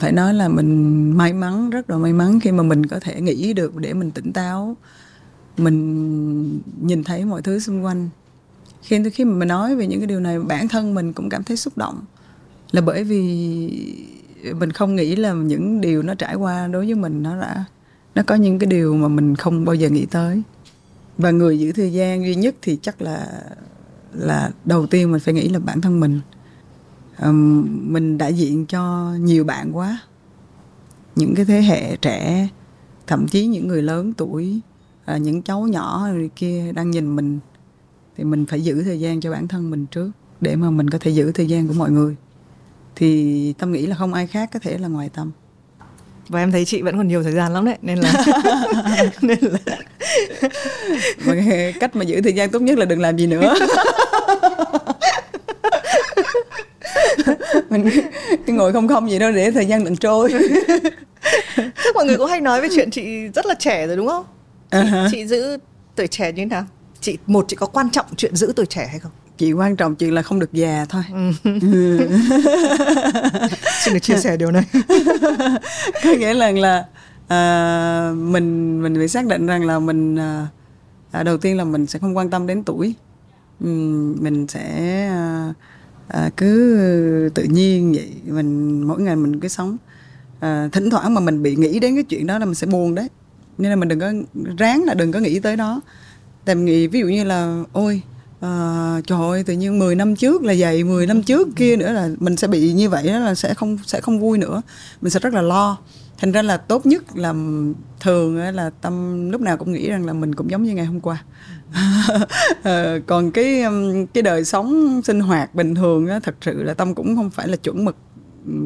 phải 0.00 0.12
nói 0.12 0.34
là 0.34 0.48
mình 0.48 1.12
may 1.16 1.32
mắn, 1.32 1.70
rất 1.70 1.90
là 1.90 1.96
may 1.96 2.12
mắn 2.12 2.40
khi 2.40 2.52
mà 2.52 2.62
mình 2.62 2.86
có 2.86 3.00
thể 3.00 3.20
nghĩ 3.20 3.52
được 3.52 3.76
để 3.76 3.94
mình 3.94 4.10
tỉnh 4.10 4.32
táo. 4.32 4.76
Mình 5.56 6.60
nhìn 6.82 7.04
thấy 7.04 7.24
mọi 7.24 7.42
thứ 7.42 7.58
xung 7.58 7.84
quanh. 7.84 8.08
Khi 8.82 9.10
khi 9.10 9.24
mà 9.24 9.34
mình 9.34 9.48
nói 9.48 9.76
về 9.76 9.86
những 9.86 10.00
cái 10.00 10.06
điều 10.06 10.20
này, 10.20 10.40
bản 10.40 10.68
thân 10.68 10.94
mình 10.94 11.12
cũng 11.12 11.28
cảm 11.28 11.44
thấy 11.44 11.56
xúc 11.56 11.78
động. 11.78 12.04
Là 12.70 12.80
bởi 12.80 13.04
vì 13.04 13.22
mình 14.58 14.72
không 14.72 14.96
nghĩ 14.96 15.16
là 15.16 15.32
những 15.32 15.80
điều 15.80 16.02
nó 16.02 16.14
trải 16.14 16.34
qua 16.34 16.66
đối 16.66 16.86
với 16.86 16.94
mình 16.94 17.22
nó 17.22 17.40
đã, 17.40 17.64
nó 18.14 18.22
có 18.22 18.34
những 18.34 18.58
cái 18.58 18.66
điều 18.66 18.94
mà 18.94 19.08
mình 19.08 19.36
không 19.36 19.64
bao 19.64 19.74
giờ 19.74 19.88
nghĩ 19.88 20.06
tới. 20.06 20.42
Và 21.18 21.30
người 21.30 21.58
giữ 21.58 21.72
thời 21.72 21.92
gian 21.92 22.24
duy 22.24 22.34
nhất 22.34 22.54
thì 22.62 22.78
chắc 22.82 23.02
là 23.02 23.42
là 24.12 24.50
đầu 24.64 24.86
tiên 24.86 25.12
mình 25.12 25.20
phải 25.20 25.34
nghĩ 25.34 25.48
là 25.48 25.58
bản 25.58 25.80
thân 25.80 26.00
mình 26.00 26.20
um, 27.22 27.66
mình 27.92 28.18
đại 28.18 28.34
diện 28.34 28.66
cho 28.66 29.12
nhiều 29.20 29.44
bạn 29.44 29.76
quá. 29.76 29.98
Những 31.16 31.34
cái 31.34 31.44
thế 31.44 31.62
hệ 31.62 31.96
trẻ 31.96 32.48
thậm 33.06 33.26
chí 33.28 33.46
những 33.46 33.68
người 33.68 33.82
lớn 33.82 34.12
tuổi 34.12 34.60
à, 35.04 35.16
những 35.16 35.42
cháu 35.42 35.60
nhỏ 35.60 36.08
kia 36.36 36.72
đang 36.72 36.90
nhìn 36.90 37.16
mình 37.16 37.38
thì 38.16 38.24
mình 38.24 38.46
phải 38.46 38.60
giữ 38.60 38.82
thời 38.82 39.00
gian 39.00 39.20
cho 39.20 39.30
bản 39.30 39.48
thân 39.48 39.70
mình 39.70 39.86
trước 39.86 40.10
để 40.40 40.56
mà 40.56 40.70
mình 40.70 40.90
có 40.90 40.98
thể 40.98 41.10
giữ 41.10 41.32
thời 41.32 41.46
gian 41.46 41.68
của 41.68 41.74
mọi 41.74 41.90
người. 41.90 42.16
Thì 42.96 43.52
tâm 43.58 43.72
nghĩ 43.72 43.86
là 43.86 43.96
không 43.96 44.14
ai 44.14 44.26
khác 44.26 44.50
có 44.52 44.58
thể 44.58 44.78
là 44.78 44.88
ngoài 44.88 45.10
tâm. 45.14 45.30
Và 46.28 46.40
em 46.40 46.52
thấy 46.52 46.64
chị 46.64 46.82
vẫn 46.82 46.96
còn 46.96 47.08
nhiều 47.08 47.22
thời 47.22 47.32
gian 47.32 47.52
lắm 47.52 47.64
đấy 47.64 47.76
nên 47.82 47.98
là 47.98 48.12
nên 49.22 49.38
là 49.42 49.58
cách 51.80 51.96
mà 51.96 52.04
giữ 52.04 52.20
thời 52.22 52.32
gian 52.32 52.50
tốt 52.50 52.62
nhất 52.62 52.78
là 52.78 52.84
đừng 52.84 53.00
làm 53.00 53.16
gì 53.16 53.26
nữa 53.26 53.54
mình 57.70 57.90
cái 58.46 58.56
ngồi 58.56 58.72
không 58.72 58.88
không 58.88 59.10
gì 59.10 59.18
đâu 59.18 59.32
để 59.32 59.50
thời 59.50 59.66
gian 59.66 59.84
đừng 59.84 59.96
trôi. 59.96 60.32
Chắc 61.56 61.94
mọi 61.94 62.06
người 62.06 62.16
cũng 62.16 62.26
hay 62.26 62.40
nói 62.40 62.60
về 62.60 62.68
chuyện 62.74 62.90
chị 62.90 63.28
rất 63.34 63.46
là 63.46 63.54
trẻ 63.54 63.86
rồi 63.86 63.96
đúng 63.96 64.08
không? 64.08 64.24
Chị, 64.70 64.78
uh-huh. 64.78 65.08
chị 65.12 65.26
giữ 65.26 65.58
tuổi 65.96 66.06
trẻ 66.06 66.32
như 66.32 66.42
thế 66.42 66.44
nào? 66.44 66.66
Chị 67.00 67.18
một 67.26 67.44
chị 67.48 67.56
có 67.56 67.66
quan 67.66 67.90
trọng 67.90 68.06
chuyện 68.16 68.36
giữ 68.36 68.52
tuổi 68.56 68.66
trẻ 68.66 68.86
hay 68.90 68.98
không? 68.98 69.12
Chị 69.36 69.52
quan 69.52 69.76
trọng 69.76 69.96
chuyện 69.96 70.14
là 70.14 70.22
không 70.22 70.38
được 70.38 70.52
già 70.52 70.86
thôi. 70.88 71.02
Ừ. 71.12 71.32
xin 73.80 73.94
được 73.94 74.00
chia 74.00 74.16
sẻ 74.16 74.36
điều 74.36 74.50
này. 74.50 74.64
Có 76.04 76.10
nghĩa 76.18 76.34
là 76.34 76.50
là 76.50 76.84
à, 77.28 78.12
mình 78.16 78.82
mình 78.82 78.94
phải 78.94 79.08
xác 79.08 79.26
định 79.26 79.46
rằng 79.46 79.66
là 79.66 79.78
mình 79.78 80.16
à, 80.16 80.46
à, 81.10 81.22
đầu 81.22 81.38
tiên 81.38 81.56
là 81.56 81.64
mình 81.64 81.86
sẽ 81.86 81.98
không 81.98 82.16
quan 82.16 82.30
tâm 82.30 82.46
đến 82.46 82.62
tuổi. 82.62 82.94
Ừ, 83.60 83.66
mình 84.20 84.46
sẽ 84.48 84.62
à, 85.08 85.52
à, 86.08 86.30
cứ 86.36 87.30
tự 87.34 87.42
nhiên 87.42 87.92
vậy 87.92 88.12
mình 88.24 88.82
mỗi 88.82 89.00
ngày 89.00 89.16
mình 89.16 89.40
cứ 89.40 89.48
sống. 89.48 89.76
À, 90.40 90.68
thỉnh 90.72 90.90
thoảng 90.90 91.14
mà 91.14 91.20
mình 91.20 91.42
bị 91.42 91.56
nghĩ 91.56 91.80
đến 91.80 91.94
cái 91.94 92.04
chuyện 92.04 92.26
đó 92.26 92.38
là 92.38 92.44
mình 92.44 92.54
sẽ 92.54 92.66
buồn 92.66 92.94
đấy. 92.94 93.08
Nên 93.58 93.70
là 93.70 93.76
mình 93.76 93.88
đừng 93.88 94.00
có 94.00 94.12
ráng 94.58 94.84
là 94.84 94.94
đừng 94.94 95.12
có 95.12 95.18
nghĩ 95.18 95.40
tới 95.40 95.56
đó. 95.56 95.80
Tại 96.44 96.56
nghĩ 96.56 96.86
ví 96.86 97.00
dụ 97.00 97.06
như 97.06 97.24
là 97.24 97.64
ôi 97.72 98.02
à, 98.40 99.00
trời 99.06 99.18
ơi 99.20 99.44
tự 99.44 99.54
nhiên 99.54 99.78
10 99.78 99.94
năm 99.94 100.16
trước 100.16 100.42
là 100.42 100.54
vậy 100.58 100.84
10 100.84 101.06
năm 101.06 101.22
trước 101.22 101.48
kia 101.56 101.76
nữa 101.76 101.92
là 101.92 102.08
mình 102.20 102.36
sẽ 102.36 102.48
bị 102.48 102.72
như 102.72 102.88
vậy 102.88 103.06
đó 103.06 103.18
là 103.18 103.34
sẽ 103.34 103.54
không 103.54 103.78
sẽ 103.86 104.00
không 104.00 104.20
vui 104.20 104.38
nữa. 104.38 104.62
Mình 105.00 105.10
sẽ 105.10 105.20
rất 105.20 105.34
là 105.34 105.42
lo. 105.42 105.78
Thành 106.18 106.32
ra 106.32 106.42
là 106.42 106.56
tốt 106.56 106.86
nhất 106.86 107.16
là 107.16 107.34
thường 108.00 108.36
là 108.36 108.70
tâm 108.80 109.30
lúc 109.30 109.40
nào 109.40 109.56
cũng 109.56 109.72
nghĩ 109.72 109.88
rằng 109.90 110.06
là 110.06 110.12
mình 110.12 110.34
cũng 110.34 110.50
giống 110.50 110.62
như 110.62 110.74
ngày 110.74 110.86
hôm 110.86 111.00
qua 111.00 111.24
Ờ, 112.62 113.00
còn 113.06 113.30
cái 113.30 113.62
cái 114.14 114.22
đời 114.22 114.44
sống 114.44 115.00
sinh 115.04 115.20
hoạt 115.20 115.54
bình 115.54 115.74
thường 115.74 116.06
á, 116.08 116.20
thật 116.22 116.34
sự 116.40 116.62
là 116.62 116.74
tâm 116.74 116.94
cũng 116.94 117.16
không 117.16 117.30
phải 117.30 117.48
là 117.48 117.56
chuẩn 117.56 117.84
mực 117.84 117.96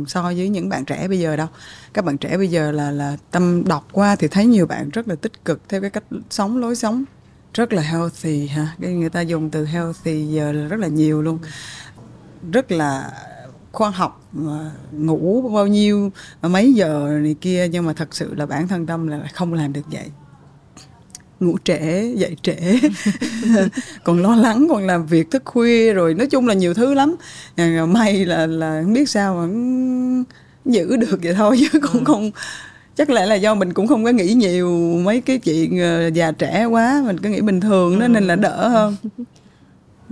so 0.07 0.22
với 0.22 0.48
những 0.48 0.68
bạn 0.68 0.84
trẻ 0.84 1.09
bây 1.09 1.18
giờ 1.18 1.36
đâu. 1.36 1.46
Các 1.94 2.05
bạn 2.05 2.18
trẻ 2.18 2.36
bây 2.36 2.48
giờ 2.48 2.72
là 2.72 2.90
là 2.90 3.16
tâm 3.30 3.64
đọc 3.66 3.88
qua 3.92 4.16
thì 4.16 4.28
thấy 4.28 4.46
nhiều 4.46 4.66
bạn 4.66 4.90
rất 4.90 5.09
là 5.09 5.14
tích 5.14 5.44
cực 5.44 5.61
theo 5.68 5.80
cái 5.80 5.90
cách 5.90 6.05
sống, 6.30 6.59
lối 6.59 6.76
sống. 6.76 7.05
Rất 7.55 7.72
là 7.72 7.82
healthy 7.82 8.46
ha, 8.46 8.74
cái 8.80 8.92
người 8.92 9.11
ta 9.11 9.20
dùng 9.20 9.50
từ 9.50 9.64
healthy 9.64 10.26
giờ 10.26 10.53
là 10.53 10.68
rất 10.68 10.80
là 10.80 10.88
nhiều 10.88 11.22
luôn. 11.22 11.38
Rất 12.53 12.72
là 12.72 13.11
khoa 13.72 13.90
học 13.90 14.22
ngủ 14.92 15.50
bao 15.55 15.66
nhiêu, 15.66 16.12
mấy 16.42 16.72
giờ 16.72 17.18
này 17.22 17.36
kia, 17.40 17.68
nhưng 17.68 17.86
mà 17.86 17.92
thật 17.92 18.14
sự 18.14 18.34
là 18.34 18.46
bản 18.46 18.68
thân 18.68 18.86
tâm 18.86 19.07
là 19.07 19.28
không 19.34 19.55
làm 19.55 19.72
được 19.72 19.84
vậy 19.90 20.11
ngủ 21.43 21.57
trễ 21.64 22.12
dậy 22.16 22.36
trễ 22.43 22.57
còn 24.05 24.22
lo 24.22 24.36
lắng 24.36 24.66
còn 24.70 24.86
làm 24.86 25.07
việc 25.07 25.30
thức 25.30 25.43
khuya 25.45 25.93
rồi 25.93 26.14
nói 26.14 26.26
chung 26.26 26.47
là 26.47 26.55
nhiều 26.55 26.74
thứ 26.74 26.95
lắm 26.95 27.16
may 27.88 28.24
là 28.24 28.47
là 28.47 28.80
không 28.82 28.93
biết 28.93 29.09
sao 29.09 29.34
mà 29.34 29.49
giữ 30.64 30.97
được 30.97 31.18
vậy 31.22 31.34
thôi 31.34 31.57
chứ 31.61 31.80
cũng 31.80 32.05
ừ. 32.05 32.05
không 32.05 32.30
chắc 32.97 33.11
lẽ 33.11 33.26
là 33.26 33.34
do 33.34 33.55
mình 33.55 33.72
cũng 33.72 33.86
không 33.86 34.05
có 34.05 34.11
nghĩ 34.11 34.34
nhiều 34.34 34.99
mấy 35.05 35.20
cái 35.20 35.38
chuyện 35.38 35.80
ờ, 35.80 36.07
già 36.07 36.32
trẻ 36.32 36.64
quá 36.64 37.03
mình 37.07 37.18
cứ 37.18 37.28
nghĩ 37.30 37.40
bình 37.40 37.61
thường 37.61 37.99
đó 37.99 38.07
ừ. 38.07 38.09
nên 38.09 38.24
là 38.24 38.36
đỡ 38.36 38.68
hơn 38.68 38.97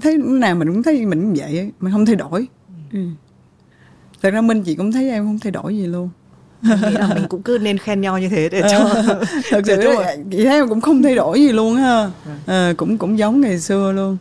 thấy 0.01 0.19
nào 0.19 0.55
mình 0.55 0.69
cũng 0.69 0.83
thấy 0.83 1.07
mình 1.07 1.35
vậy 1.35 1.71
mình 1.81 1.93
không 1.93 2.07
thay 2.07 2.17
đổi 2.17 2.47
ừ. 2.93 3.01
thật 4.23 4.31
ra 4.31 4.41
minh 4.41 4.63
chị 4.63 4.75
cũng 4.75 4.93
thấy 4.93 5.11
em 5.11 5.25
không 5.25 5.39
thay 5.39 5.51
đổi 5.51 5.77
gì 5.77 5.87
luôn 5.87 6.11
nghĩ 6.63 6.91
là 6.91 7.09
mình 7.15 7.25
cũng 7.29 7.43
cứ 7.43 7.59
nên 7.59 7.79
khen 7.79 8.01
nhau 8.01 8.19
như 8.19 8.29
thế 8.29 8.49
để 8.49 8.63
cho 8.71 8.79
ờ, 8.79 9.03
thật 9.51 9.63
sự 9.67 9.77
là, 9.77 10.17
chị 10.31 10.45
thấy 10.45 10.67
cũng 10.69 10.81
không 10.81 11.03
thay 11.03 11.15
đổi 11.15 11.41
gì 11.41 11.53
luôn 11.53 11.75
ha 11.75 12.11
à, 12.47 12.73
cũng 12.77 12.99
cũng 12.99 13.19
giống 13.19 13.41
ngày 13.41 13.61
xưa 13.61 13.93
luôn. 13.93 14.17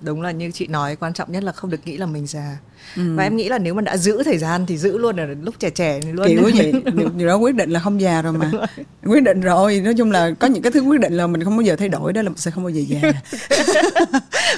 Đúng 0.00 0.22
là 0.22 0.30
như 0.30 0.50
chị 0.50 0.66
nói 0.66 0.96
quan 0.96 1.12
trọng 1.12 1.32
nhất 1.32 1.44
là 1.44 1.52
không 1.52 1.70
được 1.70 1.80
nghĩ 1.84 1.96
là 1.96 2.06
mình 2.06 2.26
già. 2.26 2.56
Ừ. 2.96 3.02
và 3.16 3.22
em 3.22 3.36
nghĩ 3.36 3.48
là 3.48 3.58
nếu 3.58 3.74
mà 3.74 3.82
đã 3.82 3.96
giữ 3.96 4.22
thời 4.22 4.38
gian 4.38 4.66
thì 4.66 4.78
giữ 4.78 4.98
luôn 4.98 5.16
ở 5.16 5.26
lúc 5.42 5.54
trẻ 5.58 5.70
trẻ 5.70 6.00
luôn. 6.12 6.26
Kiểu 6.28 6.50
vậy 6.56 6.72
điều 7.16 7.28
đó 7.28 7.36
quyết 7.36 7.54
định 7.54 7.70
là 7.70 7.80
không 7.80 8.00
già 8.00 8.22
rồi 8.22 8.32
mà. 8.32 8.50
Quyết 9.04 9.22
định 9.22 9.40
rồi 9.40 9.80
nói 9.80 9.94
chung 9.98 10.10
là 10.10 10.30
có 10.38 10.46
những 10.46 10.62
cái 10.62 10.72
thứ 10.72 10.80
quyết 10.80 11.00
định 11.00 11.12
là 11.12 11.26
mình 11.26 11.44
không 11.44 11.56
bao 11.56 11.62
giờ 11.62 11.76
thay 11.76 11.88
đổi 11.88 12.12
đó 12.12 12.22
là 12.22 12.28
mình 12.28 12.38
sẽ 12.38 12.50
không 12.50 12.64
bao 12.64 12.70
giờ 12.70 12.82
già. 12.88 13.12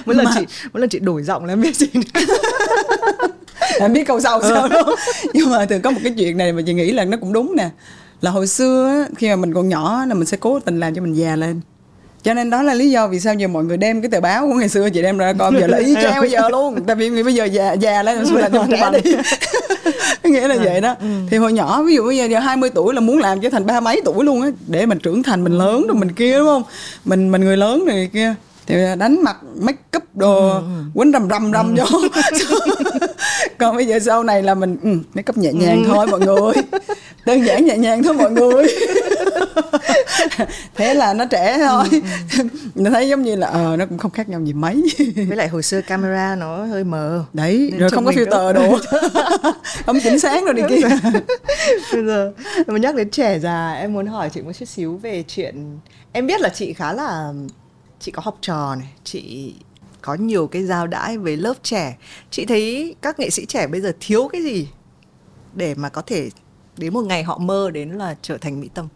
Mỗi 0.07 0.17
lần 0.17 0.25
mà... 0.25 0.33
chị 0.35 0.47
mỗi 0.73 0.81
lần 0.81 0.91
chị 0.91 0.99
đổi 0.99 1.23
giọng 1.23 1.45
là 1.45 1.53
em 1.53 1.61
biết 1.61 1.77
gì 1.77 1.87
em 3.81 3.93
biết 3.93 4.07
câu 4.07 4.21
sau 4.21 4.43
sao 4.43 4.69
đâu 4.69 4.85
nhưng 5.33 5.51
mà 5.51 5.67
thường 5.67 5.81
có 5.83 5.91
một 5.91 6.01
cái 6.05 6.13
chuyện 6.19 6.37
này 6.37 6.53
mà 6.53 6.63
chị 6.67 6.75
nghĩ 6.75 6.93
là 6.93 7.05
nó 7.05 7.17
cũng 7.17 7.33
đúng 7.33 7.57
nè. 7.57 7.69
Là 8.21 8.31
hồi 8.31 8.47
xưa 8.47 9.05
khi 9.17 9.29
mà 9.29 9.37
mình 9.37 9.55
còn 9.55 9.69
nhỏ 9.69 10.05
là 10.09 10.15
mình 10.15 10.27
sẽ 10.27 10.37
cố 10.37 10.61
tình 10.61 10.81
làm 10.81 10.95
cho 10.95 11.03
mình 11.03 11.13
già 11.13 11.37
lên. 11.37 11.61
Cho 12.23 12.35
nên 12.35 12.51
đó 12.51 12.63
là 12.63 12.75
lý 12.75 12.91
do 12.91 13.07
vì 13.07 13.21
sao 13.21 13.35
giờ 13.35 13.49
mọi 13.49 13.65
người 13.65 13.77
đem 13.77 14.03
cái 14.03 14.11
tờ 14.11 14.21
báo 14.21 14.47
của 14.47 14.55
ngày 14.55 14.69
xưa 14.69 14.91
chị 14.91 15.03
đem 15.03 15.19
ra 15.19 15.33
coi. 15.33 15.53
Giờ 15.61 15.67
là 15.67 15.79
y 15.79 15.95
chang 15.95 16.21
bây 16.21 16.31
giờ 16.31 16.49
luôn. 16.49 16.85
Tại 16.87 16.97
vì 16.97 17.23
bây 17.23 17.35
giờ 17.35 17.45
già 17.45 17.73
già 17.73 18.03
lên 18.03 18.27
xưa 18.27 18.39
là 18.39 18.49
cho 18.49 18.67
trẻ 18.71 18.91
đi. 18.93 19.13
Nghĩa 20.31 20.49
là 20.49 20.57
vậy 20.65 20.81
đó. 20.81 20.97
Ừ. 21.01 21.07
thì 21.31 21.37
hồi 21.37 21.53
nhỏ 21.53 21.83
ví 21.83 21.95
dụ 21.95 22.05
bây 22.05 22.17
giờ 22.17 22.25
giờ 22.25 22.39
20 22.39 22.71
tuổi 22.71 22.95
là 22.95 23.01
muốn 23.01 23.19
làm 23.19 23.41
cho 23.41 23.51
thành 23.51 23.67
ba 23.67 23.81
mấy 23.81 24.01
tuổi 24.05 24.25
luôn 24.25 24.43
á 24.43 24.49
để 24.67 24.87
mình 24.87 24.99
trưởng 24.99 25.23
thành 25.23 25.45
mình 25.45 25.53
lớn 25.53 25.87
rồi 25.89 25.97
mình 25.97 26.13
kia 26.13 26.39
đúng 26.39 26.47
không? 26.47 26.63
Mình 27.05 27.33
mình 27.33 27.41
người 27.41 27.57
lớn 27.57 27.85
rồi 27.87 28.11
kia 28.13 28.35
thì 28.67 28.77
đánh 28.99 29.23
mặt 29.23 29.37
make 29.61 29.83
up 29.97 30.03
đồ 30.15 30.51
ừ, 30.51 30.55
ừ. 30.55 30.83
quấn 30.95 31.13
rầm 31.13 31.29
rầm 31.31 31.53
rầm 31.53 31.75
vô. 31.75 31.85
Còn 33.59 33.77
bây 33.77 33.87
giờ 33.87 33.99
sau 33.99 34.25
này 34.25 34.43
là 34.43 34.55
mình 34.55 34.77
ừ, 34.83 34.91
make 35.15 35.31
up 35.31 35.39
nhẹ 35.39 35.53
nhàng 35.53 35.85
thôi 35.87 36.07
mọi 36.07 36.21
người. 36.21 36.55
Đơn 37.27 37.47
giản 37.47 37.67
nhẹ 37.67 37.77
nhàng 37.77 38.03
thôi 38.03 38.15
mọi 38.15 38.31
người. 38.31 38.67
Thế 40.75 40.95
là 40.95 41.15
nó 41.15 41.25
trẻ 41.25 41.59
thôi. 41.59 41.85
Ừ, 41.91 42.01
ừ. 42.39 42.45
nó 42.75 42.91
thấy 42.91 43.09
giống 43.09 43.23
như 43.23 43.37
là 43.37 43.47
ờ 43.47 43.77
nó 43.79 43.87
cũng 43.87 43.99
không 43.99 44.11
khác 44.11 44.29
nhau 44.29 44.41
gì 44.45 44.53
mấy. 44.53 44.83
Với 45.29 45.37
lại 45.37 45.49
hồi 45.49 45.63
xưa 45.63 45.81
camera 45.81 46.37
nó 46.37 46.65
hơi 46.65 46.85
mờ. 46.85 47.25
Đấy 47.33 47.69
Nên 47.71 47.81
rồi 47.81 47.91
không 47.91 48.05
có 48.05 48.13
filter 48.13 48.53
đồ. 48.53 48.79
Không 49.87 50.01
chỉnh 50.03 50.19
sáng 50.19 50.45
rồi 50.45 50.55
đi 50.55 50.63
kia. 50.69 50.89
Bây 51.93 52.05
giờ 52.07 52.33
mà 52.67 52.79
nhắc 52.79 52.95
đến 52.95 53.11
trẻ 53.11 53.39
già 53.39 53.73
em 53.73 53.93
muốn 53.93 54.07
hỏi 54.07 54.31
chị 54.35 54.43
một 54.43 54.53
chút 54.53 54.69
xíu 54.69 54.97
về 54.97 55.25
chuyện 55.29 55.79
em 56.13 56.27
biết 56.27 56.41
là 56.41 56.49
chị 56.49 56.73
khá 56.73 56.93
là 56.93 57.33
chị 58.03 58.13
có 58.13 58.23
học 58.25 58.39
trò 58.41 58.75
này 58.75 58.93
chị 59.05 59.55
có 60.01 60.15
nhiều 60.15 60.47
cái 60.47 60.65
giao 60.65 60.87
đãi 60.87 61.19
với 61.19 61.37
lớp 61.37 61.55
trẻ 61.63 61.97
chị 62.31 62.45
thấy 62.47 62.95
các 63.03 63.19
nghệ 63.19 63.31
sĩ 63.31 63.47
trẻ 63.47 63.67
bây 63.67 63.81
giờ 63.81 63.93
thiếu 64.01 64.29
cái 64.33 64.43
gì 64.43 64.69
để 65.55 65.75
mà 65.75 65.89
có 65.89 66.03
thể 66.03 66.31
đến 66.77 66.93
một 66.95 67.05
ngày 67.05 67.23
họ 67.23 67.39
mơ 67.39 67.71
đến 67.71 67.91
là 67.91 68.17
trở 68.23 68.39
thành 68.39 68.61
mỹ 68.61 68.69
tâm 68.75 68.89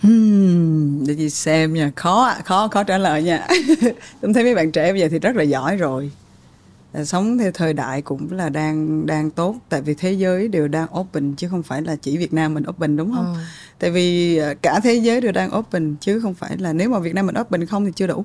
Hmm, 0.00 1.06
để 1.06 1.14
chị 1.18 1.30
xem 1.30 1.74
nha 1.74 1.92
khó 1.96 2.34
khó 2.44 2.68
khó 2.68 2.82
trả 2.84 2.98
lời 2.98 3.22
nha 3.22 3.46
tôi 4.20 4.34
thấy 4.34 4.44
mấy 4.44 4.54
bạn 4.54 4.72
trẻ 4.72 4.92
bây 4.92 5.00
giờ 5.00 5.08
thì 5.10 5.18
rất 5.18 5.36
là 5.36 5.42
giỏi 5.42 5.76
rồi 5.76 6.10
sống 7.04 7.38
theo 7.38 7.50
thời 7.52 7.72
đại 7.72 8.02
cũng 8.02 8.32
là 8.32 8.48
đang 8.48 9.06
đang 9.06 9.30
tốt 9.30 9.56
tại 9.68 9.82
vì 9.82 9.94
thế 9.94 10.12
giới 10.12 10.48
đều 10.48 10.68
đang 10.68 10.98
open 10.98 11.34
chứ 11.36 11.48
không 11.48 11.62
phải 11.62 11.82
là 11.82 11.96
chỉ 11.96 12.16
Việt 12.16 12.32
Nam 12.32 12.54
mình 12.54 12.64
open 12.68 12.96
đúng 12.96 13.12
không? 13.12 13.34
Ừ. 13.34 13.40
Tại 13.78 13.90
vì 13.90 14.36
ờ, 14.36 14.54
cả 14.62 14.80
thế 14.82 14.94
giới 14.94 15.20
đều 15.20 15.32
đang 15.32 15.56
open 15.58 15.96
chứ 16.00 16.20
không 16.20 16.34
phải 16.34 16.56
là 16.56 16.72
nếu 16.72 16.88
mà 16.88 16.98
Việt 16.98 17.14
Nam 17.14 17.26
mình 17.26 17.36
open 17.40 17.66
không 17.66 17.84
thì 17.84 17.92
chưa 17.96 18.06
đủ. 18.06 18.24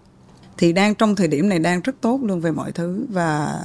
Thì 0.57 0.73
đang 0.73 0.95
trong 0.95 1.15
thời 1.15 1.27
điểm 1.27 1.49
này 1.49 1.59
đang 1.59 1.81
rất 1.81 1.95
tốt 2.01 2.19
luôn 2.23 2.39
về 2.39 2.51
mọi 2.51 2.71
thứ. 2.71 3.05
Và 3.09 3.59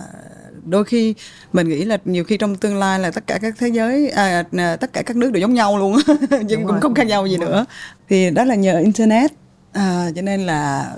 đôi 0.65 0.85
khi 0.85 1.15
mình 1.53 1.69
nghĩ 1.69 1.85
là 1.85 1.99
nhiều 2.05 2.25
khi 2.25 2.37
trong 2.37 2.57
tương 2.57 2.77
lai 2.77 3.01
là 3.01 3.11
tất 3.11 3.27
cả 3.27 3.39
các 3.43 3.55
thế 3.59 3.69
giới 3.69 4.11
à, 4.11 4.45
à 4.57 4.77
tất 4.77 4.93
cả 4.93 5.03
các 5.03 5.17
nước 5.17 5.33
đều 5.33 5.41
giống 5.41 5.55
nhau 5.55 5.79
luôn. 5.79 5.97
Nhưng 6.47 6.67
cũng 6.67 6.81
không 6.81 6.95
khác 6.95 7.07
nhau 7.07 7.27
gì 7.27 7.37
nữa. 7.37 7.65
Thì 8.09 8.31
đó 8.31 8.45
là 8.45 8.55
nhờ 8.55 8.79
internet. 8.79 9.33
À, 9.73 10.11
cho 10.17 10.23
nên 10.23 10.41
là 10.41 10.93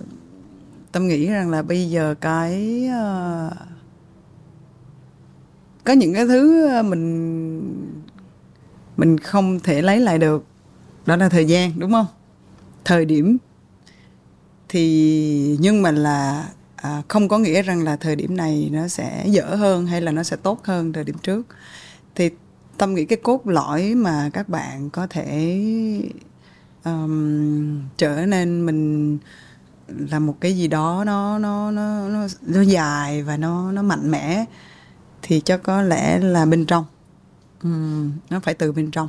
tâm 0.93 1.09
nghĩ 1.09 1.26
rằng 1.26 1.51
là 1.51 1.62
bây 1.62 1.91
giờ 1.91 2.14
cái 2.20 2.84
uh, 2.88 3.53
có 5.84 5.93
những 5.93 6.14
cái 6.14 6.26
thứ 6.26 6.68
mình 6.82 7.61
mình 8.97 9.18
không 9.18 9.61
thể 9.61 9.82
lấy 9.82 10.01
lại 10.01 10.18
được. 10.18 10.45
Đó 11.07 11.16
là 11.16 11.28
thời 11.28 11.45
gian 11.45 11.72
đúng 11.78 11.93
không? 11.93 12.07
Thời 12.84 13.05
điểm 13.05 13.38
thì 14.72 15.56
nhưng 15.60 15.82
mà 15.82 15.90
là 15.90 16.48
à, 16.76 17.02
không 17.08 17.28
có 17.28 17.38
nghĩa 17.38 17.62
rằng 17.62 17.84
là 17.84 17.96
thời 17.96 18.16
điểm 18.16 18.36
này 18.36 18.68
nó 18.72 18.88
sẽ 18.88 19.26
dở 19.26 19.44
hơn 19.44 19.86
hay 19.86 20.00
là 20.00 20.12
nó 20.12 20.22
sẽ 20.22 20.36
tốt 20.36 20.64
hơn 20.64 20.92
thời 20.92 21.04
điểm 21.04 21.16
trước. 21.22 21.46
Thì 22.14 22.30
tâm 22.78 22.94
nghĩ 22.94 23.04
cái 23.04 23.18
cốt 23.22 23.46
lõi 23.46 23.94
mà 23.94 24.30
các 24.32 24.48
bạn 24.48 24.90
có 24.90 25.06
thể 25.06 25.60
um, 26.84 27.80
trở 27.96 28.26
nên 28.26 28.66
mình 28.66 29.18
là 29.88 30.18
một 30.18 30.36
cái 30.40 30.56
gì 30.56 30.68
đó 30.68 31.02
nó 31.06 31.38
nó 31.38 31.70
nó 31.70 32.08
nó, 32.08 32.26
nó 32.46 32.60
dài 32.62 33.22
và 33.22 33.36
nó 33.36 33.72
nó 33.72 33.82
mạnh 33.82 34.10
mẽ 34.10 34.44
thì 35.22 35.40
cho 35.40 35.58
có 35.58 35.82
lẽ 35.82 36.18
là 36.18 36.46
bên 36.46 36.66
trong. 36.66 36.84
Um, 37.62 38.12
nó 38.30 38.40
phải 38.40 38.54
từ 38.54 38.72
bên 38.72 38.90
trong. 38.90 39.08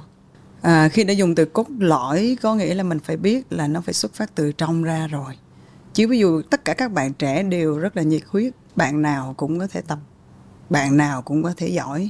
À, 0.61 0.89
khi 0.89 1.03
đã 1.03 1.13
dùng 1.13 1.35
từ 1.35 1.45
cốt 1.45 1.67
lõi 1.79 2.37
có 2.41 2.55
nghĩa 2.55 2.73
là 2.73 2.83
mình 2.83 2.99
phải 2.99 3.17
biết 3.17 3.45
là 3.49 3.67
nó 3.67 3.81
phải 3.81 3.93
xuất 3.93 4.13
phát 4.13 4.35
từ 4.35 4.51
trong 4.51 4.83
ra 4.83 5.07
rồi 5.07 5.37
chứ 5.93 6.07
ví 6.07 6.19
dụ 6.19 6.41
tất 6.41 6.65
cả 6.65 6.73
các 6.73 6.91
bạn 6.91 7.13
trẻ 7.13 7.43
đều 7.43 7.77
rất 7.77 7.97
là 7.97 8.03
nhiệt 8.03 8.23
huyết, 8.27 8.53
bạn 8.75 9.01
nào 9.01 9.33
cũng 9.37 9.59
có 9.59 9.67
thể 9.67 9.81
tập, 9.81 9.99
bạn 10.69 10.97
nào 10.97 11.21
cũng 11.21 11.43
có 11.43 11.53
thể 11.57 11.67
giỏi, 11.67 12.09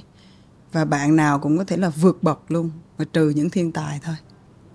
và 0.71 0.85
bạn 0.85 1.15
nào 1.15 1.39
cũng 1.39 1.57
có 1.57 1.63
thể 1.63 1.77
là 1.77 1.89
vượt 1.89 2.23
bậc 2.23 2.51
luôn 2.51 2.71
và 2.97 3.05
trừ 3.13 3.29
những 3.29 3.49
thiên 3.49 3.71
tài 3.71 3.99
thôi. 4.03 4.15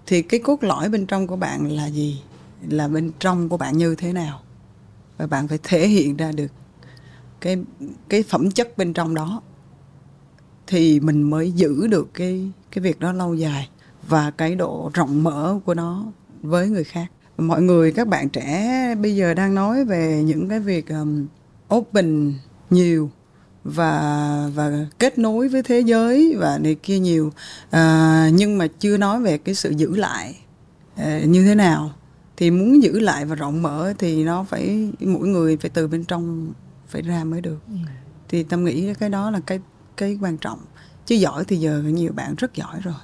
Thì 0.07 0.23
cái 0.23 0.41
cốt 0.41 0.65
lõi 0.65 0.89
bên 0.89 1.07
trong 1.07 1.27
của 1.27 1.37
bạn 1.37 1.73
là 1.73 1.87
gì? 1.87 2.23
Là 2.69 2.89
bên 2.89 3.13
trong 3.19 3.49
của 3.49 3.57
bạn 3.57 3.77
như 3.77 3.95
thế 3.95 4.13
nào? 4.13 4.41
Và 5.17 5.27
bạn 5.27 5.49
phải 5.49 5.59
thể 5.63 5.89
hiện 5.89 6.17
ra 6.17 6.33
được 6.33 6.53
cái 7.41 7.57
cái 8.09 8.23
phẩm 8.23 8.51
chất 8.51 8.79
bên 8.79 8.93
trong 8.93 9.15
đó. 9.15 9.43
Thì 10.67 11.01
mình 11.01 11.23
mới 11.23 11.53
giữ 11.53 11.87
được 11.87 12.09
cái 12.15 12.51
cái 12.71 12.83
việc 12.83 13.01
đó 13.01 13.13
lâu 13.13 13.35
dài 13.35 13.69
và 14.09 14.31
cái 14.31 14.55
độ 14.55 14.91
rộng 14.95 15.23
mở 15.23 15.59
của 15.65 15.75
nó 15.75 16.05
với 16.43 16.69
người 16.69 16.85
khác 16.85 17.07
mọi 17.39 17.63
người 17.63 17.93
các 17.93 18.09
bạn 18.09 18.29
trẻ 18.29 18.95
bây 19.03 19.17
giờ 19.17 19.35
đang 19.35 19.55
nói 19.55 19.85
về 19.85 20.23
những 20.27 20.49
cái 20.49 20.61
việc 20.61 20.89
um, 20.89 21.27
open 21.75 22.35
nhiều 22.71 23.11
và 23.65 24.51
và 24.55 24.87
kết 24.99 25.19
nối 25.19 25.49
với 25.49 25.63
thế 25.63 25.81
giới 25.81 26.37
và 26.39 26.59
này 26.59 26.75
kia 26.75 26.99
nhiều. 26.99 27.33
À, 27.71 28.29
nhưng 28.33 28.59
mà 28.59 28.67
chưa 28.79 28.97
nói 28.97 29.21
về 29.21 29.39
cái 29.39 29.55
sự 29.55 29.71
giữ 29.71 29.97
lại 29.97 30.39
à, 30.97 31.21
như 31.25 31.47
thế 31.47 31.55
nào. 31.55 31.91
Thì 32.37 32.51
muốn 32.51 32.83
giữ 32.83 33.01
lại 33.01 33.25
và 33.25 33.35
rộng 33.35 33.63
mở 33.63 33.93
thì 33.99 34.25
nó 34.25 34.45
phải 34.45 34.93
mỗi 35.01 35.29
người 35.29 35.57
phải 35.57 35.71
từ 35.71 35.89
bên 35.89 36.05
trong 36.05 36.53
phải 36.89 37.03
ra 37.03 37.25
mới 37.25 37.41
được. 37.41 37.59
Ừ. 37.69 37.75
thì 38.29 38.43
tâm 38.43 38.65
nghĩ 38.65 38.95
cái 38.95 39.09
đó 39.09 39.31
là 39.31 39.41
cái 39.47 39.61
cái 39.97 40.19
quan 40.23 40.37
trọng. 40.37 40.59
Chứ 41.07 41.15
giỏi 41.15 41.45
thì 41.45 41.57
giờ 41.57 41.83
nhiều 41.87 42.13
bạn 42.13 42.35
rất 42.35 42.55
giỏi 42.55 42.81
rồi. 42.83 42.95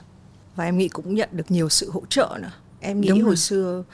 Và 0.57 0.65
em 0.65 0.79
nghĩ 0.79 0.89
cũng 0.89 1.15
nhận 1.15 1.29
được 1.33 1.51
nhiều 1.51 1.69
sự 1.69 1.91
hỗ 1.91 2.03
trợ 2.09 2.39
nữa. 2.43 2.53
Em 2.81 3.01
nghĩ 3.01 3.09
Đúng 3.09 3.19
hồi 3.19 3.27
rồi. 3.27 3.37
xưa 3.37 3.85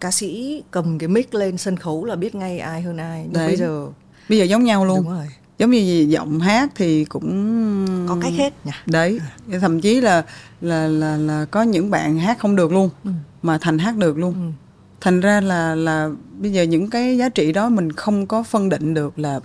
ca 0.00 0.10
sĩ 0.10 0.62
cầm 0.70 0.98
cái 0.98 1.08
mic 1.08 1.34
lên 1.34 1.58
sân 1.58 1.76
khấu 1.76 2.04
là 2.04 2.16
biết 2.16 2.34
ngay 2.34 2.58
ai 2.58 2.82
hơn 2.82 2.96
ai 2.96 3.22
nhưng 3.24 3.32
Đấy. 3.32 3.46
bây 3.46 3.56
giờ 3.56 3.86
bây 4.28 4.38
giờ 4.38 4.44
giống 4.44 4.64
nhau 4.64 4.84
luôn 4.84 4.96
Đúng 5.04 5.12
rồi. 5.12 5.26
giống 5.58 5.70
như 5.70 5.78
gì 5.78 6.06
giọng 6.06 6.40
hát 6.40 6.70
thì 6.74 7.04
cũng 7.04 8.06
có 8.08 8.16
cách 8.22 8.32
hết 8.32 8.66
nhỉ 8.66 8.72
đấy 8.86 9.20
à. 9.52 9.58
thậm 9.60 9.80
chí 9.80 10.00
là 10.00 10.22
là 10.60 10.88
là 10.88 11.16
là 11.16 11.44
có 11.50 11.62
những 11.62 11.90
bạn 11.90 12.18
hát 12.18 12.38
không 12.38 12.56
được 12.56 12.72
luôn 12.72 12.90
ừ. 13.04 13.10
mà 13.42 13.58
thành 13.58 13.78
hát 13.78 13.96
được 13.96 14.18
luôn 14.18 14.32
ừ. 14.34 14.64
thành 15.00 15.20
ra 15.20 15.40
là 15.40 15.74
là 15.74 16.08
bây 16.38 16.52
giờ 16.52 16.62
những 16.62 16.90
cái 16.90 17.18
giá 17.18 17.28
trị 17.28 17.52
đó 17.52 17.68
mình 17.68 17.92
không 17.92 18.26
có 18.26 18.42
phân 18.42 18.68
định 18.68 18.94
được 18.94 19.18
là 19.18 19.40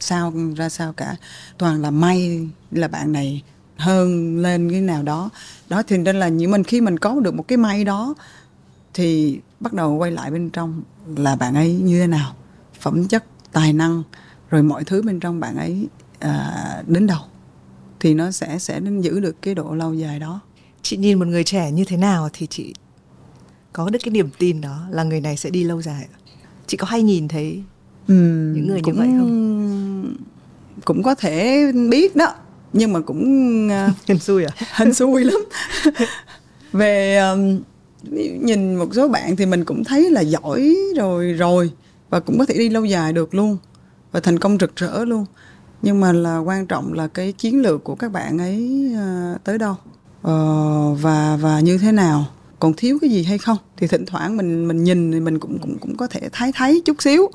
sao 0.00 0.32
ra 0.56 0.68
sao 0.68 0.92
cả 0.92 1.16
toàn 1.58 1.82
là 1.82 1.90
may 1.90 2.48
là 2.70 2.88
bạn 2.88 3.12
này 3.12 3.42
hơn 3.76 4.38
lên 4.38 4.70
cái 4.70 4.80
nào 4.80 5.02
đó 5.02 5.30
đó 5.68 5.82
thì 5.88 5.98
nên 5.98 6.20
là 6.20 6.28
những 6.28 6.50
mình 6.50 6.64
khi 6.64 6.80
mình 6.80 6.98
có 6.98 7.20
được 7.20 7.34
một 7.34 7.48
cái 7.48 7.58
may 7.58 7.84
đó 7.84 8.14
thì 8.94 9.40
bắt 9.60 9.72
đầu 9.72 9.94
quay 9.94 10.10
lại 10.10 10.30
bên 10.30 10.50
trong 10.50 10.82
là 11.16 11.36
bạn 11.36 11.54
ấy 11.54 11.74
như 11.74 12.00
thế 12.00 12.06
nào? 12.06 12.34
Phẩm 12.80 13.08
chất 13.08 13.24
tài 13.52 13.72
năng 13.72 14.02
rồi 14.50 14.62
mọi 14.62 14.84
thứ 14.84 15.02
bên 15.02 15.20
trong 15.20 15.40
bạn 15.40 15.56
ấy 15.56 15.88
à, 16.18 16.82
đến 16.86 17.06
đâu? 17.06 17.20
Thì 18.00 18.14
nó 18.14 18.30
sẽ 18.30 18.58
sẽ 18.58 18.80
giữ 19.00 19.20
được 19.20 19.42
cái 19.42 19.54
độ 19.54 19.74
lâu 19.74 19.94
dài 19.94 20.18
đó. 20.18 20.40
Chị 20.82 20.96
nhìn 20.96 21.18
một 21.18 21.28
người 21.28 21.44
trẻ 21.44 21.70
như 21.70 21.84
thế 21.84 21.96
nào 21.96 22.28
thì 22.32 22.46
chị 22.46 22.74
có 23.72 23.90
được 23.90 23.98
cái 24.04 24.12
niềm 24.12 24.30
tin 24.38 24.60
đó 24.60 24.86
là 24.90 25.02
người 25.02 25.20
này 25.20 25.36
sẽ 25.36 25.50
đi 25.50 25.64
lâu 25.64 25.82
dài 25.82 26.08
chị 26.66 26.76
có 26.76 26.86
hay 26.86 27.02
nhìn 27.02 27.28
thấy 27.28 27.62
những 28.06 28.66
người 28.68 28.80
cũng, 28.82 28.94
như 28.94 29.00
vậy 29.00 29.08
không? 29.18 30.16
cũng 30.84 31.02
có 31.02 31.14
thể 31.14 31.66
biết 31.90 32.16
đó 32.16 32.34
nhưng 32.72 32.92
mà 32.92 33.00
cũng 33.00 33.20
uh, 33.66 33.96
hên 34.06 34.18
xui 34.18 34.44
à? 34.44 34.50
hên 34.72 34.94
xui 34.94 35.24
lắm. 35.24 35.36
Về 36.72 37.18
um, 37.18 37.60
nhìn 38.40 38.74
một 38.74 38.88
số 38.94 39.08
bạn 39.08 39.36
thì 39.36 39.46
mình 39.46 39.64
cũng 39.64 39.84
thấy 39.84 40.10
là 40.10 40.20
giỏi 40.20 40.76
rồi 40.96 41.32
rồi 41.32 41.70
và 42.10 42.20
cũng 42.20 42.38
có 42.38 42.46
thể 42.46 42.54
đi 42.54 42.68
lâu 42.68 42.84
dài 42.84 43.12
được 43.12 43.34
luôn 43.34 43.56
và 44.12 44.20
thành 44.20 44.38
công 44.38 44.58
rực 44.60 44.76
rỡ 44.76 45.04
luôn 45.04 45.24
nhưng 45.82 46.00
mà 46.00 46.12
là 46.12 46.38
quan 46.38 46.66
trọng 46.66 46.92
là 46.92 47.06
cái 47.06 47.32
chiến 47.32 47.62
lược 47.62 47.84
của 47.84 47.94
các 47.94 48.12
bạn 48.12 48.38
ấy 48.38 48.90
uh, 48.94 49.44
tới 49.44 49.58
đâu 49.58 49.76
uh, 50.20 51.00
và 51.00 51.38
và 51.40 51.60
như 51.60 51.78
thế 51.78 51.92
nào 51.92 52.26
còn 52.58 52.72
thiếu 52.76 52.98
cái 53.00 53.10
gì 53.10 53.22
hay 53.22 53.38
không 53.38 53.56
thì 53.76 53.86
thỉnh 53.86 54.04
thoảng 54.06 54.36
mình 54.36 54.68
mình 54.68 54.84
nhìn 54.84 55.12
thì 55.12 55.20
mình 55.20 55.38
cũng 55.38 55.58
cũng 55.58 55.78
cũng 55.78 55.96
có 55.96 56.06
thể 56.06 56.20
thấy 56.32 56.52
thấy 56.54 56.82
chút 56.84 57.02
xíu 57.02 57.30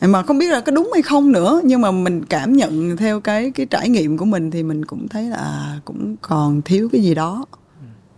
ừ. 0.00 0.06
mà 0.08 0.22
không 0.22 0.38
biết 0.38 0.50
là 0.50 0.60
có 0.60 0.72
đúng 0.72 0.90
hay 0.92 1.02
không 1.02 1.32
nữa 1.32 1.60
nhưng 1.64 1.80
mà 1.80 1.90
mình 1.90 2.24
cảm 2.24 2.52
nhận 2.52 2.96
theo 2.96 3.20
cái 3.20 3.50
cái 3.50 3.66
trải 3.66 3.88
nghiệm 3.88 4.18
của 4.18 4.24
mình 4.24 4.50
thì 4.50 4.62
mình 4.62 4.84
cũng 4.84 5.08
thấy 5.08 5.24
là 5.24 5.36
à, 5.36 5.80
cũng 5.84 6.16
còn 6.22 6.62
thiếu 6.62 6.88
cái 6.92 7.02
gì 7.02 7.14
đó. 7.14 7.44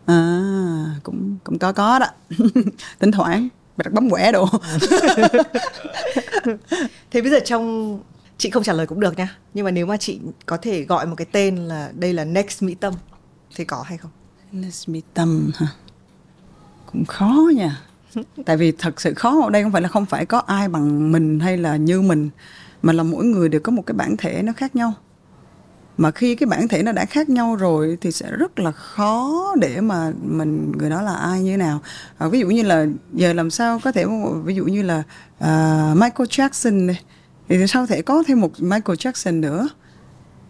À 0.08 0.94
cũng 1.02 1.36
cũng 1.44 1.58
có 1.58 1.72
có 1.72 1.98
đó. 1.98 2.06
Thỉnh 3.00 3.12
thoảng 3.12 3.48
đặt 3.76 3.92
bấm 3.92 4.10
quẻ 4.10 4.32
đồ. 4.32 4.48
Thế 7.10 7.20
bây 7.22 7.30
giờ 7.30 7.40
trong 7.44 7.98
chị 8.38 8.50
không 8.50 8.62
trả 8.62 8.72
lời 8.72 8.86
cũng 8.86 9.00
được 9.00 9.16
nha. 9.16 9.36
Nhưng 9.54 9.64
mà 9.64 9.70
nếu 9.70 9.86
mà 9.86 9.96
chị 9.96 10.20
có 10.46 10.56
thể 10.56 10.82
gọi 10.82 11.06
một 11.06 11.14
cái 11.16 11.26
tên 11.32 11.56
là 11.56 11.92
đây 11.94 12.12
là 12.12 12.24
next 12.24 12.62
mỹ 12.62 12.74
tâm 12.74 12.94
thì 13.56 13.64
có 13.64 13.82
hay 13.82 13.98
không? 13.98 14.10
Next 14.52 14.88
mỹ 14.88 15.02
tâm 15.14 15.50
hả? 15.54 15.66
Cũng 16.92 17.04
khó 17.04 17.50
nha. 17.54 17.82
Tại 18.46 18.56
vì 18.56 18.72
thật 18.72 19.00
sự 19.00 19.14
khó 19.14 19.42
ở 19.44 19.50
đây 19.50 19.62
không 19.62 19.72
phải 19.72 19.82
là 19.82 19.88
không 19.88 20.06
phải 20.06 20.26
có 20.26 20.38
ai 20.38 20.68
bằng 20.68 21.12
mình 21.12 21.40
hay 21.40 21.56
là 21.56 21.76
như 21.76 22.00
mình 22.00 22.30
mà 22.82 22.92
là 22.92 23.02
mỗi 23.02 23.24
người 23.24 23.48
đều 23.48 23.60
có 23.60 23.72
một 23.72 23.82
cái 23.86 23.94
bản 23.94 24.16
thể 24.18 24.42
nó 24.42 24.52
khác 24.56 24.76
nhau 24.76 24.92
mà 25.98 26.10
khi 26.10 26.34
cái 26.34 26.46
bản 26.46 26.68
thể 26.68 26.82
nó 26.82 26.92
đã 26.92 27.04
khác 27.04 27.28
nhau 27.28 27.56
rồi 27.56 27.98
thì 28.00 28.12
sẽ 28.12 28.30
rất 28.30 28.58
là 28.58 28.72
khó 28.72 29.54
để 29.60 29.80
mà 29.80 30.12
mình 30.22 30.72
người 30.78 30.90
đó 30.90 31.02
là 31.02 31.14
ai 31.14 31.42
như 31.42 31.50
thế 31.50 31.56
nào. 31.56 31.80
À, 32.18 32.28
ví 32.28 32.40
dụ 32.40 32.46
như 32.46 32.62
là 32.62 32.86
giờ 33.12 33.32
làm 33.32 33.50
sao 33.50 33.80
có 33.84 33.92
thể 33.92 34.04
ví 34.44 34.54
dụ 34.54 34.64
như 34.64 34.82
là 34.82 35.02
uh, 35.38 35.96
Michael 35.96 36.28
Jackson 36.28 36.86
này 36.86 37.00
thì 37.48 37.66
sao 37.66 37.86
thể 37.86 38.02
có 38.02 38.22
thêm 38.26 38.40
một 38.40 38.60
Michael 38.60 38.96
Jackson 38.96 39.40
nữa? 39.40 39.68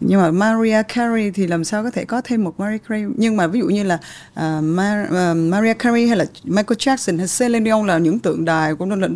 Nhưng 0.00 0.20
mà 0.20 0.30
Maria 0.30 0.82
Carey 0.82 1.30
thì 1.30 1.46
làm 1.46 1.64
sao 1.64 1.82
có 1.82 1.90
thể 1.90 2.04
có 2.04 2.20
thêm 2.24 2.44
một 2.44 2.60
Maria 2.60 2.78
Carey? 2.78 3.04
Nhưng 3.16 3.36
mà 3.36 3.46
ví 3.46 3.60
dụ 3.60 3.66
như 3.66 3.82
là 3.82 3.98
à, 4.34 4.58
uh, 4.58 4.64
Mar, 4.64 5.06
uh, 5.06 5.16
à, 5.16 5.34
Maria 5.34 5.74
Carey 5.74 6.06
hay 6.06 6.16
là 6.16 6.24
Michael 6.44 6.78
Jackson 6.78 7.18
hay 7.18 7.26
Celine 7.38 7.64
Dion 7.64 7.86
là 7.86 7.98
những 7.98 8.18
tượng 8.18 8.44
đài 8.44 8.74
cũng 8.74 9.00
là 9.00 9.08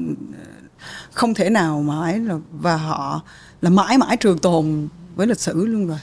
không 1.13 1.35
thể 1.35 1.51
nào 1.51 1.83
mãi 1.83 2.21
và 2.53 2.77
họ 2.77 3.23
là 3.63 3.71
mãi 3.71 3.99
mãi 3.99 4.17
trường 4.17 4.39
tồn 4.39 4.89
với 5.17 5.27
lịch 5.27 5.41
sử 5.41 5.67
luôn 5.67 5.87
rồi 5.87 5.99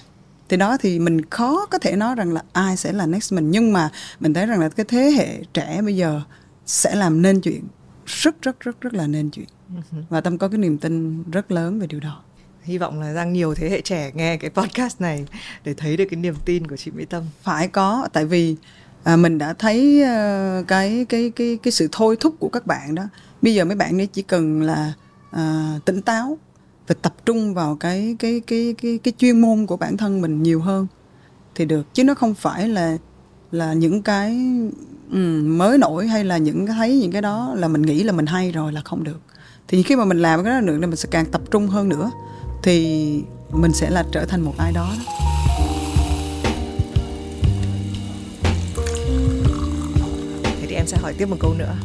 thì 0.49 0.57
đó 0.57 0.77
thì 0.77 0.99
mình 0.99 1.25
khó 1.25 1.65
có 1.65 1.77
thể 1.77 1.95
nói 1.95 2.15
rằng 2.15 2.33
là 2.33 2.43
ai 2.53 2.77
sẽ 2.77 2.91
là 2.91 3.05
next 3.05 3.33
mình. 3.33 3.51
Nhưng 3.51 3.73
mà 3.73 3.89
mình 4.19 4.33
thấy 4.33 4.45
rằng 4.45 4.59
là 4.59 4.69
cái 4.69 4.85
thế 4.89 5.11
hệ 5.17 5.43
trẻ 5.53 5.81
bây 5.81 5.95
giờ 5.95 6.21
sẽ 6.65 6.95
làm 6.95 7.21
nên 7.21 7.41
chuyện 7.41 7.63
rất 8.05 8.41
rất 8.41 8.59
rất 8.59 8.81
rất 8.81 8.93
là 8.93 9.07
nên 9.07 9.29
chuyện. 9.29 9.47
Ừ 9.91 9.97
và 10.09 10.21
tâm 10.21 10.37
có 10.37 10.47
cái 10.47 10.57
niềm 10.57 10.77
tin 10.77 11.23
rất 11.31 11.51
lớn 11.51 11.79
về 11.79 11.87
điều 11.87 11.99
đó. 11.99 12.21
Hy 12.61 12.77
vọng 12.77 13.01
là 13.01 13.13
rằng 13.13 13.33
nhiều 13.33 13.55
thế 13.55 13.69
hệ 13.69 13.81
trẻ 13.81 14.11
nghe 14.13 14.37
cái 14.37 14.49
podcast 14.49 15.01
này 15.01 15.25
để 15.63 15.73
thấy 15.73 15.97
được 15.97 16.05
cái 16.11 16.19
niềm 16.19 16.35
tin 16.45 16.67
của 16.67 16.77
chị 16.77 16.91
Mỹ 16.91 17.05
Tâm. 17.05 17.23
Phải 17.41 17.67
có 17.67 18.07
tại 18.13 18.25
vì 18.25 18.55
à, 19.03 19.15
mình 19.15 19.37
đã 19.37 19.53
thấy 19.53 20.03
uh, 20.03 20.67
cái 20.67 21.05
cái 21.09 21.31
cái 21.35 21.57
cái 21.63 21.71
sự 21.71 21.89
thôi 21.91 22.17
thúc 22.19 22.35
của 22.39 22.49
các 22.49 22.67
bạn 22.67 22.95
đó. 22.95 23.03
Bây 23.41 23.53
giờ 23.53 23.65
mấy 23.65 23.75
bạn 23.75 24.01
ấy 24.01 24.07
chỉ 24.07 24.21
cần 24.21 24.61
là 24.61 24.93
uh, 25.35 25.85
tỉnh 25.85 26.01
táo 26.01 26.37
và 26.89 26.95
tập 27.01 27.13
trung 27.25 27.53
vào 27.53 27.75
cái 27.75 28.15
cái 28.19 28.41
cái 28.47 28.75
cái 28.81 28.99
cái 29.03 29.13
chuyên 29.17 29.41
môn 29.41 29.65
của 29.65 29.77
bản 29.77 29.97
thân 29.97 30.21
mình 30.21 30.43
nhiều 30.43 30.61
hơn 30.61 30.87
thì 31.55 31.65
được 31.65 31.93
chứ 31.93 32.03
nó 32.03 32.13
không 32.13 32.33
phải 32.33 32.69
là 32.69 32.97
là 33.51 33.73
những 33.73 34.01
cái 34.01 34.29
um, 35.11 35.57
mới 35.57 35.77
nổi 35.77 36.07
hay 36.07 36.23
là 36.23 36.37
những 36.37 36.67
cái 36.67 36.75
thấy 36.75 36.99
những 36.99 37.11
cái 37.11 37.21
đó 37.21 37.53
là 37.55 37.67
mình 37.67 37.81
nghĩ 37.81 38.03
là 38.03 38.13
mình 38.13 38.25
hay 38.25 38.51
rồi 38.51 38.71
là 38.71 38.81
không 38.81 39.03
được 39.03 39.21
thì 39.67 39.83
khi 39.83 39.95
mà 39.95 40.05
mình 40.05 40.19
làm 40.19 40.43
cái 40.43 40.53
đó 40.53 40.61
được 40.61 40.77
thì 40.81 40.87
mình 40.87 40.95
sẽ 40.95 41.09
càng 41.11 41.25
tập 41.25 41.41
trung 41.51 41.67
hơn 41.67 41.89
nữa 41.89 42.11
thì 42.63 43.23
mình 43.51 43.71
sẽ 43.73 43.89
là 43.89 44.03
trở 44.11 44.25
thành 44.25 44.41
một 44.41 44.53
ai 44.57 44.71
đó, 44.71 44.93
đó. 44.97 45.15
Thế 50.43 50.67
thì 50.67 50.75
em 50.75 50.87
sẽ 50.87 50.97
hỏi 51.01 51.13
tiếp 51.17 51.25
một 51.25 51.37
câu 51.39 51.53
nữa. 51.53 51.75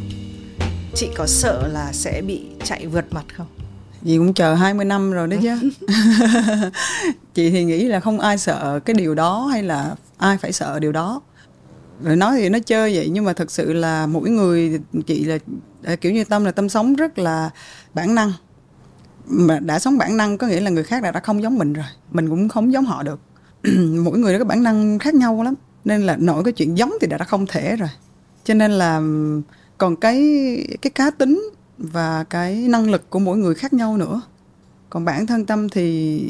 Chị 0.95 1.09
có 1.15 1.25
sợ 1.27 1.67
là 1.67 1.91
sẽ 1.93 2.21
bị 2.21 2.45
chạy 2.63 2.87
vượt 2.87 3.13
mặt 3.13 3.25
không? 3.37 3.54
Dì 4.05 4.17
cũng 4.17 4.33
chờ 4.33 4.53
20 4.53 4.85
năm 4.85 5.11
rồi 5.11 5.27
đấy 5.27 5.39
chứ. 5.43 5.69
chị 7.33 7.49
thì 7.49 7.63
nghĩ 7.63 7.85
là 7.85 7.99
không 7.99 8.19
ai 8.19 8.37
sợ 8.37 8.79
cái 8.85 8.93
điều 8.93 9.15
đó 9.15 9.45
hay 9.51 9.63
là 9.63 9.95
ai 10.17 10.37
phải 10.37 10.51
sợ 10.51 10.79
điều 10.79 10.91
đó. 10.91 11.21
Rồi 12.03 12.15
nói 12.15 12.37
thì 12.37 12.49
nó 12.49 12.59
chơi 12.59 12.95
vậy 12.95 13.09
nhưng 13.11 13.25
mà 13.25 13.33
thật 13.33 13.51
sự 13.51 13.73
là 13.73 14.07
mỗi 14.07 14.29
người 14.29 14.79
chị 15.05 15.25
là 15.25 15.37
kiểu 16.01 16.11
như 16.11 16.23
tâm 16.23 16.45
là 16.45 16.51
tâm 16.51 16.69
sống 16.69 16.95
rất 16.95 17.17
là 17.19 17.49
bản 17.93 18.15
năng 18.15 18.33
mà 19.27 19.59
đã 19.59 19.79
sống 19.79 19.97
bản 19.97 20.17
năng 20.17 20.37
có 20.37 20.47
nghĩa 20.47 20.59
là 20.59 20.69
người 20.69 20.83
khác 20.83 21.03
đã, 21.03 21.11
đã 21.11 21.19
không 21.19 21.43
giống 21.43 21.57
mình 21.57 21.73
rồi 21.73 21.85
mình 22.11 22.29
cũng 22.29 22.49
không 22.49 22.73
giống 22.73 22.85
họ 22.85 23.03
được 23.03 23.19
mỗi 24.03 24.19
người 24.19 24.39
có 24.39 24.45
bản 24.45 24.63
năng 24.63 24.99
khác 24.99 25.13
nhau 25.13 25.43
lắm 25.43 25.53
nên 25.85 26.01
là 26.01 26.17
nổi 26.17 26.43
cái 26.43 26.53
chuyện 26.53 26.77
giống 26.77 26.93
thì 27.01 27.07
đã, 27.07 27.17
đã 27.17 27.25
không 27.25 27.45
thể 27.45 27.75
rồi 27.75 27.89
cho 28.43 28.53
nên 28.53 28.71
là 28.71 29.01
còn 29.77 29.95
cái 29.95 30.21
cái 30.81 30.91
cá 30.91 31.09
tính 31.09 31.49
và 31.77 32.23
cái 32.23 32.55
năng 32.55 32.91
lực 32.91 33.09
của 33.09 33.19
mỗi 33.19 33.37
người 33.37 33.55
khác 33.55 33.73
nhau 33.73 33.97
nữa. 33.97 34.21
Còn 34.89 35.05
bản 35.05 35.27
thân 35.27 35.45
tâm 35.45 35.69
thì 35.69 36.21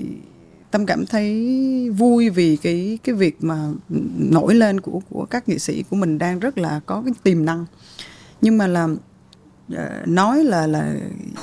tâm 0.71 0.85
cảm 0.85 1.05
thấy 1.05 1.89
vui 1.89 2.29
vì 2.29 2.57
cái 2.57 2.99
cái 3.03 3.15
việc 3.15 3.37
mà 3.43 3.69
nổi 4.17 4.55
lên 4.55 4.81
của 4.81 5.01
của 5.09 5.25
các 5.25 5.49
nghệ 5.49 5.57
sĩ 5.57 5.83
của 5.89 5.95
mình 5.95 6.17
đang 6.17 6.39
rất 6.39 6.57
là 6.57 6.79
có 6.85 7.01
cái 7.05 7.13
tiềm 7.23 7.45
năng. 7.45 7.65
Nhưng 8.41 8.57
mà 8.57 8.67
là 8.67 8.87
ờ, 9.75 10.03
nói 10.05 10.43
là 10.43 10.67
là 10.67 10.95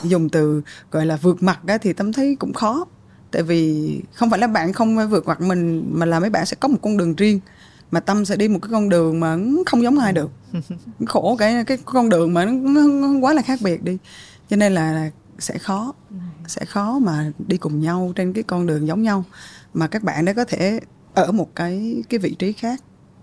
dùng 0.03 0.29
từ 0.29 0.63
gọi 0.91 1.07
là 1.07 1.17
vượt 1.17 1.43
mặt 1.43 1.61
á, 1.67 1.79
thì 1.79 1.93
tâm 1.93 2.13
thấy 2.13 2.37
cũng 2.37 2.53
khó. 2.53 2.87
Tại 3.31 3.43
vì 3.43 4.01
không 4.15 4.31
phải 4.31 4.39
là 4.39 4.47
bạn 4.47 4.73
không 4.73 5.09
vượt 5.11 5.27
mặt 5.27 5.41
mình 5.41 5.85
mà 5.93 6.07
là 6.07 6.21
mấy 6.21 6.31
bạn 6.31 6.47
sẽ 6.47 6.57
có 6.61 6.69
một 6.69 6.79
con 6.83 6.97
đường 6.97 7.15
riêng 7.15 7.41
mà 7.91 8.01
tâm 8.01 8.25
sẽ 8.25 8.37
đi 8.37 8.49
một 8.49 8.59
cái 8.63 8.69
con 8.73 8.89
đường 8.89 9.21
mà 9.21 9.39
không 9.67 9.83
giống 9.83 9.99
ai 9.99 10.13
được 10.13 10.31
khổ 11.07 11.37
cái 11.37 11.65
cái 11.65 11.79
con 11.85 12.09
đường 12.09 12.35
mà 12.35 12.45
nó, 12.45 12.83
nó 12.87 13.09
quá 13.21 13.35
là 13.35 13.43
khác 13.43 13.59
biệt 13.63 13.83
đi. 13.83 13.99
Cho 14.51 14.57
nên 14.57 14.75
là 14.75 15.11
sẽ 15.39 15.59
khó 15.59 15.93
sẽ 16.47 16.65
khó 16.65 16.99
mà 16.99 17.33
đi 17.49 17.57
cùng 17.57 17.81
nhau 17.81 18.13
trên 18.17 18.33
cái 18.33 18.43
con 18.43 18.67
đường 18.67 18.87
giống 18.87 19.03
nhau. 19.03 19.25
Mà 19.75 19.87
các 19.87 20.03
bạn 20.03 20.25
đã 20.25 20.33
có 20.33 20.45
thể 20.45 20.81
ở 21.15 21.33
một 21.33 21.55
cái 21.55 22.03
cái 22.09 22.19
vị 22.19 22.35
trí 22.39 22.53
khác 22.53 22.83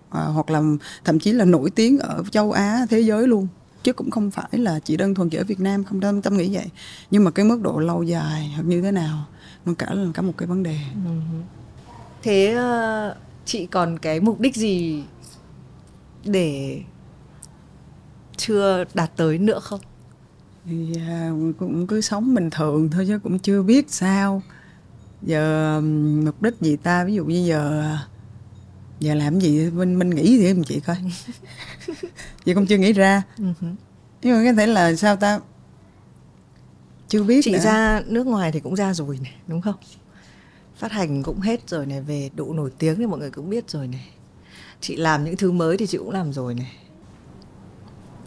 à, 0.10 0.24
hoặc 0.24 0.50
là 0.50 0.62
thậm 1.06 1.20
chí 1.20 1.32
là 1.32 1.46
nổi 1.46 1.70
tiếng 1.70 2.00
ở 2.00 2.24
châu 2.32 2.52
Á 2.52 2.86
thế 2.90 3.00
giới 3.00 3.28
luôn. 3.28 3.48
Chứ 3.84 3.94
cũng 3.94 4.12
không 4.12 4.32
phải 4.32 4.50
là 4.52 4.80
chỉ 4.80 4.98
đơn 4.98 5.16
thuần 5.16 5.30
chỉ 5.30 5.38
ở 5.38 5.44
Việt 5.44 5.60
Nam 5.60 5.84
không 5.84 6.02
tâm 6.02 6.22
tâm 6.22 6.38
nghĩ 6.38 6.56
vậy. 6.56 6.66
Nhưng 7.12 7.24
mà 7.24 7.32
cái 7.32 7.46
mức 7.46 7.62
độ 7.62 7.80
lâu 7.80 8.04
dài 8.04 8.52
hoặc 8.56 8.64
như 8.64 8.82
thế 8.82 8.92
nào 8.92 9.26
nó 9.66 9.74
cả 9.78 9.88
là 9.94 10.12
cả 10.14 10.22
một 10.22 10.34
cái 10.38 10.48
vấn 10.48 10.64
đề. 10.64 10.78
Thế 12.24 12.54
ờ, 12.54 13.16
chị 13.46 13.66
còn 13.66 14.00
cái 14.00 14.20
mục 14.20 14.40
đích 14.40 14.56
gì 14.56 15.04
để 16.26 16.82
chưa 18.40 18.84
đạt 18.94 19.12
tới 19.16 19.38
nữa 19.38 19.60
không? 19.60 19.80
Thì 20.66 20.94
uh, 20.96 21.58
cũng 21.60 21.88
cứ 21.88 22.02
sống 22.02 22.36
bình 22.36 22.50
thường 22.50 22.90
thôi 22.90 23.06
chứ 23.08 23.20
cũng 23.24 23.40
chưa 23.40 23.64
biết 23.64 23.92
sao. 23.92 24.42
Giờ 25.22 25.82
mục 26.26 26.42
đích 26.42 26.54
gì 26.62 26.76
ta? 26.76 27.04
Ví 27.04 27.14
dụ 27.14 27.26
như 27.26 27.46
giờ 27.48 27.98
giờ 29.00 29.14
làm 29.14 29.40
gì? 29.40 29.70
Mình 29.70 30.00
mình 30.00 30.10
nghĩ 30.10 30.38
thì 30.38 30.46
em 30.46 30.64
chị 30.64 30.80
coi? 30.80 30.98
Chị 32.46 32.54
không 32.54 32.66
chưa 32.66 32.78
nghĩ 32.78 32.94
ra. 32.94 33.24
Ừ 33.38 33.54
nhưng 34.22 34.38
mà 34.38 34.52
có 34.52 34.58
thể 34.58 34.68
là 34.68 34.96
sao 34.96 35.16
ta? 35.16 35.40
Chưa 37.08 37.24
biết 37.24 37.42
chị 37.44 37.52
nữa. 37.52 37.60
ra 37.60 38.02
nước 38.06 38.28
ngoài 38.28 38.52
thì 38.52 38.60
cũng 38.60 38.76
ra 38.76 38.94
rồi 38.94 39.20
này 39.24 39.34
đúng 39.48 39.62
không? 39.62 39.76
Phát 40.76 40.92
hành 40.92 41.24
cũng 41.24 41.40
hết 41.40 41.70
rồi 41.70 41.86
này 41.86 42.02
về 42.02 42.30
độ 42.36 42.54
nổi 42.54 42.72
tiếng 42.78 42.96
thì 42.96 43.06
mọi 43.06 43.20
người 43.20 43.32
cũng 43.32 43.50
biết 43.50 43.70
rồi 43.70 43.88
này. 43.88 44.10
Chị 44.82 44.96
làm 44.96 45.26
những 45.26 45.38
thứ 45.38 45.52
mới 45.52 45.78
thì 45.78 45.88
chị 45.88 45.98
cũng 45.98 46.12
làm 46.12 46.34
rồi 46.34 46.54
này 46.54 46.76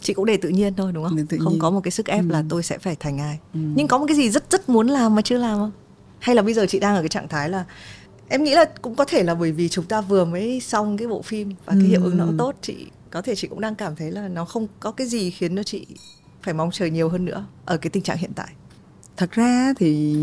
chị 0.03 0.13
cũng 0.13 0.25
để 0.25 0.37
tự 0.37 0.49
nhiên 0.49 0.73
thôi 0.73 0.91
đúng 0.91 1.03
không? 1.03 1.17
Không 1.39 1.59
có 1.59 1.69
một 1.69 1.81
cái 1.83 1.91
sức 1.91 2.05
ép 2.05 2.23
ừ. 2.23 2.31
là 2.31 2.43
tôi 2.49 2.63
sẽ 2.63 2.77
phải 2.77 2.95
thành 2.95 3.19
ai. 3.19 3.39
Ừ. 3.53 3.59
nhưng 3.75 3.87
có 3.87 3.97
một 3.97 4.05
cái 4.07 4.17
gì 4.17 4.29
rất 4.29 4.51
rất 4.51 4.69
muốn 4.69 4.87
làm 4.87 5.15
mà 5.15 5.21
chưa 5.21 5.37
làm 5.37 5.57
không? 5.57 5.71
Hay 6.19 6.35
là 6.35 6.41
bây 6.41 6.53
giờ 6.53 6.65
chị 6.69 6.79
đang 6.79 6.95
ở 6.95 7.01
cái 7.01 7.09
trạng 7.09 7.27
thái 7.27 7.49
là 7.49 7.65
em 8.27 8.43
nghĩ 8.43 8.55
là 8.55 8.65
cũng 8.65 8.95
có 8.95 9.05
thể 9.05 9.23
là 9.23 9.35
bởi 9.35 9.51
vì 9.51 9.69
chúng 9.69 9.85
ta 9.85 10.01
vừa 10.01 10.25
mới 10.25 10.59
xong 10.59 10.97
cái 10.97 11.07
bộ 11.07 11.21
phim 11.21 11.53
và 11.65 11.73
cái 11.73 11.89
hiệu 11.89 12.03
ứng 12.03 12.17
nó 12.17 12.25
cũng 12.25 12.37
tốt 12.37 12.55
chị 12.61 12.87
có 13.11 13.21
thể 13.21 13.35
chị 13.35 13.47
cũng 13.47 13.61
đang 13.61 13.75
cảm 13.75 13.95
thấy 13.95 14.11
là 14.11 14.27
nó 14.27 14.45
không 14.45 14.67
có 14.79 14.91
cái 14.91 15.07
gì 15.07 15.29
khiến 15.29 15.55
cho 15.55 15.63
chị 15.63 15.85
phải 16.43 16.53
mong 16.53 16.71
chờ 16.71 16.85
nhiều 16.85 17.09
hơn 17.09 17.25
nữa 17.25 17.45
ở 17.65 17.77
cái 17.77 17.89
tình 17.89 18.03
trạng 18.03 18.17
hiện 18.17 18.31
tại. 18.35 18.47
Thật 19.17 19.31
ra 19.31 19.73
thì 19.77 20.15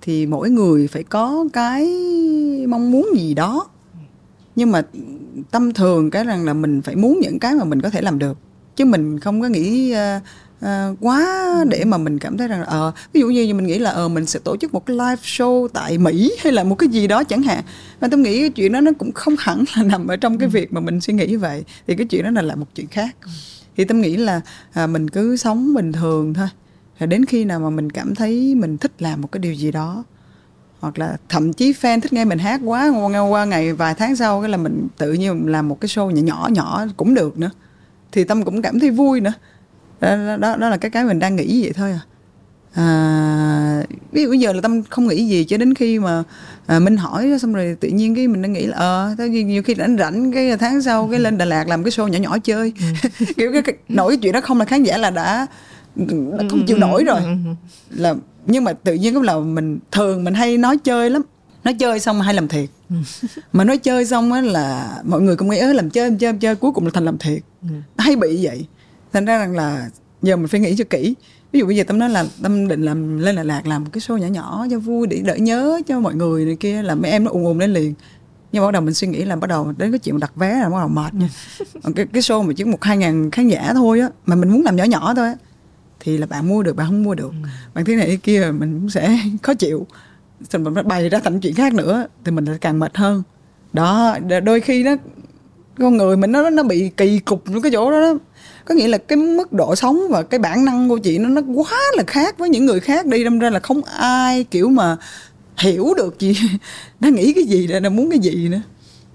thì 0.00 0.26
mỗi 0.26 0.50
người 0.50 0.88
phải 0.88 1.02
có 1.02 1.44
cái 1.52 1.86
mong 2.68 2.90
muốn 2.90 3.08
gì 3.16 3.34
đó. 3.34 3.68
Nhưng 4.56 4.72
mà 4.72 4.82
tâm 5.50 5.72
thường 5.72 6.10
cái 6.10 6.24
rằng 6.24 6.44
là 6.44 6.52
mình 6.52 6.82
phải 6.82 6.96
muốn 6.96 7.18
những 7.22 7.38
cái 7.38 7.54
mà 7.54 7.64
mình 7.64 7.82
có 7.82 7.90
thể 7.90 8.00
làm 8.00 8.18
được 8.18 8.38
chứ 8.78 8.84
mình 8.84 9.20
không 9.20 9.40
có 9.40 9.48
nghĩ 9.48 9.94
uh, 9.94 10.22
uh, 10.64 10.96
quá 11.00 11.48
để 11.68 11.84
mà 11.84 11.98
mình 11.98 12.18
cảm 12.18 12.36
thấy 12.36 12.48
rằng 12.48 12.64
ờ 12.64 12.88
uh, 12.88 12.94
ví 13.12 13.20
dụ 13.20 13.28
như 13.28 13.54
mình 13.54 13.66
nghĩ 13.66 13.78
là 13.78 13.90
ờ 13.90 14.04
uh, 14.04 14.10
mình 14.12 14.26
sẽ 14.26 14.40
tổ 14.44 14.56
chức 14.56 14.74
một 14.74 14.86
cái 14.86 14.96
live 14.96 15.22
show 15.22 15.68
tại 15.68 15.98
Mỹ 15.98 16.32
hay 16.42 16.52
là 16.52 16.64
một 16.64 16.74
cái 16.74 16.88
gì 16.88 17.06
đó 17.06 17.24
chẳng 17.24 17.42
hạn. 17.42 17.62
Mà 18.00 18.08
tôi 18.10 18.20
nghĩ 18.20 18.40
cái 18.40 18.50
chuyện 18.50 18.72
đó 18.72 18.80
nó 18.80 18.90
cũng 18.98 19.12
không 19.12 19.34
hẳn 19.38 19.64
là 19.76 19.82
nằm 19.82 20.06
ở 20.06 20.16
trong 20.16 20.38
cái 20.38 20.48
việc 20.48 20.72
mà 20.72 20.80
mình 20.80 21.00
suy 21.00 21.14
nghĩ 21.14 21.26
như 21.26 21.38
vậy 21.38 21.64
thì 21.86 21.94
cái 21.94 22.06
chuyện 22.06 22.24
đó 22.24 22.30
là 22.30 22.42
là 22.42 22.54
một 22.54 22.66
chuyện 22.74 22.86
khác. 22.86 23.16
Thì 23.76 23.84
tâm 23.84 24.00
nghĩ 24.00 24.16
là 24.16 24.40
à, 24.72 24.86
mình 24.86 25.10
cứ 25.10 25.36
sống 25.36 25.74
bình 25.74 25.92
thường 25.92 26.34
thôi. 26.34 26.48
Rồi 26.98 27.06
đến 27.06 27.24
khi 27.24 27.44
nào 27.44 27.60
mà 27.60 27.70
mình 27.70 27.90
cảm 27.90 28.14
thấy 28.14 28.54
mình 28.54 28.78
thích 28.78 28.92
làm 28.98 29.20
một 29.20 29.32
cái 29.32 29.38
điều 29.38 29.52
gì 29.52 29.72
đó 29.72 30.04
hoặc 30.80 30.98
là 30.98 31.16
thậm 31.28 31.52
chí 31.52 31.72
fan 31.72 32.00
thích 32.00 32.12
nghe 32.12 32.24
mình 32.24 32.38
hát 32.38 32.60
quá 32.64 32.88
qua, 32.88 33.20
qua 33.20 33.44
ngày 33.44 33.72
vài 33.72 33.94
tháng 33.94 34.16
sau 34.16 34.40
cái 34.40 34.50
là 34.50 34.56
mình 34.56 34.88
tự 34.98 35.12
nhiên 35.12 35.46
làm 35.46 35.68
một 35.68 35.80
cái 35.80 35.88
show 35.88 36.10
nhỏ 36.10 36.22
nhỏ 36.22 36.48
nhỏ 36.52 36.86
cũng 36.96 37.14
được 37.14 37.38
nữa 37.38 37.50
thì 38.12 38.24
tâm 38.24 38.44
cũng 38.44 38.62
cảm 38.62 38.78
thấy 38.78 38.90
vui 38.90 39.20
nữa. 39.20 39.32
Đó 40.00 40.16
đó, 40.40 40.56
đó 40.56 40.68
là 40.68 40.76
cái 40.76 40.90
cái 40.90 41.04
mình 41.04 41.18
đang 41.18 41.36
nghĩ 41.36 41.62
vậy 41.62 41.72
thôi 41.72 41.92
à. 41.92 42.00
À, 42.74 43.84
ví 44.12 44.22
dụ 44.22 44.28
bây 44.28 44.38
giờ 44.38 44.52
là 44.52 44.60
tâm 44.60 44.82
không 44.82 45.06
nghĩ 45.06 45.26
gì 45.26 45.44
cho 45.44 45.56
đến 45.56 45.74
khi 45.74 45.98
mà 45.98 46.22
à, 46.66 46.78
minh 46.78 46.96
hỏi 46.96 47.38
xong 47.40 47.54
rồi 47.54 47.76
tự 47.80 47.88
nhiên 47.88 48.14
cái 48.14 48.28
mình 48.28 48.42
đang 48.42 48.52
nghĩ 48.52 48.66
là 48.66 48.76
ờ 48.76 49.14
à, 49.18 49.26
nhiều 49.26 49.62
khi 49.62 49.74
rảnh 49.74 49.96
rảnh 49.98 50.32
cái 50.32 50.56
tháng 50.56 50.82
sau 50.82 51.08
cái 51.10 51.20
lên 51.20 51.38
đà 51.38 51.44
lạt 51.44 51.68
làm 51.68 51.84
cái 51.84 51.90
show 51.90 52.08
nhỏ 52.08 52.18
nhỏ 52.18 52.38
chơi. 52.38 52.72
Ừ. 52.80 53.24
kiểu 53.36 53.52
cái, 53.52 53.62
cái 53.62 53.74
nổi 53.88 54.10
cái 54.12 54.18
chuyện 54.22 54.32
đó 54.32 54.40
không 54.40 54.58
là 54.58 54.64
khán 54.64 54.82
giả 54.82 54.96
là 54.98 55.10
đã, 55.10 55.46
đã 55.96 56.44
không 56.50 56.66
chịu 56.66 56.76
nổi 56.78 57.04
rồi. 57.04 57.20
ừ, 57.20 57.26
ừ, 57.26 57.54
là 57.90 58.14
nhưng 58.46 58.64
mà 58.64 58.72
tự 58.72 58.94
nhiên 58.94 59.14
cũng 59.14 59.22
là 59.22 59.38
mình 59.38 59.78
thường 59.92 60.24
mình 60.24 60.34
hay 60.34 60.58
nói 60.58 60.78
chơi 60.84 61.10
lắm 61.10 61.22
nói 61.68 61.74
chơi 61.74 62.00
xong 62.00 62.20
hay 62.20 62.34
làm 62.34 62.48
thiệt. 62.48 62.68
Mà 63.52 63.64
nói 63.64 63.78
chơi 63.78 64.04
xong 64.04 64.32
á 64.32 64.40
là 64.40 64.98
mọi 65.04 65.20
người 65.20 65.36
cũng 65.36 65.48
nghĩ 65.48 65.58
ớ 65.58 65.72
làm 65.72 65.90
chơi 65.90 66.10
làm 66.10 66.18
chơi 66.18 66.32
làm 66.32 66.38
chơi 66.38 66.54
cuối 66.54 66.72
cùng 66.72 66.84
là 66.84 66.90
thành 66.94 67.04
làm 67.04 67.18
thiệt. 67.18 67.42
Hay 67.98 68.16
bị 68.16 68.38
vậy. 68.46 68.66
Thành 69.12 69.24
ra 69.24 69.38
rằng 69.38 69.56
là 69.56 69.90
giờ 70.22 70.36
mình 70.36 70.48
phải 70.48 70.60
nghĩ 70.60 70.74
cho 70.78 70.84
kỹ. 70.90 71.14
Ví 71.52 71.60
dụ 71.60 71.66
bây 71.66 71.76
giờ 71.76 71.84
tâm 71.84 71.98
nói 71.98 72.10
là 72.10 72.24
tâm 72.42 72.68
định 72.68 72.82
làm 72.82 73.18
lên 73.18 73.36
Đà 73.36 73.42
Lạt 73.42 73.66
làm 73.66 73.84
một 73.84 73.90
cái 73.92 74.00
show 74.00 74.16
nhỏ 74.16 74.26
nhỏ 74.26 74.66
cho 74.70 74.78
vui 74.78 75.06
để 75.06 75.20
đỡ 75.24 75.34
nhớ 75.34 75.80
cho 75.86 76.00
mọi 76.00 76.14
người 76.14 76.44
này 76.44 76.56
kia 76.60 76.82
là 76.82 76.94
mấy 76.94 77.10
em 77.10 77.24
nó 77.24 77.30
ùn 77.30 77.44
ùn 77.44 77.58
lên 77.58 77.72
liền. 77.72 77.94
Nhưng 78.52 78.64
bắt 78.64 78.70
đầu 78.70 78.82
mình 78.82 78.94
suy 78.94 79.08
nghĩ 79.08 79.24
là 79.24 79.36
bắt 79.36 79.46
đầu 79.46 79.72
đến 79.78 79.92
cái 79.92 79.98
chuyện 79.98 80.20
đặt 80.20 80.32
vé 80.36 80.54
là 80.54 80.68
bắt 80.68 80.78
đầu 80.78 80.88
mệt 80.88 81.14
nha. 81.14 81.28
Cái 81.96 82.06
cái 82.12 82.22
show 82.22 82.42
mà 82.42 82.52
chỉ 82.56 82.64
một 82.64 82.84
hai 82.84 82.96
ngàn 82.96 83.30
khán 83.30 83.48
giả 83.48 83.70
thôi 83.74 84.00
á 84.00 84.08
mà 84.26 84.34
mình 84.36 84.50
muốn 84.50 84.62
làm 84.62 84.76
nhỏ 84.76 84.84
nhỏ 84.84 85.14
thôi 85.14 85.26
á 85.26 85.34
thì 86.00 86.18
là 86.18 86.26
bạn 86.26 86.48
mua 86.48 86.62
được 86.62 86.76
bạn 86.76 86.86
không 86.86 87.02
mua 87.02 87.14
được. 87.14 87.30
Ừ. 87.42 87.48
bạn 87.74 87.84
thế 87.84 87.96
này 87.96 88.06
thế 88.06 88.16
kia 88.16 88.50
mình 88.58 88.80
cũng 88.80 88.90
sẽ 88.90 89.18
khó 89.42 89.54
chịu 89.54 89.86
xong 90.50 90.64
mình 90.64 90.88
bày 90.88 91.08
ra 91.08 91.20
thành 91.24 91.40
chuyện 91.40 91.54
khác 91.54 91.74
nữa 91.74 92.06
thì 92.24 92.30
mình 92.30 92.44
lại 92.44 92.58
càng 92.60 92.78
mệt 92.78 92.96
hơn. 92.96 93.22
Đó 93.72 94.16
đôi 94.44 94.60
khi 94.60 94.82
nó 94.82 94.96
con 95.78 95.96
người 95.96 96.16
mình 96.16 96.32
nó 96.32 96.50
nó 96.50 96.62
bị 96.62 96.90
kỳ 96.96 97.18
cục 97.18 97.44
cái 97.62 97.72
chỗ 97.72 97.90
đó, 97.90 98.00
đó. 98.00 98.14
Có 98.64 98.74
nghĩa 98.74 98.88
là 98.88 98.98
cái 98.98 99.16
mức 99.16 99.52
độ 99.52 99.76
sống 99.76 100.00
và 100.10 100.22
cái 100.22 100.40
bản 100.40 100.64
năng 100.64 100.88
của 100.88 100.98
chị 100.98 101.18
nó 101.18 101.28
nó 101.28 101.42
quá 101.54 101.78
là 101.96 102.02
khác 102.06 102.38
với 102.38 102.48
những 102.48 102.66
người 102.66 102.80
khác 102.80 103.06
đi 103.06 103.24
đâm 103.24 103.38
ra 103.38 103.50
là 103.50 103.60
không 103.60 103.82
ai 103.84 104.44
kiểu 104.44 104.68
mà 104.68 104.96
hiểu 105.58 105.94
được 105.96 106.20
gì 106.20 106.34
nó 107.00 107.08
nghĩ 107.08 107.32
cái 107.32 107.44
gì 107.44 107.66
nó 107.82 107.90
muốn 107.90 108.10
cái 108.10 108.18
gì 108.18 108.48
nữa. 108.48 108.60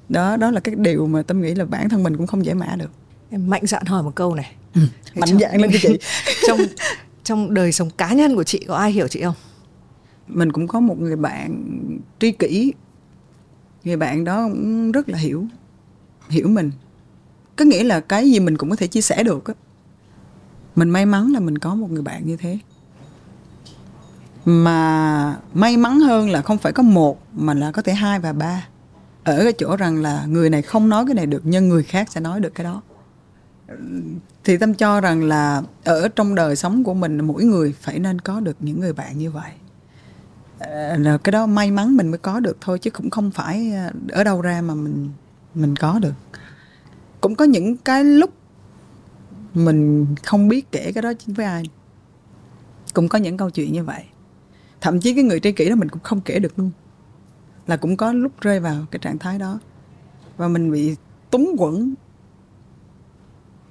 Đó 0.09 0.37
đó 0.37 0.51
là 0.51 0.59
cái 0.59 0.75
điều 0.77 1.07
mà 1.07 1.21
tâm 1.21 1.41
nghĩ 1.41 1.55
là 1.55 1.65
bản 1.65 1.89
thân 1.89 2.03
mình 2.03 2.17
cũng 2.17 2.27
không 2.27 2.45
giải 2.45 2.55
mã 2.55 2.75
được. 2.75 2.89
Em 3.29 3.49
mạnh 3.49 3.65
dạn 3.65 3.85
hỏi 3.85 4.03
một 4.03 4.15
câu 4.15 4.35
này. 4.35 4.51
Ừ, 4.75 4.81
mạnh 5.15 5.39
dạn 5.39 5.61
lên 5.61 5.71
cho 5.73 5.79
chị. 5.81 5.97
trong 6.47 6.59
trong 7.23 7.53
đời 7.53 7.71
sống 7.71 7.89
cá 7.97 8.13
nhân 8.13 8.35
của 8.35 8.43
chị 8.43 8.65
có 8.67 8.75
ai 8.75 8.91
hiểu 8.91 9.07
chị 9.07 9.21
không 9.23 9.35
mình 10.27 10.51
cũng 10.51 10.67
có 10.67 10.79
một 10.79 10.99
người 10.99 11.15
bạn 11.15 11.63
tri 12.19 12.31
kỷ. 12.31 12.73
Người 13.83 13.97
bạn 13.97 14.23
đó 14.23 14.43
cũng 14.43 14.91
rất 14.91 15.09
là 15.09 15.17
hiểu 15.17 15.45
hiểu 16.29 16.47
mình. 16.47 16.71
Có 17.55 17.65
nghĩa 17.65 17.83
là 17.83 17.99
cái 17.99 18.31
gì 18.31 18.39
mình 18.39 18.57
cũng 18.57 18.69
có 18.69 18.75
thể 18.75 18.87
chia 18.87 19.01
sẻ 19.01 19.23
được 19.23 19.45
á. 19.45 19.53
Mình 20.75 20.89
may 20.89 21.05
mắn 21.05 21.31
là 21.31 21.39
mình 21.39 21.57
có 21.57 21.75
một 21.75 21.91
người 21.91 22.01
bạn 22.01 22.25
như 22.25 22.37
thế. 22.37 22.57
Mà 24.45 25.37
may 25.53 25.77
mắn 25.77 25.99
hơn 25.99 26.29
là 26.29 26.41
không 26.41 26.57
phải 26.57 26.73
có 26.73 26.83
một, 26.83 27.19
mà 27.33 27.53
là 27.53 27.71
có 27.71 27.81
thể 27.81 27.93
hai 27.93 28.19
và 28.19 28.33
ba. 28.33 28.67
Ở 29.23 29.43
cái 29.43 29.53
chỗ 29.57 29.75
rằng 29.75 30.01
là 30.01 30.25
người 30.25 30.49
này 30.49 30.61
không 30.61 30.89
nói 30.89 31.05
cái 31.05 31.15
này 31.15 31.25
được, 31.25 31.41
nhưng 31.45 31.69
người 31.69 31.83
khác 31.83 32.11
sẽ 32.11 32.21
nói 32.21 32.39
được 32.39 32.55
cái 32.55 32.63
đó. 32.63 32.81
Thì 34.43 34.57
tâm 34.57 34.73
cho 34.73 35.01
rằng 35.01 35.23
là 35.23 35.61
ở 35.83 36.07
trong 36.07 36.35
đời 36.35 36.55
sống 36.55 36.83
của 36.83 36.93
mình, 36.93 37.17
mỗi 37.17 37.43
người 37.43 37.73
phải 37.81 37.99
nên 37.99 38.21
có 38.21 38.39
được 38.39 38.55
những 38.59 38.79
người 38.79 38.93
bạn 38.93 39.17
như 39.17 39.31
vậy. 39.31 39.51
Ờ, 40.64 41.18
cái 41.23 41.31
đó 41.31 41.45
may 41.45 41.72
mắn 41.72 41.98
mình 41.98 42.11
mới 42.11 42.18
có 42.18 42.40
được 42.40 42.57
thôi 42.61 42.80
chứ 42.80 42.91
cũng 42.91 43.10
không 43.10 43.31
phải 43.31 43.72
ờ, 43.72 43.91
ở 44.10 44.23
đâu 44.23 44.41
ra 44.41 44.61
mà 44.61 44.76
mình 44.76 45.10
mình 45.56 45.76
có 45.76 45.99
được. 45.99 46.14
Cũng 47.22 47.35
có 47.35 47.45
những 47.45 47.77
cái 47.77 48.03
lúc 48.03 48.34
mình 49.53 50.06
không 50.23 50.48
biết 50.48 50.72
kể 50.72 50.91
cái 50.95 51.02
đó 51.02 51.14
với 51.27 51.45
ai. 51.45 51.64
Cũng 52.94 53.07
có 53.07 53.18
những 53.18 53.38
câu 53.38 53.49
chuyện 53.49 53.73
như 53.73 53.84
vậy. 53.84 54.03
Thậm 54.81 54.99
chí 54.99 55.14
cái 55.14 55.23
người 55.23 55.40
tri 55.40 55.52
kỷ 55.52 55.69
đó 55.69 55.76
mình 55.76 55.90
cũng 55.90 56.03
không 56.03 56.22
kể 56.22 56.40
được 56.40 56.60
luôn. 56.60 56.72
Là 57.68 57.77
cũng 57.77 57.98
có 57.98 58.14
lúc 58.14 58.41
rơi 58.41 58.60
vào 58.60 58.85
cái 58.91 58.99
trạng 58.99 59.18
thái 59.18 59.40
đó. 59.40 59.60
Và 60.38 60.48
mình 60.48 60.72
bị 60.72 60.95
túng 61.31 61.56
quẫn. 61.57 61.95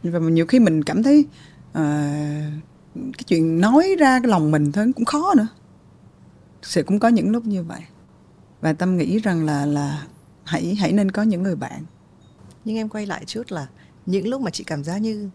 Và 0.02 0.18
nhiều 0.18 0.46
khi 0.46 0.58
mình 0.58 0.82
cảm 0.82 1.02
thấy 1.02 1.26
uh, 1.70 1.82
cái 2.94 3.24
chuyện 3.26 3.60
nói 3.60 3.96
ra 3.98 4.20
cái 4.20 4.30
lòng 4.30 4.50
mình 4.50 4.72
thôi 4.72 4.92
cũng 4.94 5.04
khó 5.04 5.34
nữa 5.36 5.46
sẽ 6.62 6.82
cũng 6.82 6.98
có 6.98 7.08
những 7.08 7.30
lúc 7.30 7.44
như 7.44 7.62
vậy. 7.62 7.80
Và 8.60 8.72
tâm 8.72 8.96
nghĩ 8.96 9.18
rằng 9.18 9.44
là 9.46 9.66
là 9.66 10.06
hãy 10.44 10.74
hãy 10.74 10.92
nên 10.92 11.10
có 11.10 11.22
những 11.22 11.42
người 11.42 11.56
bạn. 11.56 11.84
Nhưng 12.64 12.76
em 12.76 12.88
quay 12.88 13.06
lại 13.06 13.24
chút 13.26 13.52
là 13.52 13.66
những 14.06 14.28
lúc 14.28 14.40
mà 14.40 14.50
chị 14.50 14.64
cảm 14.64 14.84
giác 14.84 14.98
như 14.98 15.30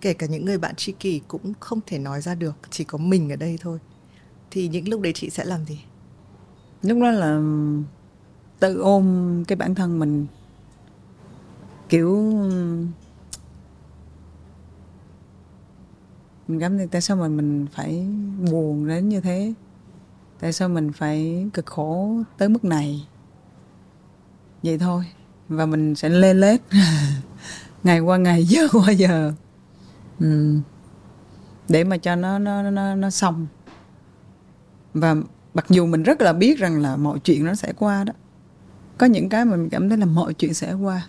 kể 0.00 0.14
cả 0.14 0.26
những 0.26 0.44
người 0.44 0.58
bạn 0.58 0.74
tri 0.74 0.92
kỷ 0.92 1.20
cũng 1.28 1.52
không 1.60 1.80
thể 1.86 1.98
nói 1.98 2.20
ra 2.20 2.34
được 2.34 2.56
chỉ 2.70 2.84
có 2.84 2.98
mình 2.98 3.30
ở 3.30 3.36
đây 3.36 3.58
thôi. 3.60 3.78
Thì 4.50 4.68
những 4.68 4.88
lúc 4.88 5.00
đấy 5.00 5.12
chị 5.12 5.30
sẽ 5.30 5.44
làm 5.44 5.64
gì? 5.64 5.80
Lúc 6.82 6.98
đó 7.00 7.10
là 7.10 7.40
tự 8.60 8.80
ôm 8.80 9.44
cái 9.48 9.56
bản 9.56 9.74
thân 9.74 9.98
mình. 9.98 10.26
Kiểu 11.88 12.14
mình 16.48 16.60
cảm 16.60 16.78
thấy 16.78 16.86
tại 16.86 17.00
sao 17.00 17.16
mà 17.16 17.28
mình 17.28 17.66
phải 17.72 18.06
buồn 18.50 18.88
đến 18.88 19.08
như 19.08 19.20
thế 19.20 19.54
tại 20.44 20.52
sao 20.52 20.68
mình 20.68 20.92
phải 20.92 21.46
cực 21.54 21.66
khổ 21.66 22.22
tới 22.38 22.48
mức 22.48 22.64
này? 22.64 23.06
Vậy 24.62 24.78
thôi, 24.78 25.04
và 25.48 25.66
mình 25.66 25.94
sẽ 25.94 26.08
lê 26.08 26.34
lết. 26.34 26.60
Ngày 27.84 28.00
qua 28.00 28.16
ngày, 28.16 28.44
giờ 28.48 28.68
qua 28.72 28.90
giờ. 28.90 29.32
Ừ. 30.20 30.58
để 31.68 31.84
mà 31.84 31.96
cho 31.96 32.16
nó 32.16 32.38
nó 32.38 32.62
nó 32.62 32.94
nó 32.94 33.10
xong. 33.10 33.46
Và 34.94 35.16
mặc 35.54 35.66
dù 35.68 35.86
mình 35.86 36.02
rất 36.02 36.20
là 36.20 36.32
biết 36.32 36.58
rằng 36.58 36.82
là 36.82 36.96
mọi 36.96 37.18
chuyện 37.18 37.44
nó 37.44 37.54
sẽ 37.54 37.72
qua 37.78 38.04
đó, 38.04 38.12
có 38.98 39.06
những 39.06 39.28
cái 39.28 39.44
mình 39.44 39.68
cảm 39.68 39.88
thấy 39.88 39.98
là 39.98 40.06
mọi 40.06 40.34
chuyện 40.34 40.54
sẽ 40.54 40.72
qua. 40.72 41.06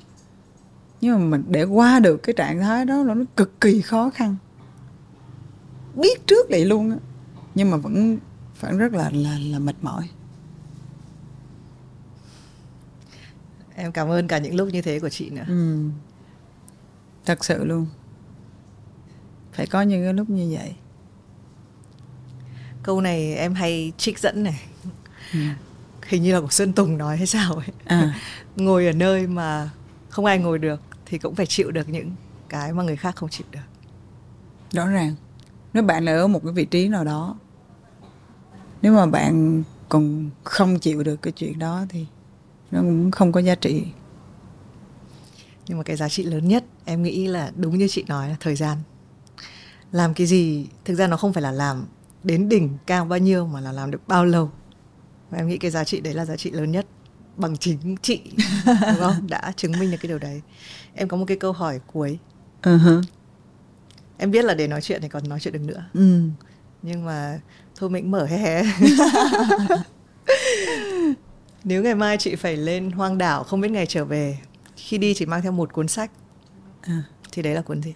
Nhưng 1.01 1.13
mà 1.19 1.25
mình, 1.25 1.43
để 1.47 1.63
qua 1.63 1.99
được 1.99 2.17
cái 2.17 2.33
trạng 2.33 2.59
thái 2.59 2.85
đó 2.85 3.03
là 3.03 3.13
nó 3.13 3.25
cực 3.35 3.61
kỳ 3.61 3.81
khó 3.81 4.09
khăn. 4.09 4.35
Biết 5.95 6.27
trước 6.27 6.49
vậy 6.49 6.65
luôn 6.65 6.91
á, 6.91 6.97
nhưng 7.55 7.71
mà 7.71 7.77
vẫn 7.77 8.17
vẫn 8.59 8.77
rất 8.77 8.93
là 8.93 9.09
là 9.13 9.39
là 9.39 9.59
mệt 9.59 9.75
mỏi. 9.81 10.09
Em 13.75 13.91
cảm 13.91 14.09
ơn 14.09 14.27
cả 14.27 14.37
những 14.37 14.55
lúc 14.55 14.67
như 14.71 14.81
thế 14.81 14.99
của 14.99 15.09
chị 15.09 15.29
nữa. 15.29 15.43
Ừ. 15.47 15.89
thật 17.25 17.45
sự 17.45 17.65
luôn. 17.65 17.87
Phải 19.53 19.67
có 19.67 19.81
những 19.81 20.03
cái 20.03 20.13
lúc 20.13 20.29
như 20.29 20.57
vậy. 20.57 20.75
Câu 22.83 23.01
này 23.01 23.35
em 23.35 23.53
hay 23.53 23.91
trích 23.97 24.19
dẫn 24.19 24.43
này. 24.43 24.61
Ừ. 25.33 25.39
hình 26.07 26.23
như 26.23 26.33
là 26.33 26.41
của 26.41 26.49
sơn 26.49 26.73
tùng 26.73 26.97
nói 26.97 27.17
hay 27.17 27.27
sao 27.27 27.53
ấy. 27.53 27.67
À. 27.85 28.19
ngồi 28.55 28.85
ở 28.85 28.91
nơi 28.91 29.27
mà 29.27 29.69
không 30.09 30.25
ai 30.25 30.39
ngồi 30.39 30.59
được 30.59 30.81
thì 31.05 31.17
cũng 31.17 31.35
phải 31.35 31.45
chịu 31.45 31.71
được 31.71 31.89
những 31.89 32.15
cái 32.49 32.73
mà 32.73 32.83
người 32.83 32.95
khác 32.95 33.15
không 33.15 33.29
chịu 33.29 33.47
được. 33.51 33.59
Rõ 34.71 34.87
ràng. 34.87 35.15
Nếu 35.73 35.83
bạn 35.83 36.05
ở 36.05 36.27
một 36.27 36.41
cái 36.43 36.53
vị 36.53 36.65
trí 36.65 36.87
nào 36.87 37.03
đó 37.03 37.35
nếu 38.85 38.93
mà 38.93 39.05
bạn 39.05 39.63
còn 39.89 40.29
không 40.43 40.79
chịu 40.79 41.03
được 41.03 41.21
cái 41.21 41.33
chuyện 41.35 41.59
đó 41.59 41.85
thì 41.89 42.05
nó 42.71 42.81
cũng 42.81 43.11
không 43.11 43.31
có 43.31 43.39
giá 43.39 43.55
trị. 43.55 43.83
Nhưng 45.67 45.77
mà 45.77 45.83
cái 45.83 45.95
giá 45.95 46.09
trị 46.09 46.23
lớn 46.23 46.47
nhất 46.47 46.63
em 46.85 47.03
nghĩ 47.03 47.27
là 47.27 47.51
đúng 47.55 47.77
như 47.77 47.87
chị 47.87 48.03
nói 48.07 48.29
là 48.29 48.35
thời 48.39 48.55
gian. 48.55 48.77
Làm 49.91 50.13
cái 50.13 50.27
gì 50.27 50.67
thực 50.85 50.95
ra 50.95 51.07
nó 51.07 51.17
không 51.17 51.33
phải 51.33 51.43
là 51.43 51.51
làm 51.51 51.85
đến 52.23 52.49
đỉnh 52.49 52.77
cao 52.85 53.05
bao 53.05 53.19
nhiêu 53.19 53.47
mà 53.47 53.61
là 53.61 53.71
làm 53.71 53.91
được 53.91 54.07
bao 54.07 54.25
lâu. 54.25 54.51
Và 55.29 55.37
em 55.37 55.47
nghĩ 55.47 55.57
cái 55.57 55.71
giá 55.71 55.83
trị 55.83 55.99
đấy 55.99 56.13
là 56.13 56.25
giá 56.25 56.35
trị 56.35 56.51
lớn 56.51 56.71
nhất 56.71 56.85
bằng 57.37 57.57
chính 57.57 57.95
chị 58.01 58.21
đúng 58.65 58.99
không? 58.99 59.27
Đã 59.27 59.53
chứng 59.55 59.71
minh 59.79 59.91
được 59.91 59.97
cái 60.01 60.07
điều 60.07 60.19
đấy. 60.19 60.41
Em 60.93 61.07
có 61.07 61.17
một 61.17 61.25
cái 61.27 61.37
câu 61.37 61.51
hỏi 61.51 61.79
cuối. 61.87 62.19
Uh-huh. 62.63 63.03
em 64.17 64.31
biết 64.31 64.45
là 64.45 64.53
để 64.53 64.67
nói 64.67 64.81
chuyện 64.81 65.01
thì 65.01 65.09
còn 65.09 65.29
nói 65.29 65.39
chuyện 65.39 65.53
được 65.53 65.61
nữa. 65.61 65.85
Ừ. 65.93 66.21
nhưng 66.81 67.05
mà 67.05 67.39
thôi 67.75 67.89
mình 67.89 68.11
mở 68.11 68.25
hé 68.25 68.37
hé. 68.37 68.63
Nếu 71.63 71.83
ngày 71.83 71.95
mai 71.95 72.17
chị 72.17 72.35
phải 72.35 72.57
lên 72.57 72.91
hoang 72.91 73.17
đảo 73.17 73.43
không 73.43 73.61
biết 73.61 73.71
ngày 73.71 73.85
trở 73.85 74.05
về 74.05 74.37
khi 74.75 74.97
đi 74.97 75.13
chỉ 75.13 75.25
mang 75.25 75.41
theo 75.41 75.51
một 75.51 75.73
cuốn 75.73 75.87
sách. 75.87 76.11
À. 76.81 77.03
thì 77.31 77.41
đấy 77.41 77.53
là 77.53 77.61
cuốn 77.61 77.81
gì? 77.81 77.93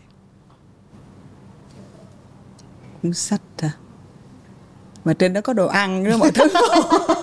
Cuốn 3.02 3.14
sách 3.14 3.42
à? 3.58 3.72
Mà 5.06 5.14
trên 5.14 5.34
đó 5.34 5.42
có 5.42 5.54
đồ 5.54 5.68
ăn 5.68 6.04
nữa 6.04 6.18
mọi 6.18 6.32
thứ. 6.32 6.48
Wow. 6.48 7.20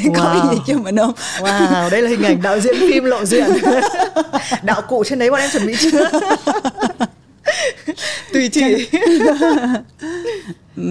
có 0.14 0.50
gì 0.52 0.58
cho 0.66 0.78
mình 0.78 0.96
không? 0.96 1.12
Wow 1.38 1.90
đây 1.90 2.02
là 2.02 2.10
hình 2.10 2.22
ảnh 2.22 2.42
đạo 2.42 2.60
diễn 2.60 2.74
phim 2.80 3.04
lộ 3.04 3.24
diện. 3.24 3.44
Đạo 4.62 4.82
cụ 4.88 5.04
trên 5.04 5.18
đấy 5.18 5.30
bọn 5.30 5.40
em 5.40 5.50
chuẩn 5.50 5.66
bị 5.66 5.76
chưa 5.78 6.10
tùy 8.32 8.48
chị. 8.48 8.88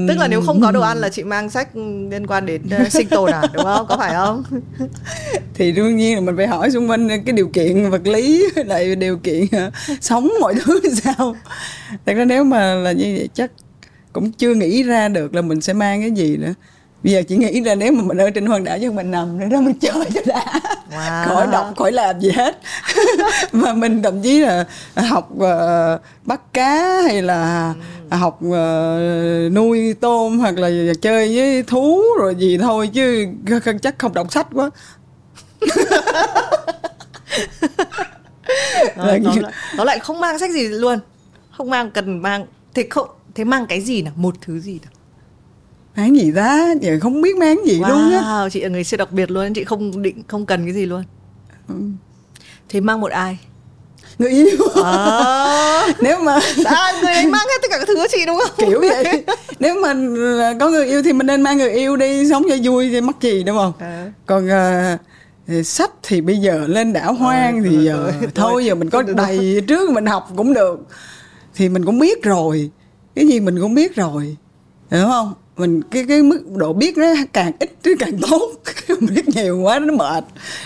Tức 0.08 0.18
là 0.18 0.28
nếu 0.28 0.42
không 0.42 0.62
có 0.62 0.72
đồ 0.72 0.82
ăn 0.82 0.98
là 0.98 1.10
chị 1.10 1.24
mang 1.24 1.50
sách 1.50 1.76
liên 2.12 2.28
quan 2.28 2.46
đến 2.46 2.62
uh, 2.82 2.92
sinh 2.92 3.08
tồn 3.08 3.32
à 3.32 3.44
đúng 3.54 3.64
không? 3.64 3.86
Có 3.88 3.98
phải 3.98 4.14
không? 4.14 4.44
Thì 5.54 5.72
đương 5.72 5.98
nhiên 5.98 6.16
là 6.16 6.22
mình 6.22 6.38
phải 6.38 6.48
hỏi 6.48 6.72
xung 6.72 6.90
quanh 6.90 7.10
cái 7.10 7.34
điều 7.34 7.48
kiện 7.48 7.90
vật 7.90 8.08
lý 8.08 8.46
lại 8.56 8.96
điều 8.96 9.18
kiện 9.18 9.44
uh, 9.44 9.74
sống 10.02 10.32
mọi 10.42 10.54
thứ 10.64 10.82
sao. 11.04 11.36
Thật 12.06 12.14
ra 12.14 12.26
nếu 12.26 12.44
mà 12.44 12.76
là 12.76 12.92
như 12.92 13.16
vậy 13.18 13.30
chắc 13.34 13.52
cũng 14.14 14.32
chưa 14.32 14.54
nghĩ 14.54 14.84
ra 14.84 15.08
được 15.08 15.36
là 15.36 15.42
mình 15.42 15.62
sẽ 15.62 15.74
mang 15.74 16.02
cái 16.02 16.12
gì 16.12 16.38
nữa 16.38 16.54
bây 17.04 17.14
giờ 17.14 17.24
chị 17.28 17.38
nghĩ 17.38 17.62
ra 17.62 17.76
nếu 17.76 17.92
mà 17.92 18.04
mình 18.04 18.18
ở 18.18 18.30
trên 18.30 18.46
hoang 18.46 18.64
đảo 18.64 18.78
chứ 18.82 18.92
mình 18.92 19.12
nằm 19.12 19.40
nữa 19.40 19.46
đó 19.52 19.62
mình 19.62 19.76
chơi 19.82 20.06
cho 20.14 20.22
đã. 20.26 20.46
Wow. 20.92 21.26
khỏi 21.26 21.48
đọc 21.52 21.74
khỏi 21.78 21.92
làm 21.92 22.20
gì 22.20 22.32
hết. 22.32 22.60
Mà 23.52 23.74
mình 23.74 24.04
thậm 24.04 24.22
chí 24.22 24.40
là 24.40 24.66
học 24.96 25.30
uh, 25.34 26.02
bắt 26.26 26.42
cá 26.54 27.02
hay 27.02 27.22
là 27.22 27.74
ừ. 28.10 28.18
học 28.18 28.40
uh, 28.46 29.54
nuôi 29.54 29.96
tôm 30.00 30.40
hoặc 30.40 30.58
là 30.58 30.94
chơi 31.02 31.36
với 31.36 31.64
thú 31.64 32.02
rồi 32.20 32.36
gì 32.36 32.58
thôi 32.58 32.90
chứ 32.94 33.28
chắc 33.82 34.00
không 34.00 34.14
đọc 34.14 34.32
sách 34.32 34.48
quá. 34.54 34.70
Rồi, 38.96 39.20
nó, 39.20 39.34
lại, 39.42 39.54
nó 39.78 39.84
lại 39.84 40.00
không 40.00 40.20
mang 40.20 40.40
sách 40.40 40.52
gì 40.52 40.68
luôn. 40.68 41.00
Không 41.52 41.70
mang 41.70 41.92
cần 41.92 42.22
mang 42.22 42.46
thế 42.74 42.88
không 42.90 43.10
thế 43.36 43.44
mang 43.44 43.66
cái 43.68 43.82
gì 43.82 44.02
nào? 44.02 44.14
Một 44.16 44.36
thứ 44.42 44.60
gì 44.60 44.80
nào 44.84 44.99
mang 46.00 46.16
gì 46.16 46.32
ta? 46.36 46.74
Giờ 46.82 46.98
không 47.02 47.22
biết 47.22 47.38
mang 47.38 47.66
gì 47.66 47.80
wow, 47.80 47.90
luôn 47.90 48.12
á. 48.12 48.50
Chị 48.52 48.62
là 48.62 48.70
người 48.70 48.84
siêu 48.84 48.98
đặc 48.98 49.12
biệt 49.12 49.32
luôn 49.32 49.54
chị 49.54 49.64
không 49.64 50.02
định 50.02 50.24
không 50.28 50.46
cần 50.46 50.66
cái 50.66 50.74
gì 50.74 50.86
luôn. 50.86 51.04
Ừ. 51.68 51.76
thế 52.70 52.80
mang 52.80 53.02
một 53.02 53.12
ai? 53.12 53.38
Người 54.20 54.30
yêu. 54.30 54.58
À. 54.84 55.88
nếu 56.02 56.20
mà 56.20 56.40
à, 56.66 56.92
người 57.02 57.14
ấy 57.14 57.28
mang 57.28 57.48
hết 57.48 57.60
tất 57.62 57.68
cả 57.72 57.78
các 57.78 57.88
thứ 57.88 57.96
của 57.96 58.08
chị 58.12 58.26
đúng 58.26 58.38
không? 58.38 58.70
Kiểu 58.70 58.80
vậy. 58.80 59.24
Nếu 59.60 59.76
mà 59.82 59.94
có 60.60 60.70
người 60.70 60.86
yêu 60.86 61.04
thì 61.04 61.14
mình 61.14 61.28
nên 61.28 61.42
mang 61.42 61.58
người 61.58 61.70
yêu 61.70 61.98
đi 61.98 62.30
sống 62.30 62.44
cho 62.50 62.56
vui 62.64 62.90
thì 62.90 63.02
mắc 63.02 63.16
gì 63.22 63.44
đúng 63.44 63.58
không 63.58 63.74
à. 63.80 64.12
còn 64.26 64.48
uh, 64.48 65.66
sách 65.66 65.92
thì 66.04 66.22
bây 66.22 66.38
giờ 66.38 66.66
lên 66.68 66.94
đảo 66.94 67.14
hoang 67.14 67.64
thì 67.64 67.78
giờ 67.78 68.12
thôi 68.36 68.66
giờ 68.66 68.76
mình 68.76 68.90
có 68.90 69.02
đầy 69.02 69.62
trước 69.68 69.90
mình 69.90 70.06
học 70.06 70.30
cũng 70.38 70.54
được. 70.54 70.80
Thì 71.56 71.70
mình 71.70 71.86
cũng 71.86 72.00
biết 72.00 72.24
rồi. 72.24 72.72
Cái 73.16 73.28
gì 73.28 73.40
mình 73.40 73.62
cũng 73.62 73.74
biết 73.74 73.96
rồi. 73.96 74.38
Hiểu 74.92 75.06
không 75.06 75.34
mình 75.60 75.82
cái 75.82 76.06
cái 76.08 76.24
mức 76.24 76.44
độ 76.56 76.74
biết 76.74 76.98
nó 76.98 77.06
càng 77.34 77.52
ít 77.60 77.72
chứ 77.84 77.96
càng 78.00 78.18
tốt. 78.30 78.52
Mình 78.88 79.16
biết 79.16 79.28
nhiều 79.28 79.60
quá 79.60 79.80
nó 79.80 79.94
mệt. 79.94 80.24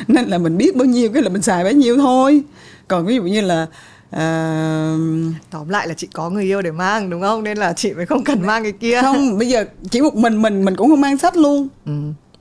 Nên 0.08 0.26
là 0.26 0.38
mình 0.38 0.58
biết 0.58 0.76
bao 0.76 0.86
nhiêu 0.86 1.10
cái 1.14 1.24
là 1.24 1.30
mình 1.30 1.42
xài 1.42 1.64
bấy 1.64 1.74
nhiêu 1.74 1.98
thôi. 1.98 2.44
Còn 2.88 3.06
ví 3.06 3.16
dụ 3.16 3.24
như 3.24 3.42
là 3.42 3.68
uh... 4.16 5.36
tóm 5.50 5.70
lại 5.70 5.88
là 5.88 5.94
chị 5.94 6.08
có 6.14 6.30
người 6.30 6.44
yêu 6.44 6.62
để 6.62 6.72
mang 6.72 7.10
đúng 7.10 7.22
không? 7.22 7.44
Nên 7.44 7.58
là 7.58 7.74
chị 7.74 7.94
mới 7.94 8.06
không 8.06 8.24
cần 8.24 8.42
mang 8.42 8.64
cái 8.64 8.72
kia. 8.72 9.02
Không 9.02 9.38
bây 9.38 9.48
giờ 9.48 9.66
chỉ 9.90 10.02
một 10.02 10.16
mình 10.16 10.42
mình 10.42 10.66
mình 10.66 10.76
cũng 10.76 10.90
không 10.90 11.02
mang 11.02 11.18
sách 11.18 11.38
luôn. 11.38 11.68
Ừ. 11.86 11.94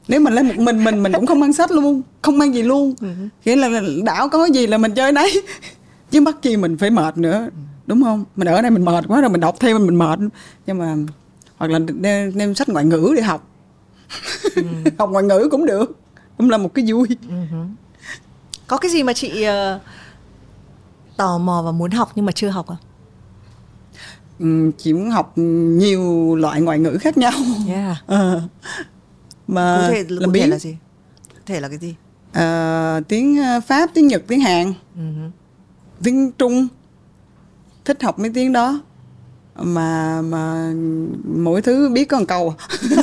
nếu 0.08 0.20
mình 0.20 0.34
lên 0.34 0.48
một 0.48 0.58
mình 0.58 0.84
mình 0.84 1.02
mình 1.02 1.12
cũng 1.12 1.26
không 1.26 1.40
mang 1.40 1.52
sách 1.52 1.70
luôn. 1.70 2.02
Không 2.22 2.38
mang 2.38 2.54
gì 2.54 2.62
luôn. 2.62 2.94
Ừ. 3.00 3.08
nghĩa 3.44 3.56
là 3.56 3.80
đảo 4.04 4.28
có 4.28 4.44
gì 4.44 4.66
là 4.66 4.78
mình 4.78 4.94
chơi 4.94 5.12
đấy 5.12 5.42
chứ 6.10 6.20
mắc 6.20 6.36
chi 6.42 6.56
mình 6.56 6.76
phải 6.76 6.90
mệt 6.90 7.18
nữa 7.18 7.38
ừ. 7.38 7.60
đúng 7.86 8.02
không? 8.02 8.24
Mình 8.36 8.48
ở 8.48 8.62
đây 8.62 8.70
mình 8.70 8.84
mệt 8.84 9.04
quá 9.08 9.20
rồi 9.20 9.30
mình 9.30 9.40
đọc 9.40 9.56
thêm 9.60 9.86
mình 9.86 9.98
mệt. 9.98 10.18
Nhưng 10.66 10.78
mà 10.78 10.96
hoặc 11.62 11.70
là 11.70 11.78
đem, 11.78 12.38
đem 12.38 12.54
sách 12.54 12.68
ngoại 12.68 12.84
ngữ 12.84 13.12
để 13.16 13.22
học. 13.22 13.48
Ừ. 14.54 14.62
học 14.98 15.10
ngoại 15.10 15.24
ngữ 15.24 15.48
cũng 15.50 15.66
được 15.66 15.98
cũng 16.38 16.50
là 16.50 16.58
một 16.58 16.74
cái 16.74 16.84
vui. 16.88 17.08
Ừ. 17.28 17.34
có 18.66 18.76
cái 18.76 18.90
gì 18.90 19.02
mà 19.02 19.12
chị 19.12 19.46
uh, 19.48 19.80
tò 21.16 21.38
mò 21.38 21.62
và 21.64 21.72
muốn 21.72 21.90
học 21.90 22.12
nhưng 22.14 22.24
mà 22.26 22.32
chưa 22.32 22.48
học 22.48 22.66
à? 22.68 22.76
Ừ, 24.38 24.70
chị 24.78 24.92
muốn 24.92 25.10
học 25.10 25.32
nhiều 25.36 26.36
loại 26.36 26.60
ngoại 26.60 26.78
ngữ 26.78 26.98
khác 27.00 27.18
nhau. 27.18 27.32
Yeah. 27.68 27.96
à, 28.06 28.40
mà 29.46 29.78
cụ 29.86 29.94
thể, 29.94 30.04
làm 30.08 30.32
cụ 30.32 30.38
thể 30.40 30.46
là 30.46 30.58
gì? 30.58 30.76
Cụ 31.28 31.40
thể 31.46 31.60
là 31.60 31.68
cái 31.68 31.78
gì? 31.78 31.94
À, 32.32 33.00
tiếng 33.08 33.38
pháp 33.66 33.90
tiếng 33.94 34.06
nhật 34.06 34.22
tiếng 34.26 34.40
hàn. 34.40 34.72
Uh-huh. 34.96 35.30
tiếng 36.02 36.32
trung. 36.32 36.68
Thích 37.84 38.02
học 38.02 38.18
mấy 38.18 38.30
tiếng 38.34 38.52
đó 38.52 38.80
mà 39.56 40.22
mà 40.22 40.72
mỗi 41.24 41.62
thứ 41.62 41.88
biết 41.88 42.04
có 42.04 42.18
một 42.18 42.24
câu. 42.28 42.54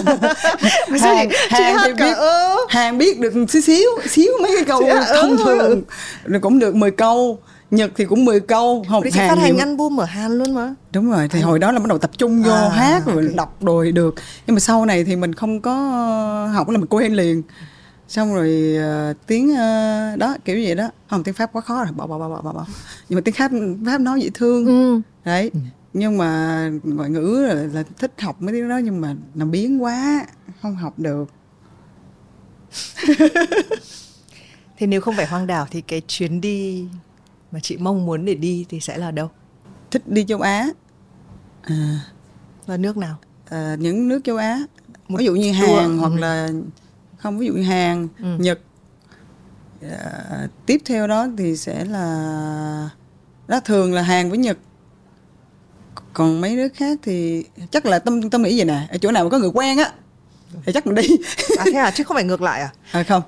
Hàng, 1.00 1.30
hàng 1.50 1.78
thì 1.86 1.94
biết 1.94 2.14
ơ. 2.18 2.56
hàng 2.70 2.98
biết 2.98 3.20
được 3.20 3.34
xíu 3.50 3.62
xíu 3.62 3.90
xíu 4.10 4.32
mấy 4.42 4.52
cái 4.56 4.66
câu 4.66 4.82
thông 5.14 5.38
thường. 5.38 5.82
Rồi 6.26 6.42
cũng 6.42 6.60
được 6.60 6.76
10 6.76 6.92
câu. 6.92 7.40
Nhật 7.72 7.92
thì 7.96 8.06
cũng 8.06 8.26
10 8.26 8.40
câu. 8.40 8.86
Học 8.88 9.04
Hàn 9.14 9.30
phát 9.30 9.38
hành 9.38 9.58
album 9.58 10.00
ở 10.00 10.06
Hàn 10.06 10.38
luôn 10.38 10.56
mà. 10.56 10.76
Đúng 10.94 11.12
rồi 11.12 11.28
thì 11.32 11.42
à. 11.42 11.46
hồi 11.46 11.60
đó 11.60 11.72
là 11.72 11.80
bắt 11.80 11.88
đầu 11.88 11.98
tập 11.98 12.12
trung 12.18 12.44
vô 12.44 12.52
à, 12.52 12.70
hát 12.70 13.06
rồi 13.06 13.16
okay. 13.16 13.36
đọc 13.36 13.58
rồi 13.62 13.92
được. 13.92 14.16
Nhưng 14.48 14.56
mà 14.56 14.60
sau 14.60 14.86
này 14.86 15.04
thì 15.04 15.16
mình 15.16 15.34
không 15.34 15.62
có 15.62 15.76
học 16.54 16.70
là 16.70 16.78
mình 16.78 16.88
quên 16.88 17.14
liền. 17.14 17.44
Xong 18.08 18.36
rồi 18.36 18.78
uh, 19.12 19.18
tiếng 19.28 19.50
uh, 19.52 20.20
đó 20.20 20.36
kiểu 20.46 20.58
gì 20.58 20.76
đó. 20.76 20.90
Không 21.10 21.24
tiếng 21.24 21.34
pháp 21.34 21.50
quá 21.54 21.62
khó 21.62 21.76
rồi. 21.76 21.94
Bỏ 21.96 22.08
bỏ 22.08 22.20
bỏ 22.20 22.30
bỏ 22.30 22.54
bỏ 22.54 22.66
nhưng 23.10 23.18
mà 23.18 23.22
tiếng 23.26 23.36
pháp 23.36 23.52
pháp 23.86 23.98
nói 23.98 24.22
dễ 24.22 24.30
thương. 24.34 24.66
Ừ. 24.66 25.02
đấy. 25.26 25.52
Ừ 25.54 25.60
nhưng 25.94 26.18
mà 26.18 26.72
ngoại 26.84 27.10
ngữ 27.10 27.46
là, 27.48 27.54
là 27.54 27.84
thích 27.98 28.22
học 28.22 28.42
mấy 28.42 28.54
tiếng 28.54 28.70
đó 28.70 28.78
nhưng 28.78 29.02
mà 29.02 29.16
nó 29.36 29.46
biến 29.46 29.84
quá 29.84 30.26
không 30.62 30.76
học 30.76 31.00
được. 31.00 31.30
Thế 34.78 34.88
nếu 34.88 35.02
không 35.02 35.16
phải 35.16 35.26
hoang 35.26 35.48
đảo 35.48 35.68
thì 35.72 35.82
cái 35.82 36.02
chuyến 36.08 36.42
đi 36.42 36.88
mà 37.52 37.60
chị 37.60 37.78
mong 37.78 38.06
muốn 38.06 38.26
để 38.26 38.36
đi 38.36 38.66
thì 38.70 38.80
sẽ 38.80 38.98
là 38.98 39.12
đâu? 39.12 39.30
Thích 39.92 40.08
đi 40.08 40.26
châu 40.28 40.42
á. 40.42 40.70
À. 41.62 42.00
và 42.66 42.78
nước 42.78 42.98
nào? 42.98 43.18
À, 43.50 43.76
những 43.80 44.08
nước 44.08 44.22
châu 44.24 44.38
á. 44.38 44.60
Một 45.08 45.18
ví 45.18 45.26
dụ 45.26 45.36
như 45.36 45.52
hàn 45.52 45.98
hoặc 45.98 46.12
ừ. 46.12 46.18
là 46.18 46.50
không 47.18 47.38
ví 47.38 47.48
dụ 47.48 47.54
như 47.54 47.64
hàn 47.64 48.08
ừ. 48.20 48.38
nhật. 48.40 48.60
À, 49.82 50.48
tiếp 50.66 50.82
theo 50.86 51.08
đó 51.08 51.28
thì 51.38 51.58
sẽ 51.58 51.86
là 51.86 52.90
đó 53.48 53.60
thường 53.60 53.94
là 53.94 54.02
hàn 54.02 54.30
với 54.30 54.38
nhật 54.38 54.58
còn 56.14 56.42
mấy 56.42 56.56
nước 56.56 56.70
khác 56.74 57.00
thì 57.04 57.44
chắc 57.72 57.86
là 57.86 58.00
tâm 58.00 58.30
tâm 58.30 58.42
nghĩ 58.42 58.56
gì 58.58 58.64
nè. 58.64 58.88
Ở 58.92 58.98
chỗ 58.98 59.12
nào 59.12 59.24
mà 59.24 59.30
có 59.30 59.40
người 59.40 59.52
quen 59.54 59.78
á 59.78 59.92
thì 60.66 60.74
chắc 60.74 60.88
mình 60.88 60.96
đi. 60.96 61.08
À 61.58 61.66
thế 61.66 61.80
à? 61.80 61.92
Chứ 61.92 62.04
không 62.04 62.16
phải 62.16 62.24
ngược 62.24 62.42
lại 62.42 62.62
à? 62.62 62.70
À 62.92 63.04
không. 63.04 63.22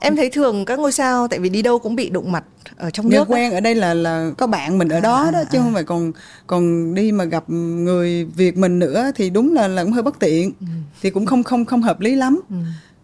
Em 0.00 0.16
thấy 0.16 0.30
thường 0.30 0.64
các 0.64 0.78
ngôi 0.78 0.92
sao 0.92 1.28
tại 1.28 1.38
vì 1.38 1.48
đi 1.48 1.62
đâu 1.62 1.78
cũng 1.78 1.96
bị 1.96 2.10
đụng 2.10 2.32
mặt 2.32 2.44
ở 2.76 2.90
trong 2.90 3.08
người 3.08 3.18
nước 3.18 3.24
quen 3.28 3.52
ở 3.52 3.60
đây 3.60 3.74
là 3.74 3.94
là 3.94 4.30
có 4.38 4.46
bạn 4.46 4.78
mình 4.78 4.88
ở 4.88 5.00
đó 5.00 5.24
à, 5.24 5.30
đó 5.30 5.42
chứ 5.52 5.58
à. 5.58 5.62
không 5.62 5.74
phải 5.74 5.84
còn 5.84 6.12
còn 6.46 6.94
đi 6.94 7.12
mà 7.12 7.24
gặp 7.24 7.50
người 7.50 8.24
việt 8.24 8.56
mình 8.56 8.78
nữa 8.78 9.10
thì 9.14 9.30
đúng 9.30 9.54
là 9.54 9.68
là 9.68 9.84
cũng 9.84 9.92
hơi 9.92 10.02
bất 10.02 10.18
tiện. 10.18 10.52
Ừ. 10.60 10.66
thì 11.02 11.10
cũng 11.10 11.26
không 11.26 11.42
không 11.42 11.64
không 11.64 11.82
hợp 11.82 12.00
lý 12.00 12.14
lắm. 12.14 12.40
Ừ. 12.50 12.56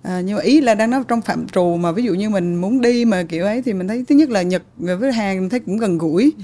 À, 0.02 0.20
nhưng 0.20 0.36
mà 0.36 0.42
ý 0.42 0.60
là 0.60 0.74
đang 0.74 0.90
nói 0.90 1.02
trong 1.08 1.20
phạm 1.20 1.46
trù 1.48 1.76
mà 1.76 1.92
ví 1.92 2.02
dụ 2.02 2.14
như 2.14 2.30
mình 2.30 2.54
muốn 2.56 2.80
đi 2.80 3.04
mà 3.04 3.22
kiểu 3.22 3.44
ấy 3.44 3.62
thì 3.62 3.72
mình 3.72 3.88
thấy 3.88 4.04
thứ 4.08 4.14
nhất 4.14 4.30
là 4.30 4.42
nhật 4.42 4.62
với 4.76 5.12
hàn 5.12 5.40
mình 5.40 5.48
thấy 5.48 5.60
cũng 5.60 5.78
gần 5.78 5.98
gũi. 5.98 6.32
Ừ. 6.36 6.42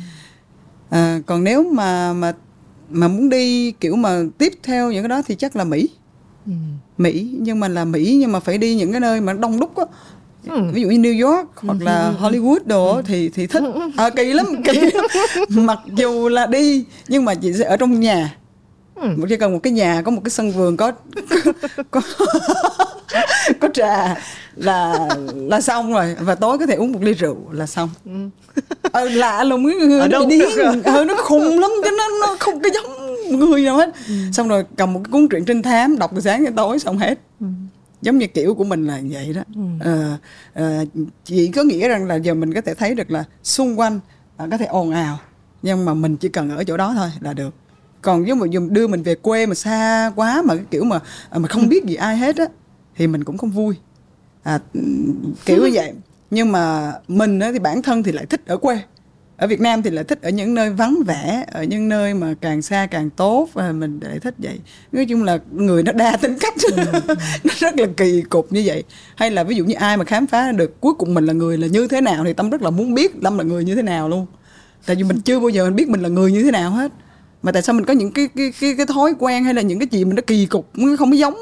à, 0.90 1.20
còn 1.26 1.44
nếu 1.44 1.64
mà 1.72 2.12
mà 2.12 2.32
mà 2.90 3.08
muốn 3.08 3.28
đi 3.28 3.72
kiểu 3.72 3.96
mà 3.96 4.22
tiếp 4.38 4.52
theo 4.62 4.92
những 4.92 5.02
cái 5.02 5.08
đó 5.08 5.22
thì 5.26 5.34
chắc 5.34 5.56
là 5.56 5.64
mỹ 5.64 5.88
ừ. 6.46 6.52
mỹ 6.98 7.30
nhưng 7.40 7.60
mà 7.60 7.68
là 7.68 7.84
mỹ 7.84 8.16
nhưng 8.20 8.32
mà 8.32 8.40
phải 8.40 8.58
đi 8.58 8.74
những 8.74 8.92
cái 8.92 9.00
nơi 9.00 9.20
mà 9.20 9.32
đông 9.32 9.60
đúc 9.60 9.76
á 9.76 9.84
ừ. 10.48 10.62
ví 10.72 10.82
dụ 10.82 10.88
như 10.88 10.98
New 10.98 11.28
York 11.28 11.48
hoặc 11.56 11.76
ừ. 11.80 11.84
là 11.84 12.14
Hollywood 12.20 12.58
đồ 12.64 12.92
ừ. 12.96 13.02
thì 13.06 13.28
thì 13.28 13.46
thích 13.46 13.62
à, 13.96 14.10
kỳ 14.10 14.32
lắm 14.32 14.46
kỳ 14.64 14.80
mặc 15.48 15.78
dù 15.96 16.28
là 16.28 16.46
đi 16.46 16.84
nhưng 17.08 17.24
mà 17.24 17.34
chị 17.34 17.52
sẽ 17.52 17.64
ở 17.64 17.76
trong 17.76 18.00
nhà 18.00 18.36
ừ. 19.00 19.08
chỉ 19.28 19.36
cần 19.36 19.52
một 19.52 19.58
cái 19.62 19.72
nhà 19.72 20.02
có 20.02 20.10
một 20.10 20.20
cái 20.24 20.30
sân 20.30 20.50
vườn 20.50 20.76
có 20.76 20.92
có, 21.90 22.00
có 23.60 23.68
trà 23.74 24.16
là 24.56 25.08
là 25.34 25.60
xong 25.60 25.92
rồi 25.92 26.16
và 26.20 26.34
tối 26.34 26.58
có 26.58 26.66
thể 26.66 26.74
uống 26.74 26.92
một 26.92 27.02
ly 27.02 27.12
rượu 27.12 27.36
là 27.52 27.66
xong 27.66 27.88
ừ. 28.04 28.10
ờ, 28.92 29.04
lạ 29.04 29.44
luôn 29.44 29.66
ở 30.00 30.08
đâu 30.08 30.26
đi 30.26 30.40
ờ, 30.84 31.04
nó 31.04 31.14
khùng 31.18 31.58
lắm 31.60 31.70
cái 31.82 31.92
nó 31.98 32.04
nó 32.20 32.36
không 32.40 32.60
cái 32.60 32.72
giống 32.74 33.50
người 33.50 33.62
nào 33.62 33.76
hết 33.76 33.90
ừ. 34.08 34.14
xong 34.32 34.48
rồi 34.48 34.64
cầm 34.76 34.92
một 34.92 35.00
cái 35.04 35.10
cuốn 35.12 35.28
truyện 35.28 35.44
trinh 35.44 35.62
thám 35.62 35.98
đọc 35.98 36.10
từ 36.14 36.20
sáng 36.20 36.44
đến 36.44 36.54
tối 36.54 36.78
xong 36.78 36.98
hết 36.98 37.18
ừ. 37.40 37.46
giống 38.02 38.18
như 38.18 38.26
kiểu 38.26 38.54
của 38.54 38.64
mình 38.64 38.86
là 38.86 39.00
vậy 39.10 39.32
đó 39.34 39.42
ừ. 39.54 39.62
à, 39.90 40.18
à, 40.54 40.84
chỉ 41.24 41.48
có 41.48 41.62
nghĩa 41.62 41.88
rằng 41.88 42.06
là 42.06 42.14
giờ 42.14 42.34
mình 42.34 42.54
có 42.54 42.60
thể 42.60 42.74
thấy 42.74 42.94
được 42.94 43.10
là 43.10 43.24
xung 43.42 43.78
quanh 43.78 44.00
à, 44.36 44.46
có 44.50 44.56
thể 44.56 44.66
ồn 44.66 44.90
ào 44.90 45.18
nhưng 45.62 45.84
mà 45.84 45.94
mình 45.94 46.16
chỉ 46.16 46.28
cần 46.28 46.56
ở 46.56 46.64
chỗ 46.64 46.76
đó 46.76 46.94
thôi 46.96 47.08
là 47.20 47.32
được 47.32 47.54
còn 48.02 48.24
nếu 48.24 48.34
mà 48.34 48.46
dùng 48.50 48.72
đưa 48.72 48.86
mình 48.86 49.02
về 49.02 49.14
quê 49.14 49.46
mà 49.46 49.54
xa 49.54 50.12
quá 50.16 50.42
mà 50.44 50.54
cái 50.54 50.64
kiểu 50.70 50.84
mà 50.84 51.00
à, 51.30 51.38
mà 51.38 51.48
không 51.48 51.68
biết 51.68 51.84
gì 51.84 51.94
ai 51.94 52.16
hết 52.16 52.36
á 52.36 52.46
thì 52.96 53.06
mình 53.06 53.24
cũng 53.24 53.38
không 53.38 53.50
vui. 53.50 53.74
À, 54.42 54.58
kiểu 55.44 55.56
như 55.56 55.70
vậy. 55.72 55.92
Nhưng 56.30 56.52
mà 56.52 56.92
mình 57.08 57.40
á, 57.40 57.50
thì 57.52 57.58
bản 57.58 57.82
thân 57.82 58.02
thì 58.02 58.12
lại 58.12 58.26
thích 58.26 58.40
ở 58.46 58.56
quê. 58.56 58.78
Ở 59.36 59.46
Việt 59.46 59.60
Nam 59.60 59.82
thì 59.82 59.90
lại 59.90 60.04
thích 60.04 60.22
ở 60.22 60.30
những 60.30 60.54
nơi 60.54 60.70
vắng 60.70 61.02
vẻ 61.06 61.44
ở 61.52 61.62
những 61.62 61.88
nơi 61.88 62.14
mà 62.14 62.34
càng 62.40 62.62
xa 62.62 62.86
càng 62.90 63.10
tốt 63.10 63.48
và 63.52 63.72
mình 63.72 64.00
lại 64.02 64.18
thích 64.18 64.34
vậy. 64.38 64.58
Nói 64.92 65.06
chung 65.06 65.24
là 65.24 65.38
người 65.52 65.82
nó 65.82 65.92
đa 65.92 66.16
tính 66.16 66.36
cách. 66.40 66.54
Nó 67.44 67.54
rất 67.58 67.80
là 67.80 67.86
kỳ 67.96 68.22
cục 68.22 68.52
như 68.52 68.62
vậy. 68.64 68.84
Hay 69.16 69.30
là 69.30 69.44
ví 69.44 69.56
dụ 69.56 69.64
như 69.64 69.74
ai 69.74 69.96
mà 69.96 70.04
khám 70.04 70.26
phá 70.26 70.52
được 70.52 70.80
cuối 70.80 70.94
cùng 70.94 71.14
mình 71.14 71.26
là 71.26 71.32
người 71.32 71.58
là 71.58 71.66
như 71.66 71.88
thế 71.88 72.00
nào 72.00 72.24
thì 72.24 72.32
tâm 72.32 72.50
rất 72.50 72.62
là 72.62 72.70
muốn 72.70 72.94
biết 72.94 73.12
tâm 73.22 73.38
là 73.38 73.44
người 73.44 73.64
như 73.64 73.74
thế 73.74 73.82
nào 73.82 74.08
luôn. 74.08 74.26
Tại 74.86 74.96
vì 74.96 75.02
mình 75.02 75.20
chưa 75.20 75.40
bao 75.40 75.48
giờ 75.48 75.64
mình 75.64 75.76
biết 75.76 75.88
mình 75.88 76.00
là 76.00 76.08
người 76.08 76.32
như 76.32 76.42
thế 76.42 76.50
nào 76.50 76.70
hết 76.70 76.92
mà 77.42 77.52
tại 77.52 77.62
sao 77.62 77.74
mình 77.74 77.84
có 77.84 77.92
những 77.92 78.12
cái 78.12 78.28
cái 78.36 78.52
cái 78.60 78.74
cái 78.76 78.86
thói 78.86 79.14
quen 79.18 79.44
hay 79.44 79.54
là 79.54 79.62
những 79.62 79.78
cái 79.78 79.88
gì 79.90 80.04
mình 80.04 80.14
nó 80.14 80.22
kỳ 80.26 80.46
cục, 80.46 80.66
nó 80.74 80.96
không 80.96 81.10
có 81.10 81.16
giống 81.16 81.34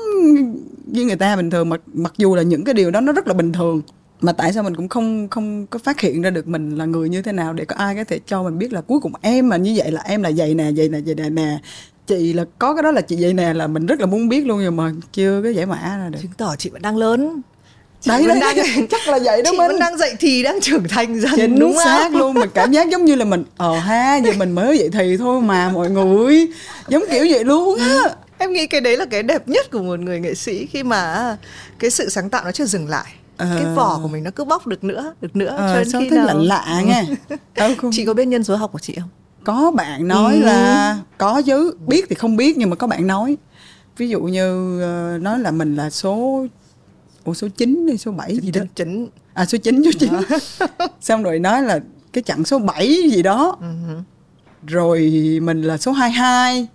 với 0.86 1.04
người 1.04 1.16
ta 1.16 1.36
bình 1.36 1.50
thường, 1.50 1.68
mặc 1.68 1.80
mặc 1.92 2.12
dù 2.18 2.34
là 2.34 2.42
những 2.42 2.64
cái 2.64 2.74
điều 2.74 2.90
đó 2.90 3.00
nó 3.00 3.12
rất 3.12 3.28
là 3.28 3.34
bình 3.34 3.52
thường, 3.52 3.82
mà 4.20 4.32
tại 4.32 4.52
sao 4.52 4.62
mình 4.62 4.76
cũng 4.76 4.88
không 4.88 5.28
không 5.28 5.66
có 5.66 5.78
phát 5.78 6.00
hiện 6.00 6.22
ra 6.22 6.30
được 6.30 6.48
mình 6.48 6.76
là 6.76 6.84
người 6.84 7.08
như 7.08 7.22
thế 7.22 7.32
nào 7.32 7.52
để 7.52 7.64
có 7.64 7.76
ai 7.76 7.96
có 7.96 8.04
thể 8.04 8.20
cho 8.26 8.42
mình 8.42 8.58
biết 8.58 8.72
là 8.72 8.80
cuối 8.80 9.00
cùng 9.00 9.12
em 9.20 9.48
mà 9.48 9.56
như 9.56 9.74
vậy 9.76 9.92
là 9.92 10.02
em 10.04 10.22
là 10.22 10.30
vậy 10.36 10.54
nè 10.54 10.70
vậy 10.76 10.88
nè 10.88 11.00
vậy 11.06 11.14
nè 11.14 11.30
nè. 11.30 11.58
Chị 12.06 12.32
là, 12.32 12.44
có 12.58 12.74
cái 12.74 12.82
đó 12.82 12.90
là 12.90 13.00
chị 13.00 13.16
vậy 13.20 13.34
nè 13.34 13.54
là 13.54 13.66
mình 13.66 13.86
rất 13.86 14.00
là 14.00 14.06
muốn 14.06 14.28
biết 14.28 14.46
luôn 14.46 14.60
nhưng 14.62 14.76
mà 14.76 14.92
chưa 15.12 15.42
có 15.42 15.48
giải 15.48 15.66
mã 15.66 15.96
ra 15.98 16.08
được. 16.12 16.18
Chứng 16.22 16.30
tỏ 16.36 16.56
chị 16.58 16.70
vẫn 16.70 16.82
đang 16.82 16.96
lớn 16.96 17.40
chị 18.00 18.10
đấy, 18.10 18.26
đấy, 18.26 18.40
đang 18.40 18.86
chắc 18.86 19.08
là 19.08 19.18
vậy 19.24 19.42
đó 19.42 19.50
chị 19.50 19.58
mình 19.58 19.68
vẫn 19.68 19.78
đang 19.78 19.98
dậy 19.98 20.14
thì 20.20 20.42
đang 20.42 20.60
trưởng 20.60 20.88
thành 20.88 21.20
dần 21.20 21.32
Chính 21.36 21.58
đúng 21.58 21.76
xác 21.84 22.02
không? 22.02 22.16
luôn 22.16 22.34
mình 22.34 22.50
cảm 22.54 22.72
giác 22.72 22.88
giống 22.88 23.04
như 23.04 23.14
là 23.14 23.24
mình 23.24 23.44
ờ 23.56 23.78
ha 23.78 24.16
giờ 24.16 24.32
mình 24.38 24.52
mới 24.52 24.78
dậy 24.78 24.88
thì 24.92 25.16
thôi 25.16 25.40
mà 25.40 25.70
mọi 25.74 25.90
người. 25.90 26.48
Giống 26.88 27.04
kiểu 27.10 27.26
vậy 27.30 27.44
luôn 27.44 27.78
á. 27.78 28.02
Em 28.38 28.52
nghĩ 28.52 28.66
cái 28.66 28.80
đấy 28.80 28.96
là 28.96 29.04
cái 29.04 29.22
đẹp 29.22 29.48
nhất 29.48 29.70
của 29.70 29.82
một 29.82 30.00
người 30.00 30.20
nghệ 30.20 30.34
sĩ 30.34 30.66
khi 30.66 30.82
mà 30.82 31.36
cái 31.78 31.90
sự 31.90 32.08
sáng 32.08 32.30
tạo 32.30 32.44
nó 32.44 32.52
chưa 32.52 32.66
dừng 32.66 32.88
lại. 32.88 33.12
À. 33.36 33.56
cái 33.58 33.74
vỏ 33.74 33.98
của 34.02 34.08
mình 34.08 34.24
nó 34.24 34.30
cứ 34.30 34.44
bóc 34.44 34.66
được 34.66 34.84
nữa 34.84 35.14
được 35.20 35.36
nữa 35.36 35.56
à, 35.58 35.68
cho 35.72 35.78
đến 35.78 35.90
sao 35.90 36.00
khi 36.00 36.08
thấy 36.08 36.18
nào 36.18 36.38
lạ 36.38 36.64
lạ 36.66 36.82
nghe 36.86 37.04
ừ, 37.54 37.74
chị 37.92 38.04
có 38.04 38.14
biết 38.14 38.24
nhân 38.24 38.44
số 38.44 38.56
học 38.56 38.72
của 38.72 38.78
chị 38.78 38.94
không? 39.00 39.08
Có 39.44 39.70
bạn 39.70 40.08
nói 40.08 40.34
ừ. 40.34 40.40
là 40.40 40.98
có 41.18 41.42
chứ. 41.46 41.74
Biết 41.86 42.04
thì 42.08 42.14
không 42.14 42.36
biết 42.36 42.56
nhưng 42.56 42.70
mà 42.70 42.76
có 42.76 42.86
bạn 42.86 43.06
nói. 43.06 43.36
Ví 43.96 44.08
dụ 44.08 44.20
như 44.20 44.76
uh, 45.16 45.22
nói 45.22 45.38
là 45.38 45.50
mình 45.50 45.76
là 45.76 45.90
số 45.90 46.46
Ủa 47.24 47.34
số 47.34 47.48
9 47.48 47.86
hay 47.88 47.98
số 47.98 48.12
7 48.12 48.36
gì 48.36 48.50
đó? 48.50 48.60
9 48.74 49.08
À 49.34 49.46
số 49.46 49.58
9 49.58 49.82
số 49.84 49.90
9 49.98 50.12
Xong 51.00 51.22
rồi 51.22 51.38
nói 51.38 51.62
là 51.62 51.80
cái 52.12 52.22
chặng 52.22 52.44
số 52.44 52.58
7 52.58 53.10
gì 53.10 53.22
đó. 53.22 53.56
Uh-huh. 53.60 54.02
Rồi 54.66 55.10
mình 55.42 55.62
là 55.62 55.76
số 55.76 55.92
22 55.92 56.68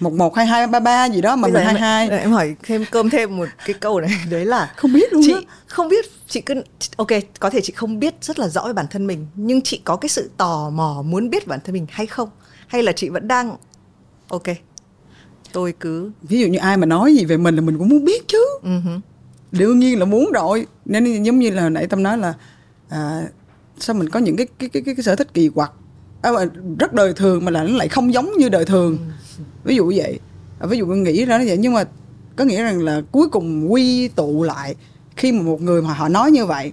một 0.00 0.12
một 0.12 0.36
hai 0.36 0.46
hai 0.46 0.66
ba 0.66 0.80
ba 0.80 1.04
gì 1.04 1.20
đó 1.20 1.36
mà 1.36 1.48
mình 1.48 1.64
hai 1.64 1.74
hai. 1.74 2.08
em 2.08 2.32
hỏi 2.32 2.56
thêm 2.62 2.84
cơm 2.90 3.10
thêm 3.10 3.36
một 3.36 3.48
cái 3.66 3.74
câu 3.74 4.00
này. 4.00 4.10
Đấy 4.30 4.44
là 4.44 4.72
không 4.76 4.92
biết 4.92 5.12
luôn 5.12 5.22
chị 5.26 5.32
đó. 5.32 5.40
không 5.66 5.88
biết 5.88 6.04
chị 6.28 6.40
cứ 6.40 6.54
ok 6.96 7.08
có 7.40 7.50
thể 7.50 7.60
chị 7.60 7.72
không 7.72 8.00
biết 8.00 8.14
rất 8.20 8.38
là 8.38 8.48
rõ 8.48 8.66
về 8.66 8.72
bản 8.72 8.86
thân 8.90 9.06
mình 9.06 9.26
nhưng 9.34 9.62
chị 9.62 9.80
có 9.84 9.96
cái 9.96 10.08
sự 10.08 10.30
tò 10.36 10.70
mò 10.70 11.02
muốn 11.06 11.30
biết 11.30 11.46
bản 11.46 11.60
thân 11.64 11.72
mình 11.72 11.86
hay 11.90 12.06
không? 12.06 12.28
Hay 12.66 12.82
là 12.82 12.92
chị 12.92 13.08
vẫn 13.08 13.28
đang 13.28 13.56
ok 14.28 14.42
tôi 15.52 15.74
cứ 15.80 16.10
ví 16.22 16.40
dụ 16.40 16.46
như 16.46 16.58
ai 16.58 16.76
mà 16.76 16.86
nói 16.86 17.14
gì 17.14 17.24
về 17.24 17.36
mình 17.36 17.54
là 17.54 17.60
mình 17.60 17.78
cũng 17.78 17.88
muốn 17.88 18.04
biết 18.04 18.28
chứ. 18.28 18.44
Uh-huh 18.62 19.00
đương 19.52 19.78
nhiên 19.78 19.98
là 19.98 20.04
muốn 20.04 20.32
rồi. 20.32 20.66
Nên 20.84 21.22
giống 21.22 21.38
như 21.38 21.50
là 21.50 21.68
nãy 21.68 21.86
tâm 21.86 22.02
nói 22.02 22.18
là 22.18 22.34
à, 22.88 23.22
sao 23.78 23.96
mình 23.96 24.08
có 24.08 24.20
những 24.20 24.36
cái 24.36 24.46
cái 24.58 24.68
cái 24.68 24.82
cái, 24.82 24.94
cái 24.94 25.04
sở 25.04 25.16
thích 25.16 25.34
kỳ 25.34 25.48
quặc. 25.48 25.72
À, 26.22 26.30
rất 26.78 26.92
đời 26.92 27.12
thường 27.12 27.44
mà 27.44 27.50
là 27.50 27.64
nó 27.64 27.76
lại 27.76 27.88
không 27.88 28.14
giống 28.14 28.32
như 28.38 28.48
đời 28.48 28.64
thường. 28.64 28.98
Ví 29.64 29.76
dụ 29.76 29.92
vậy. 29.96 30.18
À, 30.60 30.66
ví 30.66 30.78
dụ 30.78 30.86
mình 30.86 31.02
nghĩ 31.02 31.24
ra 31.24 31.38
nó 31.38 31.44
vậy. 31.46 31.56
Nhưng 31.56 31.72
mà 31.72 31.84
có 32.36 32.44
nghĩa 32.44 32.62
rằng 32.62 32.82
là 32.82 33.02
cuối 33.12 33.28
cùng 33.28 33.72
quy 33.72 34.08
tụ 34.08 34.42
lại 34.42 34.74
khi 35.16 35.32
mà 35.32 35.42
một 35.42 35.62
người 35.62 35.82
mà 35.82 35.92
họ 35.92 36.08
nói 36.08 36.30
như 36.30 36.46
vậy 36.46 36.72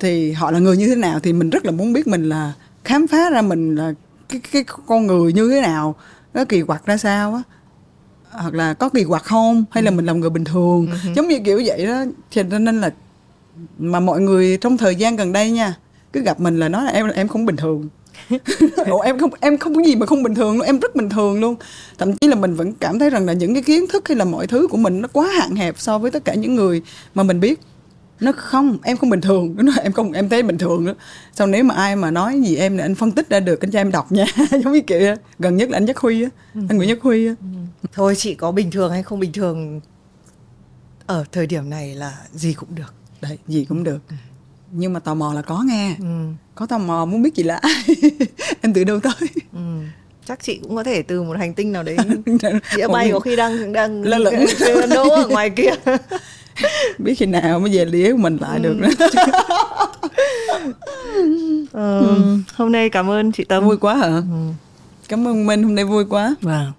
thì 0.00 0.32
họ 0.32 0.50
là 0.50 0.58
người 0.58 0.76
như 0.76 0.88
thế 0.88 0.94
nào 0.94 1.20
thì 1.20 1.32
mình 1.32 1.50
rất 1.50 1.64
là 1.64 1.70
muốn 1.70 1.92
biết 1.92 2.06
mình 2.06 2.28
là 2.28 2.52
khám 2.84 3.06
phá 3.06 3.30
ra 3.30 3.42
mình 3.42 3.74
là 3.74 3.92
cái 4.28 4.40
cái 4.52 4.64
con 4.86 5.06
người 5.06 5.32
như 5.32 5.50
thế 5.50 5.60
nào 5.60 5.94
nó 6.34 6.44
kỳ 6.44 6.62
quặc 6.62 6.86
ra 6.86 6.96
sao 6.96 7.34
á 7.34 7.42
hoặc 8.34 8.54
là 8.54 8.74
có 8.74 8.88
kỳ 8.88 9.04
quặc 9.04 9.24
không? 9.24 9.64
Hay 9.70 9.82
là 9.82 9.90
ừ. 9.90 9.94
mình 9.94 10.06
làm 10.06 10.20
người 10.20 10.30
bình 10.30 10.44
thường? 10.44 10.86
Uh-huh. 10.86 11.14
giống 11.14 11.28
như 11.28 11.38
kiểu 11.44 11.62
vậy 11.64 11.86
đó. 11.86 12.04
Cho 12.30 12.42
nên 12.42 12.80
là 12.80 12.90
mà 13.78 14.00
mọi 14.00 14.20
người 14.20 14.58
trong 14.60 14.76
thời 14.76 14.96
gian 14.96 15.16
gần 15.16 15.32
đây 15.32 15.50
nha 15.50 15.74
cứ 16.12 16.20
gặp 16.20 16.40
mình 16.40 16.58
là 16.58 16.68
nói 16.68 16.84
là 16.84 16.90
em 16.90 17.08
em 17.08 17.28
không 17.28 17.46
bình 17.46 17.56
thường. 17.56 17.88
Ủa, 18.90 19.00
em 19.00 19.18
không 19.18 19.30
em 19.40 19.58
không 19.58 19.74
có 19.74 19.82
gì 19.82 19.96
mà 19.96 20.06
không 20.06 20.22
bình 20.22 20.34
thường 20.34 20.56
luôn 20.56 20.66
em 20.66 20.80
rất 20.80 20.96
bình 20.96 21.08
thường 21.08 21.40
luôn. 21.40 21.56
Thậm 21.98 22.16
chí 22.16 22.28
là 22.28 22.34
mình 22.34 22.54
vẫn 22.54 22.72
cảm 22.72 22.98
thấy 22.98 23.10
rằng 23.10 23.26
là 23.26 23.32
những 23.32 23.54
cái 23.54 23.62
kiến 23.62 23.86
thức 23.86 24.08
hay 24.08 24.16
là 24.16 24.24
mọi 24.24 24.46
thứ 24.46 24.68
của 24.70 24.76
mình 24.76 25.00
nó 25.00 25.08
quá 25.12 25.26
hạn 25.26 25.56
hẹp 25.56 25.74
so 25.78 25.98
với 25.98 26.10
tất 26.10 26.24
cả 26.24 26.34
những 26.34 26.54
người 26.54 26.82
mà 27.14 27.22
mình 27.22 27.40
biết 27.40 27.60
nó 28.20 28.32
không 28.32 28.78
em 28.82 28.96
không 28.96 29.10
bình 29.10 29.20
thường. 29.20 29.54
Nó 29.56 29.72
em 29.82 29.92
không 29.92 30.12
em 30.12 30.28
thấy 30.28 30.42
bình 30.42 30.58
thường 30.58 30.86
đó 30.86 30.92
sau 31.32 31.46
nếu 31.46 31.64
mà 31.64 31.74
ai 31.74 31.96
mà 31.96 32.10
nói 32.10 32.40
gì 32.44 32.56
em 32.56 32.76
là 32.76 32.84
anh 32.84 32.94
phân 32.94 33.12
tích 33.12 33.30
ra 33.30 33.40
được 33.40 33.60
anh 33.60 33.70
cho 33.70 33.80
em 33.80 33.90
đọc 33.90 34.12
nha. 34.12 34.24
Giống 34.50 34.72
như 34.72 34.80
kiểu 34.80 35.14
gần 35.38 35.56
nhất 35.56 35.70
là 35.70 35.76
anh 35.76 35.84
Nhất 35.84 35.98
Huy 35.98 36.22
á 36.22 36.28
ừ. 36.54 36.60
anh 36.68 36.76
Nguyễn 36.76 36.88
Nhất 36.88 36.98
Huy 37.02 37.26
á. 37.26 37.34
Ừ. 37.40 37.88
thôi 37.92 38.14
chị 38.16 38.34
có 38.34 38.52
bình 38.52 38.70
thường 38.70 38.92
hay 38.92 39.02
không 39.02 39.20
bình 39.20 39.32
thường 39.32 39.80
ở 41.06 41.24
thời 41.32 41.46
điểm 41.46 41.70
này 41.70 41.94
là 41.94 42.18
gì 42.32 42.54
cũng 42.54 42.74
được. 42.74 42.94
Đấy 43.20 43.38
gì 43.48 43.64
cũng 43.64 43.84
được. 43.84 43.98
Ừ. 44.08 44.14
Nhưng 44.72 44.92
mà 44.92 45.00
tò 45.00 45.14
mò 45.14 45.32
là 45.32 45.42
có 45.42 45.62
nghe. 45.66 45.96
Ừ. 45.98 46.26
có 46.54 46.66
tò 46.66 46.78
mò 46.78 47.04
muốn 47.04 47.22
biết 47.22 47.34
gì 47.34 47.42
là 47.42 47.56
ai. 47.56 47.84
Em 48.60 48.72
từ 48.72 48.84
đâu 48.84 49.00
tới? 49.00 49.28
Ừ. 49.52 49.60
chắc 50.26 50.42
chị 50.42 50.60
cũng 50.62 50.76
có 50.76 50.84
thể 50.84 51.02
từ 51.02 51.22
một 51.22 51.36
hành 51.38 51.54
tinh 51.54 51.72
nào 51.72 51.82
đấy. 51.82 51.96
Đĩa 52.76 52.88
bay 52.88 53.10
có 53.12 53.20
khi 53.20 53.36
đang 53.36 53.72
đang 53.72 54.02
lơ 54.02 54.18
lửng. 54.18 54.34
ở 55.10 55.28
ngoài 55.28 55.50
kia 55.50 55.70
biết 56.98 57.14
khi 57.14 57.26
nào 57.26 57.60
mới 57.60 57.70
về 57.76 57.84
đĩa 57.84 58.12
của 58.12 58.18
mình 58.18 58.36
lại 58.40 58.58
ừ. 58.58 58.62
được 58.62 58.76
nữa 58.76 58.88
ờ, 61.72 62.00
ừ. 62.00 62.38
hôm 62.54 62.72
nay 62.72 62.90
cảm 62.90 63.10
ơn 63.10 63.32
chị 63.32 63.44
tâm 63.44 63.64
vui 63.64 63.76
quá 63.76 63.94
hả 63.94 64.16
ừ. 64.16 64.50
cảm 65.08 65.28
ơn 65.28 65.46
minh 65.46 65.62
hôm 65.62 65.74
nay 65.74 65.84
vui 65.84 66.04
quá 66.04 66.34
vâng 66.40 66.72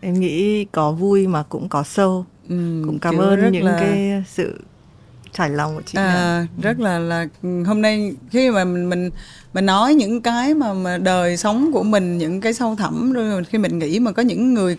em 0.00 0.20
nghĩ 0.20 0.64
có 0.64 0.92
vui 0.92 1.26
mà 1.26 1.42
cũng 1.42 1.68
có 1.68 1.82
sâu 1.82 2.26
ừ, 2.48 2.82
cũng 2.86 2.98
cảm 2.98 3.16
ơn 3.18 3.52
những 3.52 3.64
là... 3.64 3.76
cái 3.80 4.24
sự 4.28 4.60
trải 5.32 5.50
lòng 5.50 5.74
của 5.76 5.82
chị 5.86 5.98
à, 5.98 6.46
rất 6.62 6.80
là 6.80 6.98
là 6.98 7.26
hôm 7.66 7.82
nay 7.82 8.14
khi 8.30 8.50
mà 8.50 8.64
mình 8.64 8.88
mình 8.88 9.10
mình 9.54 9.66
nói 9.66 9.94
những 9.94 10.20
cái 10.20 10.54
mà, 10.54 10.74
mà 10.74 10.98
đời 10.98 11.36
sống 11.36 11.70
của 11.72 11.82
mình 11.82 12.18
những 12.18 12.40
cái 12.40 12.54
sâu 12.54 12.76
thẳm 12.76 13.12
rồi 13.12 13.44
khi 13.44 13.58
mình 13.58 13.78
nghĩ 13.78 14.00
mà 14.00 14.12
có 14.12 14.22
những 14.22 14.54
người 14.54 14.76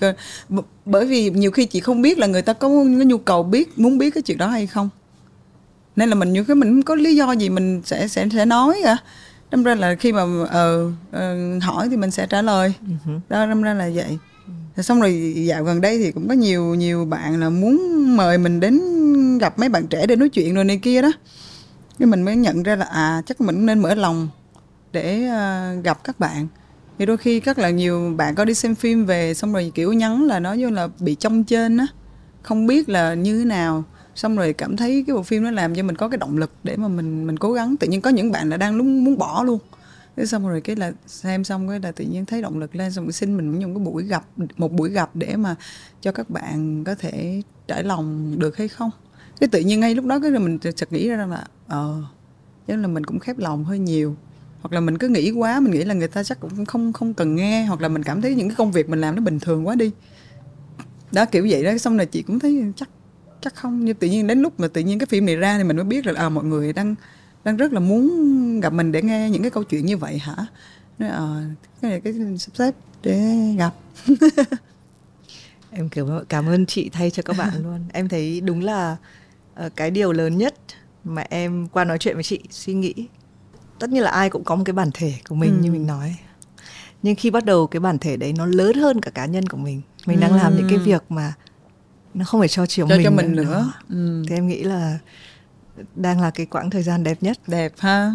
bởi 0.85 1.05
vì 1.05 1.29
nhiều 1.29 1.51
khi 1.51 1.65
chị 1.65 1.79
không 1.79 2.01
biết 2.01 2.17
là 2.17 2.27
người 2.27 2.41
ta 2.41 2.53
có 2.53 2.69
cái 2.69 3.05
nhu 3.05 3.17
cầu 3.17 3.43
biết 3.43 3.79
muốn 3.79 3.97
biết 3.97 4.13
cái 4.13 4.21
chuyện 4.21 4.37
đó 4.37 4.47
hay 4.47 4.67
không. 4.67 4.89
Nên 5.95 6.09
là 6.09 6.15
mình 6.15 6.33
nhiều 6.33 6.43
cái 6.43 6.55
mình 6.55 6.69
không 6.69 6.81
có 6.81 6.95
lý 6.95 7.15
do 7.15 7.31
gì 7.31 7.49
mình 7.49 7.81
sẽ 7.85 8.07
sẽ 8.07 8.27
sẽ 8.33 8.45
nói 8.45 8.81
à 8.85 8.97
đâm 9.51 9.63
ra 9.63 9.75
là 9.75 9.95
khi 9.95 10.11
mà 10.11 10.23
uh, 10.23 10.47
uh, 10.47 11.63
hỏi 11.63 11.87
thì 11.89 11.97
mình 11.97 12.11
sẽ 12.11 12.27
trả 12.27 12.41
lời. 12.41 12.73
Uh-huh. 12.87 13.19
đó 13.29 13.45
đâm 13.45 13.61
ra 13.61 13.73
là 13.73 13.89
vậy. 13.95 14.17
Xong 14.77 15.01
rồi 15.01 15.33
dạo 15.47 15.63
gần 15.63 15.81
đây 15.81 15.97
thì 15.97 16.11
cũng 16.11 16.27
có 16.27 16.33
nhiều 16.33 16.75
nhiều 16.75 17.05
bạn 17.05 17.39
là 17.39 17.49
muốn 17.49 18.03
mời 18.17 18.37
mình 18.37 18.59
đến 18.59 18.81
gặp 19.37 19.59
mấy 19.59 19.69
bạn 19.69 19.87
trẻ 19.87 20.05
để 20.07 20.15
nói 20.15 20.29
chuyện 20.29 20.55
rồi 20.55 20.63
này 20.63 20.77
kia 20.77 21.01
đó. 21.01 21.11
Cái 21.99 22.07
mình 22.07 22.21
mới 22.21 22.35
nhận 22.35 22.63
ra 22.63 22.75
là 22.75 22.85
à 22.85 23.21
chắc 23.25 23.41
mình 23.41 23.65
nên 23.65 23.79
mở 23.79 23.95
lòng 23.95 24.29
để 24.91 25.29
uh, 25.29 25.83
gặp 25.83 26.03
các 26.03 26.19
bạn. 26.19 26.47
Thì 26.99 27.05
đôi 27.05 27.17
khi 27.17 27.39
rất 27.39 27.59
là 27.59 27.69
nhiều 27.69 28.13
bạn 28.17 28.35
có 28.35 28.45
đi 28.45 28.53
xem 28.53 28.75
phim 28.75 29.05
về 29.05 29.33
xong 29.33 29.53
rồi 29.53 29.71
kiểu 29.75 29.93
nhắn 29.93 30.23
là 30.23 30.39
nói 30.39 30.57
như 30.57 30.69
là 30.69 30.87
bị 30.99 31.15
trong 31.15 31.43
trên 31.43 31.77
á 31.77 31.87
không 32.41 32.67
biết 32.67 32.89
là 32.89 33.13
như 33.13 33.39
thế 33.39 33.45
nào. 33.45 33.83
Xong 34.15 34.35
rồi 34.35 34.53
cảm 34.53 34.77
thấy 34.77 35.03
cái 35.07 35.15
bộ 35.15 35.23
phim 35.23 35.43
nó 35.43 35.51
làm 35.51 35.75
cho 35.75 35.83
mình 35.83 35.95
có 35.95 36.09
cái 36.09 36.17
động 36.17 36.37
lực 36.37 36.51
để 36.63 36.77
mà 36.77 36.87
mình 36.87 37.27
mình 37.27 37.39
cố 37.39 37.53
gắng. 37.53 37.77
Tự 37.77 37.87
nhiên 37.87 38.01
có 38.01 38.09
những 38.09 38.31
bạn 38.31 38.49
là 38.49 38.57
đang 38.57 38.77
muốn 38.77 39.03
muốn 39.03 39.17
bỏ 39.17 39.43
luôn. 39.43 39.59
Thế 40.17 40.25
xong 40.25 40.47
rồi 40.47 40.61
cái 40.61 40.75
là 40.75 40.91
xem 41.07 41.43
xong 41.43 41.69
cái 41.69 41.79
là 41.79 41.91
tự 41.91 42.05
nhiên 42.05 42.25
thấy 42.25 42.41
động 42.41 42.59
lực 42.59 42.75
lên 42.75 42.91
xong 42.91 43.05
rồi 43.05 43.13
xin 43.13 43.37
mình 43.37 43.59
những 43.59 43.75
cái 43.75 43.83
buổi 43.83 44.03
gặp 44.03 44.25
một 44.57 44.71
buổi 44.71 44.89
gặp 44.89 45.09
để 45.13 45.35
mà 45.35 45.55
cho 46.01 46.11
các 46.11 46.29
bạn 46.29 46.83
có 46.83 46.95
thể 46.95 47.41
trải 47.67 47.83
lòng 47.83 48.35
được 48.39 48.57
hay 48.57 48.67
không 48.67 48.89
cái 49.43 49.47
tự 49.47 49.59
nhiên 49.59 49.79
ngay 49.79 49.95
lúc 49.95 50.05
đó 50.05 50.19
cái 50.19 50.31
mình 50.31 50.59
chợt 50.59 50.93
nghĩ 50.93 51.09
ra 51.09 51.15
rằng 51.15 51.31
là 51.31 51.45
ờ 51.67 52.03
chắc 52.67 52.79
là 52.79 52.87
mình 52.87 53.03
cũng 53.03 53.19
khép 53.19 53.37
lòng 53.37 53.63
hơi 53.63 53.79
nhiều. 53.79 54.15
Hoặc 54.61 54.73
là 54.73 54.79
mình 54.79 54.97
cứ 54.97 55.07
nghĩ 55.07 55.31
quá 55.31 55.59
mình 55.59 55.71
nghĩ 55.71 55.83
là 55.83 55.93
người 55.93 56.07
ta 56.07 56.23
chắc 56.23 56.39
cũng 56.39 56.65
không 56.65 56.93
không 56.93 57.13
cần 57.13 57.35
nghe. 57.35 57.65
Hoặc 57.65 57.81
là 57.81 57.87
mình 57.87 58.03
cảm 58.03 58.21
thấy 58.21 58.35
những 58.35 58.49
cái 58.49 58.55
công 58.55 58.71
việc 58.71 58.89
mình 58.89 59.01
làm 59.01 59.15
nó 59.15 59.21
bình 59.21 59.39
thường 59.39 59.67
quá 59.67 59.75
đi. 59.75 59.91
Đó 61.11 61.25
kiểu 61.25 61.47
vậy 61.49 61.63
đó. 61.63 61.77
Xong 61.77 61.97
rồi 61.97 62.05
chị 62.05 62.21
cũng 62.21 62.39
thấy 62.39 62.63
chắc 62.75 62.89
chắc 63.41 63.55
không. 63.55 63.85
Như 63.85 63.93
tự 63.93 64.07
nhiên 64.07 64.27
đến 64.27 64.41
lúc 64.41 64.59
mà 64.59 64.67
tự 64.67 64.81
nhiên 64.81 64.99
cái 64.99 65.07
phim 65.07 65.25
này 65.25 65.35
ra 65.35 65.57
thì 65.57 65.63
mình 65.63 65.75
mới 65.75 65.85
biết 65.85 66.05
là 66.05 66.13
à, 66.15 66.29
mọi 66.29 66.43
người 66.43 66.73
đang 66.73 66.95
đang 67.43 67.57
rất 67.57 67.73
là 67.73 67.79
muốn 67.79 68.59
gặp 68.59 68.73
mình 68.73 68.91
để 68.91 69.01
nghe 69.01 69.29
những 69.29 69.41
cái 69.41 69.51
câu 69.51 69.63
chuyện 69.63 69.85
như 69.85 69.97
vậy 69.97 70.17
hả? 70.17 70.35
Nói 70.99 71.09
à, 71.09 71.45
cái 71.81 71.91
này 71.91 72.01
cái 72.01 72.13
sắp 72.39 72.51
xếp 72.55 72.75
để 73.03 73.37
gặp. 73.57 73.73
Em 75.75 75.89
kiểu 75.89 76.07
cảm 76.29 76.45
ơn 76.45 76.65
chị 76.65 76.89
thay 76.89 77.11
cho 77.11 77.23
các 77.23 77.37
bạn 77.37 77.53
luôn. 77.63 77.79
Em 77.93 78.09
thấy 78.09 78.41
đúng 78.41 78.61
là 78.61 78.97
cái 79.75 79.91
điều 79.91 80.11
lớn 80.11 80.37
nhất 80.37 80.55
mà 81.03 81.23
em 81.29 81.67
qua 81.67 81.83
nói 81.83 81.97
chuyện 81.97 82.15
với 82.15 82.23
chị 82.23 82.39
suy 82.49 82.73
nghĩ 82.73 82.93
tất 83.79 83.89
nhiên 83.89 84.03
là 84.03 84.11
ai 84.11 84.29
cũng 84.29 84.43
có 84.43 84.55
một 84.55 84.63
cái 84.65 84.73
bản 84.73 84.89
thể 84.93 85.13
của 85.29 85.35
mình 85.35 85.49
ừ. 85.49 85.63
như 85.63 85.71
mình 85.71 85.87
nói 85.87 86.15
nhưng 87.03 87.15
khi 87.15 87.29
bắt 87.29 87.45
đầu 87.45 87.67
cái 87.67 87.79
bản 87.79 87.97
thể 87.97 88.17
đấy 88.17 88.33
nó 88.37 88.45
lớn 88.45 88.73
hơn 88.73 89.01
cả 89.01 89.11
cá 89.11 89.25
nhân 89.25 89.47
của 89.47 89.57
mình 89.57 89.81
mình 90.05 90.19
đang 90.19 90.35
làm 90.35 90.55
những 90.55 90.67
cái 90.69 90.77
việc 90.77 91.03
mà 91.09 91.33
nó 92.13 92.25
không 92.25 92.41
phải 92.41 92.47
cho 92.47 92.65
chiều 92.65 92.87
cho 92.89 92.95
mình 92.95 93.03
cho 93.03 93.11
mình 93.11 93.35
nữa, 93.35 93.43
nữa. 93.43 93.73
Ừ. 93.89 94.23
thì 94.29 94.35
em 94.35 94.47
nghĩ 94.47 94.63
là 94.63 94.99
đang 95.95 96.21
là 96.21 96.31
cái 96.31 96.45
quãng 96.45 96.69
thời 96.69 96.83
gian 96.83 97.03
đẹp 97.03 97.17
nhất 97.21 97.37
đẹp 97.47 97.73
ha 97.77 98.13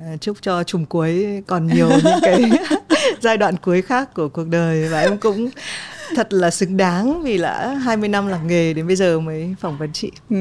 À, 0.00 0.16
chúc 0.20 0.36
cho 0.42 0.64
trùng 0.64 0.86
cuối 0.86 1.42
còn 1.46 1.66
nhiều 1.66 1.90
những 1.90 2.18
cái 2.22 2.50
giai 3.20 3.36
đoạn 3.36 3.56
cuối 3.56 3.82
khác 3.82 4.14
của 4.14 4.28
cuộc 4.28 4.48
đời 4.48 4.88
và 4.88 5.00
em 5.00 5.18
cũng 5.18 5.50
thật 6.16 6.32
là 6.32 6.50
xứng 6.50 6.76
đáng 6.76 7.22
vì 7.22 7.38
đã 7.38 7.68
20 7.68 8.08
năm 8.08 8.26
làm 8.28 8.46
nghề 8.46 8.72
đến 8.72 8.86
bây 8.86 8.96
giờ 8.96 9.20
mới 9.20 9.54
phỏng 9.60 9.78
vấn 9.78 9.92
chị. 9.92 10.12
Ừ. 10.30 10.36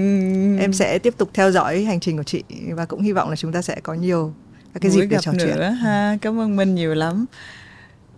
Em 0.59 0.73
sẽ 0.73 0.99
tiếp 0.99 1.13
tục 1.17 1.29
theo 1.33 1.51
dõi 1.51 1.83
hành 1.83 1.99
trình 1.99 2.17
của 2.17 2.23
chị 2.23 2.43
và 2.71 2.85
cũng 2.85 3.01
hy 3.01 3.11
vọng 3.11 3.29
là 3.29 3.35
chúng 3.35 3.51
ta 3.51 3.61
sẽ 3.61 3.75
có 3.83 3.93
nhiều 3.93 4.33
các 4.73 4.79
cái 4.81 4.91
Buổi 4.91 5.01
dịp 5.01 5.07
để 5.07 5.17
trò 5.21 5.31
nữa 5.31 5.45
chuyện. 5.45 5.73
ha. 5.73 6.17
Cảm 6.21 6.39
ơn 6.39 6.55
minh 6.55 6.75
nhiều 6.75 6.93
lắm. 6.95 7.25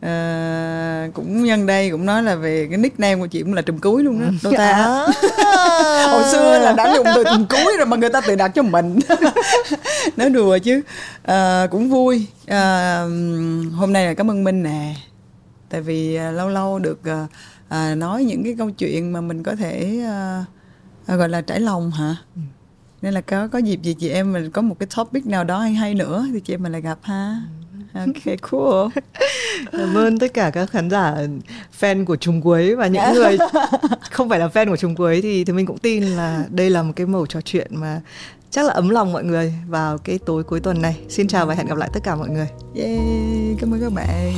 À, 0.01 1.07
cũng 1.13 1.43
nhân 1.43 1.65
đây 1.65 1.91
cũng 1.91 2.05
nói 2.05 2.23
là 2.23 2.35
về 2.35 2.67
cái 2.69 2.77
nickname 2.77 3.15
của 3.15 3.27
chị 3.27 3.41
cũng 3.41 3.53
là 3.53 3.61
trùm 3.61 3.77
cuối 3.77 4.03
luôn 4.03 4.19
đó. 4.21 4.27
Đâu 4.43 4.53
ta. 4.57 4.71
À. 4.71 5.07
hồi 6.11 6.23
xưa 6.31 6.59
là 6.59 6.73
đã 6.73 6.95
dùng 6.95 7.07
từ 7.15 7.23
trùm 7.23 7.45
cuối 7.49 7.77
rồi 7.77 7.85
mà 7.85 7.97
người 7.97 8.09
ta 8.09 8.21
tự 8.21 8.35
đặt 8.35 8.47
cho 8.47 8.61
mình. 8.63 8.99
Nói 10.17 10.29
đùa 10.29 10.57
chứ. 10.57 10.81
À, 11.23 11.67
cũng 11.71 11.89
vui. 11.89 12.25
À, 12.47 12.99
hôm 13.73 13.93
nay 13.93 14.05
là 14.05 14.13
cảm 14.13 14.31
ơn 14.31 14.43
minh 14.43 14.63
nè 14.63 14.93
tại 15.69 15.81
vì 15.81 16.15
à, 16.15 16.31
lâu 16.31 16.49
lâu 16.49 16.79
được 16.79 17.07
à, 17.07 17.27
à, 17.69 17.95
nói 17.95 18.23
những 18.23 18.43
cái 18.43 18.55
câu 18.57 18.69
chuyện 18.69 19.13
mà 19.13 19.21
mình 19.21 19.43
có 19.43 19.55
thể 19.55 20.03
à, 21.07 21.15
gọi 21.15 21.29
là 21.29 21.41
trải 21.41 21.59
lòng 21.59 21.91
hả? 21.91 22.15
Nên 23.01 23.13
là 23.13 23.21
có 23.21 23.47
có 23.47 23.59
dịp 23.59 23.81
gì 23.81 23.93
chị 23.93 24.09
em 24.09 24.33
mình 24.33 24.51
có 24.51 24.61
một 24.61 24.75
cái 24.79 24.87
topic 24.95 25.25
nào 25.25 25.43
đó 25.43 25.59
hay 25.59 25.73
hay 25.73 25.93
nữa 25.93 26.27
thì 26.33 26.39
chị 26.39 26.53
em 26.53 26.63
mình 26.63 26.71
lại 26.71 26.81
gặp 26.81 26.99
ha. 27.01 27.41
Ok 27.93 28.39
cool. 28.41 28.87
Cảm 29.71 29.97
ơn 29.97 30.19
tất 30.19 30.33
cả 30.33 30.49
các 30.49 30.69
khán 30.69 30.89
giả 30.89 31.15
fan 31.79 32.05
của 32.05 32.15
trùng 32.15 32.41
cuối 32.41 32.75
và 32.75 32.87
những 32.87 33.13
người 33.13 33.37
không 34.11 34.29
phải 34.29 34.39
là 34.39 34.47
fan 34.47 34.69
của 34.69 34.77
trùng 34.77 34.95
cuối 34.95 35.21
thì 35.21 35.43
thì 35.43 35.53
mình 35.53 35.65
cũng 35.65 35.77
tin 35.77 36.03
là 36.03 36.45
đây 36.49 36.69
là 36.69 36.83
một 36.83 36.93
cái 36.95 37.07
mẩu 37.07 37.25
trò 37.25 37.41
chuyện 37.41 37.67
mà 37.71 38.01
chắc 38.51 38.65
là 38.65 38.73
ấm 38.73 38.89
lòng 38.89 39.13
mọi 39.13 39.23
người 39.23 39.53
vào 39.67 39.97
cái 39.97 40.19
tối 40.25 40.43
cuối 40.43 40.59
tuần 40.59 40.81
này. 40.81 40.99
Xin 41.09 41.27
chào 41.27 41.45
và 41.45 41.53
hẹn 41.53 41.67
gặp 41.67 41.77
lại 41.77 41.89
tất 41.93 41.99
cả 42.03 42.15
mọi 42.15 42.29
người. 42.29 42.47
Yay, 42.75 43.55
cảm 43.59 43.73
ơn 43.73 43.81
các 43.81 43.93
bạn 43.93 44.33